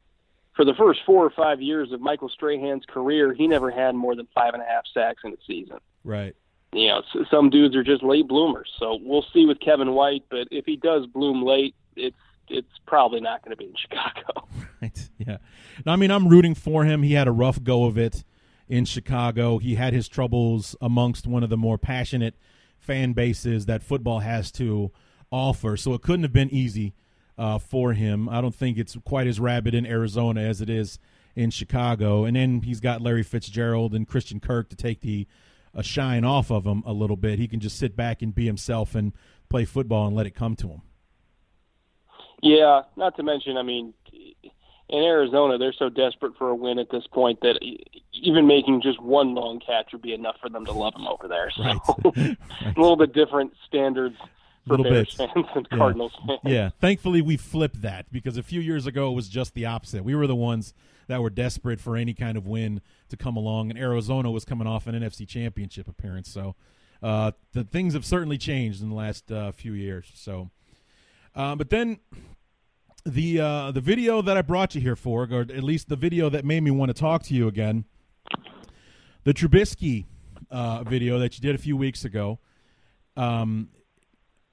for 0.56 0.64
the 0.64 0.74
first 0.74 1.00
four 1.04 1.24
or 1.24 1.30
five 1.30 1.60
years 1.60 1.92
of 1.92 2.00
Michael 2.00 2.30
Strahan's 2.30 2.84
career, 2.86 3.34
he 3.34 3.46
never 3.46 3.70
had 3.70 3.94
more 3.94 4.16
than 4.16 4.26
five 4.34 4.54
and 4.54 4.62
a 4.62 4.66
half 4.66 4.84
sacks 4.92 5.22
in 5.24 5.32
a 5.32 5.36
season. 5.46 5.76
Right. 6.02 6.34
You 6.72 6.88
know, 6.88 7.02
some 7.30 7.50
dudes 7.50 7.76
are 7.76 7.84
just 7.84 8.02
late 8.02 8.26
bloomers. 8.26 8.70
So 8.78 8.98
we'll 9.02 9.24
see 9.32 9.46
with 9.46 9.60
Kevin 9.60 9.92
White, 9.92 10.24
but 10.30 10.48
if 10.50 10.64
he 10.64 10.76
does 10.76 11.06
bloom 11.06 11.42
late, 11.42 11.74
it's 11.94 12.16
it's 12.48 12.78
probably 12.86 13.20
not 13.20 13.42
going 13.42 13.50
to 13.50 13.56
be 13.56 13.64
in 13.64 13.74
Chicago. 13.76 14.48
Right. 14.80 15.08
Yeah. 15.18 15.38
No, 15.84 15.92
I 15.92 15.96
mean, 15.96 16.10
I'm 16.10 16.28
rooting 16.28 16.54
for 16.54 16.84
him. 16.84 17.02
He 17.02 17.14
had 17.14 17.28
a 17.28 17.32
rough 17.32 17.62
go 17.62 17.84
of 17.84 17.98
it 17.98 18.24
in 18.68 18.84
Chicago. 18.84 19.58
He 19.58 19.74
had 19.74 19.92
his 19.92 20.08
troubles 20.08 20.76
amongst 20.80 21.26
one 21.26 21.42
of 21.42 21.50
the 21.50 21.56
more 21.56 21.78
passionate 21.78 22.34
fan 22.78 23.12
bases 23.12 23.66
that 23.66 23.82
football 23.82 24.20
has 24.20 24.52
to 24.52 24.92
offer. 25.30 25.76
So 25.76 25.94
it 25.94 26.02
couldn't 26.02 26.22
have 26.22 26.32
been 26.32 26.50
easy 26.50 26.94
uh, 27.38 27.58
for 27.58 27.92
him. 27.92 28.28
I 28.28 28.40
don't 28.40 28.54
think 28.54 28.78
it's 28.78 28.96
quite 29.04 29.26
as 29.26 29.38
rabid 29.38 29.74
in 29.74 29.86
Arizona 29.86 30.40
as 30.42 30.60
it 30.60 30.70
is 30.70 30.98
in 31.34 31.50
Chicago. 31.50 32.24
And 32.24 32.36
then 32.36 32.62
he's 32.62 32.80
got 32.80 33.02
Larry 33.02 33.22
Fitzgerald 33.22 33.94
and 33.94 34.08
Christian 34.08 34.40
Kirk 34.40 34.70
to 34.70 34.76
take 34.76 35.00
the 35.00 35.26
a 35.74 35.82
shine 35.82 36.24
off 36.24 36.50
of 36.50 36.64
him 36.64 36.82
a 36.86 36.92
little 36.92 37.16
bit. 37.16 37.38
He 37.38 37.46
can 37.46 37.60
just 37.60 37.78
sit 37.78 37.94
back 37.94 38.22
and 38.22 38.34
be 38.34 38.46
himself 38.46 38.94
and 38.94 39.12
play 39.50 39.66
football 39.66 40.06
and 40.06 40.16
let 40.16 40.26
it 40.26 40.30
come 40.30 40.56
to 40.56 40.68
him. 40.68 40.82
Yeah, 42.42 42.82
not 42.96 43.14
to 43.16 43.22
mention, 43.22 43.58
I 43.58 43.62
mean, 43.62 43.92
in 44.88 45.02
Arizona, 45.02 45.58
they're 45.58 45.74
so 45.74 45.90
desperate 45.90 46.36
for 46.38 46.48
a 46.48 46.54
win 46.54 46.78
at 46.78 46.90
this 46.90 47.06
point 47.08 47.40
that 47.42 47.58
even 48.12 48.46
making 48.46 48.80
just 48.82 49.00
one 49.02 49.34
long 49.34 49.60
catch 49.60 49.92
would 49.92 50.02
be 50.02 50.14
enough 50.14 50.36
for 50.40 50.48
them 50.48 50.64
to 50.64 50.72
love 50.72 50.94
him 50.94 51.06
over 51.06 51.28
there. 51.28 51.50
So, 51.56 51.62
right. 51.62 51.78
right. 52.16 52.76
a 52.76 52.80
little 52.80 52.96
bit 52.96 53.12
different 53.12 53.52
standards 53.66 54.16
little 54.66 54.84
Bears 54.84 55.14
bit. 55.16 55.30
fans 55.34 55.46
and 55.54 55.68
Yeah. 55.70 55.78
Cardinals 55.78 56.12
fans. 56.26 56.40
Yeah, 56.44 56.70
thankfully 56.80 57.22
we 57.22 57.36
flipped 57.36 57.82
that 57.82 58.10
because 58.12 58.36
a 58.36 58.42
few 58.42 58.60
years 58.60 58.86
ago 58.86 59.10
it 59.10 59.14
was 59.14 59.28
just 59.28 59.54
the 59.54 59.66
opposite. 59.66 60.04
We 60.04 60.14
were 60.14 60.26
the 60.26 60.36
ones 60.36 60.74
that 61.08 61.22
were 61.22 61.30
desperate 61.30 61.80
for 61.80 61.96
any 61.96 62.14
kind 62.14 62.36
of 62.36 62.46
win 62.46 62.80
to 63.08 63.16
come 63.16 63.36
along, 63.36 63.70
and 63.70 63.78
Arizona 63.78 64.30
was 64.30 64.44
coming 64.44 64.66
off 64.66 64.86
an 64.86 64.94
NFC 64.94 65.26
Championship 65.26 65.86
appearance. 65.88 66.28
So 66.28 66.56
uh, 67.02 67.32
the 67.52 67.62
things 67.64 67.94
have 67.94 68.04
certainly 68.04 68.38
changed 68.38 68.82
in 68.82 68.88
the 68.88 68.94
last 68.96 69.30
uh, 69.30 69.52
few 69.52 69.72
years. 69.72 70.10
So, 70.14 70.50
uh, 71.34 71.54
but 71.54 71.70
then 71.70 72.00
the 73.04 73.38
uh, 73.40 73.70
the 73.70 73.80
video 73.80 74.20
that 74.22 74.36
I 74.36 74.42
brought 74.42 74.74
you 74.74 74.80
here 74.80 74.96
for, 74.96 75.28
or 75.30 75.40
at 75.42 75.62
least 75.62 75.88
the 75.88 75.96
video 75.96 76.28
that 76.28 76.44
made 76.44 76.62
me 76.62 76.72
want 76.72 76.88
to 76.88 76.94
talk 76.94 77.22
to 77.24 77.34
you 77.34 77.46
again, 77.46 77.84
the 79.22 79.32
Trubisky 79.32 80.06
uh, 80.50 80.82
video 80.82 81.18
that 81.20 81.36
you 81.36 81.42
did 81.42 81.54
a 81.54 81.58
few 81.58 81.76
weeks 81.76 82.04
ago. 82.04 82.40
Um, 83.16 83.68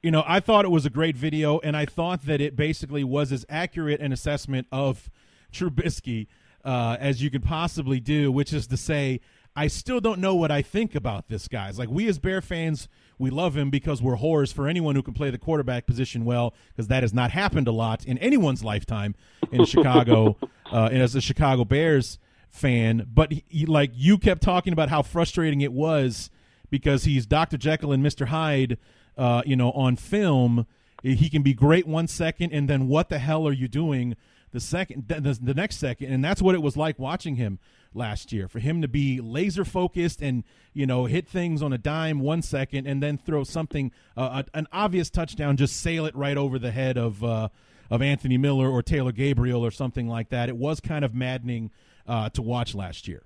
you 0.03 0.11
know, 0.11 0.23
I 0.27 0.39
thought 0.39 0.65
it 0.65 0.69
was 0.71 0.85
a 0.85 0.89
great 0.89 1.15
video, 1.15 1.59
and 1.59 1.75
I 1.75 1.85
thought 1.85 2.25
that 2.25 2.41
it 2.41 2.55
basically 2.55 3.03
was 3.03 3.31
as 3.31 3.45
accurate 3.49 4.01
an 4.01 4.11
assessment 4.11 4.67
of 4.71 5.09
Trubisky 5.51 6.27
uh, 6.65 6.97
as 6.99 7.21
you 7.21 7.29
could 7.29 7.43
possibly 7.43 7.99
do, 7.99 8.31
which 8.31 8.53
is 8.53 8.67
to 8.67 8.77
say, 8.77 9.21
I 9.55 9.67
still 9.67 9.99
don't 9.99 10.19
know 10.19 10.33
what 10.35 10.49
I 10.49 10.61
think 10.61 10.95
about 10.95 11.27
this 11.29 11.47
guy. 11.47 11.69
It's 11.69 11.77
like 11.77 11.89
we 11.89 12.07
as 12.07 12.17
Bear 12.19 12.41
fans, 12.41 12.87
we 13.19 13.29
love 13.29 13.55
him 13.55 13.69
because 13.69 14.01
we're 14.01 14.15
whores 14.17 14.51
for 14.53 14.67
anyone 14.67 14.95
who 14.95 15.03
can 15.03 15.13
play 15.13 15.29
the 15.29 15.37
quarterback 15.37 15.85
position 15.85 16.25
well, 16.25 16.53
because 16.69 16.87
that 16.87 17.03
has 17.03 17.13
not 17.13 17.31
happened 17.31 17.67
a 17.67 17.71
lot 17.71 18.03
in 18.05 18.17
anyone's 18.17 18.63
lifetime 18.63 19.13
in 19.51 19.63
Chicago, 19.65 20.37
uh, 20.71 20.89
and 20.91 21.01
as 21.01 21.13
a 21.15 21.21
Chicago 21.21 21.63
Bears 21.65 22.17
fan. 22.49 23.07
But 23.13 23.31
he, 23.31 23.43
he- 23.47 23.65
like 23.67 23.91
you 23.93 24.17
kept 24.17 24.41
talking 24.41 24.73
about 24.73 24.89
how 24.89 25.01
frustrating 25.03 25.61
it 25.61 25.71
was 25.71 26.31
because 26.71 27.03
he's 27.03 27.27
Dr. 27.27 27.57
Jekyll 27.57 27.91
and 27.91 28.03
Mr. 28.03 28.27
Hyde, 28.27 28.79
uh, 29.17 29.41
you 29.45 29.55
know, 29.55 29.71
on 29.71 29.95
film. 29.95 30.65
He 31.01 31.29
can 31.29 31.41
be 31.41 31.53
great 31.53 31.85
one 31.85 32.07
second, 32.07 32.53
and 32.53 32.69
then 32.69 32.87
what 32.87 33.09
the 33.09 33.19
hell 33.19 33.45
are 33.45 33.53
you 33.53 33.67
doing 33.67 34.15
the 34.51 34.61
second, 34.61 35.07
the, 35.07 35.37
the, 35.41 35.53
next 35.53 35.77
second? 35.77 36.13
And 36.13 36.23
that's 36.23 36.41
what 36.41 36.55
it 36.55 36.61
was 36.61 36.77
like 36.77 36.97
watching 36.97 37.35
him 37.35 37.59
last 37.93 38.31
year. 38.31 38.47
For 38.47 38.59
him 38.59 38.81
to 38.81 38.87
be 38.87 39.19
laser 39.19 39.65
focused 39.65 40.21
and 40.21 40.45
you 40.73 40.85
know 40.85 41.05
hit 41.05 41.27
things 41.27 41.61
on 41.61 41.73
a 41.73 41.77
dime 41.77 42.19
one 42.19 42.41
second, 42.41 42.87
and 42.87 43.03
then 43.03 43.17
throw 43.17 43.43
something, 43.43 43.91
uh, 44.15 44.43
a- 44.43 44.57
an 44.57 44.67
obvious 44.71 45.09
touchdown, 45.09 45.57
just 45.57 45.75
sail 45.81 46.05
it 46.05 46.15
right 46.15 46.37
over 46.37 46.57
the 46.57 46.71
head 46.71 46.97
of 46.97 47.21
uh, 47.21 47.49
of 47.89 48.01
Anthony 48.01 48.37
Miller 48.37 48.69
or 48.69 48.81
Taylor 48.81 49.11
Gabriel 49.11 49.65
or 49.65 49.71
something 49.71 50.07
like 50.07 50.29
that. 50.29 50.47
It 50.47 50.55
was 50.55 50.79
kind 50.79 51.03
of 51.03 51.13
maddening 51.13 51.69
uh, 52.07 52.29
to 52.29 52.41
watch 52.41 52.73
last 52.73 53.07
year. 53.07 53.23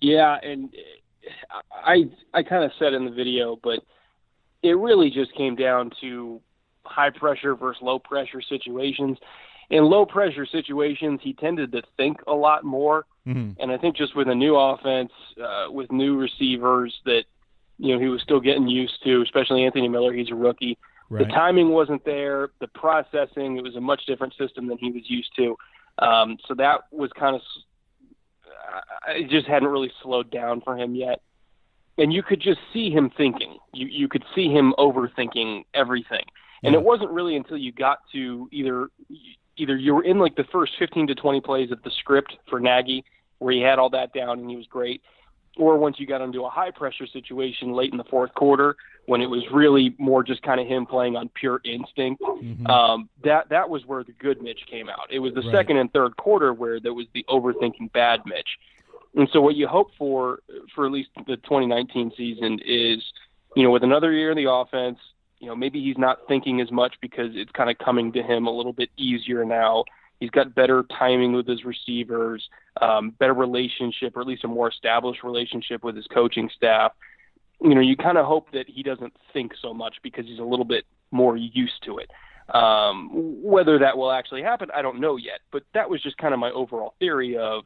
Yeah, 0.00 0.38
and 0.42 0.74
I 1.72 2.04
I 2.32 2.42
kind 2.42 2.64
of 2.64 2.72
said 2.78 2.94
in 2.94 3.04
the 3.04 3.10
video, 3.10 3.58
but 3.62 3.80
it 4.62 4.76
really 4.78 5.10
just 5.10 5.34
came 5.34 5.56
down 5.56 5.90
to 6.00 6.40
high 6.84 7.10
pressure 7.10 7.54
versus 7.54 7.82
low 7.82 7.98
pressure 7.98 8.40
situations. 8.42 9.18
In 9.70 9.84
low 9.84 10.04
pressure 10.04 10.46
situations, 10.46 11.20
he 11.22 11.32
tended 11.32 11.72
to 11.72 11.82
think 11.96 12.18
a 12.26 12.34
lot 12.34 12.64
more, 12.64 13.06
Mhm. 13.26 13.56
and 13.58 13.72
I 13.72 13.78
think 13.78 13.96
just 13.96 14.14
with 14.14 14.28
a 14.28 14.34
new 14.34 14.56
offense, 14.56 15.12
uh, 15.42 15.68
with 15.70 15.90
new 15.90 16.16
receivers 16.16 17.00
that 17.04 17.24
you 17.78 17.94
know 17.94 17.98
he 17.98 18.08
was 18.08 18.22
still 18.22 18.40
getting 18.40 18.68
used 18.68 19.02
to, 19.04 19.22
especially 19.22 19.64
Anthony 19.64 19.88
Miller. 19.88 20.12
He's 20.12 20.30
a 20.30 20.34
rookie. 20.34 20.76
Right. 21.10 21.26
The 21.26 21.32
timing 21.32 21.70
wasn't 21.70 22.04
there. 22.04 22.50
The 22.60 22.68
processing, 22.68 23.56
it 23.56 23.62
was 23.62 23.76
a 23.76 23.80
much 23.80 24.06
different 24.06 24.34
system 24.34 24.66
than 24.66 24.78
he 24.78 24.90
was 24.90 25.08
used 25.08 25.34
to. 25.36 25.56
Um, 25.98 26.38
so 26.46 26.54
that 26.54 26.84
was 26.90 27.12
kind 27.12 27.36
of, 27.36 27.42
it 29.08 29.28
just 29.28 29.46
hadn't 29.46 29.68
really 29.68 29.92
slowed 30.02 30.30
down 30.30 30.60
for 30.60 30.76
him 30.76 30.94
yet. 30.94 31.20
And 31.98 32.12
you 32.12 32.22
could 32.22 32.40
just 32.40 32.60
see 32.72 32.90
him 32.90 33.10
thinking. 33.16 33.58
You 33.72 33.86
you 33.86 34.08
could 34.08 34.24
see 34.34 34.48
him 34.48 34.74
overthinking 34.78 35.64
everything. 35.74 36.24
And 36.62 36.72
Yeah. 36.72 36.80
it 36.80 36.84
wasn't 36.84 37.10
really 37.10 37.36
until 37.36 37.56
you 37.56 37.72
got 37.72 37.98
to 38.12 38.48
either 38.50 38.88
either 39.56 39.76
you 39.76 39.94
were 39.94 40.02
in 40.02 40.18
like 40.18 40.34
the 40.34 40.44
first 40.44 40.72
15 40.78 41.06
to 41.08 41.14
20 41.14 41.40
plays 41.40 41.70
of 41.70 41.80
the 41.82 41.90
script 41.90 42.36
for 42.48 42.58
Nagy, 42.58 43.04
where 43.38 43.52
he 43.52 43.60
had 43.60 43.78
all 43.78 43.90
that 43.90 44.12
down 44.12 44.40
and 44.40 44.50
he 44.50 44.56
was 44.56 44.66
great, 44.66 45.02
or 45.56 45.78
once 45.78 45.98
you 45.98 46.06
got 46.06 46.20
into 46.20 46.44
a 46.44 46.50
high 46.50 46.70
pressure 46.70 47.06
situation 47.06 47.72
late 47.72 47.92
in 47.92 47.98
the 47.98 48.04
fourth 48.04 48.34
quarter 48.34 48.76
when 49.06 49.20
it 49.20 49.26
was 49.28 49.42
really 49.52 49.94
more 49.98 50.22
just 50.22 50.42
kind 50.42 50.60
of 50.60 50.66
him 50.66 50.86
playing 50.86 51.14
on 51.16 51.28
pure 51.34 51.60
instinct. 51.64 52.22
Mhm. 52.22 52.68
Um, 52.68 53.08
that 53.22 53.48
that 53.50 53.68
was 53.68 53.84
where 53.86 54.02
the 54.02 54.12
good 54.12 54.42
Mitch 54.42 54.66
came 54.66 54.88
out. 54.88 55.06
It 55.10 55.18
was 55.18 55.34
the 55.34 55.42
Right. 55.42 55.52
second 55.52 55.76
and 55.76 55.92
third 55.92 56.16
quarter 56.16 56.52
where 56.52 56.80
there 56.80 56.94
was 56.94 57.06
the 57.12 57.24
overthinking 57.28 57.92
bad 57.92 58.24
Mitch. 58.26 58.58
And 59.14 59.28
so 59.30 59.40
what 59.40 59.54
you 59.56 59.66
hope 59.68 59.92
for 59.96 60.40
for 60.74 60.86
at 60.86 60.92
least 60.92 61.10
the 61.26 61.36
2019 61.36 62.12
season 62.16 62.58
is, 62.64 63.04
you 63.54 63.62
know, 63.62 63.70
with 63.70 63.84
another 63.84 64.10
year 64.12 64.30
in 64.30 64.36
the 64.36 64.50
offense, 64.50 64.98
you 65.38 65.46
know, 65.48 65.54
maybe 65.54 65.80
he's 65.82 65.98
not 65.98 66.26
thinking 66.26 66.60
as 66.60 66.72
much 66.72 66.94
because 67.00 67.36
it's 67.36 67.52
kind 67.52 67.68
of 67.70 67.76
coming 67.78 68.10
to 68.12 68.22
him 68.22 68.46
a 68.46 68.50
little 68.50 68.72
bit 68.72 68.88
easier 68.96 69.44
now. 69.44 69.84
He's 70.24 70.30
got 70.30 70.54
better 70.54 70.86
timing 70.98 71.34
with 71.34 71.46
his 71.46 71.66
receivers, 71.66 72.48
um, 72.80 73.10
better 73.10 73.34
relationship, 73.34 74.16
or 74.16 74.22
at 74.22 74.26
least 74.26 74.42
a 74.42 74.48
more 74.48 74.70
established 74.70 75.22
relationship 75.22 75.84
with 75.84 75.96
his 75.96 76.06
coaching 76.06 76.48
staff. 76.56 76.92
You 77.60 77.74
know, 77.74 77.82
you 77.82 77.94
kind 77.94 78.16
of 78.16 78.24
hope 78.24 78.50
that 78.52 78.64
he 78.66 78.82
doesn't 78.82 79.12
think 79.34 79.52
so 79.60 79.74
much 79.74 79.96
because 80.02 80.24
he's 80.24 80.38
a 80.38 80.44
little 80.44 80.64
bit 80.64 80.86
more 81.10 81.36
used 81.36 81.84
to 81.84 81.98
it. 81.98 82.10
Um, 82.56 83.10
whether 83.42 83.78
that 83.80 83.98
will 83.98 84.10
actually 84.10 84.40
happen, 84.40 84.70
I 84.74 84.80
don't 84.80 84.98
know 84.98 85.16
yet. 85.16 85.40
But 85.52 85.64
that 85.74 85.90
was 85.90 86.02
just 86.02 86.16
kind 86.16 86.32
of 86.32 86.40
my 86.40 86.52
overall 86.52 86.94
theory 86.98 87.36
of 87.36 87.64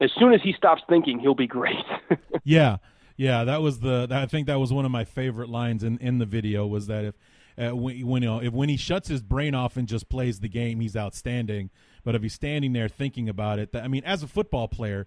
as 0.00 0.12
soon 0.20 0.34
as 0.34 0.40
he 0.40 0.52
stops 0.52 0.82
thinking, 0.88 1.18
he'll 1.18 1.34
be 1.34 1.48
great. 1.48 1.74
Yeah, 2.44 2.78
yeah, 3.16 3.44
that 3.44 3.62
was 3.62 3.78
the. 3.78 4.08
I 4.10 4.26
think 4.26 4.48
that 4.48 4.58
was 4.58 4.72
one 4.72 4.84
of 4.84 4.90
my 4.90 5.04
favorite 5.04 5.48
lines 5.48 5.84
in, 5.84 5.96
in 5.98 6.18
the 6.18 6.26
video 6.26 6.66
was 6.66 6.88
that 6.88 7.04
if 7.04 7.14
uh, 7.58 7.74
when 7.74 8.06
when 8.06 8.22
you 8.22 8.28
know 8.28 8.40
if 8.40 8.52
when 8.52 8.68
he 8.68 8.76
shuts 8.76 9.08
his 9.08 9.22
brain 9.22 9.54
off 9.54 9.76
and 9.76 9.88
just 9.88 10.08
plays 10.08 10.40
the 10.40 10.48
game, 10.48 10.80
he's 10.80 10.96
outstanding. 10.96 11.70
But 12.04 12.14
if 12.14 12.22
he's 12.22 12.34
standing 12.34 12.72
there 12.72 12.88
thinking 12.88 13.28
about 13.28 13.58
it, 13.58 13.72
that, 13.72 13.84
I 13.84 13.88
mean, 13.88 14.02
as 14.04 14.22
a 14.22 14.26
football 14.26 14.68
player, 14.68 15.06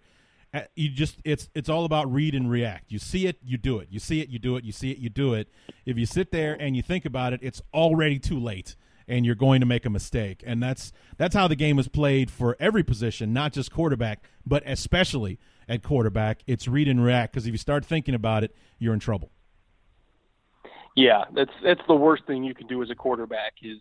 uh, 0.54 0.62
you 0.76 0.90
just 0.90 1.20
it's 1.24 1.50
it's 1.54 1.70
all 1.70 1.86
about 1.86 2.12
read 2.12 2.34
and 2.36 2.50
react. 2.50 2.92
You 2.92 3.00
see 3.00 3.28
it, 3.28 3.38
you 3.44 3.58
do 3.58 3.80
it. 3.80 3.88
You 3.92 4.00
see 4.00 4.22
it, 4.22 4.30
you 4.30 4.40
do 4.40 4.56
it. 4.56 4.64
You 4.64 4.72
see 4.72 4.92
it, 4.92 4.98
you 4.98 5.10
do 5.10 5.34
it. 5.34 5.50
If 5.86 5.98
you 5.98 6.06
sit 6.06 6.32
there 6.32 6.56
and 6.60 6.76
you 6.76 6.82
think 6.82 7.06
about 7.06 7.34
it, 7.34 7.40
it's 7.44 7.62
already 7.74 8.20
too 8.20 8.40
late 8.40 8.76
and 9.08 9.26
you're 9.26 9.36
going 9.36 9.60
to 9.60 9.66
make 9.66 9.86
a 9.86 9.90
mistake. 9.90 10.44
And 10.46 10.62
that's 10.62 10.92
that's 11.18 11.36
how 11.36 11.48
the 11.48 11.56
game 11.56 11.80
is 11.80 11.88
played 11.88 12.32
for 12.32 12.56
every 12.60 12.84
position, 12.84 13.34
not 13.34 13.54
just 13.54 13.72
quarterback, 13.72 14.24
but 14.46 14.64
especially 14.66 15.40
at 15.68 15.84
quarterback. 15.84 16.42
It's 16.48 16.68
read 16.68 16.88
and 16.88 17.04
react 17.04 17.34
because 17.34 17.48
if 17.48 17.52
you 17.52 17.58
start 17.58 17.86
thinking 17.86 18.16
about 18.16 18.44
it, 18.44 18.56
you're 18.80 18.94
in 18.94 19.00
trouble. 19.00 19.32
Yeah, 20.96 21.26
that's 21.34 21.52
that's 21.64 21.82
the 21.88 21.96
worst 21.96 22.26
thing 22.26 22.44
you 22.44 22.54
can 22.56 22.68
do 22.68 22.82
as 22.82 22.90
a 22.90 22.96
quarterback 22.96 23.54
is 23.62 23.80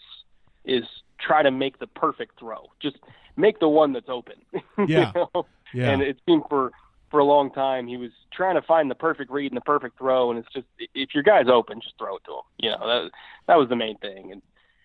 is 0.65 0.85
try 1.21 1.43
to 1.43 1.51
make 1.51 1.79
the 1.79 1.87
perfect 1.87 2.39
throw. 2.39 2.67
Just 2.81 2.97
make 3.37 3.61
the 3.61 3.69
one 3.69 3.93
that's 3.93 4.09
open. 4.09 4.35
Yeah. 4.89 5.13
you 5.15 5.27
know? 5.35 5.47
Yeah. 5.73 5.91
And 5.91 6.03
it 6.03 6.19
seemed 6.27 6.45
for 6.49 6.73
for 7.11 7.21
a 7.21 7.25
long 7.25 7.51
time 7.53 7.87
he 7.87 7.97
was 7.97 8.11
trying 8.33 8.57
to 8.57 8.63
find 8.63 8.91
the 8.91 8.95
perfect 8.95 9.31
read 9.31 9.53
and 9.53 9.57
the 9.57 9.61
perfect 9.65 9.99
throw, 9.99 10.31
and 10.31 10.39
it's 10.39 10.53
just 10.53 10.67
if 10.95 11.15
your 11.15 11.23
guy's 11.23 11.49
open, 11.49 11.81
just 11.81 11.97
throw 11.99 12.17
it 12.17 12.25
to 12.25 12.33
him. 12.33 12.43
You 12.59 12.71
know 12.71 12.87
that 12.87 13.11
that 13.47 13.57
was 13.59 13.69
the 13.69 13.77
main 13.77 13.97
thing. 13.99 14.33
And 14.33 14.43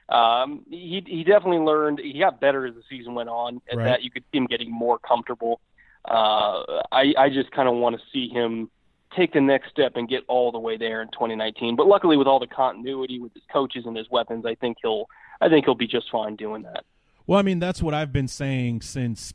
um, 0.10 0.66
he 0.70 1.04
he 1.08 1.24
definitely 1.24 1.60
learned. 1.66 2.00
He 2.00 2.20
got 2.20 2.40
better 2.40 2.66
as 2.66 2.76
the 2.76 2.84
season 2.90 3.16
went 3.16 3.30
on. 3.30 3.62
At 3.72 3.78
Right. 3.78 3.86
that, 3.86 4.04
you 4.04 4.12
could 4.12 4.24
see 4.32 4.38
him 4.38 4.46
getting 4.48 4.72
more 4.72 5.00
comfortable. 5.00 5.60
Uh, 6.06 6.82
I 6.92 7.14
I 7.18 7.30
just 7.30 7.52
kind 7.52 7.68
of 7.70 7.76
want 7.76 7.96
to 7.98 8.02
see 8.12 8.30
him 8.30 8.70
take 9.16 9.34
the 9.34 9.42
next 9.42 9.70
step 9.70 9.94
and 9.96 10.08
get 10.08 10.24
all 10.28 10.52
the 10.52 10.60
way 10.60 10.78
there 10.78 11.02
in 11.02 11.08
2019. 11.10 11.76
But 11.76 11.88
luckily, 11.88 12.18
with 12.18 12.28
all 12.28 12.40
the 12.40 12.48
continuity 12.48 13.20
with 13.20 13.34
his 13.34 13.44
coaches 13.52 13.86
and 13.86 13.96
his 13.96 14.10
weapons, 14.10 14.46
I 14.46 14.56
think 14.56 14.78
he'll 14.82 15.08
I 15.42 15.50
think 15.50 15.66
he'll 15.66 15.76
be 15.76 15.88
just 15.88 16.10
fine 16.12 16.36
doing 16.36 16.64
that. 16.64 16.86
Well, 17.26 17.40
I 17.40 17.42
mean, 17.42 17.60
that's 17.60 17.82
what 17.82 17.94
I've 17.94 18.12
been 18.12 18.28
saying 18.28 18.82
since 18.82 19.34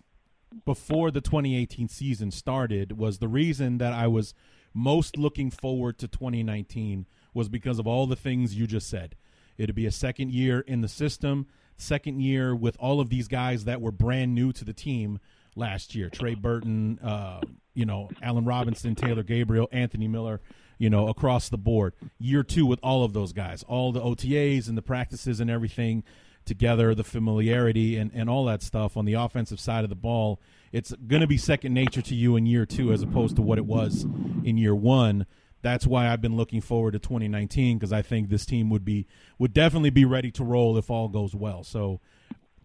before 0.65 1.11
the 1.11 1.21
2018 1.21 1.89
season 1.89 2.31
started 2.31 2.99
was 2.99 3.19
the 3.19 3.29
reason 3.29 3.79
that 3.79 3.93
I 3.93 4.07
was 4.07 4.35
most 4.73 5.17
looking 5.17 5.51
forward 5.51 5.99
to 5.99 6.09
2019 6.09 7.07
was 7.33 7.49
because 7.49 7.79
of 7.79 7.87
all 7.87 8.07
the 8.07 8.17
things 8.17 8.55
you 8.55 8.67
just 8.67 8.89
said. 8.89 9.17
It'd 9.57 9.75
be 9.75 9.87
a 9.87 9.93
second 9.93 10.33
year 10.33 10.61
in 10.61 10.81
the 10.81 10.89
system, 10.89 11.47
second 11.77 12.21
year 12.21 12.55
with 12.55 12.77
all 12.79 13.01
of 13.01 13.09
these 13.09 13.29
guys 13.29 13.65
that 13.65 13.81
were 13.81 13.93
brand 13.93 14.35
new 14.35 14.53
to 14.53 14.65
the 14.65 14.73
team 14.73 15.21
last 15.55 15.95
year. 15.95 16.11
Trey 16.11 16.35
Burton, 16.35 16.99
uh, 17.01 17.41
you 17.75 17.85
know, 17.85 18.11
Allen 18.23 18.45
Robinson, 18.45 18.95
Taylor 18.95 19.23
Gabriel, 19.23 19.69
Anthony 19.73 20.09
Miller, 20.09 20.41
you 20.79 20.91
know, 20.91 21.09
across 21.09 21.49
the 21.49 21.59
board. 21.59 21.95
Year 22.19 22.43
two 22.43 22.67
with 22.67 22.81
all 22.83 23.05
of 23.05 23.13
those 23.13 23.33
guys, 23.33 23.63
all 23.65 23.93
the 23.93 24.01
OTAs 24.01 24.69
and 24.69 24.77
the 24.77 24.83
practices 24.83 25.41
and 25.41 25.51
everything 25.51 26.05
together, 26.45 26.95
the 26.95 27.05
familiarity 27.05 27.97
and, 27.97 28.11
and 28.15 28.29
all 28.29 28.45
that 28.45 28.63
stuff 28.63 28.97
on 28.97 29.05
the 29.05 29.15
offensive 29.15 29.61
side 29.61 29.85
of 29.85 29.91
the 29.91 29.97
ball. 29.97 30.41
It's 30.73 30.93
going 31.07 31.21
to 31.21 31.27
be 31.27 31.37
second 31.37 31.73
nature 31.73 32.03
to 32.03 32.15
you 32.15 32.37
in 32.37 32.47
year 32.47 32.67
two 32.67 32.93
as 32.93 33.03
opposed 33.03 33.37
to 33.37 33.43
what 33.43 33.59
it 33.59 33.67
was 33.67 34.05
in 34.45 34.59
year 34.59 34.75
one. 34.75 35.27
That's 35.63 35.87
why 35.87 36.09
I've 36.09 36.21
been 36.21 36.37
looking 36.37 36.61
forward 36.61 36.93
to 36.93 36.99
2019 36.99 37.79
because 37.79 37.93
I 37.93 38.03
think 38.03 38.29
this 38.29 38.45
team 38.45 38.69
would 38.69 38.85
be 38.85 39.07
would 39.39 39.55
definitely 39.55 39.91
be 39.91 40.05
ready 40.05 40.31
to 40.33 40.45
roll 40.45 40.77
if 40.77 40.91
all 40.91 41.09
goes 41.09 41.35
well. 41.35 41.65
So 41.65 42.01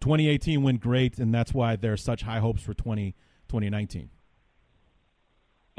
2018 0.00 0.62
went 0.62 0.80
great, 0.80 1.18
and 1.18 1.32
that's 1.32 1.54
why 1.54 1.76
there 1.76 1.92
are 1.92 1.98
such 1.98 2.22
high 2.22 2.40
hopes 2.40 2.62
for 2.62 2.74
20, 2.74 3.12
2019. 3.48 4.10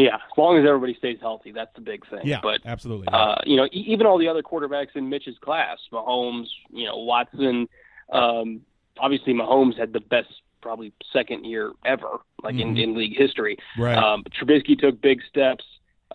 Yeah, 0.01 0.15
as 0.15 0.37
long 0.37 0.57
as 0.57 0.65
everybody 0.67 0.95
stays 0.95 1.19
healthy, 1.21 1.51
that's 1.51 1.73
the 1.75 1.81
big 1.81 2.07
thing. 2.09 2.21
Yeah, 2.23 2.39
but 2.41 2.61
absolutely. 2.65 3.07
uh, 3.07 3.35
you 3.45 3.55
know, 3.55 3.65
e- 3.65 3.85
even 3.87 4.07
all 4.07 4.17
the 4.17 4.27
other 4.27 4.41
quarterbacks 4.41 4.95
in 4.95 5.09
Mitch's 5.09 5.37
class, 5.39 5.77
Mahomes, 5.91 6.47
you 6.71 6.85
know, 6.85 6.97
Watson. 6.97 7.67
Um, 8.11 8.61
obviously, 8.97 9.33
Mahomes 9.33 9.77
had 9.77 9.93
the 9.93 9.99
best, 9.99 10.29
probably 10.61 10.91
second 11.13 11.45
year 11.45 11.71
ever, 11.85 12.19
like 12.43 12.55
in, 12.55 12.77
in 12.77 12.97
league 12.97 13.17
history. 13.17 13.57
Right. 13.77 13.97
Um, 13.97 14.23
Trubisky 14.23 14.77
took 14.77 15.01
big 15.01 15.21
steps 15.29 15.63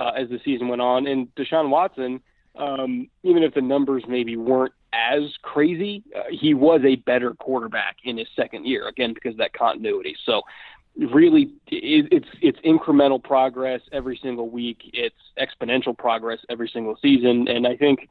uh, 0.00 0.12
as 0.16 0.28
the 0.28 0.40
season 0.44 0.68
went 0.68 0.82
on, 0.82 1.06
and 1.06 1.32
Deshaun 1.36 1.70
Watson, 1.70 2.20
um, 2.56 3.08
even 3.22 3.42
if 3.42 3.54
the 3.54 3.60
numbers 3.60 4.04
maybe 4.08 4.36
weren't 4.36 4.72
as 4.92 5.22
crazy, 5.42 6.02
uh, 6.14 6.22
he 6.30 6.54
was 6.54 6.80
a 6.84 6.96
better 6.96 7.34
quarterback 7.34 7.96
in 8.04 8.16
his 8.16 8.28
second 8.34 8.66
year 8.66 8.88
again 8.88 9.12
because 9.12 9.32
of 9.32 9.38
that 9.38 9.52
continuity. 9.52 10.16
So 10.24 10.42
really 10.98 11.52
it, 11.66 12.08
it's 12.10 12.28
it's 12.40 12.58
incremental 12.60 13.22
progress 13.22 13.80
every 13.92 14.18
single 14.22 14.48
week. 14.48 14.78
It's 14.92 15.16
exponential 15.38 15.96
progress 15.96 16.38
every 16.48 16.68
single 16.72 16.96
season, 17.00 17.48
and 17.48 17.66
I 17.66 17.76
think 17.76 18.08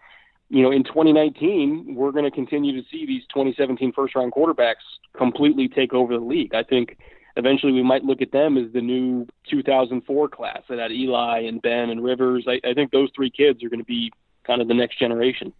you 0.50 0.62
know 0.62 0.72
in 0.72 0.84
2019 0.84 1.96
we're 1.96 2.12
going 2.12 2.26
to 2.26 2.32
continue 2.32 2.80
to 2.80 2.88
see 2.90 3.06
these 3.06 3.24
2017 3.34 3.92
first 3.94 4.16
round 4.16 4.34
quarterbacks 4.34 4.86
completely 5.18 5.68
take 5.68 5.94
over 5.94 6.14
the 6.14 6.24
league. 6.24 6.54
I 6.54 6.64
think 6.64 6.98
eventually 7.36 7.72
we 7.72 7.84
might 7.84 8.04
look 8.04 8.22
at 8.22 8.32
them 8.32 8.58
as 8.58 8.72
the 8.72 8.82
new 8.82 9.28
2004 9.50 10.30
class 10.30 10.62
that 10.70 10.80
had 10.80 10.92
Eli 10.92 11.42
and 11.42 11.62
Ben 11.62 11.90
and 11.90 12.04
Rivers. 12.04 12.46
I, 12.48 12.62
I 12.68 12.74
think 12.74 12.92
those 12.92 13.10
three 13.16 13.30
kids 13.30 13.64
are 13.64 13.70
going 13.70 13.80
to 13.80 13.86
be 13.86 14.12
kind 14.46 14.62
of 14.62 14.68
the 14.68 14.74
next 14.74 15.00
generation. 15.00 15.54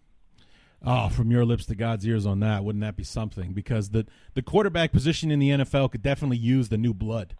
Oh, 0.88 1.08
from 1.08 1.32
your 1.32 1.44
lips 1.44 1.66
to 1.66 1.74
God's 1.74 2.06
ears 2.06 2.26
on 2.26 2.38
that, 2.40 2.62
wouldn't 2.62 2.82
that 2.82 2.96
be 2.96 3.02
something? 3.02 3.52
Because 3.52 3.90
the 3.90 4.06
the 4.34 4.42
quarterback 4.42 4.92
position 4.92 5.32
in 5.32 5.40
the 5.40 5.50
NFL 5.50 5.90
could 5.90 6.02
definitely 6.02 6.36
use 6.36 6.68
the 6.68 6.78
new 6.78 6.94
blood. 6.94 7.34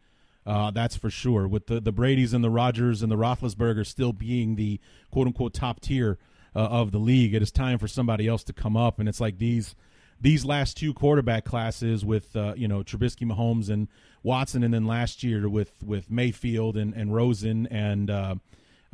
Uh, 0.44 0.72
that's 0.72 0.96
for 0.96 1.10
sure. 1.10 1.46
With 1.46 1.66
the 1.68 1.80
the 1.80 1.92
Brady's 1.92 2.34
and 2.34 2.42
the 2.42 2.50
Rodgers 2.50 3.02
and 3.02 3.10
the 3.10 3.16
Roethlisberger 3.16 3.86
still 3.86 4.12
being 4.12 4.56
the 4.56 4.80
quote 5.12 5.28
unquote 5.28 5.54
top 5.54 5.80
tier 5.80 6.18
uh, 6.56 6.58
of 6.58 6.90
the 6.90 6.98
league, 6.98 7.34
it 7.34 7.42
is 7.42 7.52
time 7.52 7.78
for 7.78 7.86
somebody 7.86 8.26
else 8.26 8.42
to 8.44 8.52
come 8.52 8.76
up. 8.76 8.98
And 8.98 9.08
it's 9.08 9.20
like 9.20 9.38
these 9.38 9.76
these 10.20 10.44
last 10.44 10.76
two 10.76 10.92
quarterback 10.92 11.44
classes 11.44 12.04
with 12.04 12.34
uh, 12.34 12.54
you 12.56 12.66
know 12.66 12.82
Trubisky, 12.82 13.30
Mahomes, 13.30 13.70
and 13.70 13.86
Watson, 14.24 14.64
and 14.64 14.74
then 14.74 14.86
last 14.86 15.22
year 15.22 15.48
with 15.48 15.84
with 15.84 16.10
Mayfield 16.10 16.76
and 16.76 16.94
and 16.94 17.14
Rosen 17.14 17.68
and. 17.68 18.40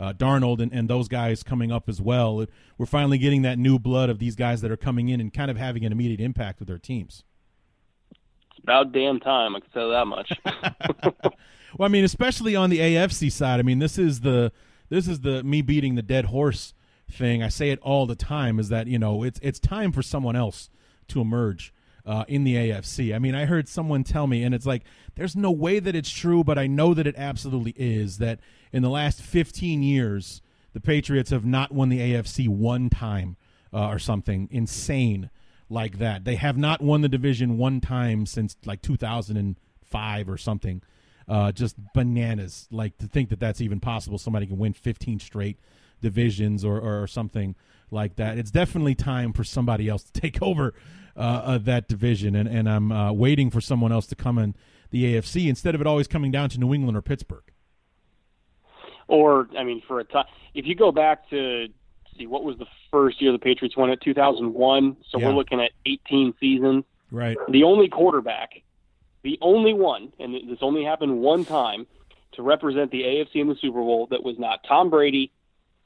Uh, 0.03 0.13
Darnold 0.13 0.61
and, 0.61 0.73
and 0.73 0.89
those 0.89 1.07
guys 1.07 1.45
coming 1.45 1.71
up 1.71 1.89
as 1.89 2.01
well. 2.01 2.45
We're 2.77 2.87
finally 2.87 3.19
getting 3.19 3.43
that 3.43 3.57
new 3.57 3.79
blood 3.79 4.11
of 4.11 4.19
these 4.19 4.35
guys 4.35 4.61
that 4.63 4.71
are 4.73 4.77
coming 4.77 5.09
in 5.11 5.21
and 5.21 5.33
kind 5.33 5.49
of 5.49 5.57
having 5.57 5.85
an 5.85 5.93
immediate 5.93 6.21
impact 6.21 6.59
with 6.59 6.67
their 6.67 6.79
teams. 6.79 7.23
It's 8.51 8.59
about 8.65 8.91
damn 8.91 9.21
time, 9.21 9.55
I 9.55 9.61
can 9.61 9.71
tell 9.71 9.87
you 9.87 9.93
that 9.93 10.07
much. 10.07 10.33
Well, 11.77 11.87
I 11.87 11.89
mean, 11.91 12.05
especially 12.05 12.55
on 12.55 12.71
the 12.71 12.79
AFC 12.79 13.31
side. 13.33 13.59
I 13.59 13.63
mean, 13.63 13.79
this 13.79 13.99
is 13.99 14.21
the 14.21 14.53
this 14.89 15.09
is 15.09 15.21
the 15.21 15.43
me 15.43 15.63
beating 15.63 15.95
the 15.95 16.03
dead 16.03 16.27
horse 16.27 16.75
thing. 17.11 17.43
I 17.43 17.49
say 17.49 17.71
it 17.71 17.79
all 17.81 18.07
the 18.07 18.15
time. 18.15 18.59
Is 18.59 18.69
that 18.69 18.87
you 18.87 18.99
know 18.99 19.23
it's 19.23 19.41
it's 19.43 19.59
time 19.59 19.93
for 19.93 20.03
someone 20.03 20.37
else 20.37 20.69
to 21.09 21.21
emerge 21.21 21.73
uh, 22.05 22.25
in 22.29 22.45
the 22.45 22.57
AFC. 22.57 23.15
I 23.15 23.19
mean, 23.19 23.35
I 23.35 23.47
heard 23.47 23.69
someone 23.69 24.05
tell 24.05 24.27
me, 24.27 24.43
and 24.43 24.55
it's 24.55 24.67
like 24.67 24.83
there's 25.15 25.35
no 25.35 25.51
way 25.51 25.79
that 25.79 25.95
it's 25.95 26.11
true, 26.11 26.45
but 26.45 26.59
I 26.59 26.67
know 26.67 26.95
that 26.95 27.07
it 27.07 27.15
absolutely 27.17 27.75
is. 27.77 28.19
That 28.19 28.41
in 28.73 28.83
the 28.83 28.91
last 28.91 29.21
15 29.21 29.83
years, 29.83 30.43
the 30.73 30.81
Patriots 30.81 31.31
have 31.31 31.45
not 31.45 31.73
won 31.73 31.89
the 31.89 31.99
AFC 31.99 32.49
one 32.49 32.89
time 32.89 33.37
uh, 33.73 33.89
or 33.89 33.99
something 33.99 34.49
insane 34.51 35.31
like 35.69 35.99
that. 35.99 36.25
They 36.25 36.37
have 36.37 36.57
not 36.57 36.81
won 36.81 37.01
the 37.03 37.09
division 37.09 37.59
one 37.59 37.81
time 37.81 38.27
since 38.27 38.57
like 38.65 38.83
2005 38.83 40.29
or 40.29 40.37
something. 40.37 40.83
Uh, 41.29 41.53
just 41.53 41.77
bananas. 41.95 42.69
Like 42.71 42.99
to 42.99 43.07
think 43.07 43.29
that 43.31 43.41
that's 43.41 43.61
even 43.61 43.81
possible. 43.81 44.19
Somebody 44.19 44.47
can 44.47 44.59
win 44.59 44.73
15 44.73 45.21
straight 45.21 45.59
divisions 46.01 46.65
or, 46.65 46.81
or 46.81 47.07
something 47.07 47.55
like 47.91 48.17
that. 48.17 48.39
It's 48.39 48.51
definitely 48.51 48.95
time 48.95 49.33
for 49.33 49.45
somebody 49.45 49.89
else 49.89 50.03
to 50.05 50.13
take 50.21 50.43
over 50.43 50.75
uh, 51.17 51.21
uh, 51.21 51.59
that 51.59 51.89
division. 51.89 52.35
And, 52.35 52.49
and 52.49 52.69
I'm 52.69 52.91
uh, 52.91 53.13
waiting 53.13 53.51
for 53.51 53.61
someone 53.61 53.93
else 53.93 54.07
to 54.09 54.17
come 54.17 54.39
in 54.39 54.55
the 54.91 55.15
AFC 55.15 55.49
instead 55.49 55.75
of 55.75 55.81
it 55.81 55.87
always 55.87 56.09
coming 56.09 56.31
down 56.31 56.49
to 56.51 56.59
New 56.59 56.75
England 56.75 56.97
or 56.97 57.03
Pittsburgh. 57.03 57.52
Or 59.13 59.49
I 59.59 59.63
mean, 59.63 59.83
for 59.87 60.01
a 60.01 60.05
time, 60.05 60.25
if 60.55 60.67
you 60.67 60.75
go 60.75 60.91
back 60.91 61.29
to 61.31 61.69
see 62.19 62.27
what 62.27 62.45
was 62.45 62.59
the 62.59 62.67
first 62.91 63.21
year 63.23 63.33
the 63.33 63.39
Patriots 63.39 63.77
won 63.77 63.91
it, 63.91 64.01
2001. 64.03 64.97
So 65.11 65.19
Yeah. 65.19 65.27
we're 65.29 65.35
looking 65.35 65.61
at 65.61 65.71
18 65.87 66.35
seasons. 66.41 66.85
Right. 67.11 67.37
The 67.49 67.63
only 67.65 67.89
quarterback, 67.89 68.63
the 69.23 69.39
only 69.41 69.73
one, 69.75 70.13
and 70.19 70.35
this 70.51 70.59
only 70.63 70.85
happened 70.85 71.21
one 71.21 71.45
time, 71.45 71.87
to 72.33 72.43
represent 72.43 72.91
the 72.91 73.03
AFC 73.03 73.41
in 73.41 73.49
the 73.49 73.55
Super 73.57 73.81
Bowl 73.81 74.07
that 74.11 74.23
was 74.23 74.39
not 74.39 74.65
Tom 74.65 74.89
Brady, 74.91 75.31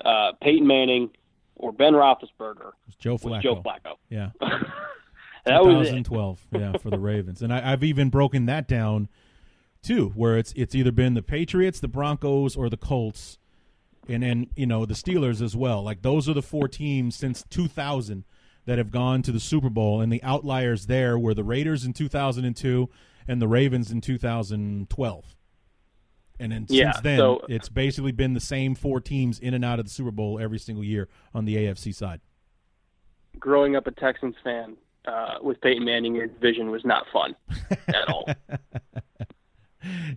uh, 0.05 0.33
Peyton 0.41 0.67
Manning, 0.67 1.11
or 1.57 1.73
Ben 1.73 1.93
Roethlisberger 1.95 2.73
Joe 2.99 3.13
was 3.15 3.23
Flacco. 3.23 3.43
Joe 3.43 3.57
Flacco. 3.63 3.97
Yeah. 4.09 4.31
That 5.45 5.65
was 5.65 5.87
2012. 5.89 6.45
yeah, 6.53 6.73
for 6.79 6.91
the 6.91 6.99
Ravens, 6.99 7.41
and 7.41 7.53
I, 7.53 7.71
I've 7.73 7.85
even 7.85 8.11
broken 8.11 8.47
that 8.47 8.67
down 8.67 9.09
too, 9.87 10.11
where 10.15 10.37
it's 10.37 10.53
it's 10.57 10.75
either 10.75 10.93
been 10.93 11.15
the 11.15 11.23
Patriots, 11.23 11.81
the 11.81 11.89
Broncos, 11.89 12.57
or 12.57 12.69
the 12.69 12.77
Colts, 12.77 13.39
and 14.09 14.23
then 14.23 14.49
you 14.57 14.67
know 14.67 14.85
the 14.85 14.95
Steelers 14.95 15.41
as 15.41 15.57
well. 15.57 15.83
Like 15.83 16.03
those 16.03 16.29
are 16.29 16.35
the 16.35 16.43
four 16.43 16.69
teams 16.69 17.15
since 17.17 17.45
2000 17.51 18.25
that 18.67 18.79
have 18.79 18.91
gone 18.91 19.23
to 19.23 19.31
the 19.33 19.41
Super 19.41 19.71
Bowl, 19.71 20.01
and 20.01 20.13
the 20.13 20.23
outliers 20.23 20.87
there 20.87 21.19
were 21.19 21.35
the 21.35 21.45
Raiders 21.45 21.85
in 21.85 21.93
2002 21.93 22.89
and 23.29 23.41
the 23.41 23.49
Ravens 23.49 23.91
in 23.93 24.01
2012. 24.01 25.25
And 26.39 26.53
then 26.53 26.67
Yeah, 26.69 26.93
since 26.93 27.03
then, 27.03 27.19
so- 27.19 27.41
it's 27.49 27.69
basically 27.69 28.13
been 28.13 28.35
the 28.35 28.41
same 28.41 28.75
four 28.75 29.01
teams 29.01 29.39
in 29.39 29.55
and 29.55 29.65
out 29.65 29.79
of 29.79 29.85
the 29.87 29.91
Super 29.91 30.11
Bowl 30.11 30.39
every 30.39 30.59
single 30.59 30.85
year 30.85 31.09
on 31.33 31.45
the 31.45 31.57
AFC 31.57 31.95
side. 31.95 32.21
Growing 33.39 33.77
up 33.77 33.87
a 33.87 33.91
Texans 33.93 34.35
fan 34.45 34.77
uh, 35.07 35.37
with 35.43 35.61
Peyton 35.61 35.85
Manning 35.85 36.17
in 36.17 36.29
division 36.29 36.71
was 36.71 36.85
not 36.85 37.05
fun 37.13 37.37
at 37.89 38.09
all. 38.09 38.27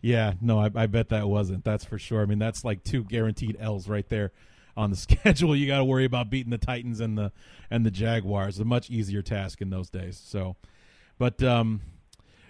Yeah, 0.01 0.33
no, 0.41 0.59
I, 0.59 0.69
I 0.75 0.87
bet 0.87 1.09
that 1.09 1.27
wasn't. 1.27 1.63
That's 1.63 1.83
for 1.83 1.97
sure. 1.97 2.21
I 2.21 2.25
mean, 2.25 2.39
that's 2.39 2.63
like 2.63 2.83
two 2.83 3.03
guaranteed 3.03 3.57
L's 3.59 3.87
right 3.89 4.07
there 4.09 4.31
on 4.77 4.89
the 4.89 4.95
schedule. 4.95 5.55
You 5.55 5.67
got 5.67 5.77
to 5.79 5.85
worry 5.85 6.05
about 6.05 6.29
beating 6.29 6.51
the 6.51 6.57
Titans 6.57 6.99
and 6.99 7.17
the 7.17 7.31
and 7.69 7.85
the 7.85 7.91
Jaguars. 7.91 8.59
A 8.59 8.65
much 8.65 8.89
easier 8.89 9.21
task 9.21 9.61
in 9.61 9.69
those 9.69 9.89
days. 9.89 10.21
So, 10.23 10.55
but 11.17 11.43
um, 11.43 11.81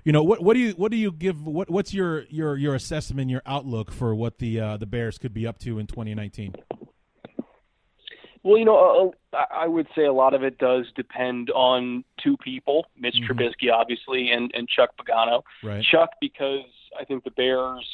you 0.04 0.12
know, 0.12 0.24
what 0.24 0.41
what 0.44 0.54
do 0.54 0.60
you 0.60 0.72
what 0.72 0.91
do 0.91 0.98
you 0.98 1.12
give? 1.12 1.46
What 1.46 1.70
what's 1.70 1.94
your 1.94 2.24
your 2.30 2.56
your 2.58 2.76
assessment, 2.76 3.30
your 3.30 3.41
outlook 3.46 3.91
for 3.91 4.14
what 4.16 4.38
the 4.40 4.60
uh, 4.60 4.78
the 4.78 4.86
Bears 4.86 5.18
could 5.18 5.34
be 5.34 5.46
up 5.48 5.58
to 5.60 5.80
in 5.80 5.88
2019? 5.88 6.56
Well, 8.41 8.58
you 8.58 8.64
know, 8.64 9.14
uh, 9.34 9.38
I 9.54 9.68
would 9.68 9.88
say 9.96 10.06
a 10.06 10.14
lot 10.14 10.34
of 10.34 10.44
it 10.44 10.58
does 10.58 10.86
depend 10.96 11.50
on 11.50 12.06
two 12.24 12.38
people: 12.38 12.86
Mitch 12.98 13.16
Mhm. 13.16 13.28
Trubisky, 13.28 13.72
obviously, 13.74 14.32
and 14.32 14.50
and 14.54 14.68
Chuck 14.70 14.91
Pagano. 14.98 15.44
Right. 15.62 15.84
Chuck, 15.84 16.12
because 16.22 16.62
I 16.98 17.06
think 17.06 17.24
the 17.24 17.32
Bears, 17.32 17.86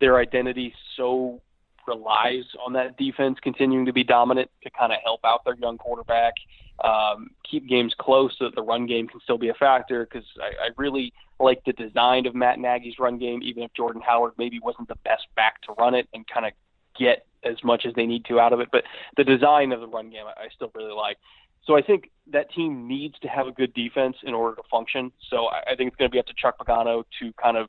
their 0.00 0.18
identity 0.18 0.74
so 0.96 1.40
relies 1.86 2.44
on 2.64 2.72
that 2.72 2.96
defense 2.96 3.38
continuing 3.42 3.86
to 3.86 3.92
be 3.92 4.04
dominant 4.04 4.50
to 4.62 4.70
kind 4.70 4.92
of 4.92 4.98
help 5.04 5.20
out 5.24 5.44
their 5.44 5.56
young 5.56 5.78
quarterback, 5.78 6.34
um, 6.82 7.28
keep 7.48 7.68
games 7.68 7.94
close 7.98 8.34
so 8.38 8.46
that 8.46 8.54
the 8.54 8.62
run 8.62 8.86
game 8.86 9.06
can 9.06 9.20
still 9.20 9.38
be 9.38 9.48
a 9.48 9.54
factor. 9.54 10.06
Because 10.06 10.26
I, 10.40 10.66
I 10.66 10.68
really 10.76 11.12
like 11.38 11.62
the 11.64 11.72
design 11.72 12.26
of 12.26 12.34
Matt 12.34 12.58
Nagy's 12.58 12.98
run 12.98 13.18
game, 13.18 13.42
even 13.42 13.62
if 13.62 13.72
Jordan 13.74 14.02
Howard 14.04 14.32
maybe 14.38 14.58
wasn't 14.60 14.88
the 14.88 14.96
best 15.04 15.26
back 15.36 15.60
to 15.62 15.72
run 15.78 15.94
it 15.94 16.08
and 16.14 16.26
kind 16.26 16.46
of 16.46 16.52
get 16.98 17.26
as 17.44 17.62
much 17.62 17.84
as 17.86 17.94
they 17.94 18.06
need 18.06 18.24
to 18.26 18.40
out 18.40 18.52
of 18.52 18.60
it. 18.60 18.68
But 18.72 18.84
the 19.16 19.24
design 19.24 19.72
of 19.72 19.80
the 19.80 19.88
run 19.88 20.10
game, 20.10 20.24
I, 20.26 20.44
I 20.44 20.48
still 20.54 20.70
really 20.74 20.92
like. 20.92 21.18
So 21.66 21.76
I 21.76 21.82
think 21.82 22.10
that 22.30 22.52
team 22.52 22.86
needs 22.86 23.18
to 23.20 23.28
have 23.28 23.46
a 23.46 23.52
good 23.52 23.72
defense 23.74 24.16
in 24.22 24.34
order 24.34 24.56
to 24.56 24.62
function. 24.70 25.12
So 25.30 25.46
I, 25.46 25.72
I 25.72 25.76
think 25.76 25.88
it's 25.88 25.96
going 25.96 26.10
to 26.10 26.12
be 26.12 26.18
up 26.18 26.26
to 26.26 26.34
Chuck 26.36 26.58
Pagano 26.58 27.04
to 27.20 27.32
kind 27.42 27.56
of 27.56 27.68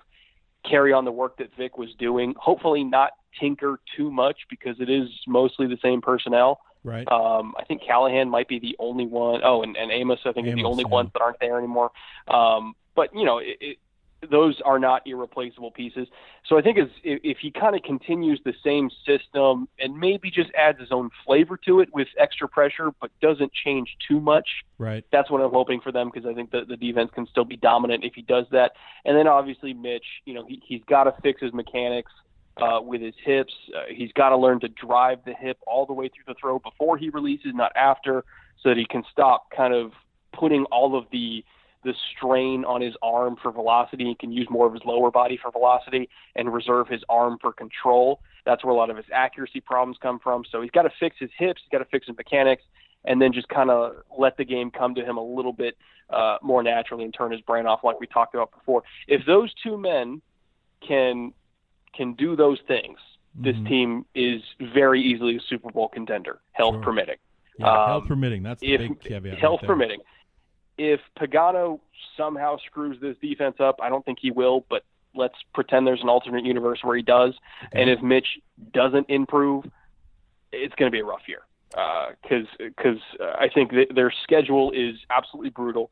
carry 0.69 0.93
on 0.93 1.05
the 1.05 1.11
work 1.11 1.37
that 1.37 1.49
Vic 1.57 1.77
was 1.77 1.89
doing. 1.97 2.33
Hopefully, 2.37 2.83
not 2.83 3.11
tinker 3.39 3.79
too 3.97 4.11
much 4.11 4.37
because 4.49 4.75
it 4.79 4.89
is 4.89 5.09
mostly 5.27 5.67
the 5.67 5.77
same 5.81 6.01
personnel. 6.01 6.59
Right. 6.83 7.07
Um, 7.11 7.55
I 7.57 7.63
think 7.63 7.81
Callahan 7.83 8.29
might 8.29 8.47
be 8.47 8.59
the 8.59 8.75
only 8.79 9.07
one. 9.07 9.41
Oh, 9.43 9.63
and, 9.63 9.75
and 9.75 9.91
Amos, 9.91 10.19
I 10.25 10.31
think, 10.31 10.47
is 10.47 10.55
the 10.55 10.63
only 10.63 10.83
yeah. 10.83 10.93
ones 10.93 11.09
that 11.13 11.21
aren't 11.21 11.39
there 11.39 11.57
anymore. 11.57 11.91
Um, 12.27 12.75
but 12.95 13.09
you 13.15 13.25
know, 13.25 13.39
it, 13.39 13.57
it, 13.59 13.77
those 14.29 14.61
are 14.63 14.79
not 14.79 15.01
irreplaceable 15.05 15.71
pieces. 15.71 16.07
So 16.47 16.57
I 16.57 16.61
think 16.61 16.77
as, 16.77 16.87
if, 17.03 17.19
if 17.23 17.37
he 17.39 17.51
kind 17.51 17.75
of 17.75 17.83
continues 17.83 18.39
the 18.45 18.53
same 18.63 18.89
system 19.05 19.67
and 19.79 19.97
maybe 19.99 20.29
just 20.29 20.49
adds 20.57 20.79
his 20.79 20.91
own 20.91 21.09
flavor 21.25 21.57
to 21.65 21.79
it 21.79 21.89
with 21.93 22.07
extra 22.17 22.47
pressure, 22.47 22.91
but 23.01 23.11
doesn't 23.21 23.51
change 23.53 23.95
too 24.07 24.19
much, 24.19 24.47
right. 24.77 25.03
that's 25.11 25.31
what 25.31 25.41
I'm 25.41 25.51
hoping 25.51 25.81
for 25.81 25.91
them 25.91 26.11
because 26.13 26.29
I 26.29 26.33
think 26.33 26.51
the, 26.51 26.65
the 26.67 26.77
defense 26.77 27.11
can 27.13 27.27
still 27.27 27.45
be 27.45 27.57
dominant 27.57 28.03
if 28.03 28.13
he 28.13 28.21
does 28.21 28.45
that. 28.51 28.73
And 29.05 29.17
then 29.17 29.27
obviously 29.27 29.73
Mitch, 29.73 30.05
you 30.25 30.33
know, 30.33 30.45
he, 30.45 30.61
he's 30.65 30.81
got 30.87 31.05
to 31.05 31.15
fix 31.21 31.41
his 31.41 31.53
mechanics 31.53 32.11
uh, 32.57 32.79
with 32.81 33.01
his 33.01 33.15
hips. 33.23 33.53
Uh, 33.75 33.83
he's 33.93 34.11
got 34.13 34.29
to 34.29 34.37
learn 34.37 34.59
to 34.61 34.67
drive 34.69 35.19
the 35.25 35.33
hip 35.33 35.57
all 35.67 35.85
the 35.85 35.93
way 35.93 36.09
through 36.09 36.33
the 36.33 36.35
throw 36.39 36.59
before 36.59 36.97
he 36.97 37.09
releases, 37.09 37.53
not 37.53 37.71
after, 37.75 38.23
so 38.61 38.69
that 38.69 38.77
he 38.77 38.85
can 38.85 39.03
stop 39.11 39.49
kind 39.55 39.73
of 39.73 39.91
putting 40.33 40.65
all 40.65 40.97
of 40.97 41.05
the 41.11 41.43
the 41.85 41.93
strain 42.17 42.65
on 42.65 42.81
his 42.81 42.95
arm 43.01 43.37
for 43.41 43.51
velocity. 43.51 44.05
He 44.05 44.15
can 44.15 44.31
use 44.31 44.47
more 44.49 44.65
of 44.65 44.73
his 44.73 44.81
lower 44.83 45.11
body 45.11 45.37
for 45.41 45.51
velocity 45.51 46.09
and 46.35 46.51
reserve 46.51 46.87
his 46.89 47.01
arm 47.07 47.37
for 47.39 47.53
control. 47.53 48.19
That's 48.43 48.63
where 48.65 48.73
a 48.73 48.77
lot 48.77 48.89
of 48.89 48.97
his 48.97 49.05
accuracy 49.13 49.61
problems 49.61 49.97
come 50.01 50.19
from. 50.19 50.43
So 50.51 50.61
he's 50.61 50.71
got 50.71 50.81
to 50.83 50.91
fix 50.99 51.15
his 51.19 51.29
hips, 51.37 51.61
he's 51.63 51.69
got 51.71 51.83
to 51.83 51.89
fix 51.91 52.07
his 52.07 52.17
mechanics, 52.17 52.63
and 53.05 53.21
then 53.21 53.31
just 53.31 53.47
kind 53.49 53.69
of 53.69 53.97
let 54.17 54.35
the 54.35 54.43
game 54.43 54.71
come 54.71 54.95
to 54.95 55.05
him 55.05 55.17
a 55.17 55.23
little 55.23 55.53
bit 55.53 55.77
uh, 56.09 56.37
more 56.41 56.61
naturally 56.63 57.03
and 57.03 57.13
turn 57.13 57.31
his 57.31 57.41
brain 57.41 57.65
off, 57.65 57.83
like 57.83 57.99
we 57.99 58.07
talked 58.07 58.33
about 58.35 58.51
before. 58.51 58.83
If 59.07 59.25
those 59.25 59.53
two 59.63 59.77
men 59.77 60.21
can 60.85 61.33
can 61.95 62.13
do 62.13 62.35
those 62.35 62.59
things, 62.67 62.99
this 63.35 63.55
Mhm. 63.55 63.67
team 63.67 64.05
is 64.15 64.41
very 64.59 65.01
easily 65.01 65.37
a 65.37 65.39
Super 65.39 65.71
Bowl 65.71 65.87
contender, 65.87 66.41
health 66.51 66.75
Sure. 66.75 66.83
permitting. 66.83 67.15
Yeah, 67.57 67.71
Um, 67.71 67.87
health 67.89 68.07
permitting. 68.07 68.43
That's 68.43 68.59
the 68.59 68.73
if 68.73 68.79
big 68.81 68.99
caveat. 68.99 69.37
health 69.39 69.61
right 69.61 69.67
permitting. 69.67 70.01
If 70.77 70.99
Pagano 71.19 71.79
somehow 72.17 72.57
screws 72.65 72.97
this 73.01 73.15
defense 73.21 73.55
up, 73.59 73.79
I 73.81 73.89
don't 73.89 74.03
think 74.03 74.19
he 74.21 74.31
will, 74.31 74.65
but 74.69 74.83
let's 75.15 75.35
pretend 75.53 75.87
there's 75.87 76.01
an 76.03 76.09
alternate 76.09 76.45
universe 76.45 76.79
where 76.83 76.95
he 76.97 77.03
does. 77.03 77.33
Okay. 77.67 77.81
And 77.81 77.89
if 77.89 78.01
Mitch 78.01 78.27
doesn't 78.73 79.09
improve, 79.09 79.65
it's 80.51 80.75
going 80.75 80.89
to 80.89 80.91
be 80.91 80.99
a 80.99 81.05
rough 81.05 81.27
year 81.27 81.41
because 81.69 82.47
because 82.57 82.99
uh, 83.19 83.33
I 83.39 83.49
think 83.53 83.71
that 83.71 83.87
their 83.93 84.13
schedule 84.23 84.71
is 84.71 84.95
absolutely 85.09 85.49
brutal. 85.49 85.89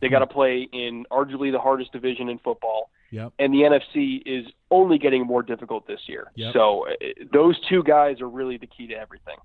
They 0.00 0.08
got 0.08 0.18
to 0.20 0.26
play 0.26 0.68
in 0.72 1.04
arguably 1.10 1.50
the 1.50 1.58
hardest 1.58 1.92
division 1.92 2.28
in 2.28 2.38
football, 2.38 2.90
Yep. 3.10 3.32
and 3.38 3.52
the 3.52 3.58
NFC 3.60 4.20
is 4.26 4.46
only 4.70 4.98
getting 4.98 5.26
more 5.26 5.42
difficult 5.42 5.86
this 5.86 6.00
year. 6.06 6.30
Yep. 6.34 6.52
So 6.52 6.86
uh, 6.88 6.92
those 7.32 7.58
two 7.68 7.82
guys 7.82 8.20
are 8.20 8.28
really 8.28 8.58
the 8.58 8.66
key 8.66 8.86
to 8.88 8.94
everything. 8.94 9.36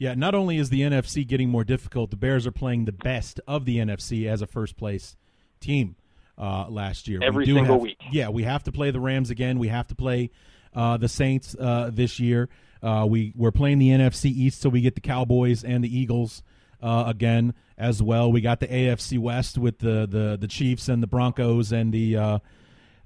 Yeah, 0.00 0.14
not 0.14 0.34
only 0.34 0.56
is 0.56 0.70
the 0.70 0.80
NFC 0.80 1.26
getting 1.26 1.50
more 1.50 1.62
difficult, 1.62 2.08
the 2.10 2.16
Bears 2.16 2.46
are 2.46 2.50
playing 2.52 2.86
the 2.86 2.92
best 2.92 3.38
of 3.46 3.66
the 3.66 3.76
NFC 3.76 4.26
as 4.26 4.40
a 4.40 4.46
first 4.46 4.78
place 4.78 5.14
team 5.60 5.94
uh, 6.38 6.68
last 6.70 7.06
year. 7.06 7.20
Every 7.22 7.42
we 7.42 7.46
do 7.46 7.54
single 7.56 7.74
have- 7.74 7.82
week. 7.82 7.98
Yeah, 8.10 8.30
we 8.30 8.44
have 8.44 8.62
to 8.64 8.72
play 8.72 8.90
the 8.90 8.98
Rams 8.98 9.28
again. 9.28 9.58
We 9.58 9.68
have 9.68 9.86
to 9.88 9.94
play 9.94 10.30
uh, 10.74 10.96
the 10.96 11.06
Saints 11.06 11.54
uh, 11.60 11.90
this 11.92 12.18
year. 12.18 12.48
Uh, 12.82 13.06
we 13.06 13.34
we're 13.36 13.50
playing 13.52 13.78
the 13.78 13.90
NFC 13.90 14.30
East, 14.30 14.62
so 14.62 14.70
we 14.70 14.80
get 14.80 14.94
the 14.94 15.02
Cowboys 15.02 15.62
and 15.62 15.84
the 15.84 15.94
Eagles 15.94 16.42
uh, 16.82 17.04
again 17.06 17.52
as 17.76 18.02
well. 18.02 18.32
We 18.32 18.40
got 18.40 18.60
the 18.60 18.68
AFC 18.68 19.18
West 19.18 19.58
with 19.58 19.80
the 19.80 20.08
the 20.10 20.38
the 20.40 20.48
Chiefs 20.48 20.88
and 20.88 21.02
the 21.02 21.06
Broncos 21.06 21.72
and 21.72 21.92
the 21.92 22.16
uh, 22.16 22.38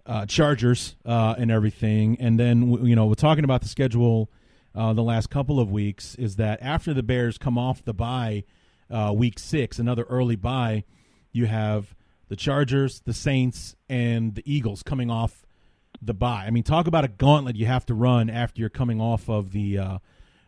uh, 0.07 0.27
Chargers 0.27 0.95
uh, 1.05 1.35
and 1.37 1.51
everything. 1.51 2.19
And 2.21 2.39
then 2.39 2.87
you 2.87 2.95
know 2.95 3.07
we're 3.07 3.15
talking 3.15 3.43
about 3.43 3.63
the 3.63 3.69
schedule 3.69 4.31
uh, 4.75 4.93
the 4.93 5.03
last 5.03 5.31
couple 5.31 5.61
of 5.61 5.71
weeks. 5.71 6.15
Is 6.17 6.37
that 6.37 6.59
after 6.63 6.93
the 6.95 7.03
Bears 7.03 7.39
come 7.39 7.57
off 7.59 7.85
the 7.85 7.95
bye, 7.95 8.45
uh, 8.91 9.13
week 9.15 9.39
six, 9.39 9.79
another 9.79 10.05
early 10.05 10.37
bye, 10.37 10.85
you 11.33 11.47
have 11.47 11.95
the 12.29 12.37
Chargers, 12.37 13.01
the 13.05 13.13
Saints, 13.15 13.77
and 13.89 14.35
the 14.35 14.43
Eagles 14.45 14.83
coming 14.83 15.11
off 15.11 15.45
the 16.03 16.15
bye. 16.15 16.45
I 16.47 16.51
mean, 16.51 16.63
talk 16.65 16.87
about 16.87 17.05
a 17.05 17.09
gauntlet 17.09 17.57
you 17.57 17.67
have 17.67 17.87
to 17.87 17.95
run 17.95 18.29
after 18.29 18.61
you're 18.61 18.69
coming 18.71 19.01
off 19.01 19.29
of 19.29 19.53
the 19.53 19.79
uh, 19.79 19.99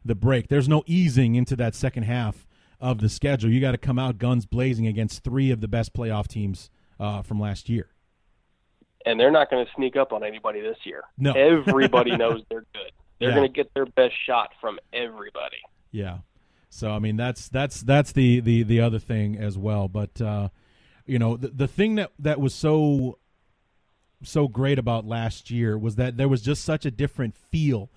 the 0.05 0.15
break. 0.15 0.49
There's 0.49 0.69
no 0.69 0.83
easing 0.87 1.35
into 1.35 1.57
that 1.57 1.75
second 1.75 2.05
half 2.05 2.47
of 2.81 2.99
the 2.99 3.09
schedule. 3.09 3.51
You 3.51 3.61
got 3.61 3.73
to 3.73 3.79
come 3.79 3.99
out 3.99 4.19
guns 4.19 4.45
blazing 4.47 4.87
against 4.87 5.25
three 5.25 5.51
of 5.51 5.61
the 5.61 5.69
best 5.69 5.93
playoff 5.95 6.29
teams 6.29 6.71
uh, 7.01 7.23
from 7.23 7.41
last 7.41 7.69
year. 7.69 7.89
and 9.05 9.19
they're 9.19 9.31
not 9.31 9.51
going 9.51 9.65
to 9.65 9.71
sneak 9.77 9.97
up 9.97 10.13
on 10.13 10.23
anybody 10.25 10.61
this 10.61 10.77
year. 10.85 11.05
No. 11.17 11.33
Everybody 11.33 12.17
knows 12.17 12.43
they're 12.51 12.67
good. 12.75 12.93
They're 13.19 13.31
Yeah. 13.31 13.37
going 13.37 13.49
to 13.49 13.53
get 13.53 13.73
their 13.75 13.87
best 13.87 14.15
shot 14.27 14.51
from 14.61 14.79
everybody. 14.93 15.59
Yeah. 15.91 16.19
So 16.69 16.91
I 16.91 16.99
mean 16.99 17.17
that's 17.17 17.49
that's 17.49 17.81
that's 17.81 18.13
the 18.13 18.41
the 18.41 18.63
the 18.63 18.81
other 18.81 18.99
thing 18.99 19.37
as 19.39 19.57
well. 19.57 19.89
But 19.89 20.21
uh, 20.21 20.49
you 21.07 21.19
know 21.19 21.37
the 21.37 21.49
the 21.49 21.69
thing 21.69 21.95
that 21.95 22.13
that 22.19 22.41
was 22.41 22.55
so 22.55 23.19
so 24.23 24.49
great 24.49 24.79
about 24.79 25.07
last 25.07 25.51
year 25.51 25.79
was 25.79 25.97
that 25.97 26.17
there 26.17 26.29
was 26.29 26.43
just 26.43 26.65
such 26.65 26.85
a 26.85 26.91
different 26.91 27.35
feel 27.37 27.91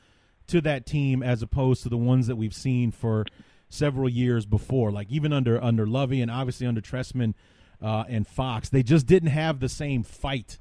to 0.48 0.62
that 0.62 0.86
team 0.86 1.22
as 1.24 1.42
opposed 1.42 1.84
to 1.84 1.90
the 1.90 1.98
ones 1.98 2.28
that 2.28 2.36
we've 2.36 2.54
seen 2.54 2.92
for 2.92 3.26
several 3.70 4.10
years 4.10 4.46
before. 4.46 4.92
Like 4.92 5.10
even 5.10 5.34
under 5.34 5.62
under 5.62 5.86
Lovie 5.86 6.22
and 6.22 6.32
obviously 6.32 6.66
under 6.68 6.82
Trestman 6.82 7.34
uh, 7.82 8.06
and 8.08 8.26
Fox, 8.28 8.70
they 8.70 8.84
just 8.84 9.06
didn't 9.08 9.30
have 9.30 9.60
the 9.60 9.70
same 9.70 10.04
fight 10.04 10.60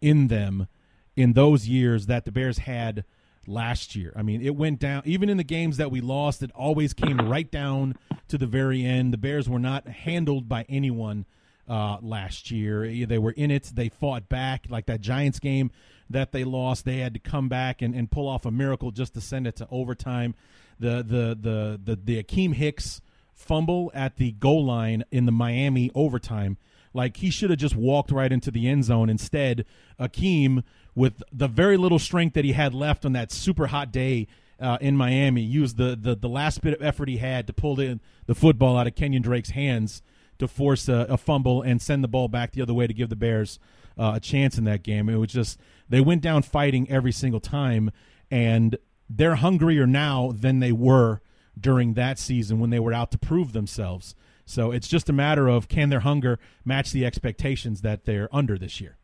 in 0.00 0.28
them 0.28 0.68
in 1.16 1.32
those 1.32 1.66
years 1.68 2.06
that 2.06 2.24
the 2.24 2.32
Bears 2.32 2.58
had 2.58 3.04
last 3.46 3.94
year. 3.96 4.12
I 4.16 4.22
mean, 4.22 4.40
it 4.40 4.56
went 4.56 4.80
down 4.80 5.02
even 5.04 5.28
in 5.28 5.36
the 5.36 5.44
games 5.44 5.76
that 5.76 5.90
we 5.90 6.00
lost, 6.00 6.42
it 6.42 6.50
always 6.54 6.92
came 6.92 7.18
right 7.18 7.50
down 7.50 7.96
to 8.28 8.38
the 8.38 8.46
very 8.46 8.84
end. 8.84 9.12
The 9.12 9.18
Bears 9.18 9.48
were 9.48 9.58
not 9.58 9.86
handled 9.86 10.48
by 10.48 10.64
anyone 10.68 11.26
uh, 11.68 11.98
last 12.00 12.50
year. 12.50 13.06
They 13.06 13.18
were 13.18 13.32
in 13.32 13.50
it, 13.50 13.70
they 13.74 13.88
fought 13.88 14.28
back 14.28 14.66
like 14.68 14.86
that 14.86 15.00
Giants 15.00 15.38
game 15.38 15.70
that 16.10 16.32
they 16.32 16.44
lost. 16.44 16.84
They 16.84 16.98
had 16.98 17.14
to 17.14 17.20
come 17.20 17.48
back 17.48 17.82
and, 17.82 17.94
and 17.94 18.10
pull 18.10 18.28
off 18.28 18.44
a 18.44 18.50
miracle 18.50 18.90
just 18.90 19.14
to 19.14 19.20
send 19.20 19.46
it 19.46 19.56
to 19.56 19.68
overtime. 19.70 20.34
The 20.78 20.96
the 21.02 21.38
the 21.40 21.80
the, 21.82 21.96
the 21.96 22.22
Akiem 22.22 22.54
Hicks 22.54 23.00
fumble 23.32 23.90
at 23.94 24.16
the 24.16 24.32
goal 24.32 24.64
line 24.64 25.04
in 25.10 25.26
the 25.26 25.32
Miami 25.32 25.90
overtime. 25.94 26.56
Like 26.92 27.16
he 27.16 27.30
should 27.30 27.50
have 27.50 27.58
just 27.58 27.74
walked 27.74 28.10
right 28.10 28.32
into 28.32 28.50
the 28.50 28.68
end 28.68 28.84
zone. 28.84 29.10
Instead, 29.10 29.64
Akiem, 29.98 30.62
with 30.94 31.22
the 31.32 31.48
very 31.48 31.76
little 31.76 31.98
strength 31.98 32.34
that 32.34 32.44
he 32.44 32.52
had 32.52 32.74
left 32.74 33.04
on 33.04 33.12
that 33.12 33.32
super 33.32 33.68
hot 33.68 33.90
day 33.92 34.26
uh, 34.60 34.78
in 34.80 34.96
Miami, 34.96 35.42
used 35.42 35.76
the, 35.76 35.96
the 36.00 36.14
the 36.14 36.28
last 36.28 36.62
bit 36.62 36.74
of 36.74 36.82
effort 36.82 37.08
he 37.08 37.18
had 37.18 37.46
to 37.46 37.52
pull 37.52 37.80
in 37.80 38.00
the 38.26 38.34
football 38.34 38.76
out 38.76 38.86
of 38.86 38.94
Kenyon 38.94 39.22
Drake's 39.22 39.50
hands 39.50 40.02
to 40.38 40.48
force 40.48 40.88
a, 40.88 41.06
a 41.08 41.16
fumble 41.16 41.62
and 41.62 41.80
send 41.82 42.02
the 42.04 42.08
ball 42.08 42.28
back 42.28 42.52
the 42.52 42.62
other 42.62 42.74
way 42.74 42.86
to 42.86 42.94
give 42.94 43.08
the 43.08 43.16
Bears 43.16 43.58
uh, 43.98 44.12
a 44.16 44.20
chance 44.20 44.58
in 44.58 44.64
that 44.64 44.82
game. 44.82 45.08
It 45.08 45.16
was 45.16 45.32
just 45.32 45.58
they 45.88 46.00
went 46.00 46.22
down 46.22 46.42
fighting 46.42 46.88
every 46.90 47.12
single 47.12 47.40
time, 47.40 47.90
and 48.30 48.76
they're 49.08 49.36
hungrier 49.36 49.86
now 49.86 50.32
than 50.34 50.60
they 50.60 50.72
were 50.72 51.20
during 51.58 51.94
that 51.94 52.18
season 52.18 52.58
when 52.58 52.70
they 52.70 52.80
were 52.80 52.92
out 52.92 53.10
to 53.12 53.18
prove 53.18 53.52
themselves. 53.52 54.14
So 54.46 54.70
it's 54.72 54.88
just 54.88 55.08
a 55.08 55.12
matter 55.12 55.48
of 55.48 55.68
can 55.68 55.88
their 55.88 56.00
hunger 56.00 56.38
match 56.64 56.92
the 56.92 57.06
expectations 57.06 57.80
that 57.80 58.04
they're 58.04 58.28
under 58.32 58.58
this 58.58 58.80
year. 58.80 58.98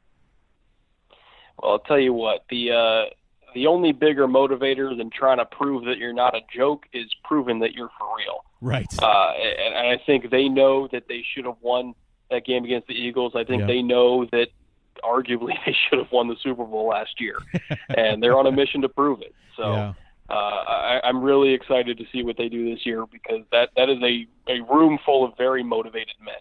Well, 1.63 1.73
I'll 1.73 1.79
tell 1.81 1.99
you 1.99 2.13
what 2.13 2.45
the 2.51 2.73
uh, 2.73 3.05
the 3.55 3.67
only 3.67 3.93
bigger 3.93 4.27
motivator 4.29 4.97
than 4.97 5.11
trying 5.11 5.39
to 5.39 5.45
prove 5.45 5.85
that 5.87 5.99
you're 5.99 6.13
not 6.13 6.35
a 6.37 6.41
joke 6.55 6.87
is 6.93 7.07
proving 7.25 7.61
that 7.61 7.73
you're 7.73 7.91
for 7.99 8.17
real. 8.17 8.45
Right. 8.61 8.87
Uh, 9.03 9.33
and, 9.43 9.75
and 9.75 9.87
I 9.89 10.01
think 10.05 10.31
they 10.31 10.49
know 10.49 10.89
that 10.93 11.09
they 11.09 11.25
should 11.35 11.45
have 11.47 11.57
won 11.61 11.95
that 12.31 12.45
game 12.45 12.65
against 12.65 12.87
the 12.89 12.95
Eagles. 12.95 13.33
I 13.35 13.45
think 13.45 13.61
Yeah. 13.63 13.67
they 13.67 13.83
know 13.83 14.25
that 14.27 14.49
arguably 15.03 15.55
they 15.67 15.75
should 15.89 15.99
have 15.99 16.13
won 16.13 16.29
the 16.29 16.37
Super 16.43 16.65
Bowl 16.65 16.89
last 16.89 17.21
year, 17.21 17.37
and 17.97 18.23
they're 18.23 18.39
on 18.39 18.47
a 18.47 18.53
mission 18.53 18.83
to 18.83 18.89
prove 18.89 19.21
it. 19.23 19.35
So. 19.57 19.73
yeah. 19.73 19.93
uh, 20.29 20.33
I, 20.35 21.01
I'm 21.03 21.21
really 21.23 21.53
excited 21.55 21.99
to 21.99 22.05
see 22.13 22.23
what 22.23 22.37
they 22.37 22.49
do 22.49 22.73
this 22.73 22.87
year 22.87 23.05
because 23.07 23.41
that 23.51 23.71
that 23.77 23.89
is 23.91 23.99
a 24.03 24.27
a 24.49 24.61
room 24.73 24.97
full 25.05 25.25
of 25.25 25.37
very 25.37 25.65
motivated 25.65 26.15
men. 26.25 26.35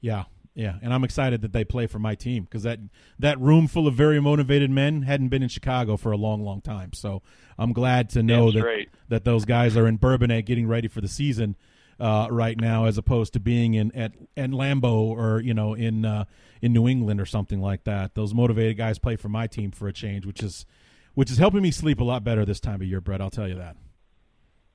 Yeah, 0.00 0.24
yeah, 0.54 0.76
and 0.82 0.94
I'm 0.94 1.02
excited 1.02 1.42
that 1.42 1.52
they 1.52 1.64
play 1.64 1.86
for 1.88 1.98
my 1.98 2.14
team 2.14 2.44
because 2.44 2.62
that 2.62 2.78
that 3.18 3.40
room 3.40 3.66
full 3.66 3.88
of 3.88 3.94
very 3.94 4.20
motivated 4.20 4.70
men 4.70 5.02
hadn't 5.02 5.28
been 5.28 5.42
in 5.42 5.48
Chicago 5.48 5.96
for 5.96 6.12
a 6.12 6.16
long, 6.16 6.44
long 6.44 6.60
time. 6.60 6.92
So 6.92 7.22
I'm 7.58 7.72
glad 7.72 8.08
to 8.10 8.22
know 8.22 8.46
Damn 8.46 8.54
that 8.54 8.60
straight. 8.60 8.88
that 9.08 9.24
those 9.24 9.44
guys 9.44 9.76
are 9.76 9.86
in 9.88 9.98
Bourbonnais 9.98 10.42
getting 10.42 10.68
ready 10.68 10.86
for 10.86 11.00
the 11.00 11.08
season 11.08 11.56
uh, 11.98 12.28
right 12.30 12.58
now, 12.60 12.84
as 12.84 12.98
opposed 12.98 13.32
to 13.32 13.40
being 13.40 13.74
in 13.74 13.90
at 13.96 14.12
in 14.36 14.52
Lambeau 14.52 15.08
or 15.08 15.40
you 15.40 15.54
know 15.54 15.74
in 15.74 16.04
uh, 16.04 16.24
in 16.62 16.72
New 16.72 16.86
England 16.86 17.20
or 17.20 17.26
something 17.26 17.60
like 17.60 17.82
that. 17.84 18.14
Those 18.14 18.32
motivated 18.32 18.76
guys 18.76 19.00
play 19.00 19.16
for 19.16 19.28
my 19.28 19.48
team 19.48 19.72
for 19.72 19.88
a 19.88 19.92
change, 19.92 20.24
which 20.24 20.42
is 20.42 20.66
which 21.14 21.32
is 21.32 21.38
helping 21.38 21.62
me 21.62 21.72
sleep 21.72 22.00
a 22.00 22.04
lot 22.04 22.22
better 22.22 22.44
this 22.44 22.60
time 22.60 22.80
of 22.80 22.86
year, 22.86 23.00
Brett. 23.00 23.20
I'll 23.20 23.30
tell 23.30 23.48
you 23.48 23.56
that. 23.56 23.76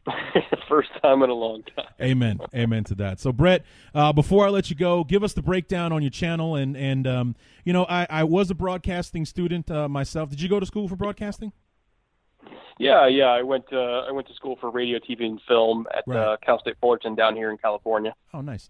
First 0.70 0.90
time 1.02 1.24
in 1.24 1.30
a 1.30 1.34
long 1.34 1.64
time. 1.76 1.88
Amen. 2.02 2.40
Amen 2.54 2.84
to 2.86 2.96
that. 2.96 3.20
So, 3.20 3.32
Brett, 3.34 3.66
uh, 3.94 4.14
before 4.14 4.46
I 4.46 4.50
let 4.50 4.70
you 4.70 4.76
go, 4.76 5.04
give 5.04 5.24
us 5.24 5.34
the 5.34 5.42
breakdown 5.42 5.92
on 5.92 6.02
your 6.04 6.12
channel. 6.12 6.56
And, 6.56 6.78
and 6.78 7.08
um, 7.08 7.36
you 7.66 7.74
know, 7.74 7.86
I, 7.90 8.06
I 8.10 8.24
was 8.24 8.52
a 8.52 8.56
broadcasting 8.56 9.26
student 9.26 9.70
uh, 9.72 9.90
myself. 9.90 10.30
Did 10.30 10.42
you 10.42 10.48
go 10.48 10.60
to 10.60 10.66
school 10.66 10.88
for 10.88 10.96
broadcasting? 10.96 11.52
Yeah, 12.78 13.08
yeah. 13.08 13.26
I 13.26 13.42
went 13.42 13.66
uh, 13.74 14.06
I 14.08 14.12
went 14.12 14.28
to 14.28 14.34
school 14.34 14.58
for 14.62 14.70
radio, 14.70 15.00
TV, 15.00 15.26
and 15.26 15.42
film 15.48 15.86
at 15.94 16.04
Right. 16.08 16.18
uh, 16.18 16.38
Cal 16.46 16.60
State 16.60 16.76
Fullerton 16.80 17.14
down 17.16 17.36
here 17.36 17.52
in 17.52 17.58
California. 17.58 18.16
Oh, 18.34 18.40
nice. 18.42 18.70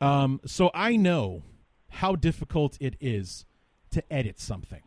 Um, 0.00 0.40
so 0.44 0.70
I 0.74 0.96
know 0.96 1.42
how 1.88 2.16
difficult 2.16 2.76
it 2.80 2.96
is 3.00 3.46
to 3.92 4.02
edit 4.12 4.40
something. 4.40 4.82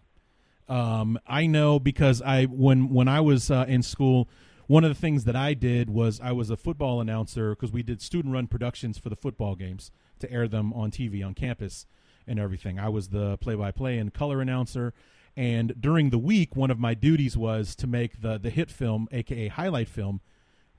Um, 0.67 1.17
I 1.25 1.47
know 1.47 1.79
because 1.79 2.21
I 2.21 2.43
when 2.43 2.89
when 2.89 3.07
I 3.07 3.21
was 3.21 3.49
uh, 3.49 3.63
in 3.69 3.81
school, 3.83 4.27
one 4.67 4.83
of 4.83 4.89
the 4.89 4.99
things 4.99 5.23
that 5.23 5.35
I 5.35 5.53
did 5.53 5.89
was 5.89 6.19
I 6.21 6.33
was 6.33 6.49
a 6.49 6.57
football 6.57 7.01
announcer 7.01 7.51
because 7.51 7.71
we 7.71 7.83
did 7.83 8.01
student 8.01 8.33
run 8.33 8.47
productions 8.47 8.97
for 8.97 9.09
the 9.09 9.15
football 9.15 9.55
games 9.55 9.91
to 10.19 10.31
air 10.31 10.47
them 10.47 10.73
on 10.73 10.91
TV 10.91 11.25
on 11.25 11.33
campus 11.33 11.85
and 12.27 12.39
everything. 12.39 12.77
I 12.77 12.89
was 12.89 13.09
the 13.09 13.37
play 13.37 13.55
by 13.55 13.71
play 13.71 13.97
and 13.97 14.13
color 14.13 14.41
announcer. 14.41 14.93
And 15.37 15.79
during 15.79 16.09
the 16.09 16.17
week, 16.17 16.55
one 16.55 16.71
of 16.71 16.79
my 16.79 16.93
duties 16.93 17.37
was 17.37 17.75
to 17.75 17.87
make 17.87 18.21
the 18.21 18.37
the 18.37 18.49
hit 18.49 18.69
film, 18.69 19.07
aka 19.11 19.47
highlight 19.47 19.87
film, 19.87 20.19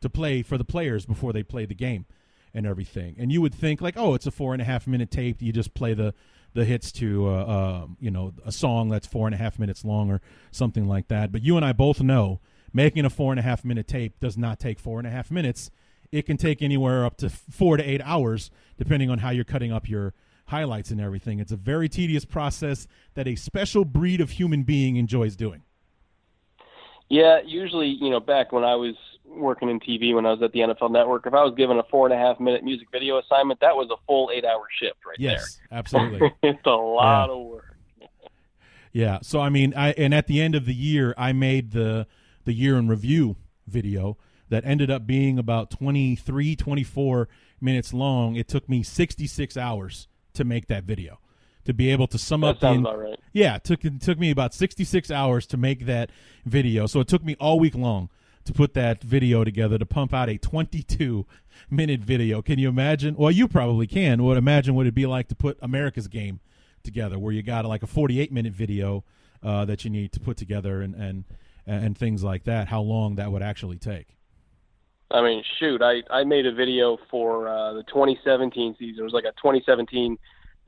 to 0.01 0.11
play 0.11 0.43
for 0.43 0.59
the 0.59 0.65
players 0.65 1.07
before 1.07 1.33
they 1.33 1.43
play 1.43 1.65
the 1.65 1.75
game 1.75 2.07
and 2.53 2.67
everything. 2.67 3.17
And 3.19 3.33
you 3.33 3.41
would 3.41 3.55
think 3.55 3.81
like, 3.81 3.97
oh, 3.97 4.15
it's 4.15 4.27
a 4.27 4.31
four 4.31 4.53
and 4.53 4.61
a 4.61 4.65
half 4.65 4.87
minute 4.87 5.11
tape. 5.11 5.41
You 5.41 5.53
just 5.53 5.75
play 5.75 5.95
the 5.95 6.13
the 6.55 6.65
hits 6.65 6.91
to 6.93 7.29
uh, 7.29 7.31
uh, 7.31 7.87
you 8.01 8.11
know 8.11 8.35
a 8.45 8.53
song 8.53 8.91
that's 8.91 9.07
four 9.07 9.27
and 9.27 9.35
a 9.35 9.39
half 9.39 9.59
minutes 9.59 9.85
long 9.85 10.11
or 10.11 10.21
something 10.51 10.87
like 10.87 11.09
that. 11.09 11.33
But 11.33 11.43
you 11.43 11.57
and 11.57 11.65
I 11.65 11.73
both 11.73 12.03
know 12.03 12.41
making 12.73 13.05
a 13.05 13.11
four 13.11 13.33
and 13.33 13.39
a 13.41 13.43
half 13.43 13.65
minute 13.65 13.87
tape 13.89 14.19
does 14.21 14.37
not 14.37 14.59
take 14.59 14.79
four 14.79 14.99
and 14.99 15.07
a 15.07 15.11
half 15.11 15.31
minutes. 15.31 15.71
It 16.11 16.23
can 16.23 16.37
take 16.37 16.63
anywhere 16.63 17.05
up 17.05 17.17
to 17.19 17.29
four 17.29 17.77
to 17.77 17.83
eight 17.83 18.01
hours, 18.03 18.51
depending 18.79 19.11
on 19.11 19.19
how 19.19 19.31
you're 19.31 19.45
cutting 19.45 19.73
up 19.73 19.89
your 19.89 20.15
highlights 20.47 20.91
and 20.91 21.01
everything. 21.01 21.39
It's 21.41 21.53
a 21.53 21.57
very 21.57 21.89
tedious 21.89 22.25
process 22.25 22.87
that 23.15 23.29
a 23.29 23.35
special 23.37 23.85
breed 23.85 24.21
of 24.21 24.31
human 24.31 24.63
being 24.63 24.97
enjoys 24.97 25.37
doing. 25.37 25.63
Yeah, 27.11 27.41
usually, 27.45 27.89
you 27.89 28.11
know, 28.11 28.21
back 28.21 28.53
when 28.53 28.65
I 28.65 28.75
was 28.75 28.95
working 29.27 29.69
in 29.69 29.81
TV, 29.81 30.15
when 30.15 30.27
I 30.27 30.33
was 30.33 30.43
at 30.43 30.53
the 30.53 30.61
NFL 30.61 30.91
Network, 30.91 31.27
if 31.27 31.35
I 31.35 31.43
was 31.43 31.55
given 31.55 31.79
a 31.79 31.83
four 31.85 32.07
and 32.07 32.15
a 32.15 32.19
half 32.19 32.39
minute 32.41 32.65
music 32.65 32.89
video 32.91 33.19
assignment, 33.19 33.61
that 33.61 33.77
was 33.77 33.89
a 33.91 33.97
full 34.07 34.31
eight 34.33 34.45
hour 34.45 34.65
shift 34.81 34.97
right 35.07 35.17
there. 35.19 35.33
Yes, 35.33 35.59
absolutely. 35.71 36.33
it's 36.43 36.65
a 36.67 36.71
lot 36.71 37.27
Yeah. 37.29 37.35
of 37.35 37.47
work. 37.47 37.77
Yeah. 38.93 39.19
So 39.23 39.41
I 39.41 39.49
mean, 39.51 39.75
I 39.75 39.93
and 39.93 40.15
at 40.15 40.27
the 40.27 40.41
end 40.41 40.55
of 40.55 40.65
the 40.65 40.75
year, 40.75 41.15
I 41.17 41.33
made 41.33 41.73
the 41.73 42.07
the 42.49 42.55
year 42.55 42.79
in 42.79 42.89
review 42.89 43.37
video 43.67 44.17
that 44.49 44.65
ended 44.65 44.91
up 44.91 45.07
being 45.07 45.39
about 45.39 45.71
23, 45.71 46.57
24 46.57 47.29
minutes 47.61 47.93
long. 47.93 48.37
It 48.37 48.49
took 48.49 48.67
me 48.71 48.83
66 48.83 49.55
hours 49.59 50.09
to 50.33 50.45
make 50.45 50.67
that 50.69 50.85
video. 50.85 51.21
To 51.67 51.75
be 51.75 51.93
able 51.93 52.07
to 52.07 52.17
sum 52.17 52.41
That 52.41 52.47
up 52.47 52.61
sounds 52.61 52.81
about 52.81 52.99
right. 52.99 53.21
yeah, 53.35 53.57
it 53.57 53.65
took 53.65 53.85
it 53.85 54.01
took 54.01 54.19
me 54.19 54.31
about 54.31 54.55
66 54.55 55.11
hours 55.11 55.47
to 55.49 55.59
make 55.59 55.85
that 55.85 56.09
video. 56.47 56.87
So 56.87 57.01
it 57.01 57.09
took 57.09 57.23
me 57.23 57.37
all 57.39 57.61
week 57.61 57.75
long 57.75 58.09
to 58.47 58.55
put 58.55 58.73
that 58.73 59.03
video 59.05 59.45
together 59.45 59.77
to 59.77 59.85
pump 59.85 60.15
out 60.15 60.31
a 60.31 60.39
22 60.39 61.27
minute 61.69 62.01
video. 62.01 62.41
Can 62.41 62.59
you 62.59 62.71
imagine? 62.71 63.15
Well, 63.17 63.31
you 63.31 63.47
probably 63.47 63.87
can. 63.87 64.23
What 64.23 64.39
imagine 64.39 64.75
what 64.75 64.87
it'd 64.87 64.95
be 64.95 65.05
like 65.05 65.29
to 65.29 65.35
put 65.35 65.59
America's 65.61 66.09
game 66.09 66.41
together 66.83 67.19
where 67.19 67.35
you 67.35 67.43
got 67.43 67.67
like 67.67 67.83
a 67.83 67.87
48 67.87 68.33
minute 68.33 68.55
video 68.55 69.05
uh, 69.43 69.67
that 69.67 69.85
you 69.85 69.91
need 69.91 70.13
to 70.13 70.21
put 70.21 70.39
together 70.39 70.81
and 70.81 70.95
and 70.95 71.25
and 71.69 71.97
things 71.97 72.25
like 72.25 72.45
that. 72.45 72.69
How 72.69 72.81
long 72.81 73.17
that 73.17 73.31
would 73.31 73.43
actually 73.43 73.79
take. 73.79 74.09
I 75.11 75.23
mean, 75.23 75.43
shoot, 75.59 75.81
I 75.83 76.03
I 76.11 76.25
made 76.25 76.47
a 76.47 76.53
video 76.53 76.99
for 77.11 77.49
uh, 77.49 77.73
the 77.75 77.83
2017 77.85 78.77
season. 78.79 79.01
It 79.01 79.03
was 79.03 79.13
like 79.13 79.25
a 79.25 79.33
2017 79.33 80.19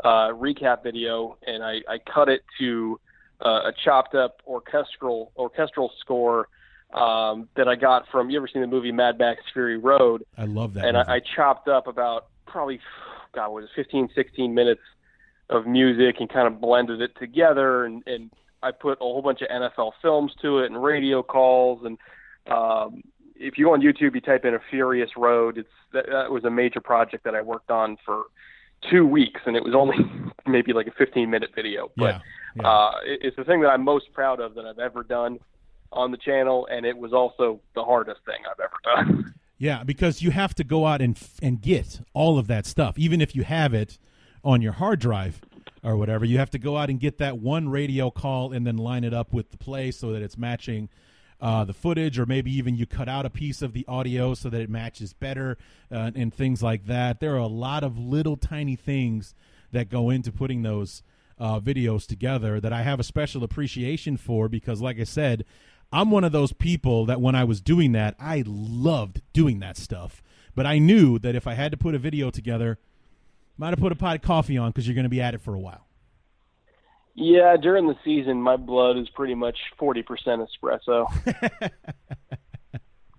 uh, 0.03 0.09
recap 0.31 0.83
video, 0.83 1.37
and 1.47 1.63
I 1.63 1.81
I 1.89 1.99
cut 1.99 2.29
it 2.29 2.43
to 2.59 2.99
uh, 3.45 3.69
a 3.69 3.73
chopped 3.85 4.15
up 4.15 4.41
orchestral 4.47 5.33
orchestral 5.37 5.93
score 6.01 6.49
um, 6.95 7.49
that 7.57 7.69
I 7.69 7.77
got 7.77 8.05
from. 8.11 8.31
You 8.31 8.39
ever 8.39 8.49
seen 8.49 8.63
the 8.63 8.69
movie 8.69 8.93
Mad 8.93 9.19
Max 9.19 9.43
Fury 9.53 9.79
Road? 9.79 10.25
I 10.39 10.45
love 10.45 10.75
that. 10.75 10.87
and. 10.87 10.97
I, 10.97 11.17
I 11.17 11.21
chopped 11.37 11.69
up 11.69 11.87
about 11.87 12.27
probably 12.47 12.81
God 13.33 13.51
what 13.51 13.63
was 13.63 13.71
it, 13.77 13.77
15, 13.77 14.09
16 14.15 14.55
minutes 14.55 14.81
of 15.49 15.67
music 15.67 16.17
and 16.21 16.29
kind 16.29 16.47
of 16.47 16.61
blended 16.61 17.01
it 17.01 17.13
together 17.19 17.85
and, 17.85 18.03
and 18.07 18.31
I 18.63 18.73
put 18.73 18.93
a 18.93 19.05
whole 19.05 19.23
bunch 19.23 19.43
of 19.43 19.49
NFL 19.49 19.93
films 20.03 20.33
to 20.43 20.59
it 20.59 20.67
and 20.67 20.83
radio 20.83 21.23
calls 21.23 21.85
and 21.85 21.99
um, 22.51 23.03
if 23.37 23.57
you 23.57 23.67
go 23.67 23.73
on 23.73 23.81
YouTube 23.81 24.15
you 24.15 24.21
type 24.21 24.45
in 24.45 24.55
a 24.55 24.61
Furious 24.71 25.11
Road 25.17 25.59
it's 25.59 25.69
that, 25.93 26.07
that 26.11 26.31
was 26.31 26.45
a 26.45 26.51
major 26.51 26.81
project 26.81 27.25
that 27.25 27.35
I 27.35 27.43
worked 27.43 27.71
on 27.71 27.97
for 28.05 28.25
two 28.91 29.07
weeks 29.07 29.41
and 29.47 29.57
it 29.57 29.65
was 29.65 29.75
only 29.75 29.97
maybe 30.47 30.73
like 30.73 30.87
a 30.87 30.93
15 30.93 31.29
minute 31.29 31.51
video 31.55 31.91
but 31.97 32.05
yeah. 32.05 32.21
yeah. 32.57 32.69
uh, 32.69 32.93
it, 33.05 33.21
it's 33.23 33.37
the 33.37 33.45
thing 33.45 33.61
that 33.63 33.69
I'm 33.69 33.85
most 33.85 34.13
proud 34.13 34.41
of 34.41 34.55
that 34.55 34.65
I've 34.65 34.79
ever 34.79 35.03
done 35.03 35.39
on 35.93 36.11
the 36.11 36.19
channel 36.19 36.69
and 36.71 36.87
it 36.87 36.97
was 36.97 37.13
also 37.13 37.61
the 37.75 37.85
hardest 37.85 38.21
thing 38.25 38.39
I've 38.51 38.61
ever 38.61 39.07
done. 39.07 39.35
Yeah, 39.61 39.85
because 39.85 40.23
you 40.23 40.31
have 40.31 40.55
to 40.55 40.65
go 40.65 40.87
out 40.87 41.03
and 41.03 41.21
and 41.43 41.61
get 41.61 42.01
all 42.15 42.39
of 42.39 42.47
that 42.47 42.65
stuff, 42.65 42.99
even 42.99 43.21
if 43.21 43.37
you 43.37 43.45
have 43.45 43.75
it 43.75 43.99
on 44.43 44.63
your 44.63 44.73
hard 44.73 45.01
drive 45.01 45.43
or 45.83 45.97
whatever. 45.97 46.25
You 46.25 46.39
have 46.39 46.51
to 46.51 46.59
go 46.59 46.77
out 46.77 46.91
and 46.91 47.01
get 47.01 47.19
that 47.19 47.39
one 47.39 47.69
radio 47.69 48.11
call 48.11 48.53
and 48.53 48.67
then 48.67 48.77
line 48.77 49.05
it 49.05 49.15
up 49.15 49.33
with 49.33 49.51
the 49.51 49.57
play 49.57 49.91
so 49.91 50.13
that 50.13 50.23
it's 50.23 50.37
matching 50.37 50.89
uh, 51.41 51.65
the 51.65 51.73
footage, 51.73 52.19
or 52.19 52.27
maybe 52.27 52.55
even 52.55 52.77
you 52.77 52.87
cut 52.87 53.09
out 53.09 53.25
a 53.25 53.31
piece 53.31 53.63
of 53.63 53.73
the 53.73 53.85
audio 53.89 54.35
so 54.35 54.51
that 54.51 54.61
it 54.61 54.69
matches 54.69 55.15
better 55.15 55.57
uh, 55.91 56.11
and 56.15 56.35
things 56.35 56.63
like 56.63 56.87
that. 56.87 57.21
There 57.21 57.35
are 57.35 57.39
a 57.39 57.47
lot 57.47 57.83
of 57.83 57.99
little 57.99 58.37
tiny 58.37 58.77
things 58.77 59.35
that 59.73 59.89
go 59.89 60.11
into 60.11 60.31
putting 60.33 60.63
those 60.63 61.03
uh, 61.39 61.59
videos 61.59 62.07
together 62.07 62.61
that 62.61 62.73
I 62.73 62.83
have 62.83 63.01
a 63.01 63.05
special 63.05 63.43
appreciation 63.43 64.19
for 64.19 64.49
because, 64.49 64.83
like 64.83 65.01
I 65.01 65.05
said, 65.05 65.47
I'm 65.93 66.11
one 66.11 66.25
of 66.25 66.33
those 66.33 66.53
people 66.53 67.07
that 67.07 67.21
when 67.21 67.35
I 67.35 67.45
was 67.45 67.61
doing 67.61 67.93
that, 67.93 68.15
I 68.21 68.45
loved 68.47 69.23
doing 69.33 69.61
that 69.61 69.77
stuff. 69.77 70.23
But 70.55 70.67
I 70.67 70.79
knew 70.79 71.19
that 71.21 71.35
if 71.35 71.47
I 71.47 71.55
had 71.55 71.73
to 71.73 71.79
put 71.79 71.95
a 71.95 71.99
video 71.99 72.31
together, 72.31 72.79
might 73.61 73.71
have 73.71 73.79
put 73.79 73.93
a 73.93 73.97
pot 73.97 74.17
of 74.17 74.23
coffee 74.23 74.59
on 74.59 74.71
because 74.71 74.87
you're 74.89 74.95
going 74.95 75.05
to 75.05 75.11
be 75.11 75.21
at 75.21 75.35
it 75.35 75.41
for 75.41 75.55
a 75.55 75.61
while. 75.61 75.87
Yeah, 77.15 77.57
during 77.57 77.87
the 77.87 77.97
season, 78.05 78.41
my 78.41 78.57
blood 78.57 78.97
is 78.97 79.09
pretty 79.11 79.35
much 79.35 79.59
forty 79.79 80.03
percent 80.03 80.43
espresso. 80.43 81.07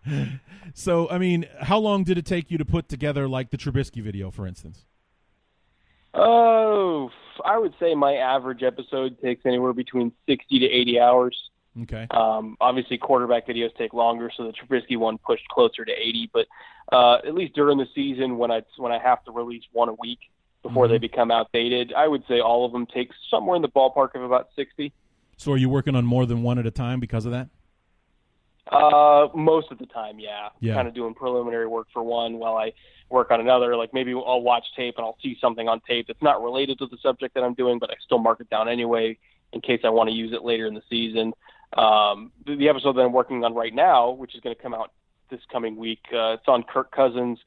So, 0.74 1.10
I 1.10 1.18
mean, 1.18 1.46
how 1.60 1.78
long 1.80 2.04
did 2.04 2.18
it 2.18 2.26
take 2.26 2.50
you 2.50 2.58
to 2.58 2.66
put 2.66 2.88
together 2.88 3.28
like 3.28 3.50
the 3.52 3.58
Trubisky 3.58 4.02
video, 4.02 4.32
for 4.32 4.48
instance? 4.48 4.86
oh, 6.14 7.10
I 7.46 7.58
would 7.58 7.74
say 7.80 7.96
my 7.96 8.16
average 8.16 8.64
episode 8.64 9.22
takes 9.22 9.46
anywhere 9.46 9.74
between 9.74 10.12
sixty 10.28 10.60
to 10.60 10.66
eighty 10.66 11.00
hours. 11.00 11.38
Okay. 11.84 12.08
Um, 12.12 12.58
obviously, 12.60 12.98
quarterback 12.98 13.48
videos 13.48 13.74
take 13.78 13.94
longer, 13.94 14.30
so 14.36 14.44
the 14.44 14.54
Trubisky 14.54 14.98
one 14.98 15.18
pushed 15.18 15.48
closer 15.48 15.86
to 15.86 15.92
eighty. 15.92 16.30
But 16.32 16.48
uh, 16.92 17.20
at 17.26 17.34
least 17.34 17.54
during 17.56 17.78
the 17.78 17.88
season, 17.96 18.38
when 18.38 18.52
I 18.52 18.64
when 18.78 18.92
I 18.92 19.00
have 19.00 19.24
to 19.26 19.32
release 19.32 19.64
one 19.72 19.88
a 19.88 19.94
week 19.94 20.20
before 20.64 20.88
they 20.88 20.98
become 20.98 21.32
outdated, 21.32 21.94
I 21.94 22.08
would 22.08 22.24
say 22.28 22.40
all 22.40 22.66
of 22.66 22.72
them 22.72 22.86
take 22.86 23.10
somewhere 23.30 23.56
in 23.56 23.62
the 23.62 23.70
ballpark 23.70 24.16
of 24.16 24.24
about 24.24 24.50
sixty. 24.56 24.92
So, 25.38 25.54
are 25.54 25.58
you 25.58 25.70
working 25.70 25.96
on 25.96 26.06
more 26.06 26.26
than 26.26 26.44
one 26.44 26.60
at 26.60 26.68
a 26.68 26.72
time 26.72 27.00
because 27.00 27.26
of 27.26 27.32
that? 27.32 27.48
Uh, 28.68 29.28
most 29.34 29.72
of 29.72 29.80
the 29.80 29.86
time, 29.88 30.20
yeah. 30.20 30.50
Yeah. 30.60 30.76
Kind 30.76 30.88
of 30.88 30.94
doing 30.94 31.14
preliminary 31.14 31.68
work 31.68 31.88
for 31.92 32.04
one 32.04 32.38
while 32.38 32.58
I 32.58 32.74
work 33.10 33.32
on 33.32 33.40
another. 33.40 33.76
Like 33.76 33.94
maybe 33.94 34.14
I'll 34.14 34.42
watch 34.42 34.66
tape 34.76 34.96
and 34.98 35.06
I'll 35.06 35.18
see 35.22 35.38
something 35.42 35.68
on 35.68 35.82
tape 35.88 36.08
that's 36.08 36.22
not 36.22 36.44
related 36.44 36.80
to 36.80 36.88
the 36.88 36.98
subject 37.02 37.34
that 37.36 37.44
I'm 37.44 37.54
doing, 37.54 37.80
but 37.80 37.90
I 37.90 37.96
still 38.06 38.20
mark 38.20 38.40
it 38.40 38.50
down 38.50 38.70
anyway 38.70 39.18
in 39.54 39.62
case 39.62 39.82
I 39.84 39.90
want 39.90 40.10
to 40.10 40.16
use 40.16 40.32
it 40.34 40.44
later 40.44 40.68
in 40.68 40.74
the 40.74 40.84
season. 40.90 41.34
Um, 41.78 42.32
the, 42.46 42.56
the 42.56 42.70
episode 42.70 42.94
that 42.98 43.02
I'm 43.02 43.14
working 43.14 43.44
on 43.44 43.54
right 43.54 43.74
now, 43.74 44.12
which 44.12 44.36
is 44.36 44.42
going 44.42 44.56
to 44.56 44.62
come 44.62 44.74
out 44.74 44.92
this 45.30 45.40
coming 45.52 45.76
week, 45.78 46.02
uh, 46.14 46.34
it's 46.34 46.48
on 46.48 46.64
Kirk 46.64 46.92
Cousins 46.92 47.40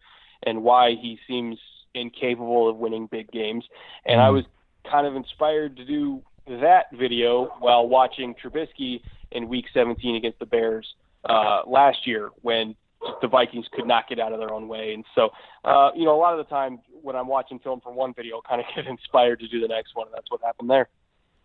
and 0.44 0.62
why 0.62 0.90
he 0.90 1.18
seems 1.26 1.58
incapable 1.94 2.68
of 2.68 2.76
winning 2.76 3.06
big 3.10 3.30
games. 3.30 3.64
And 4.06 4.20
I 4.20 4.28
Mm. 4.28 4.34
was 4.34 4.44
kind 4.90 5.06
of 5.06 5.16
inspired 5.16 5.76
to 5.76 5.84
do 5.84 6.22
that 6.46 6.86
video 6.92 7.46
while 7.60 7.88
watching 7.88 8.34
Trubisky 8.34 9.00
in 9.32 9.48
Week 9.48 9.66
17 9.72 10.16
against 10.16 10.38
the 10.38 10.46
Bears 10.46 10.94
uh, 11.28 11.62
last 11.66 12.06
year 12.06 12.30
when 12.42 12.76
the 13.20 13.28
Vikings 13.28 13.66
could 13.72 13.86
not 13.86 14.08
get 14.08 14.18
out 14.18 14.32
of 14.32 14.38
their 14.38 14.52
own 14.52 14.66
way. 14.68 14.94
And 14.94 15.04
so, 15.14 15.30
uh, 15.64 15.90
you 15.94 16.04
know, 16.04 16.14
a 16.14 16.20
lot 16.20 16.38
of 16.38 16.38
the 16.38 16.50
time 16.50 16.80
when 17.02 17.16
I'm 17.16 17.28
watching 17.28 17.58
film 17.58 17.80
for 17.80 17.92
one 17.92 18.14
video, 18.14 18.36
I'll 18.36 18.42
kind 18.42 18.60
of 18.60 18.66
get 18.76 18.86
inspired 18.86 19.40
to 19.40 19.48
do 19.48 19.60
the 19.60 19.68
next 19.68 19.94
one. 19.94 20.06
And 20.06 20.14
that's 20.14 20.30
what 20.30 20.40
happened 20.42 20.70
there. 20.70 20.88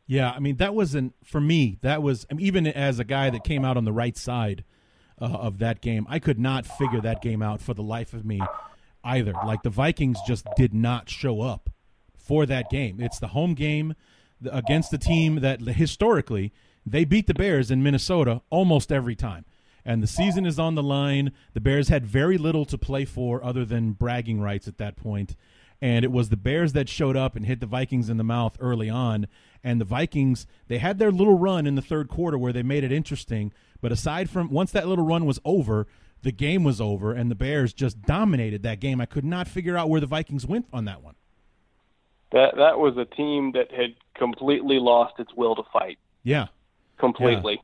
Yeah, 0.10 0.32
I 0.32 0.40
mean 0.40 0.56
that 0.56 0.74
wasn't 0.74 1.14
for 1.24 1.40
me. 1.40 1.78
That 1.84 2.02
was 2.02 2.26
I 2.32 2.34
mean, 2.34 2.44
even 2.44 2.66
as 2.66 2.98
a 2.98 3.04
guy 3.04 3.30
that 3.30 3.44
came 3.44 3.64
out 3.64 3.78
on 3.78 3.86
the 3.86 3.92
right 3.94 4.18
side 4.18 4.64
uh, 5.22 5.26
of 5.26 5.60
that 5.60 5.82
game, 5.82 6.08
I 6.10 6.18
could 6.18 6.40
not 6.40 6.66
figure 6.66 7.00
that 7.02 7.22
game 7.22 7.44
out 7.44 7.62
for 7.62 7.76
the 7.76 7.84
life 7.84 8.12
of 8.16 8.26
me 8.26 8.42
either. 9.04 9.34
Like 9.46 9.62
the 9.62 9.70
Vikings 9.70 10.18
just 10.26 10.48
did 10.58 10.74
not 10.74 11.12
show 11.12 11.42
up 11.42 11.70
for 12.18 12.48
that 12.48 12.72
game. 12.72 13.00
It's 13.00 13.20
the 13.20 13.28
home 13.28 13.54
game 13.54 13.94
against 14.52 14.90
the 14.90 14.98
team 14.98 15.42
that 15.42 15.62
historically 15.62 16.54
they 16.84 17.06
beat 17.06 17.28
the 17.28 17.36
Bears 17.36 17.70
in 17.70 17.84
Minnesota 17.84 18.42
almost 18.50 18.92
every 18.92 19.16
time. 19.16 19.46
And 19.86 20.02
the 20.02 20.08
season 20.08 20.44
is 20.44 20.58
on 20.58 20.74
the 20.74 20.82
line. 20.82 21.34
The 21.54 21.62
Bears 21.62 21.90
had 21.90 22.04
very 22.08 22.40
little 22.40 22.66
to 22.66 22.80
play 22.80 23.06
for 23.06 23.44
other 23.44 23.64
than 23.64 23.92
bragging 23.92 24.42
rights 24.42 24.68
at 24.68 24.80
that 24.80 24.96
point 24.96 25.36
and 25.82 26.04
it 26.04 26.12
was 26.12 26.30
the 26.30 26.38
Bears 26.38 26.74
that 26.74 26.90
showed 26.90 27.16
up 27.16 27.36
and 27.36 27.46
hit 27.46 27.60
the 27.60 27.66
Vikings 27.66 28.10
in 28.10 28.18
the 28.18 28.24
mouth 28.24 28.58
early 28.60 28.90
on. 28.90 29.28
And 29.64 29.80
the 29.80 29.86
Vikings, 29.86 30.46
they 30.68 30.78
had 30.78 31.00
their 31.00 31.12
little 31.12 31.38
run 31.38 31.66
in 31.66 31.76
the 31.76 31.82
third 31.82 32.10
quarter 32.10 32.38
where 32.38 32.54
they 32.54 32.64
made 32.64 32.84
it 32.84 32.92
interesting. 32.92 33.52
But 33.82 33.92
aside 33.92 34.30
from 34.30 34.50
once 34.50 34.72
that 34.72 34.88
little 34.88 35.06
run 35.06 35.26
was 35.26 35.40
over, 35.46 35.88
the 36.22 36.32
game 36.32 36.64
was 36.64 36.82
over, 36.82 37.14
and 37.14 37.32
the 37.32 37.36
Bears 37.36 37.74
just 37.74 38.02
dominated 38.02 38.64
that 38.64 38.80
game. 38.80 39.00
I 39.00 39.06
could 39.06 39.24
not 39.24 39.48
figure 39.48 39.78
out 39.78 39.90
where 39.90 40.02
the 40.02 40.08
Vikings 40.08 40.46
went 40.46 40.66
on 40.74 40.86
that 40.86 41.02
one. 41.02 41.16
That 42.32 42.56
that 42.58 42.78
was 42.78 42.98
a 42.98 43.06
team 43.06 43.54
that 43.54 43.72
had 43.72 43.96
completely 44.16 44.80
lost 44.80 45.16
its 45.20 45.34
will 45.34 45.56
to 45.56 45.64
fight. 45.72 45.98
Yeah, 46.24 46.48
completely. 47.00 47.62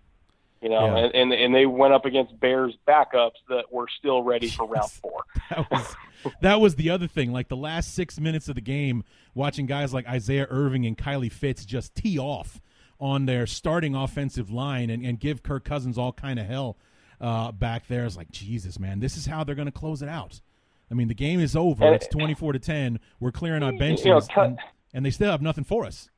You 0.66 0.72
know, 0.72 0.88
yeah. 0.88 1.04
and, 1.04 1.14
and 1.14 1.32
and 1.32 1.54
they 1.54 1.68
went 1.68 1.94
up 1.94 2.06
against 2.06 2.40
Bears 2.40 2.76
backups 2.88 3.38
that 3.50 3.72
were 3.72 3.86
still 4.00 4.24
ready 4.24 4.48
for 4.48 4.66
round 4.66 4.90
four. 4.90 5.24
that 5.52 5.70
was 5.70 5.96
that 6.42 6.60
was 6.60 6.74
the 6.74 6.90
other 6.90 7.06
thing. 7.06 7.32
Like 7.32 7.50
the 7.50 7.56
last 7.56 7.94
six 7.94 8.20
minutes 8.20 8.50
of 8.50 8.56
the 8.56 8.62
game, 8.62 9.04
watching 9.36 9.68
guys 9.68 9.94
like 9.94 10.08
Isaiah 10.08 10.48
Irving 10.50 10.88
and 10.88 10.98
Kylie 10.98 11.32
Fitts 11.32 11.66
just 11.66 11.94
tee 11.94 12.18
off 12.18 12.60
on 13.00 13.28
their 13.28 13.46
starting 13.46 13.94
offensive 13.94 14.50
line 14.50 14.90
and, 14.90 15.06
and 15.06 15.20
give 15.20 15.44
Kirk 15.44 15.66
Cousins 15.66 16.00
all 16.00 16.12
kind 16.12 16.40
of 16.40 16.48
hell 16.48 16.78
uh, 17.22 17.52
back 17.52 17.88
there. 17.88 18.04
It's 18.04 18.18
like 18.18 18.32
Jesus, 18.32 18.80
man, 18.80 19.00
this 19.00 19.18
is 19.18 19.28
how 19.28 19.44
they're 19.44 19.54
going 19.54 19.68
to 19.68 19.72
close 19.72 20.02
it 20.02 20.10
out. 20.10 20.42
I 20.90 20.96
mean, 20.96 21.10
the 21.10 21.14
game 21.14 21.40
is 21.40 21.56
over. 21.56 21.94
it's 21.94 22.08
twenty 22.08 22.34
four 22.34 22.54
to 22.54 22.60
ten. 22.60 23.00
We're 23.20 23.32
clearing 23.32 23.62
our 23.62 23.74
benches, 23.78 24.04
you 24.04 24.14
know, 24.14 24.22
and, 24.36 24.60
and 24.96 25.06
they 25.06 25.12
still 25.12 25.30
have 25.30 25.44
nothing 25.44 25.64
for 25.64 25.86
us. 25.86 26.10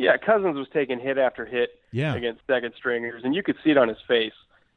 Yeah, 0.00 0.16
Cousins 0.16 0.56
was 0.56 0.66
taking 0.72 0.98
hit 0.98 1.18
after 1.18 1.44
hit 1.44 1.78
yeah. 1.92 2.14
against 2.14 2.40
second 2.46 2.72
stringers, 2.74 3.22
and 3.22 3.34
you 3.34 3.42
could 3.42 3.56
see 3.62 3.70
it 3.70 3.76
on 3.76 3.88
his 3.88 3.98
face. 4.08 4.32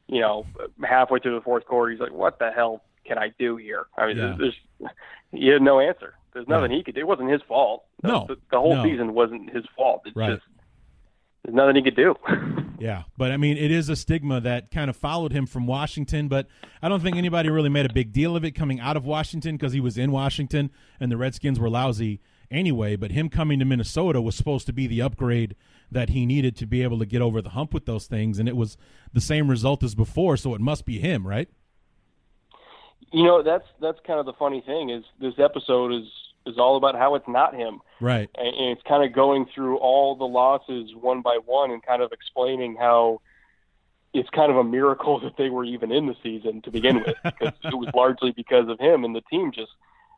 You 0.06 0.20
know, 0.20 0.46
halfway 0.86 1.18
through 1.18 1.36
the 1.36 1.40
fourth 1.40 1.64
quarter, 1.64 1.90
he's 1.90 2.00
like, 2.00 2.12
"What 2.12 2.38
the 2.38 2.50
hell 2.50 2.82
can 3.06 3.16
I 3.16 3.32
do 3.38 3.56
here?" 3.56 3.86
I 3.96 4.06
mean, 4.06 4.18
yeah. 4.18 4.34
there's, 4.38 4.54
there's 4.78 4.92
he 5.32 5.48
had 5.48 5.62
no 5.62 5.80
answer. 5.80 6.12
There's 6.34 6.46
nothing 6.46 6.72
yeah. 6.72 6.76
he 6.76 6.82
could 6.82 6.94
do. 6.94 7.00
It 7.00 7.06
wasn't 7.06 7.30
his 7.30 7.40
fault. 7.48 7.84
No, 8.02 8.26
the, 8.28 8.36
the 8.50 8.58
whole 8.58 8.76
no. 8.76 8.82
season 8.82 9.14
wasn't 9.14 9.50
his 9.50 9.64
fault. 9.74 10.02
It's 10.04 10.14
right. 10.14 10.34
just 10.34 10.42
there's 11.42 11.54
nothing 11.54 11.76
he 11.76 11.82
could 11.82 11.96
do. 11.96 12.14
yeah, 12.78 13.04
but 13.16 13.32
I 13.32 13.38
mean, 13.38 13.56
it 13.56 13.70
is 13.70 13.88
a 13.88 13.96
stigma 13.96 14.42
that 14.42 14.70
kind 14.70 14.90
of 14.90 14.96
followed 14.96 15.32
him 15.32 15.46
from 15.46 15.66
Washington. 15.66 16.28
But 16.28 16.48
I 16.82 16.90
don't 16.90 17.00
think 17.00 17.16
anybody 17.16 17.48
really 17.48 17.70
made 17.70 17.86
a 17.86 17.92
big 17.94 18.12
deal 18.12 18.36
of 18.36 18.44
it 18.44 18.50
coming 18.50 18.78
out 18.78 18.98
of 18.98 19.06
Washington 19.06 19.56
because 19.56 19.72
he 19.72 19.80
was 19.80 19.96
in 19.96 20.12
Washington 20.12 20.70
and 21.00 21.10
the 21.10 21.16
Redskins 21.16 21.58
were 21.58 21.70
lousy 21.70 22.20
anyway. 22.54 22.96
But 22.96 23.10
him 23.10 23.28
coming 23.28 23.58
to 23.58 23.64
Minnesota 23.64 24.20
was 24.20 24.34
supposed 24.34 24.66
to 24.66 24.72
be 24.72 24.86
the 24.86 25.02
upgrade 25.02 25.56
that 25.90 26.10
he 26.10 26.24
needed 26.24 26.56
to 26.56 26.66
be 26.66 26.82
able 26.82 26.98
to 26.98 27.06
get 27.06 27.20
over 27.20 27.42
the 27.42 27.50
hump 27.50 27.74
with 27.74 27.86
those 27.86 28.06
things, 28.06 28.38
and 28.38 28.48
it 28.48 28.56
was 28.56 28.76
the 29.12 29.20
same 29.20 29.48
result 29.48 29.82
as 29.82 29.94
before. 29.94 30.36
So 30.36 30.54
it 30.54 30.60
must 30.60 30.84
be 30.84 30.98
him, 30.98 31.26
right? 31.26 31.48
You 33.12 33.24
know, 33.24 33.42
that's 33.42 33.66
that's 33.80 33.98
kind 34.06 34.18
of 34.18 34.26
the 34.26 34.32
funny 34.32 34.60
thing 34.60 34.90
is 34.90 35.04
this 35.20 35.34
episode 35.38 35.92
is 35.92 36.08
is 36.46 36.58
all 36.58 36.76
about 36.76 36.94
how 36.94 37.14
it's 37.14 37.28
not 37.28 37.54
him, 37.54 37.80
right? 38.00 38.28
And, 38.34 38.56
and 38.56 38.70
it's 38.70 38.82
kind 38.88 39.04
of 39.04 39.12
going 39.12 39.46
through 39.54 39.78
all 39.78 40.16
the 40.16 40.24
losses 40.24 40.90
one 40.94 41.22
by 41.22 41.38
one 41.44 41.70
and 41.70 41.82
kind 41.82 42.02
of 42.02 42.12
explaining 42.12 42.76
how 42.76 43.20
it's 44.12 44.30
kind 44.30 44.50
of 44.50 44.56
a 44.56 44.64
miracle 44.64 45.20
that 45.24 45.36
they 45.36 45.50
were 45.50 45.64
even 45.64 45.92
in 45.92 46.06
the 46.06 46.16
season 46.22 46.62
to 46.62 46.70
begin 46.70 46.96
with 46.96 47.16
because 47.24 47.54
it 47.64 47.74
was 47.74 47.88
largely 47.94 48.32
because 48.32 48.68
of 48.68 48.78
him 48.78 49.04
and 49.04 49.14
the 49.14 49.22
team 49.22 49.52
just 49.52 49.72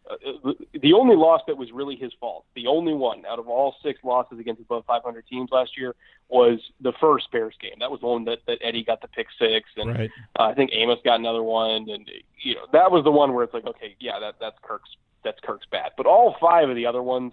uh, 0.08 0.52
the 0.72 0.92
only 0.92 1.16
loss 1.16 1.40
that 1.46 1.56
was 1.56 1.72
really 1.72 1.96
his 1.96 2.12
fault, 2.20 2.44
the 2.54 2.66
only 2.66 2.94
one 2.94 3.24
out 3.26 3.38
of 3.38 3.48
all 3.48 3.74
six 3.82 3.98
losses 4.04 4.38
against 4.38 4.60
above 4.60 4.84
500 4.86 5.26
teams 5.26 5.50
last 5.50 5.76
year, 5.76 5.94
was 6.28 6.60
the 6.80 6.92
first 7.00 7.30
Bears 7.32 7.54
game. 7.60 7.74
That 7.80 7.90
was 7.90 8.00
the 8.00 8.06
one 8.06 8.24
that, 8.26 8.38
that 8.46 8.58
Eddie 8.62 8.84
got 8.84 9.00
the 9.00 9.08
pick 9.08 9.26
six, 9.38 9.68
and 9.76 9.98
right. 9.98 10.10
uh, 10.38 10.44
I 10.44 10.54
think 10.54 10.70
Amos 10.72 10.98
got 11.04 11.18
another 11.18 11.42
one, 11.42 11.88
and 11.88 12.10
you 12.38 12.54
know 12.54 12.66
that 12.72 12.90
was 12.90 13.04
the 13.04 13.10
one 13.10 13.34
where 13.34 13.44
it's 13.44 13.54
like, 13.54 13.66
okay, 13.66 13.96
yeah, 13.98 14.20
that 14.20 14.36
that's 14.40 14.56
Kirk's 14.62 14.90
that's 15.24 15.38
Kirk's 15.42 15.66
bad. 15.70 15.92
But 15.96 16.06
all 16.06 16.36
five 16.40 16.68
of 16.68 16.76
the 16.76 16.86
other 16.86 17.02
ones, 17.02 17.32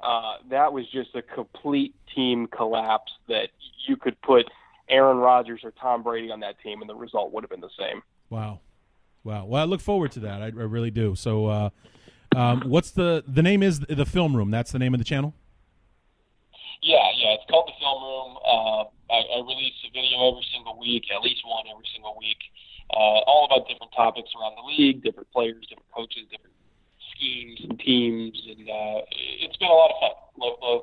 uh, 0.00 0.36
that 0.50 0.72
was 0.72 0.88
just 0.90 1.14
a 1.14 1.22
complete 1.22 1.94
team 2.14 2.46
collapse 2.46 3.12
that 3.28 3.50
you 3.86 3.96
could 3.96 4.20
put 4.22 4.46
Aaron 4.88 5.18
Rodgers 5.18 5.60
or 5.64 5.72
Tom 5.72 6.02
Brady 6.02 6.30
on 6.30 6.40
that 6.40 6.60
team, 6.60 6.80
and 6.80 6.88
the 6.88 6.94
result 6.94 7.32
would 7.32 7.42
have 7.42 7.50
been 7.50 7.60
the 7.60 7.70
same. 7.78 8.02
Wow. 8.30 8.60
Wow. 9.24 9.46
Well, 9.46 9.60
I 9.60 9.64
look 9.64 9.80
forward 9.80 10.12
to 10.12 10.20
that. 10.20 10.40
I, 10.40 10.46
I 10.46 10.48
really 10.48 10.92
do. 10.92 11.16
So, 11.16 11.46
uh, 11.46 11.70
um, 12.36 12.62
what's 12.66 12.90
the 12.90 13.24
the 13.26 13.42
name? 13.42 13.62
Is 13.62 13.80
the 13.80 14.04
Film 14.04 14.36
Room? 14.36 14.50
That's 14.50 14.70
the 14.70 14.78
name 14.78 14.92
of 14.92 14.98
the 14.98 15.04
channel. 15.04 15.34
Yeah, 16.82 17.08
yeah. 17.16 17.34
It's 17.34 17.48
called 17.48 17.68
the 17.68 17.78
Film 17.80 18.02
Room. 18.02 18.36
Uh, 18.44 18.84
I, 19.08 19.20
I 19.24 19.38
release 19.40 19.74
a 19.88 19.90
video 19.90 20.28
every 20.28 20.44
single 20.52 20.78
week, 20.78 21.04
at 21.14 21.22
least 21.22 21.40
one 21.46 21.64
every 21.72 21.88
single 21.94 22.14
week, 22.18 22.36
uh, 22.92 23.24
all 23.24 23.46
about 23.46 23.66
different 23.68 23.92
topics 23.96 24.28
around 24.38 24.54
the 24.56 24.66
league, 24.68 25.02
different 25.02 25.30
players, 25.32 25.64
different 25.68 25.90
coaches, 25.94 26.28
different 26.30 26.54
schemes 27.16 27.60
and 27.64 27.80
teams, 27.80 28.36
and 28.50 28.68
uh, 28.68 29.00
it's 29.40 29.56
been 29.56 29.68
a 29.68 29.72
lot 29.72 29.90
of 29.90 29.96
fun. 30.00 30.10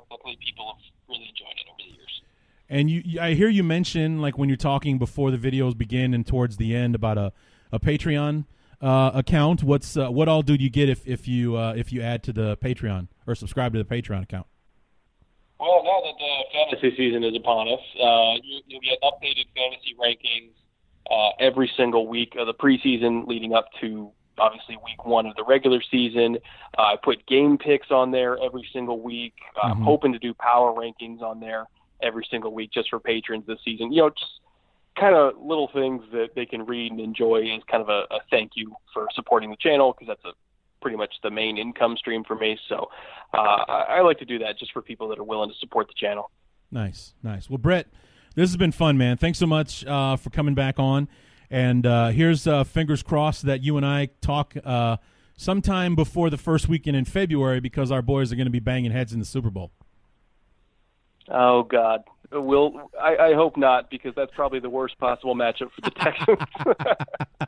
Luckily, 0.10 0.38
people 0.44 0.74
have 0.74 0.82
really 1.08 1.30
enjoyed 1.30 1.54
it 1.54 1.70
over 1.70 1.78
the 1.78 1.96
years. 1.96 2.22
And 2.68 2.90
you, 2.90 3.22
I 3.22 3.36
hear 3.36 3.50
you 3.50 3.64
mention 3.64 4.20
like 4.20 4.38
when 4.38 4.50
you're 4.50 4.58
talking 4.58 4.98
before 4.98 5.30
the 5.30 5.38
videos 5.38 5.78
begin 5.78 6.16
and 6.16 6.26
towards 6.26 6.58
the 6.58 6.76
end 6.76 6.96
about 6.96 7.20
a 7.20 7.32
a 7.72 7.80
Patreon 7.80 8.46
uh, 8.84 9.11
account. 9.15 9.64
What's 9.64 9.95
uh, 9.95 10.10
what 10.10 10.27
all 10.27 10.41
do 10.41 10.55
you 10.55 10.69
get 10.69 10.89
if 10.89 11.07
if 11.07 11.27
you 11.27 11.55
uh, 11.55 11.73
if 11.76 11.91
you 11.91 12.01
add 12.01 12.22
to 12.23 12.34
the 12.34 12.57
Patreon 12.57 13.07
or 13.26 13.34
subscribe 13.34 13.73
to 13.73 13.81
the 13.81 13.85
Patreon 13.85 14.23
account? 14.23 14.45
Well, 15.60 15.81
now 15.85 16.01
that 16.03 16.15
the 16.19 16.81
fantasy 16.81 16.97
season 16.97 17.23
is 17.23 17.35
upon 17.38 17.69
us, 17.69 17.80
uh, 17.95 18.35
you, 18.43 18.61
will 18.69 18.81
get 18.81 18.99
updated 19.01 19.45
fantasy 19.55 19.95
rankings 19.97 20.51
uh, 21.10 21.30
every 21.39 21.72
single 21.77 22.07
week 22.07 22.34
of 22.38 22.47
the 22.47 22.53
preseason 22.53 23.26
leading 23.27 23.53
up 23.53 23.68
to 23.80 24.11
obviously 24.38 24.76
week 24.84 25.05
one 25.05 25.26
of 25.26 25.35
the 25.38 25.43
regular 25.45 25.81
season. 25.89 26.38
Uh, 26.77 26.81
I 26.81 26.95
put 27.01 27.26
game 27.27 27.57
picks 27.57 27.91
on 27.91 28.11
there 28.11 28.38
every 28.43 28.68
single 28.73 28.99
week. 28.99 29.35
Mm-hmm. 29.57 29.72
I'm 29.72 29.81
hoping 29.81 30.11
to 30.11 30.19
do 30.19 30.34
power 30.34 30.73
rankings 30.73 31.22
on 31.22 31.39
there 31.39 31.65
every 32.01 32.27
single 32.30 32.53
week 32.53 32.72
just 32.73 32.89
for 32.89 32.99
patrons 32.99 33.45
this 33.47 33.60
season. 33.64 33.93
You 33.93 34.01
know, 34.01 34.10
just 34.10 34.31
kind 34.99 35.15
of 35.15 35.34
little 35.41 35.70
things 35.74 36.03
that 36.11 36.30
they 36.36 36.45
can 36.45 36.65
read 36.65 36.91
and 36.91 37.02
enjoy 37.02 37.41
as 37.56 37.61
kind 37.70 37.82
of 37.82 37.90
a, 37.90 38.03
a 38.14 38.20
thank 38.30 38.52
you 38.56 38.76
for 38.94 39.07
supporting 39.15 39.49
the 39.49 39.57
channel 39.57 39.94
because 39.94 40.07
that's 40.07 40.26
a 40.26 40.34
pretty 40.82 40.98
much 40.98 41.14
the 41.24 41.32
main 41.32 41.57
income 41.57 41.95
stream 41.98 42.24
for 42.24 42.36
me. 42.36 42.57
So 42.70 42.90
uh, 43.34 43.38
I, 43.38 43.86
I 43.90 44.02
like 44.02 44.20
to 44.20 44.26
do 44.26 44.40
that 44.40 44.60
just 44.60 44.72
for 44.72 44.82
people 44.82 45.07
that 45.10 45.20
are 45.20 45.24
willing 45.24 45.49
to 45.49 45.56
support 45.60 45.88
the 45.88 45.94
channel. 45.95 46.30
Nice, 46.72 47.14
nice. 47.24 47.49
Well, 47.49 47.57
Brett, 47.57 47.88
this 48.36 48.49
has 48.49 48.57
been 48.57 48.72
fun, 48.72 48.98
man. 48.98 49.18
Thanks 49.18 49.40
so 49.40 49.48
much 49.48 49.86
uh, 49.86 50.18
for 50.18 50.30
coming 50.30 50.56
back 50.56 50.80
on. 50.80 51.07
And 51.49 51.86
uh, 51.86 52.10
here's 52.10 52.48
uh, 52.48 52.64
fingers 52.64 53.03
crossed 53.03 53.44
that 53.45 53.64
you 53.64 53.78
and 53.78 53.86
I 53.86 54.10
talk 54.22 54.56
uh, 54.64 54.98
sometime 55.38 55.95
before 55.95 56.30
the 56.30 56.38
first 56.38 56.68
weekend 56.68 56.98
in 56.98 57.06
February 57.06 57.60
because 57.60 57.91
our 57.91 58.02
boys 58.02 58.32
are 58.32 58.36
going 58.36 58.48
to 58.48 58.52
be 58.52 58.60
banging 58.60 58.91
heads 58.91 59.14
in 59.14 59.20
the 59.20 59.26
Super 59.26 59.49
Bowl. 59.49 59.72
Oh 61.30 61.64
God, 61.64 62.03
will 62.34 62.91
I, 62.99 63.15
I 63.18 63.34
hope 63.34 63.57
not 63.57 63.89
because 63.89 64.14
that's 64.15 64.31
probably 64.35 64.60
the 64.60 64.69
worst 64.69 64.97
possible 64.99 65.35
matchup 65.35 65.72
for 65.72 65.81
the 65.81 65.91
Texans. 67.39 67.47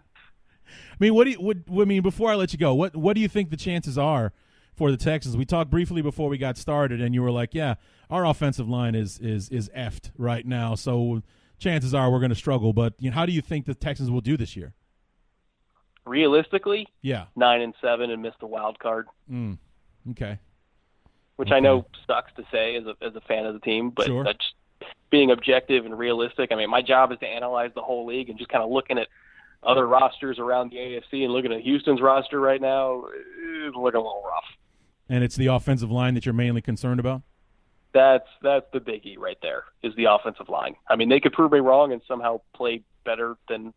I 0.96 1.04
mean, 1.04 1.14
what 1.14 1.26
do 1.26 1.32
you 1.32 1.38
what, 1.38 1.58
I 1.82 1.86
mean 1.86 2.02
before 2.02 2.32
I 2.32 2.36
let 2.36 2.54
you 2.54 2.60
go? 2.60 2.74
What 2.74 2.96
what 2.96 3.16
do 3.16 3.22
you 3.22 3.28
think 3.28 3.50
the 3.50 3.58
chances 3.58 3.98
are 3.98 4.32
for 4.76 4.92
the 4.92 4.98
Texans? 4.98 5.36
We 5.36 5.46
talked 5.46 5.70
briefly 5.70 6.02
before 6.02 6.30
we 6.30 6.38
got 6.38 6.58
started, 6.58 7.02
and 7.02 7.14
you 7.14 7.22
were 7.22 7.32
like, 7.32 7.54
"Yeah, 7.54 7.76
our 8.10 8.26
offensive 8.26 8.70
line 8.70 8.96
is 8.96 9.20
is 9.20 9.50
is 9.50 9.70
effed 9.76 10.12
right 10.18 10.46
now, 10.46 10.76
so 10.76 11.22
chances 11.60 11.94
are 11.94 12.12
we're 12.12 12.20
going 12.20 12.30
to 12.30 12.36
struggle." 12.36 12.72
But 12.74 12.94
you 13.00 13.10
know, 13.10 13.16
how 13.16 13.26
do 13.26 13.34
you 13.34 13.42
think 13.42 13.66
the 13.66 13.76
Texans 13.76 14.10
will 14.10 14.22
do 14.22 14.38
this 14.38 14.56
year? 14.56 14.74
Realistically, 16.06 16.88
yeah, 17.02 17.26
nine 17.36 17.62
and 17.62 17.74
seven 17.82 18.12
and 18.12 18.22
miss 18.22 18.34
the 18.40 18.48
wild 18.48 18.80
card. 18.80 19.08
Mm, 19.30 19.58
okay, 20.12 20.40
which 21.36 21.50
okay. 21.50 21.58
I 21.58 21.60
know 21.60 21.86
sucks 22.08 22.32
to 22.36 22.44
say 22.52 22.76
as 22.76 22.86
a 22.86 22.96
as 23.06 23.16
a 23.16 23.22
fan 23.22 23.46
of 23.46 23.54
the 23.54 23.60
team, 23.60 23.90
but 23.90 24.06
sure. 24.06 24.24
that's 24.24 24.54
being 25.10 25.32
objective 25.32 25.86
and 25.86 25.98
realistic. 25.98 26.52
I 26.52 26.56
mean, 26.56 26.70
my 26.70 26.82
job 26.82 27.12
is 27.12 27.20
to 27.20 27.28
analyze 27.28 27.72
the 27.76 27.82
whole 27.82 28.06
league 28.06 28.30
and 28.30 28.38
just 28.38 28.50
kind 28.50 28.64
of 28.64 28.70
looking 28.70 28.98
at 28.98 29.08
other 29.64 29.88
rosters 29.88 30.40
around 30.40 30.72
the 30.72 30.78
AFC 30.78 31.24
and 31.24 31.32
looking 31.32 31.52
at 31.52 31.62
Houston's 31.62 32.02
roster 32.02 32.40
right 32.40 32.62
now 32.62 33.06
is 33.08 33.74
looking 33.76 34.00
a 34.00 34.04
little 34.04 34.24
rough. 34.26 34.44
And 35.10 35.24
it's 35.24 35.36
the 35.36 35.48
offensive 35.48 35.92
line 35.92 36.14
that 36.16 36.26
you're 36.26 36.34
mainly 36.34 36.62
concerned 36.62 37.00
about. 37.00 37.22
That's 37.94 38.28
that's 38.42 38.66
the 38.74 38.80
biggie 38.80 39.18
right 39.18 39.38
there 39.42 39.64
is 39.82 39.96
the 39.96 40.06
offensive 40.06 40.50
line. 40.50 40.76
I 40.90 40.98
mean, 40.98 41.08
they 41.08 41.20
could 41.20 41.32
prove 41.32 41.52
me 41.54 41.60
wrong 41.60 41.94
and 41.94 42.02
somehow 42.08 42.42
play 42.54 42.82
better 43.06 43.38
than 43.48 43.74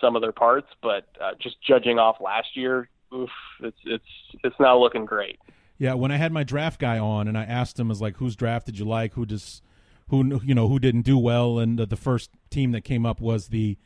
some 0.00 0.16
of 0.16 0.22
their 0.22 0.32
parts. 0.32 0.68
But 0.82 1.06
uh, 1.20 1.30
just 1.40 1.56
judging 1.62 1.98
off 1.98 2.20
last 2.20 2.56
year, 2.56 2.90
oof, 3.14 3.30
it's 3.60 3.78
it's 3.84 4.04
it's 4.44 4.56
not 4.60 4.78
looking 4.78 5.06
great. 5.06 5.38
Yeah, 5.78 5.94
when 5.94 6.10
I 6.10 6.16
had 6.16 6.32
my 6.32 6.44
draft 6.44 6.78
guy 6.78 6.98
on 6.98 7.26
and 7.26 7.38
I 7.38 7.44
asked 7.44 7.80
him, 7.80 7.90
"Is 7.90 8.02
like 8.02 8.18
whose 8.18 8.36
draft 8.36 8.66
did 8.66 8.78
you 8.78 8.84
like? 8.84 9.14
Who 9.14 9.24
just 9.24 9.62
who 10.08 10.40
you 10.44 10.54
know 10.54 10.68
who 10.68 10.78
didn't 10.78 11.02
do 11.02 11.18
well?" 11.18 11.58
And 11.58 11.78
the, 11.78 11.86
the 11.86 11.96
first 11.96 12.30
team 12.50 12.72
that 12.72 12.82
came 12.82 13.04
up 13.06 13.20
was 13.20 13.48
the 13.48 13.76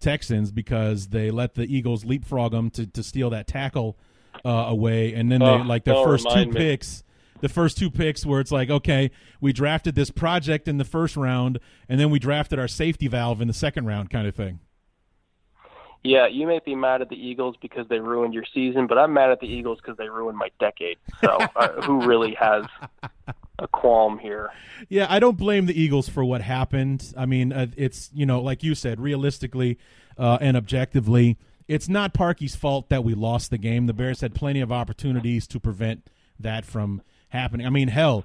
Texans 0.00 0.50
because 0.52 1.08
they 1.08 1.30
let 1.30 1.54
the 1.54 1.64
Eagles 1.64 2.04
leapfrog 2.04 2.52
them 2.52 2.70
to 2.70 2.86
to 2.86 3.02
steal 3.02 3.30
that 3.30 3.46
tackle 3.46 3.96
uh, 4.44 4.48
away, 4.68 5.12
and 5.14 5.30
then 5.30 5.40
they 5.40 5.46
Oh, 5.46 5.56
like 5.58 5.84
their 5.84 6.02
first 6.04 6.28
two 6.30 6.46
me. 6.46 6.52
picks. 6.52 7.04
The 7.40 7.48
first 7.48 7.76
two 7.76 7.90
picks, 7.90 8.24
where 8.24 8.38
it's 8.38 8.52
like, 8.52 8.70
okay, 8.70 9.10
we 9.40 9.52
drafted 9.52 9.96
this 9.96 10.12
project 10.12 10.68
in 10.68 10.78
the 10.78 10.84
first 10.84 11.16
round, 11.16 11.58
and 11.88 11.98
then 11.98 12.08
we 12.08 12.20
drafted 12.20 12.60
our 12.60 12.68
safety 12.68 13.08
valve 13.08 13.40
in 13.40 13.48
the 13.48 13.52
second 13.54 13.84
round, 13.84 14.10
kind 14.10 14.28
of 14.28 14.36
thing. 14.36 14.60
Yeah, 16.04 16.28
you 16.28 16.46
may 16.46 16.60
be 16.64 16.76
mad 16.76 17.00
at 17.02 17.08
the 17.08 17.16
Eagles 17.16 17.56
because 17.60 17.88
they 17.88 17.98
ruined 17.98 18.32
your 18.32 18.44
season, 18.54 18.86
but 18.86 18.96
I'm 18.96 19.12
mad 19.12 19.30
at 19.30 19.40
the 19.40 19.46
Eagles 19.48 19.78
because 19.82 19.96
they 19.96 20.08
ruined 20.08 20.38
my 20.38 20.50
decade. 20.60 20.98
So 21.20 21.30
uh, 21.56 21.68
who 21.82 22.06
really 22.06 22.34
has 22.34 22.64
a 23.62 23.68
qualm 23.68 24.18
here? 24.18 24.50
Yeah, 24.88 25.06
I 25.08 25.20
don't 25.20 25.38
blame 25.38 25.66
the 25.66 25.80
Eagles 25.80 26.08
for 26.08 26.24
what 26.24 26.42
happened. 26.42 27.12
I 27.16 27.26
mean, 27.26 27.52
uh, 27.52 27.68
it's 27.76 28.10
you 28.12 28.26
know, 28.26 28.40
like 28.40 28.62
you 28.62 28.74
said, 28.74 29.00
realistically 29.00 29.78
uh, 30.18 30.38
and 30.40 30.56
objectively, 30.56 31.38
it's 31.68 31.88
not 31.88 32.12
Parkey's 32.12 32.56
fault 32.56 32.88
that 32.90 33.04
we 33.04 33.14
lost 33.14 33.50
the 33.50 33.58
game. 33.58 33.86
The 33.86 33.94
Bears 33.94 34.20
had 34.20 34.34
plenty 34.34 34.60
of 34.60 34.72
opportunities 34.72 35.46
to 35.48 35.60
prevent 35.60 36.10
that 36.38 36.64
from 36.64 37.02
happening. 37.28 37.66
I 37.66 37.70
mean, 37.70 37.88
hell, 37.88 38.24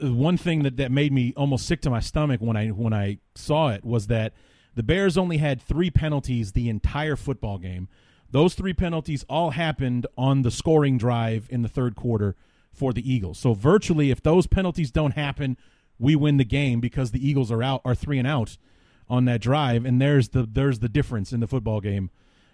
one 0.00 0.36
thing 0.36 0.64
that, 0.64 0.76
that 0.76 0.90
made 0.90 1.12
me 1.12 1.32
almost 1.36 1.66
sick 1.66 1.80
to 1.82 1.90
my 1.90 2.00
stomach 2.00 2.40
when 2.40 2.56
I 2.56 2.68
when 2.68 2.92
I 2.92 3.18
saw 3.34 3.68
it 3.68 3.84
was 3.84 4.08
that 4.08 4.32
the 4.74 4.82
Bears 4.82 5.16
only 5.16 5.36
had 5.36 5.62
three 5.62 5.90
penalties 5.90 6.52
the 6.52 6.68
entire 6.68 7.16
football 7.16 7.58
game. 7.58 7.88
Those 8.30 8.54
three 8.54 8.74
penalties 8.74 9.24
all 9.28 9.50
happened 9.50 10.08
on 10.18 10.42
the 10.42 10.50
scoring 10.50 10.98
drive 10.98 11.46
in 11.50 11.62
the 11.62 11.68
third 11.68 11.94
quarter 11.94 12.34
for 12.74 12.92
the 12.92 13.12
Eagles. 13.12 13.38
So 13.38 13.54
virtually, 13.54 14.10
if 14.10 14.22
those 14.22 14.46
penalties 14.46 14.90
don't 14.90 15.12
happen, 15.12 15.56
we 15.98 16.16
win 16.16 16.36
the 16.36 16.44
game 16.44 16.80
because 16.80 17.10
the 17.10 17.26
Eagles 17.26 17.50
are 17.50 17.62
out 17.62 17.80
are 17.84 17.94
three 17.94 18.18
and 18.18 18.28
out 18.28 18.56
on 19.08 19.26
that 19.26 19.40
drive, 19.40 19.84
and 19.84 20.00
there's 20.00 20.30
the 20.30 20.48
there's 20.50 20.78
the 20.80 20.88
difference 20.88 21.32
in 21.32 21.40
the 21.40 21.46
football 21.46 21.80
game 21.80 22.10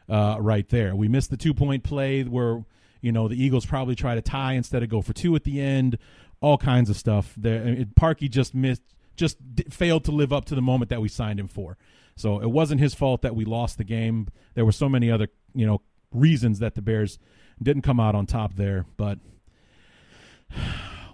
uh, 0.09 0.37
right 0.41 0.69
there. 0.69 0.95
We 0.95 1.09
missed 1.09 1.31
the 1.31 1.37
two 1.37 1.55
point 1.55 1.85
play 1.85 2.23
where 2.23 2.65
you 3.01 3.13
know 3.13 3.29
the 3.29 3.43
Eagles 3.43 3.65
probably 3.65 3.95
try 3.95 4.15
to 4.15 4.23
tie 4.23 4.55
instead 4.55 4.83
of 4.83 4.89
go 4.89 5.03
for 5.03 5.13
two 5.13 5.35
at 5.37 5.45
the 5.45 5.61
end. 5.61 5.99
All 6.41 6.59
kinds 6.59 6.89
of 6.89 6.97
stuff. 6.97 7.35
There, 7.37 7.63
it, 7.63 8.31
just 8.31 8.55
missed, 8.55 8.83
just 9.15 9.37
d- 9.55 9.67
failed 9.69 10.05
to 10.05 10.11
live 10.11 10.33
up 10.33 10.47
to 10.47 10.55
the 10.55 10.63
moment 10.63 10.89
that 10.89 11.03
we 11.03 11.09
signed 11.09 11.39
him 11.39 11.49
for. 11.49 11.77
So 12.17 12.41
it 12.41 12.51
wasn't 12.51 12.81
his 12.81 12.95
fault 12.95 13.21
that 13.23 13.37
we 13.37 13.45
lost 13.45 13.77
the 13.77 13.85
game. 13.85 14.29
There 14.55 14.65
were 14.65 14.73
so 14.73 14.89
many 14.89 15.11
other 15.11 15.29
you 15.55 15.67
know 15.67 15.83
reasons 16.13 16.59
that 16.61 16.75
the 16.75 16.83
Bears 16.83 17.19
didn't 17.63 17.83
come 17.83 18.01
out 18.01 18.15
on 18.15 18.27
top 18.27 18.55
there, 18.55 18.87
but. 18.97 19.19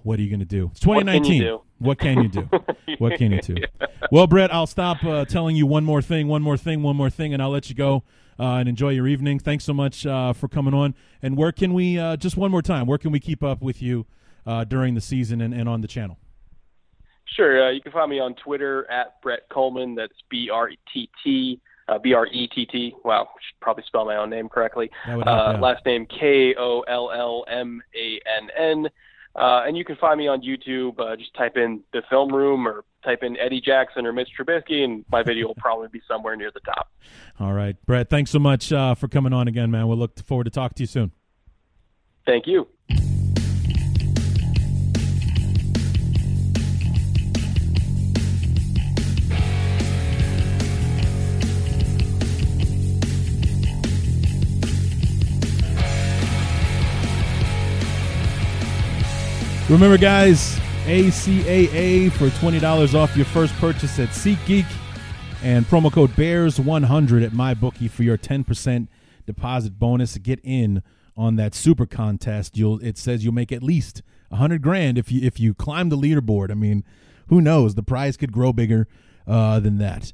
What 0.02 0.18
are 0.18 0.22
you 0.22 0.30
going 0.30 0.40
to 0.40 0.44
do? 0.46 0.70
It's 0.72 0.86
What 0.86 0.98
can 1.04 1.08
you 1.08 1.20
2019. 1.20 1.42
do? 1.42 1.62
What 1.78 1.98
can 1.98 2.22
you 2.22 2.28
do? 2.28 2.48
what 2.98 3.16
can 3.18 3.32
you 3.32 3.40
do? 3.40 3.56
Well, 4.12 4.26
Brett, 4.26 4.54
I'll 4.54 4.66
stop 4.68 5.02
uh, 5.04 5.24
telling 5.24 5.56
you 5.56 5.66
one 5.66 5.84
more 5.84 6.00
thing, 6.00 6.28
one 6.28 6.42
more 6.42 6.56
thing, 6.56 6.82
one 6.82 6.94
more 6.96 7.10
thing, 7.10 7.34
and 7.34 7.42
I'll 7.42 7.50
let 7.50 7.68
you 7.68 7.74
go 7.74 8.04
uh, 8.38 8.54
and 8.54 8.68
enjoy 8.68 8.90
your 8.90 9.08
evening. 9.08 9.38
Thanks 9.40 9.64
so 9.64 9.74
much 9.74 10.06
uh, 10.06 10.32
for 10.32 10.46
coming 10.48 10.74
on. 10.74 10.94
And 11.22 11.36
where 11.36 11.50
can 11.52 11.74
we, 11.74 11.98
uh, 11.98 12.16
just 12.16 12.36
one 12.36 12.50
more 12.50 12.62
time, 12.62 12.86
where 12.86 12.98
can 12.98 13.10
we 13.10 13.18
keep 13.20 13.42
up 13.42 13.60
with 13.62 13.82
you 13.82 14.06
uh, 14.46 14.64
during 14.64 14.94
the 14.94 15.00
season 15.00 15.40
and, 15.40 15.52
and 15.52 15.68
on 15.68 15.80
the 15.80 15.88
channel? 15.88 16.18
Sure, 17.34 17.66
uh, 17.66 17.70
you 17.70 17.80
can 17.82 17.92
find 17.92 18.08
me 18.10 18.20
on 18.20 18.34
Twitter 18.36 18.88
at 18.90 19.20
Brett 19.20 19.48
Kollmann. 19.50 19.96
That's 19.96 20.14
B 20.30 20.48
R 20.50 20.70
E 20.70 20.78
T 20.94 21.10
T. 21.24 21.60
Uh, 21.88 21.98
B 21.98 22.14
R 22.14 22.26
E 22.26 22.46
T 22.48 22.64
T. 22.66 22.94
Wow, 23.04 23.28
should 23.40 23.60
probably 23.60 23.84
spell 23.86 24.04
my 24.04 24.16
own 24.16 24.30
name 24.30 24.48
correctly. 24.48 24.90
Help, 25.04 25.26
Uh, 25.26 25.52
yeah. 25.54 25.60
Last 25.60 25.84
name 25.84 26.06
K 26.06 26.54
O 26.56 26.80
L 26.82 27.10
L 27.12 27.44
M 27.48 27.82
A 27.94 28.20
N 28.40 28.48
N. 28.56 28.88
Uh, 29.36 29.64
and 29.66 29.76
you 29.76 29.84
can 29.84 29.96
find 29.96 30.18
me 30.18 30.26
on 30.28 30.40
YouTube. 30.40 30.98
Uh, 30.98 31.14
just 31.14 31.34
type 31.34 31.56
in 31.56 31.82
the 31.92 32.02
film 32.08 32.34
room 32.34 32.66
or 32.66 32.84
type 33.04 33.22
in 33.22 33.36
Eddie 33.36 33.60
Jackson 33.60 34.06
or 34.06 34.12
Mitch 34.12 34.30
Trubisky, 34.38 34.82
and 34.82 35.04
my 35.10 35.22
video 35.22 35.46
will 35.46 35.54
probably 35.56 35.88
be 35.88 36.00
somewhere 36.08 36.36
near 36.36 36.50
the 36.52 36.60
top. 36.60 36.90
All 37.38 37.52
right, 37.52 37.76
Brett, 37.84 38.08
thanks 38.08 38.30
so 38.30 38.38
much 38.38 38.72
uh, 38.72 38.94
for 38.94 39.08
coming 39.08 39.32
on 39.32 39.46
again, 39.46 39.70
man. 39.70 39.88
We'll 39.88 39.98
look 39.98 40.18
forward 40.20 40.44
to 40.44 40.50
talking 40.50 40.76
to 40.76 40.82
you 40.82 40.86
soon. 40.86 41.12
Thank 42.24 42.46
you. 42.46 42.66
Remember, 59.68 59.98
guys, 59.98 60.60
ACAA 60.84 62.12
for 62.12 62.28
$20 62.28 62.94
off 62.94 63.16
your 63.16 63.26
first 63.26 63.52
purchase 63.55 63.98
at 63.98 64.10
SeatGeek 64.10 64.66
and 65.43 65.66
promo 65.66 65.93
code 65.93 66.10
BEARS100 66.10 67.24
at 67.24 67.32
MyBookie 67.32 67.90
for 67.90 68.05
your 68.05 68.16
10% 68.16 68.86
deposit 69.26 69.78
bonus. 69.78 70.12
To 70.12 70.20
get 70.20 70.38
in 70.44 70.84
on 71.16 71.36
that 71.36 71.55
super 71.55 71.86
contest. 71.86 72.56
You'll 72.56 72.78
it 72.80 72.98
says 72.98 73.24
you'll 73.24 73.34
make 73.34 73.51
at 73.51 73.62
least 73.62 74.02
100 74.28 74.62
grand 74.62 74.98
if 74.98 75.10
you 75.10 75.20
if 75.22 75.40
you 75.40 75.55
climb 75.55 75.88
the 75.88 75.97
leaderboard. 75.97 76.51
I 76.51 76.55
mean, 76.55 76.84
who 77.28 77.40
knows? 77.40 77.74
The 77.74 77.82
prize 77.82 78.16
could 78.16 78.32
grow 78.32 78.52
bigger 78.52 78.86
uh, 79.26 79.60
than 79.60 79.78
that. 79.78 80.12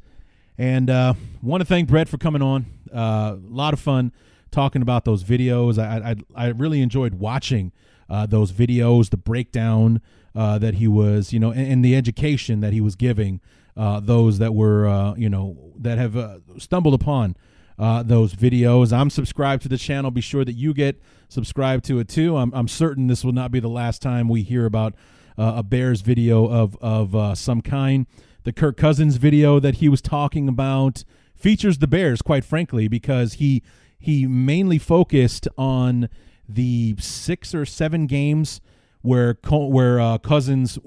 And 0.57 0.89
uh, 0.89 1.15
want 1.43 1.61
to 1.61 1.65
thank 1.67 1.89
Brett 1.89 2.09
for 2.09 2.19
coming 2.19 2.43
on. 2.43 2.67
Uh, 2.91 3.37
a 3.37 3.51
lot 3.51 3.75
of 3.75 3.81
fun 3.81 4.13
talking 4.51 4.83
about 4.83 5.05
those 5.05 5.25
videos. 5.25 5.79
I 5.79 6.13
I, 6.37 6.47
I 6.47 6.49
really 6.49 6.81
enjoyed 6.81 7.15
watching 7.15 7.73
uh, 8.09 8.27
those 8.27 8.53
videos, 8.53 9.11
the 9.11 9.17
breakdown 9.17 10.01
uh, 10.35 10.59
that 10.59 10.75
he 10.75 10.89
was, 10.89 11.33
you 11.33 11.39
know, 11.39 11.51
and, 11.51 11.73
and 11.73 11.85
the 11.85 11.97
education 11.97 12.61
that 12.61 12.73
he 12.73 12.81
was 12.81 12.97
giving 12.97 13.41
uh, 13.77 14.01
those 14.01 14.39
that 14.39 14.55
were, 14.55 14.87
uh, 14.87 15.15
you 15.15 15.29
know, 15.29 15.73
that 15.79 15.99
have 15.99 16.17
uh, 16.17 16.39
stumbled 16.59 16.95
upon 16.95 17.37
uh, 17.79 18.03
those 18.03 18.35
videos. 18.35 18.93
I'm 18.93 19.11
subscribed 19.11 19.63
to 19.63 19.69
the 19.69 19.79
channel. 19.79 20.11
Be 20.11 20.21
sure 20.21 20.45
that 20.45 20.55
you 20.55 20.75
get 20.75 21.01
subscribed 21.29 21.85
to 21.87 21.99
it 21.99 22.09
too. 22.09 22.37
I'm, 22.37 22.53
I'm 22.55 22.69
certain 22.69 23.07
this 23.07 23.25
will 23.25 23.33
not 23.33 23.51
be 23.51 23.61
the 23.61 23.69
last 23.69 24.03
time 24.03 24.29
we 24.29 24.43
hear 24.43 24.67
about 24.67 24.95
a 25.39 25.63
Bears 25.63 26.03
video 26.03 26.47
of 26.47 26.77
of 26.83 27.37
some 27.39 27.63
kind. 27.63 28.07
The 28.45 28.53
Kirk 28.53 28.77
Cousins 28.77 29.17
video 29.17 29.59
that 29.59 29.77
he 29.77 29.89
was 29.89 30.03
talking 30.03 30.47
about 30.47 31.05
features 31.35 31.79
the 31.79 31.87
Bears, 31.87 32.23
quite 32.23 32.45
frankly, 32.45 32.87
because 32.87 33.35
he 33.35 33.63
he 33.99 34.27
mainly 34.27 34.79
focused 34.79 35.49
on 35.57 36.09
the 36.55 36.97
six 36.99 37.55
or 37.55 37.65
seven 37.65 38.07
games 38.07 38.61
where 39.03 39.37
where 39.51 40.01
uh, 40.01 40.19
Cousins 40.19 40.79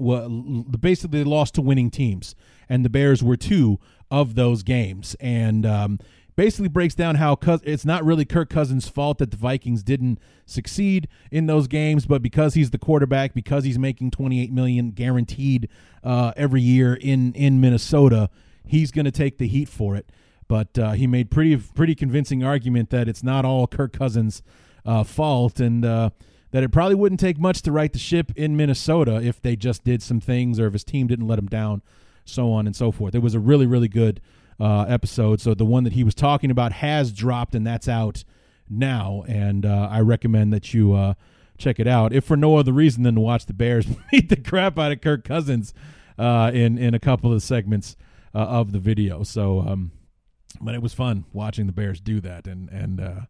basically 0.79 1.23
lost 1.23 1.55
to 1.55 1.61
winning 1.61 1.91
teams, 1.91 2.35
and 2.69 2.85
the 2.85 2.89
Bears 2.89 3.23
were 3.23 3.37
two 3.37 3.79
of 4.09 4.35
those 4.35 4.63
games, 4.63 5.15
and 5.19 5.65
um, 5.65 5.99
basically 6.35 6.69
breaks 6.69 6.95
down 6.95 7.15
how 7.15 7.37
it's 7.63 7.85
not 7.85 8.05
really 8.05 8.25
Kirk 8.25 8.49
Cousins' 8.49 8.87
fault 8.87 9.17
that 9.17 9.31
the 9.31 9.37
Vikings 9.37 9.83
didn't 9.83 10.19
succeed 10.45 11.07
in 11.31 11.47
those 11.47 11.67
games, 11.67 12.05
but 12.05 12.21
because 12.21 12.53
he's 12.53 12.71
the 12.71 12.77
quarterback, 12.77 13.33
because 13.33 13.63
he's 13.65 13.79
making 13.79 14.11
twenty 14.11 14.41
eight 14.41 14.51
million 14.51 14.91
guaranteed 14.91 15.69
uh, 16.03 16.31
every 16.37 16.61
year 16.61 16.93
in 16.93 17.33
in 17.33 17.59
Minnesota, 17.59 18.29
he's 18.65 18.91
going 18.91 19.05
to 19.05 19.11
take 19.11 19.37
the 19.37 19.47
heat 19.47 19.67
for 19.67 19.95
it. 19.95 20.09
But 20.47 20.77
uh, 20.77 20.91
he 20.91 21.07
made 21.07 21.31
pretty 21.31 21.57
pretty 21.57 21.95
convincing 21.95 22.43
argument 22.43 22.91
that 22.91 23.09
it's 23.09 23.23
not 23.23 23.45
all 23.45 23.67
Kirk 23.67 23.91
Cousins' 23.91 24.43
uh, 24.85 25.03
fault, 25.03 25.59
and 25.59 25.83
uh, 25.85 26.09
that 26.51 26.63
it 26.63 26.69
probably 26.69 26.95
wouldn't 26.95 27.19
take 27.19 27.39
much 27.39 27.61
to 27.63 27.71
right 27.71 27.91
the 27.91 27.99
ship 27.99 28.31
in 28.35 28.55
Minnesota 28.55 29.21
if 29.21 29.41
they 29.41 29.55
just 29.55 29.83
did 29.83 30.01
some 30.01 30.19
things 30.19 30.59
or 30.59 30.67
if 30.67 30.73
his 30.73 30.83
team 30.83 31.07
didn't 31.07 31.27
let 31.27 31.39
him 31.39 31.47
down, 31.47 31.81
so 32.23 32.51
on 32.51 32.65
and 32.65 32.75
so 32.75 32.91
forth. 32.91 33.15
It 33.15 33.19
was 33.19 33.35
a 33.35 33.39
really 33.39 33.65
really 33.65 33.87
good 33.89 34.21
uh, 34.59 34.83
episode. 34.83 35.41
So 35.41 35.53
the 35.53 35.65
one 35.65 35.83
that 35.83 35.93
he 35.93 36.03
was 36.03 36.15
talking 36.15 36.51
about 36.51 36.71
has 36.73 37.11
dropped, 37.11 37.55
and 37.55 37.65
that's 37.65 37.87
out 37.87 38.23
now. 38.69 39.23
And 39.27 39.65
uh, 39.65 39.89
I 39.91 40.01
recommend 40.01 40.53
that 40.53 40.73
you 40.73 40.93
uh, 40.93 41.13
check 41.57 41.79
it 41.79 41.87
out, 41.87 42.13
if 42.13 42.23
for 42.23 42.37
no 42.37 42.57
other 42.57 42.73
reason 42.73 43.03
than 43.03 43.15
to 43.15 43.21
watch 43.21 43.45
the 43.45 43.53
Bears 43.53 43.85
beat 44.11 44.29
the 44.29 44.37
crap 44.37 44.77
out 44.79 44.91
of 44.91 45.01
Kirk 45.01 45.23
Cousins 45.23 45.73
uh, 46.17 46.51
in 46.53 46.77
in 46.77 46.93
a 46.93 46.99
couple 46.99 47.33
of 47.33 47.43
segments 47.43 47.95
uh, 48.33 48.39
of 48.39 48.71
the 48.71 48.79
video. 48.79 49.23
So, 49.23 49.61
um, 49.61 49.91
but 50.61 50.75
it 50.75 50.81
was 50.81 50.93
fun 50.93 51.25
watching 51.33 51.65
the 51.65 51.73
Bears 51.73 51.99
do 51.99 52.21
that, 52.21 52.47
and 52.47 52.69
and 52.69 53.01
uh, 53.01 53.21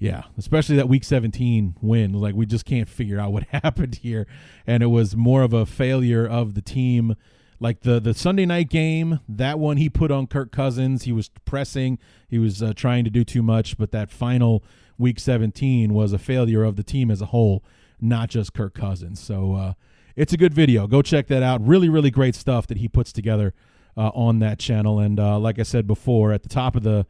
yeah, 0.00 0.22
especially 0.38 0.76
that 0.76 0.88
Week 0.88 1.04
17 1.04 1.76
win. 1.82 2.14
Like 2.14 2.34
we 2.34 2.46
just 2.46 2.64
can't 2.64 2.88
figure 2.88 3.20
out 3.20 3.32
what 3.32 3.42
happened 3.50 3.96
here, 3.96 4.26
and 4.66 4.82
it 4.82 4.86
was 4.86 5.14
more 5.14 5.42
of 5.42 5.52
a 5.52 5.66
failure 5.66 6.26
of 6.26 6.54
the 6.54 6.62
team. 6.62 7.14
Like 7.60 7.82
the 7.82 8.00
the 8.00 8.14
Sunday 8.14 8.46
night 8.46 8.70
game, 8.70 9.20
that 9.28 9.58
one 9.58 9.76
he 9.76 9.90
put 9.90 10.10
on 10.10 10.26
Kirk 10.26 10.50
Cousins. 10.50 11.02
He 11.02 11.12
was 11.12 11.28
pressing, 11.44 11.98
he 12.28 12.38
was 12.38 12.62
uh, 12.62 12.72
trying 12.74 13.04
to 13.04 13.10
do 13.10 13.24
too 13.24 13.42
much, 13.42 13.76
but 13.76 13.92
that 13.92 14.10
final 14.10 14.64
Week 14.96 15.20
17 15.20 15.92
was 15.92 16.14
a 16.14 16.18
failure 16.18 16.64
of 16.64 16.76
the 16.76 16.82
team 16.82 17.10
as 17.10 17.20
a 17.20 17.26
whole, 17.26 17.62
not 18.00 18.30
just 18.30 18.54
Kirk 18.54 18.72
Cousins. 18.72 19.20
So 19.20 19.54
uh, 19.54 19.72
it's 20.16 20.32
a 20.32 20.38
good 20.38 20.54
video. 20.54 20.86
Go 20.86 21.02
check 21.02 21.26
that 21.26 21.42
out. 21.42 21.66
Really, 21.66 21.90
really 21.90 22.10
great 22.10 22.34
stuff 22.34 22.66
that 22.68 22.78
he 22.78 22.88
puts 22.88 23.12
together 23.12 23.52
uh, 23.98 24.10
on 24.14 24.38
that 24.38 24.58
channel. 24.58 24.98
And 24.98 25.20
uh, 25.20 25.38
like 25.38 25.58
I 25.58 25.62
said 25.62 25.86
before, 25.86 26.32
at 26.32 26.42
the 26.42 26.48
top 26.48 26.74
of 26.74 26.84
the 26.84 27.04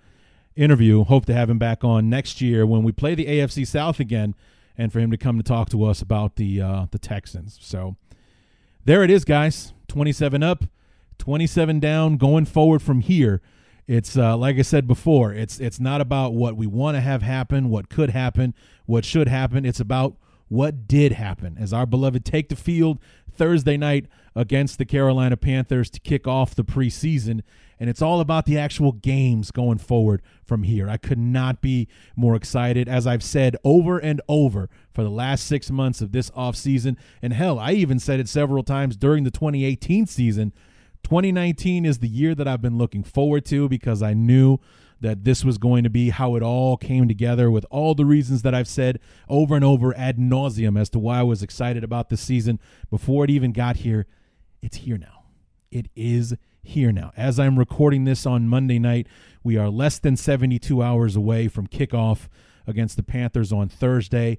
interview, 0.56 1.04
hope 1.04 1.26
to 1.26 1.34
have 1.34 1.48
him 1.48 1.58
back 1.58 1.84
on 1.84 2.08
next 2.08 2.40
year 2.40 2.66
when 2.66 2.82
we 2.82 2.92
play 2.92 3.14
the 3.14 3.26
AFC 3.26 3.66
South 3.66 4.00
again, 4.00 4.34
and 4.76 4.92
for 4.92 5.00
him 5.00 5.10
to 5.10 5.16
come 5.16 5.36
to 5.36 5.42
talk 5.42 5.68
to 5.70 5.84
us 5.84 6.02
about 6.02 6.36
the 6.36 6.60
uh, 6.60 6.86
the 6.90 6.98
Texans. 6.98 7.58
So 7.60 7.96
there 8.84 9.02
it 9.02 9.10
is, 9.10 9.24
guys. 9.24 9.72
Twenty 9.88 10.12
seven 10.12 10.42
up, 10.42 10.64
twenty 11.18 11.46
seven 11.46 11.80
down. 11.80 12.16
Going 12.16 12.44
forward 12.44 12.82
from 12.82 13.00
here, 13.00 13.40
it's 13.86 14.16
uh, 14.16 14.36
like 14.36 14.56
I 14.56 14.62
said 14.62 14.86
before. 14.86 15.32
It's 15.32 15.58
it's 15.58 15.80
not 15.80 16.00
about 16.00 16.34
what 16.34 16.56
we 16.56 16.66
want 16.66 16.96
to 16.96 17.00
have 17.00 17.22
happen, 17.22 17.70
what 17.70 17.88
could 17.88 18.10
happen, 18.10 18.54
what 18.86 19.04
should 19.04 19.28
happen. 19.28 19.64
It's 19.64 19.80
about 19.80 20.16
what 20.48 20.88
did 20.88 21.12
happen 21.12 21.56
as 21.58 21.72
our 21.72 21.86
beloved 21.86 22.24
take 22.24 22.48
the 22.48 22.56
field 22.56 22.98
Thursday 23.32 23.76
night 23.76 24.06
against 24.34 24.78
the 24.78 24.84
Carolina 24.84 25.36
Panthers 25.36 25.90
to 25.90 26.00
kick 26.00 26.26
off 26.26 26.54
the 26.54 26.64
preseason. 26.64 27.42
And 27.80 27.88
it's 27.88 28.02
all 28.02 28.20
about 28.20 28.44
the 28.44 28.58
actual 28.58 28.92
games 28.92 29.50
going 29.50 29.78
forward 29.78 30.20
from 30.44 30.64
here. 30.64 30.88
I 30.88 30.98
could 30.98 31.18
not 31.18 31.62
be 31.62 31.88
more 32.14 32.36
excited, 32.36 32.90
as 32.90 33.06
I've 33.06 33.22
said 33.22 33.56
over 33.64 33.98
and 33.98 34.20
over 34.28 34.68
for 34.92 35.02
the 35.02 35.10
last 35.10 35.46
six 35.46 35.70
months 35.70 36.02
of 36.02 36.12
this 36.12 36.30
offseason. 36.32 36.96
And 37.22 37.32
hell, 37.32 37.58
I 37.58 37.72
even 37.72 37.98
said 37.98 38.20
it 38.20 38.28
several 38.28 38.62
times 38.62 38.96
during 38.96 39.24
the 39.24 39.30
2018 39.30 40.06
season. 40.06 40.52
2019 41.04 41.86
is 41.86 42.00
the 42.00 42.08
year 42.08 42.34
that 42.34 42.46
I've 42.46 42.60
been 42.60 42.76
looking 42.76 43.02
forward 43.02 43.46
to 43.46 43.66
because 43.66 44.02
I 44.02 44.12
knew 44.12 44.58
that 45.00 45.24
this 45.24 45.42
was 45.42 45.56
going 45.56 45.82
to 45.82 45.88
be 45.88 46.10
how 46.10 46.36
it 46.36 46.42
all 46.42 46.76
came 46.76 47.08
together 47.08 47.50
with 47.50 47.64
all 47.70 47.94
the 47.94 48.04
reasons 48.04 48.42
that 48.42 48.54
I've 48.54 48.68
said 48.68 49.00
over 49.26 49.56
and 49.56 49.64
over 49.64 49.96
ad 49.96 50.18
nauseum 50.18 50.78
as 50.78 50.90
to 50.90 50.98
why 50.98 51.20
I 51.20 51.22
was 51.22 51.42
excited 51.42 51.82
about 51.82 52.10
this 52.10 52.20
season 52.20 52.60
before 52.90 53.24
it 53.24 53.30
even 53.30 53.52
got 53.52 53.76
here. 53.76 54.06
It's 54.60 54.76
here 54.76 54.98
now. 54.98 55.24
It 55.70 55.88
is 55.96 56.34
here 56.62 56.92
now. 56.92 57.12
As 57.16 57.38
I'm 57.38 57.58
recording 57.58 58.04
this 58.04 58.26
on 58.26 58.48
Monday 58.48 58.78
night, 58.78 59.06
we 59.42 59.56
are 59.56 59.68
less 59.68 59.98
than 59.98 60.16
72 60.16 60.82
hours 60.82 61.16
away 61.16 61.48
from 61.48 61.66
kickoff 61.66 62.28
against 62.66 62.96
the 62.96 63.02
Panthers 63.02 63.52
on 63.52 63.68
Thursday. 63.68 64.38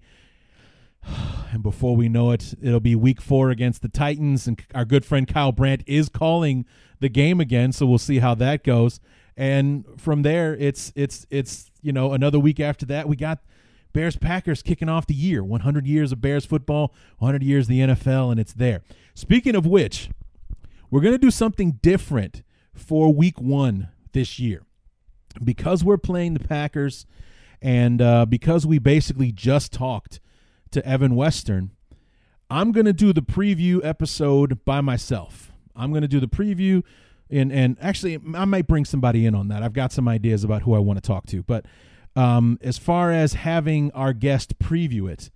And 1.53 1.61
before 1.61 1.97
we 1.97 2.07
know 2.07 2.31
it, 2.31 2.53
it'll 2.61 2.79
be 2.79 2.95
week 2.95 3.19
four 3.19 3.49
against 3.49 3.81
the 3.81 3.89
Titans. 3.89 4.47
And 4.47 4.63
our 4.73 4.85
good 4.85 5.03
friend 5.03 5.27
Kyle 5.27 5.51
Brandt 5.51 5.83
is 5.85 6.07
calling 6.07 6.65
the 7.01 7.09
game 7.09 7.41
again. 7.41 7.73
So 7.73 7.85
we'll 7.85 7.97
see 7.97 8.19
how 8.19 8.35
that 8.35 8.63
goes 8.63 9.01
and 9.37 9.85
from 9.97 10.21
there 10.21 10.55
it's 10.55 10.91
it's 10.95 11.25
it's 11.29 11.71
you 11.81 11.91
know 11.91 12.13
another 12.13 12.39
week 12.39 12.59
after 12.59 12.85
that 12.85 13.07
we 13.07 13.15
got 13.15 13.39
Bears 13.93 14.15
Packers 14.15 14.61
kicking 14.61 14.87
off 14.89 15.07
the 15.07 15.13
year 15.13 15.43
100 15.43 15.87
years 15.87 16.11
of 16.11 16.21
Bears 16.21 16.45
football 16.45 16.93
100 17.19 17.43
years 17.43 17.65
of 17.65 17.69
the 17.69 17.79
NFL 17.79 18.31
and 18.31 18.39
it's 18.39 18.53
there 18.53 18.81
speaking 19.15 19.55
of 19.55 19.65
which 19.65 20.09
we're 20.91 21.01
going 21.01 21.15
to 21.15 21.17
do 21.17 21.31
something 21.31 21.79
different 21.81 22.43
for 22.73 23.11
week 23.11 23.41
1 23.41 23.89
this 24.11 24.37
year. 24.39 24.63
Because 25.43 25.83
we're 25.83 25.97
playing 25.97 26.33
the 26.33 26.41
Packers 26.41 27.05
and 27.61 28.01
uh, 28.01 28.25
because 28.25 28.65
we 28.67 28.79
basically 28.79 29.31
just 29.31 29.71
talked 29.71 30.19
to 30.71 30.85
Evan 30.85 31.15
Western 31.15 31.71
I'm 32.51 32.73
going 32.73 32.85
to 32.85 32.93
do 32.93 33.13
the 33.13 33.21
preview 33.21 33.79
episode 33.81 34.65
by 34.65 34.81
myself. 34.81 35.53
I'm 35.73 35.91
going 35.91 36.01
to 36.01 36.07
do 36.09 36.19
the 36.19 36.27
preview 36.27 36.83
and 37.29 37.49
and 37.49 37.77
actually 37.79 38.19
I 38.35 38.43
might 38.43 38.67
bring 38.67 38.83
somebody 38.83 39.25
in 39.25 39.33
on 39.35 39.47
that. 39.47 39.63
I've 39.63 39.71
got 39.71 39.93
some 39.93 40.09
ideas 40.09 40.43
about 40.43 40.63
who 40.63 40.73
I 40.73 40.79
want 40.79 41.01
to 41.01 41.07
talk 41.07 41.25
to, 41.27 41.43
but 41.43 41.65
um, 42.13 42.59
as 42.61 42.77
far 42.77 43.09
as 43.09 43.35
having 43.35 43.89
our 43.93 44.11
guest 44.11 44.59
preview 44.59 45.09
it, 45.09 45.31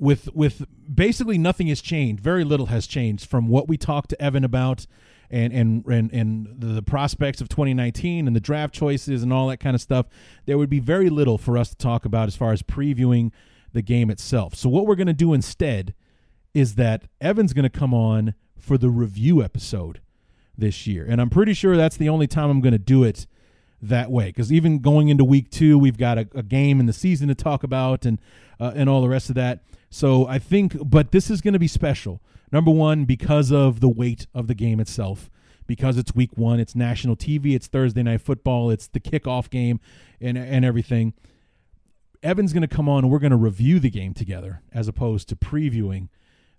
with 0.00 0.34
with 0.34 0.64
basically 0.92 1.38
nothing 1.38 1.68
has 1.68 1.80
changed. 1.80 2.22
Very 2.22 2.42
little 2.42 2.66
has 2.66 2.86
changed 2.86 3.28
from 3.28 3.48
what 3.48 3.68
we 3.68 3.76
talked 3.76 4.10
to 4.10 4.20
Evan 4.20 4.44
about, 4.44 4.86
and 5.30 5.52
and 5.52 5.86
and 5.86 6.12
and 6.12 6.48
the 6.58 6.82
prospects 6.82 7.40
of 7.40 7.48
2019 7.48 8.26
and 8.26 8.34
the 8.34 8.40
draft 8.40 8.74
choices 8.74 9.22
and 9.22 9.32
all 9.32 9.48
that 9.48 9.58
kind 9.58 9.74
of 9.74 9.80
stuff. 9.80 10.06
There 10.46 10.58
would 10.58 10.70
be 10.70 10.80
very 10.80 11.10
little 11.10 11.38
for 11.38 11.56
us 11.58 11.68
to 11.70 11.76
talk 11.76 12.04
about 12.04 12.28
as 12.28 12.34
far 12.34 12.52
as 12.52 12.62
previewing 12.62 13.30
the 13.72 13.82
game 13.82 14.10
itself. 14.10 14.54
So 14.54 14.68
what 14.68 14.86
we're 14.86 14.96
going 14.96 15.06
to 15.06 15.12
do 15.12 15.32
instead 15.32 15.94
is 16.54 16.74
that 16.74 17.04
Evan's 17.20 17.52
going 17.52 17.70
to 17.70 17.78
come 17.78 17.94
on 17.94 18.34
for 18.58 18.76
the 18.76 18.90
review 18.90 19.42
episode 19.42 20.00
this 20.58 20.86
year. 20.86 21.06
And 21.08 21.20
I'm 21.20 21.30
pretty 21.30 21.54
sure 21.54 21.76
that's 21.76 21.96
the 21.96 22.08
only 22.08 22.26
time 22.26 22.50
I'm 22.50 22.60
going 22.60 22.72
to 22.72 22.78
do 22.78 23.04
it 23.04 23.26
that 23.80 24.10
way. 24.10 24.26
Because 24.26 24.52
even 24.52 24.80
going 24.80 25.08
into 25.08 25.24
week 25.24 25.50
two, 25.50 25.78
we've 25.78 25.96
got 25.96 26.18
a, 26.18 26.28
a, 26.34 26.42
game 26.42 26.80
in 26.80 26.86
the 26.86 26.92
season 26.92 27.28
to 27.28 27.34
talk 27.34 27.62
about 27.62 28.04
and 28.04 28.20
uh, 28.58 28.72
and 28.74 28.88
all 28.88 29.00
the 29.00 29.08
rest 29.08 29.28
of 29.28 29.36
that. 29.36 29.60
So 29.90 30.26
I 30.26 30.38
think, 30.38 30.76
but 30.82 31.10
this 31.10 31.30
is 31.30 31.40
going 31.40 31.52
to 31.52 31.58
be 31.58 31.68
special. 31.68 32.20
Number 32.52 32.70
one, 32.70 33.04
because 33.04 33.52
of 33.52 33.80
the 33.80 33.88
weight 33.88 34.26
of 34.34 34.46
the 34.46 34.54
game 34.54 34.80
itself. 34.80 35.30
Because 35.66 35.96
it's 35.96 36.14
week 36.16 36.30
one, 36.34 36.58
it's 36.58 36.74
national 36.74 37.14
TV, 37.14 37.54
it's 37.54 37.68
Thursday 37.68 38.02
night 38.02 38.22
football, 38.22 38.70
it's 38.70 38.88
the 38.88 38.98
kickoff 38.98 39.50
game, 39.50 39.78
and 40.20 40.36
and 40.36 40.64
everything. 40.64 41.14
Evan's 42.24 42.52
going 42.52 42.62
to 42.62 42.68
come 42.68 42.88
on 42.88 43.04
and 43.04 43.10
we're 43.10 43.20
going 43.20 43.30
to 43.30 43.36
review 43.36 43.78
the 43.78 43.88
game 43.88 44.12
together 44.12 44.62
as 44.72 44.88
opposed 44.88 45.28
to 45.28 45.36
previewing 45.36 46.08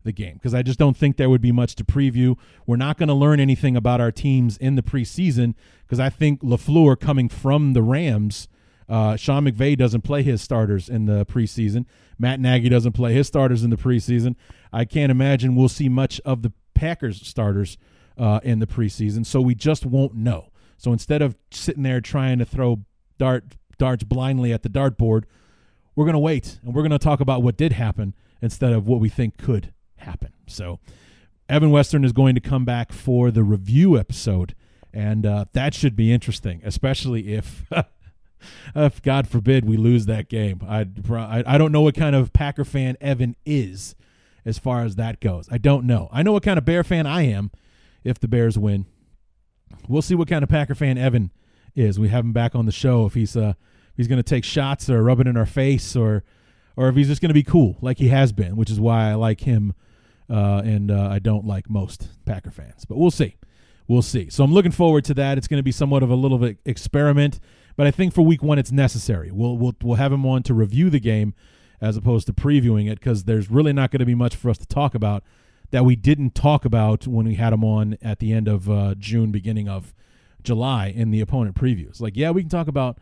the 0.03 0.11
game 0.11 0.33
because 0.33 0.53
I 0.53 0.63
just 0.63 0.79
don't 0.79 0.97
think 0.97 1.17
there 1.17 1.29
would 1.29 1.41
be 1.41 1.51
much 1.51 1.75
to 1.75 1.83
preview. 1.83 2.37
We're 2.65 2.77
not 2.77 2.97
going 2.97 3.09
to 3.09 3.13
learn 3.13 3.39
anything 3.39 3.75
about 3.75 4.01
our 4.01 4.11
teams 4.11 4.57
in 4.57 4.75
the 4.75 4.81
preseason 4.81 5.53
because 5.83 5.99
I 5.99 6.09
think 6.09 6.41
LaFleur 6.41 6.99
coming 6.99 7.29
from 7.29 7.73
the 7.73 7.83
Rams, 7.83 8.47
uh, 8.91 9.15
Sean 9.15 9.45
McVay 9.45 9.77
doesn't 9.77 10.01
play 10.01 10.21
his 10.21 10.41
starters 10.41 10.89
in 10.89 11.05
the 11.05 11.25
preseason. 11.25 11.85
Matt 12.19 12.41
Nagy 12.41 12.67
doesn't 12.67 12.91
play 12.91 13.13
his 13.13 13.25
starters 13.25 13.63
in 13.63 13.69
the 13.69 13.77
preseason. 13.77 14.35
I 14.73 14.83
can't 14.83 15.09
imagine 15.09 15.55
we'll 15.55 15.69
see 15.69 15.87
much 15.87 16.19
of 16.25 16.41
the 16.41 16.51
Packers 16.75 17.25
starters 17.25 17.77
uh, 18.17 18.41
in 18.43 18.59
the 18.59 18.67
preseason, 18.67 19.25
so 19.25 19.39
we 19.39 19.55
just 19.55 19.85
won't 19.85 20.13
know. 20.13 20.51
So 20.77 20.91
instead 20.91 21.21
of 21.21 21.37
sitting 21.51 21.83
there 21.83 22.01
trying 22.01 22.39
to 22.39 22.45
throw 22.45 22.81
dart 23.17 23.55
darts 23.77 24.03
blindly 24.03 24.51
at 24.51 24.61
the 24.61 24.69
dartboard, 24.69 25.23
we're 25.95 26.05
going 26.05 26.13
to 26.13 26.19
wait 26.19 26.59
and 26.61 26.75
we're 26.75 26.81
going 26.81 26.91
to 26.91 26.99
talk 26.99 27.21
about 27.21 27.41
what 27.41 27.55
did 27.55 27.71
happen 27.71 28.13
instead 28.41 28.73
of 28.73 28.87
what 28.87 28.99
we 28.99 29.07
think 29.07 29.37
could 29.37 29.73
happen. 29.95 30.33
So 30.47 30.79
Evan 31.47 31.71
Western 31.71 32.03
is 32.03 32.11
going 32.11 32.35
to 32.35 32.41
come 32.41 32.65
back 32.65 32.91
for 32.91 33.31
the 33.31 33.43
review 33.43 33.97
episode, 33.97 34.53
and 34.93 35.25
uh, 35.25 35.45
that 35.53 35.73
should 35.73 35.95
be 35.95 36.11
interesting, 36.11 36.59
especially 36.65 37.33
if. 37.35 37.63
if 38.75 39.01
God 39.01 39.27
forbid 39.27 39.65
we 39.65 39.77
lose 39.77 40.05
that 40.05 40.29
game, 40.29 40.61
I, 40.67 40.87
I 41.45 41.57
don't 41.57 41.71
know 41.71 41.81
what 41.81 41.95
kind 41.95 42.15
of 42.15 42.33
Packer 42.33 42.65
fan 42.65 42.97
Evan 43.01 43.35
is, 43.45 43.95
as 44.45 44.57
far 44.57 44.83
as 44.83 44.95
that 44.95 45.19
goes. 45.19 45.47
I 45.51 45.57
don't 45.57 45.85
know. 45.85 46.09
I 46.11 46.23
know 46.23 46.31
what 46.31 46.43
kind 46.43 46.57
of 46.57 46.65
Bear 46.65 46.83
fan 46.83 47.05
I 47.05 47.23
am, 47.23 47.51
if 48.03 48.19
the 48.19 48.27
Bears 48.27 48.57
win. 48.57 48.85
We'll 49.87 50.01
see 50.01 50.15
what 50.15 50.27
kind 50.27 50.43
of 50.43 50.49
Packer 50.49 50.75
fan 50.75 50.97
Evan 50.97 51.31
is. 51.75 51.99
We 51.99 52.09
have 52.09 52.25
him 52.25 52.33
back 52.33 52.55
on 52.55 52.65
the 52.65 52.71
show 52.71 53.05
if 53.05 53.13
he's 53.13 53.37
uh 53.37 53.53
if 53.91 53.97
he's 53.97 54.07
to 54.17 54.23
take 54.23 54.43
shots 54.43 54.89
or 54.89 55.03
rub 55.03 55.19
it 55.19 55.27
in 55.27 55.37
our 55.37 55.45
face 55.45 55.95
or 55.95 56.23
or 56.75 56.89
if 56.89 56.95
he's 56.95 57.07
just 57.07 57.21
to 57.29 57.33
be 57.33 57.43
cool 57.43 57.77
like 57.81 57.97
he 57.97 58.07
has 58.07 58.31
been, 58.31 58.55
which 58.55 58.69
is 58.69 58.79
why 58.79 59.09
I 59.09 59.15
like 59.15 59.41
him 59.41 59.73
uh, 60.29 60.61
and 60.63 60.89
uh, 60.89 61.09
I 61.11 61.19
don't 61.19 61.45
like 61.45 61.69
most 61.69 62.07
Packer 62.25 62.51
fans. 62.51 62.85
But 62.85 62.97
we'll 62.97 63.11
see. 63.11 63.35
We'll 63.87 64.01
see. 64.01 64.29
So 64.29 64.43
I'm 64.43 64.53
looking 64.53 64.71
forward 64.71 65.03
to 65.05 65.13
that. 65.15 65.37
It's 65.37 65.47
going 65.47 65.59
to 65.59 65.63
be 65.63 65.71
somewhat 65.71 66.03
of 66.03 66.09
a 66.09 66.15
little 66.15 66.37
bit 66.37 66.57
experiment, 66.65 67.39
but 67.75 67.87
I 67.87 67.91
think 67.91 68.13
for 68.13 68.21
week 68.21 68.41
one 68.41 68.59
it's 68.59 68.71
necessary. 68.71 69.31
We'll 69.31 69.57
we'll 69.57 69.75
we'll 69.81 69.95
have 69.95 70.11
him 70.11 70.25
on 70.25 70.43
to 70.43 70.53
review 70.53 70.89
the 70.89 70.99
game 70.99 71.33
as 71.81 71.97
opposed 71.97 72.27
to 72.27 72.33
previewing 72.33 72.89
it 72.89 72.99
because 72.99 73.23
there's 73.23 73.49
really 73.49 73.73
not 73.73 73.91
going 73.91 73.99
to 73.99 74.05
be 74.05 74.15
much 74.15 74.35
for 74.35 74.49
us 74.49 74.57
to 74.59 74.65
talk 74.65 74.93
about 74.93 75.23
that 75.71 75.83
we 75.83 75.95
didn't 75.95 76.35
talk 76.35 76.63
about 76.63 77.07
when 77.07 77.25
we 77.25 77.35
had 77.35 77.53
him 77.53 77.63
on 77.63 77.97
at 78.01 78.19
the 78.19 78.33
end 78.33 78.47
of 78.47 78.69
uh, 78.69 78.93
June, 78.97 79.31
beginning 79.31 79.67
of 79.67 79.93
July 80.43 80.87
in 80.87 81.11
the 81.11 81.21
opponent 81.21 81.55
previews. 81.55 81.99
Like, 81.99 82.15
yeah, 82.15 82.31
we 82.31 82.41
can 82.41 82.49
talk 82.49 82.67
about 82.67 82.99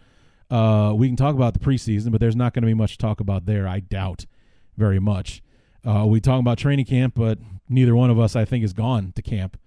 uh, 0.49 0.93
we 0.95 1.07
can 1.07 1.15
talk 1.15 1.35
about 1.35 1.53
the 1.53 1.59
preseason, 1.59 2.11
but 2.11 2.19
there's 2.19 2.35
not 2.35 2.53
going 2.53 2.63
to 2.63 2.67
be 2.67 2.73
much 2.73 2.93
to 2.93 2.97
talk 2.97 3.19
about 3.19 3.45
there. 3.45 3.67
I 3.67 3.79
doubt 3.81 4.25
very 4.77 4.99
much. 4.99 5.43
Uh, 5.85 6.05
we 6.07 6.19
talk 6.19 6.39
about 6.39 6.57
training 6.57 6.85
camp, 6.85 7.13
but 7.15 7.37
neither 7.67 7.95
one 7.95 8.09
of 8.09 8.19
us, 8.19 8.35
I 8.35 8.45
think, 8.45 8.63
has 8.63 8.73
gone 8.73 9.13
to 9.15 9.21
camp 9.21 9.57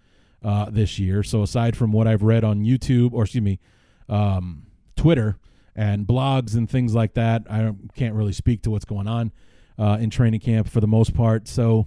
uh, 0.45 0.71
this 0.71 0.99
year. 0.99 1.23
So 1.23 1.43
aside 1.43 1.77
from 1.77 1.93
what 1.93 2.07
I've 2.07 2.23
read 2.23 2.45
on 2.45 2.65
YouTube 2.65 3.13
or 3.13 3.25
excuse 3.25 3.43
me, 3.43 3.61
um, 4.09 4.65
Twitter 4.97 5.39
and 5.75 6.07
blogs 6.07 6.55
and 6.55 6.69
things 6.69 6.95
like 6.95 7.15
that, 7.15 7.43
I 7.49 7.73
can't 7.95 8.15
really 8.15 8.33
speak 8.33 8.63
to 8.63 8.71
what's 8.71 8.85
going 8.85 9.09
on 9.09 9.33
uh, 9.79 9.99
in 10.01 10.11
training 10.11 10.41
camp 10.41 10.69
for 10.69 10.81
the 10.81 10.87
most 10.87 11.15
part. 11.15 11.49
So 11.49 11.87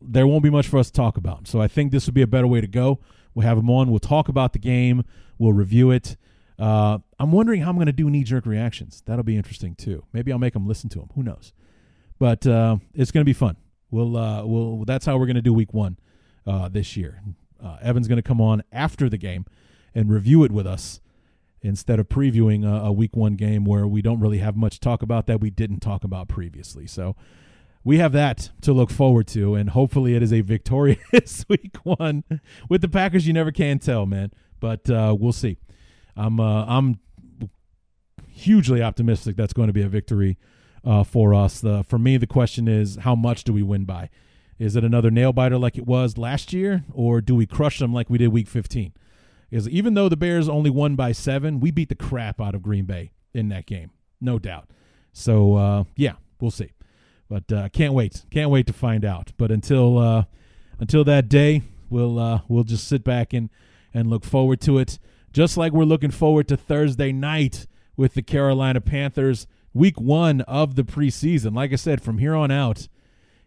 there 0.00 0.26
won't 0.26 0.42
be 0.42 0.50
much 0.50 0.68
for 0.68 0.78
us 0.78 0.88
to 0.88 0.92
talk 0.92 1.16
about. 1.16 1.48
So 1.48 1.60
I 1.60 1.68
think 1.68 1.92
this 1.92 2.06
would 2.06 2.14
be 2.14 2.22
a 2.22 2.26
better 2.26 2.46
way 2.46 2.60
to 2.60 2.66
go. 2.66 3.00
We'll 3.34 3.46
have 3.46 3.58
him 3.58 3.70
on. 3.70 3.90
We'll 3.90 3.98
talk 3.98 4.28
about 4.28 4.52
the 4.52 4.58
game. 4.58 5.04
We'll 5.38 5.52
review 5.52 5.90
it. 5.90 6.16
Uh, 6.58 6.98
I'm 7.18 7.32
wondering 7.32 7.62
how 7.62 7.70
I'm 7.70 7.76
going 7.76 7.86
to 7.86 7.92
do 7.92 8.08
knee 8.08 8.22
jerk 8.22 8.46
reactions. 8.46 9.02
That'll 9.06 9.24
be 9.24 9.36
interesting 9.36 9.74
too. 9.74 10.04
Maybe 10.12 10.30
I'll 10.30 10.38
make 10.38 10.52
them 10.52 10.68
listen 10.68 10.88
to 10.90 11.00
them. 11.00 11.10
Who 11.14 11.22
knows? 11.22 11.52
But 12.18 12.46
uh, 12.46 12.76
it's 12.94 13.10
going 13.10 13.22
to 13.22 13.28
be 13.28 13.32
fun. 13.32 13.56
We'll 13.90 14.16
uh, 14.16 14.44
we'll 14.44 14.84
that's 14.84 15.06
how 15.06 15.16
we're 15.16 15.26
going 15.26 15.36
to 15.36 15.42
do 15.42 15.52
week 15.52 15.72
one 15.72 15.98
uh, 16.46 16.68
this 16.68 16.96
year. 16.96 17.22
Uh, 17.64 17.76
Evan's 17.80 18.08
going 18.08 18.16
to 18.16 18.22
come 18.22 18.40
on 18.40 18.62
after 18.70 19.08
the 19.08 19.16
game 19.16 19.46
and 19.94 20.12
review 20.12 20.44
it 20.44 20.52
with 20.52 20.66
us 20.66 21.00
instead 21.62 21.98
of 21.98 22.08
previewing 22.08 22.64
a, 22.64 22.86
a, 22.86 22.92
week 22.92 23.16
one 23.16 23.36
game 23.36 23.64
where 23.64 23.86
we 23.86 24.02
don't 24.02 24.20
really 24.20 24.38
have 24.38 24.54
much 24.54 24.80
talk 24.80 25.00
about 25.00 25.26
that 25.26 25.40
we 25.40 25.48
didn't 25.48 25.80
talk 25.80 26.04
about 26.04 26.28
previously. 26.28 26.86
So 26.86 27.16
we 27.82 27.98
have 27.98 28.12
that 28.12 28.50
to 28.62 28.72
look 28.72 28.90
forward 28.90 29.26
to, 29.28 29.54
and 29.54 29.70
hopefully 29.70 30.14
it 30.14 30.22
is 30.22 30.32
a 30.32 30.42
victorious 30.42 31.46
week 31.48 31.76
one. 31.82 32.24
With 32.68 32.82
the 32.82 32.88
Packers, 32.88 33.26
you 33.26 33.32
never 33.32 33.50
can 33.50 33.78
tell, 33.78 34.04
man. 34.04 34.30
But 34.60 34.90
uh, 34.90 35.16
we'll 35.18 35.32
see. 35.32 35.58
I'm 36.16 36.38
uh, 36.40 36.64
I'm 36.66 37.00
hugely 38.28 38.82
optimistic 38.82 39.36
that's 39.36 39.52
going 39.52 39.68
to 39.68 39.72
be 39.72 39.82
a 39.82 39.88
victory 39.88 40.36
uh, 40.84 41.04
for 41.04 41.34
us. 41.34 41.60
The, 41.60 41.84
for 41.84 41.98
me, 41.98 42.16
the 42.16 42.26
question 42.26 42.68
is, 42.68 42.96
how 42.96 43.14
much 43.14 43.44
do 43.44 43.52
we 43.52 43.62
win 43.62 43.84
by? 43.84 44.10
Is 44.58 44.76
it 44.76 44.84
another 44.84 45.10
nail 45.10 45.32
biter 45.32 45.58
like 45.58 45.76
it 45.76 45.86
was 45.86 46.16
last 46.16 46.52
year, 46.52 46.84
or 46.92 47.20
do 47.20 47.34
we 47.34 47.46
crush 47.46 47.78
them 47.78 47.92
like 47.92 48.08
we 48.08 48.18
did 48.18 48.28
Week 48.28 48.48
15? 48.48 48.92
Is 49.50 49.68
even 49.68 49.94
though 49.94 50.08
the 50.08 50.16
Bears 50.16 50.48
only 50.48 50.70
won 50.70 50.96
by 50.96 51.12
seven, 51.12 51.60
we 51.60 51.70
beat 51.70 51.88
the 51.88 51.94
crap 51.94 52.40
out 52.40 52.54
of 52.54 52.62
Green 52.62 52.84
Bay 52.84 53.12
in 53.32 53.48
that 53.48 53.66
game, 53.66 53.90
no 54.20 54.38
doubt. 54.38 54.70
So 55.12 55.56
uh, 55.56 55.84
yeah, 55.96 56.14
we'll 56.40 56.50
see. 56.50 56.72
But 57.28 57.52
uh, 57.52 57.68
can't 57.70 57.94
wait, 57.94 58.24
can't 58.30 58.50
wait 58.50 58.66
to 58.66 58.72
find 58.72 59.04
out. 59.04 59.32
But 59.36 59.50
until 59.50 59.98
uh, 59.98 60.24
until 60.78 61.04
that 61.04 61.28
day, 61.28 61.62
we'll 61.88 62.18
uh, 62.18 62.40
we'll 62.48 62.64
just 62.64 62.86
sit 62.86 63.04
back 63.04 63.32
and 63.32 63.50
and 63.92 64.10
look 64.10 64.24
forward 64.24 64.60
to 64.62 64.78
it, 64.78 64.98
just 65.32 65.56
like 65.56 65.72
we're 65.72 65.84
looking 65.84 66.10
forward 66.10 66.48
to 66.48 66.56
Thursday 66.56 67.12
night 67.12 67.66
with 67.96 68.14
the 68.14 68.22
Carolina 68.22 68.80
Panthers, 68.80 69.46
Week 69.72 70.00
One 70.00 70.40
of 70.42 70.74
the 70.74 70.82
preseason. 70.82 71.54
Like 71.54 71.72
I 71.72 71.76
said, 71.76 72.02
from 72.02 72.18
here 72.18 72.34
on 72.34 72.50
out, 72.50 72.88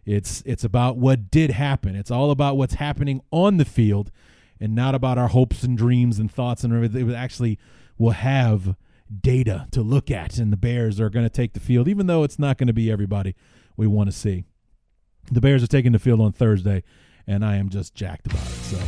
it's 0.08 0.42
it's 0.46 0.64
about 0.64 0.96
what 0.96 1.30
did 1.30 1.50
happen. 1.50 1.94
It's 1.94 2.10
all 2.10 2.30
about 2.30 2.56
what's 2.56 2.74
happening 2.74 3.20
on 3.30 3.58
the 3.58 3.66
field, 3.66 4.10
and 4.58 4.74
not 4.74 4.94
about 4.94 5.18
our 5.18 5.28
hopes 5.28 5.62
and 5.62 5.76
dreams 5.76 6.18
and 6.18 6.32
thoughts 6.32 6.64
and 6.64 6.72
everything. 6.72 7.10
It 7.10 7.14
actually 7.14 7.58
will 7.98 8.12
have 8.12 8.74
data 9.20 9.68
to 9.72 9.82
look 9.82 10.10
at, 10.10 10.38
and 10.38 10.50
the 10.50 10.56
Bears 10.56 10.98
are 10.98 11.10
going 11.10 11.26
to 11.26 11.30
take 11.30 11.52
the 11.52 11.60
field, 11.60 11.88
even 11.88 12.06
though 12.06 12.24
it's 12.24 12.38
not 12.38 12.56
going 12.56 12.68
to 12.68 12.72
be 12.72 12.90
everybody 12.90 13.34
we 13.76 13.86
want 13.86 14.08
to 14.08 14.16
see. 14.16 14.44
The 15.30 15.42
Bears 15.42 15.62
are 15.62 15.68
taking 15.68 15.92
the 15.92 15.98
field 15.98 16.22
on 16.22 16.32
Thursday, 16.32 16.84
and 17.26 17.44
I 17.44 17.56
am 17.56 17.68
just 17.68 17.94
jacked 17.94 18.26
about 18.26 18.46
it. 18.46 18.48
So, 18.48 18.78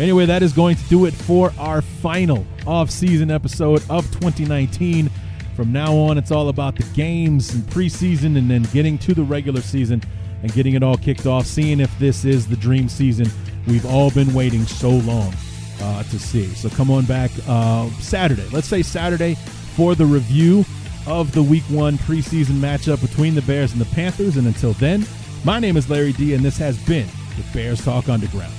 anyway, 0.00 0.26
that 0.26 0.44
is 0.44 0.52
going 0.52 0.76
to 0.76 0.84
do 0.84 1.06
it 1.06 1.14
for 1.14 1.52
our 1.58 1.82
final 1.82 2.46
off-season 2.64 3.28
episode 3.28 3.82
of 3.90 4.04
2019. 4.12 5.10
From 5.56 5.72
now 5.72 5.96
on, 5.96 6.16
it's 6.16 6.30
all 6.30 6.48
about 6.48 6.76
the 6.76 6.84
games 6.94 7.54
and 7.54 7.64
preseason, 7.64 8.38
and 8.38 8.48
then 8.48 8.62
getting 8.72 8.98
to 8.98 9.14
the 9.14 9.24
regular 9.24 9.60
season 9.60 10.00
and 10.44 10.52
getting 10.52 10.74
it 10.74 10.82
all 10.82 10.98
kicked 10.98 11.24
off, 11.24 11.46
seeing 11.46 11.80
if 11.80 11.98
this 11.98 12.26
is 12.26 12.46
the 12.46 12.56
dream 12.56 12.86
season 12.86 13.26
we've 13.66 13.86
all 13.86 14.10
been 14.10 14.32
waiting 14.34 14.66
so 14.66 14.90
long 14.90 15.32
uh, 15.80 16.02
to 16.02 16.18
see. 16.18 16.46
So 16.48 16.68
come 16.68 16.90
on 16.90 17.06
back 17.06 17.30
uh, 17.48 17.88
Saturday. 17.92 18.46
Let's 18.52 18.68
say 18.68 18.82
Saturday 18.82 19.36
for 19.74 19.94
the 19.94 20.04
review 20.04 20.66
of 21.06 21.32
the 21.32 21.42
Week 21.42 21.62
One 21.64 21.96
preseason 21.96 22.58
matchup 22.58 23.00
between 23.00 23.34
the 23.34 23.42
Bears 23.42 23.72
and 23.72 23.80
the 23.80 23.94
Panthers. 23.94 24.36
And 24.36 24.46
until 24.46 24.74
then, 24.74 25.06
my 25.44 25.58
name 25.58 25.78
is 25.78 25.88
Larry 25.88 26.12
D, 26.12 26.34
and 26.34 26.44
this 26.44 26.58
has 26.58 26.76
been 26.86 27.06
the 27.36 27.44
Bears 27.54 27.82
Talk 27.82 28.10
Underground. 28.10 28.52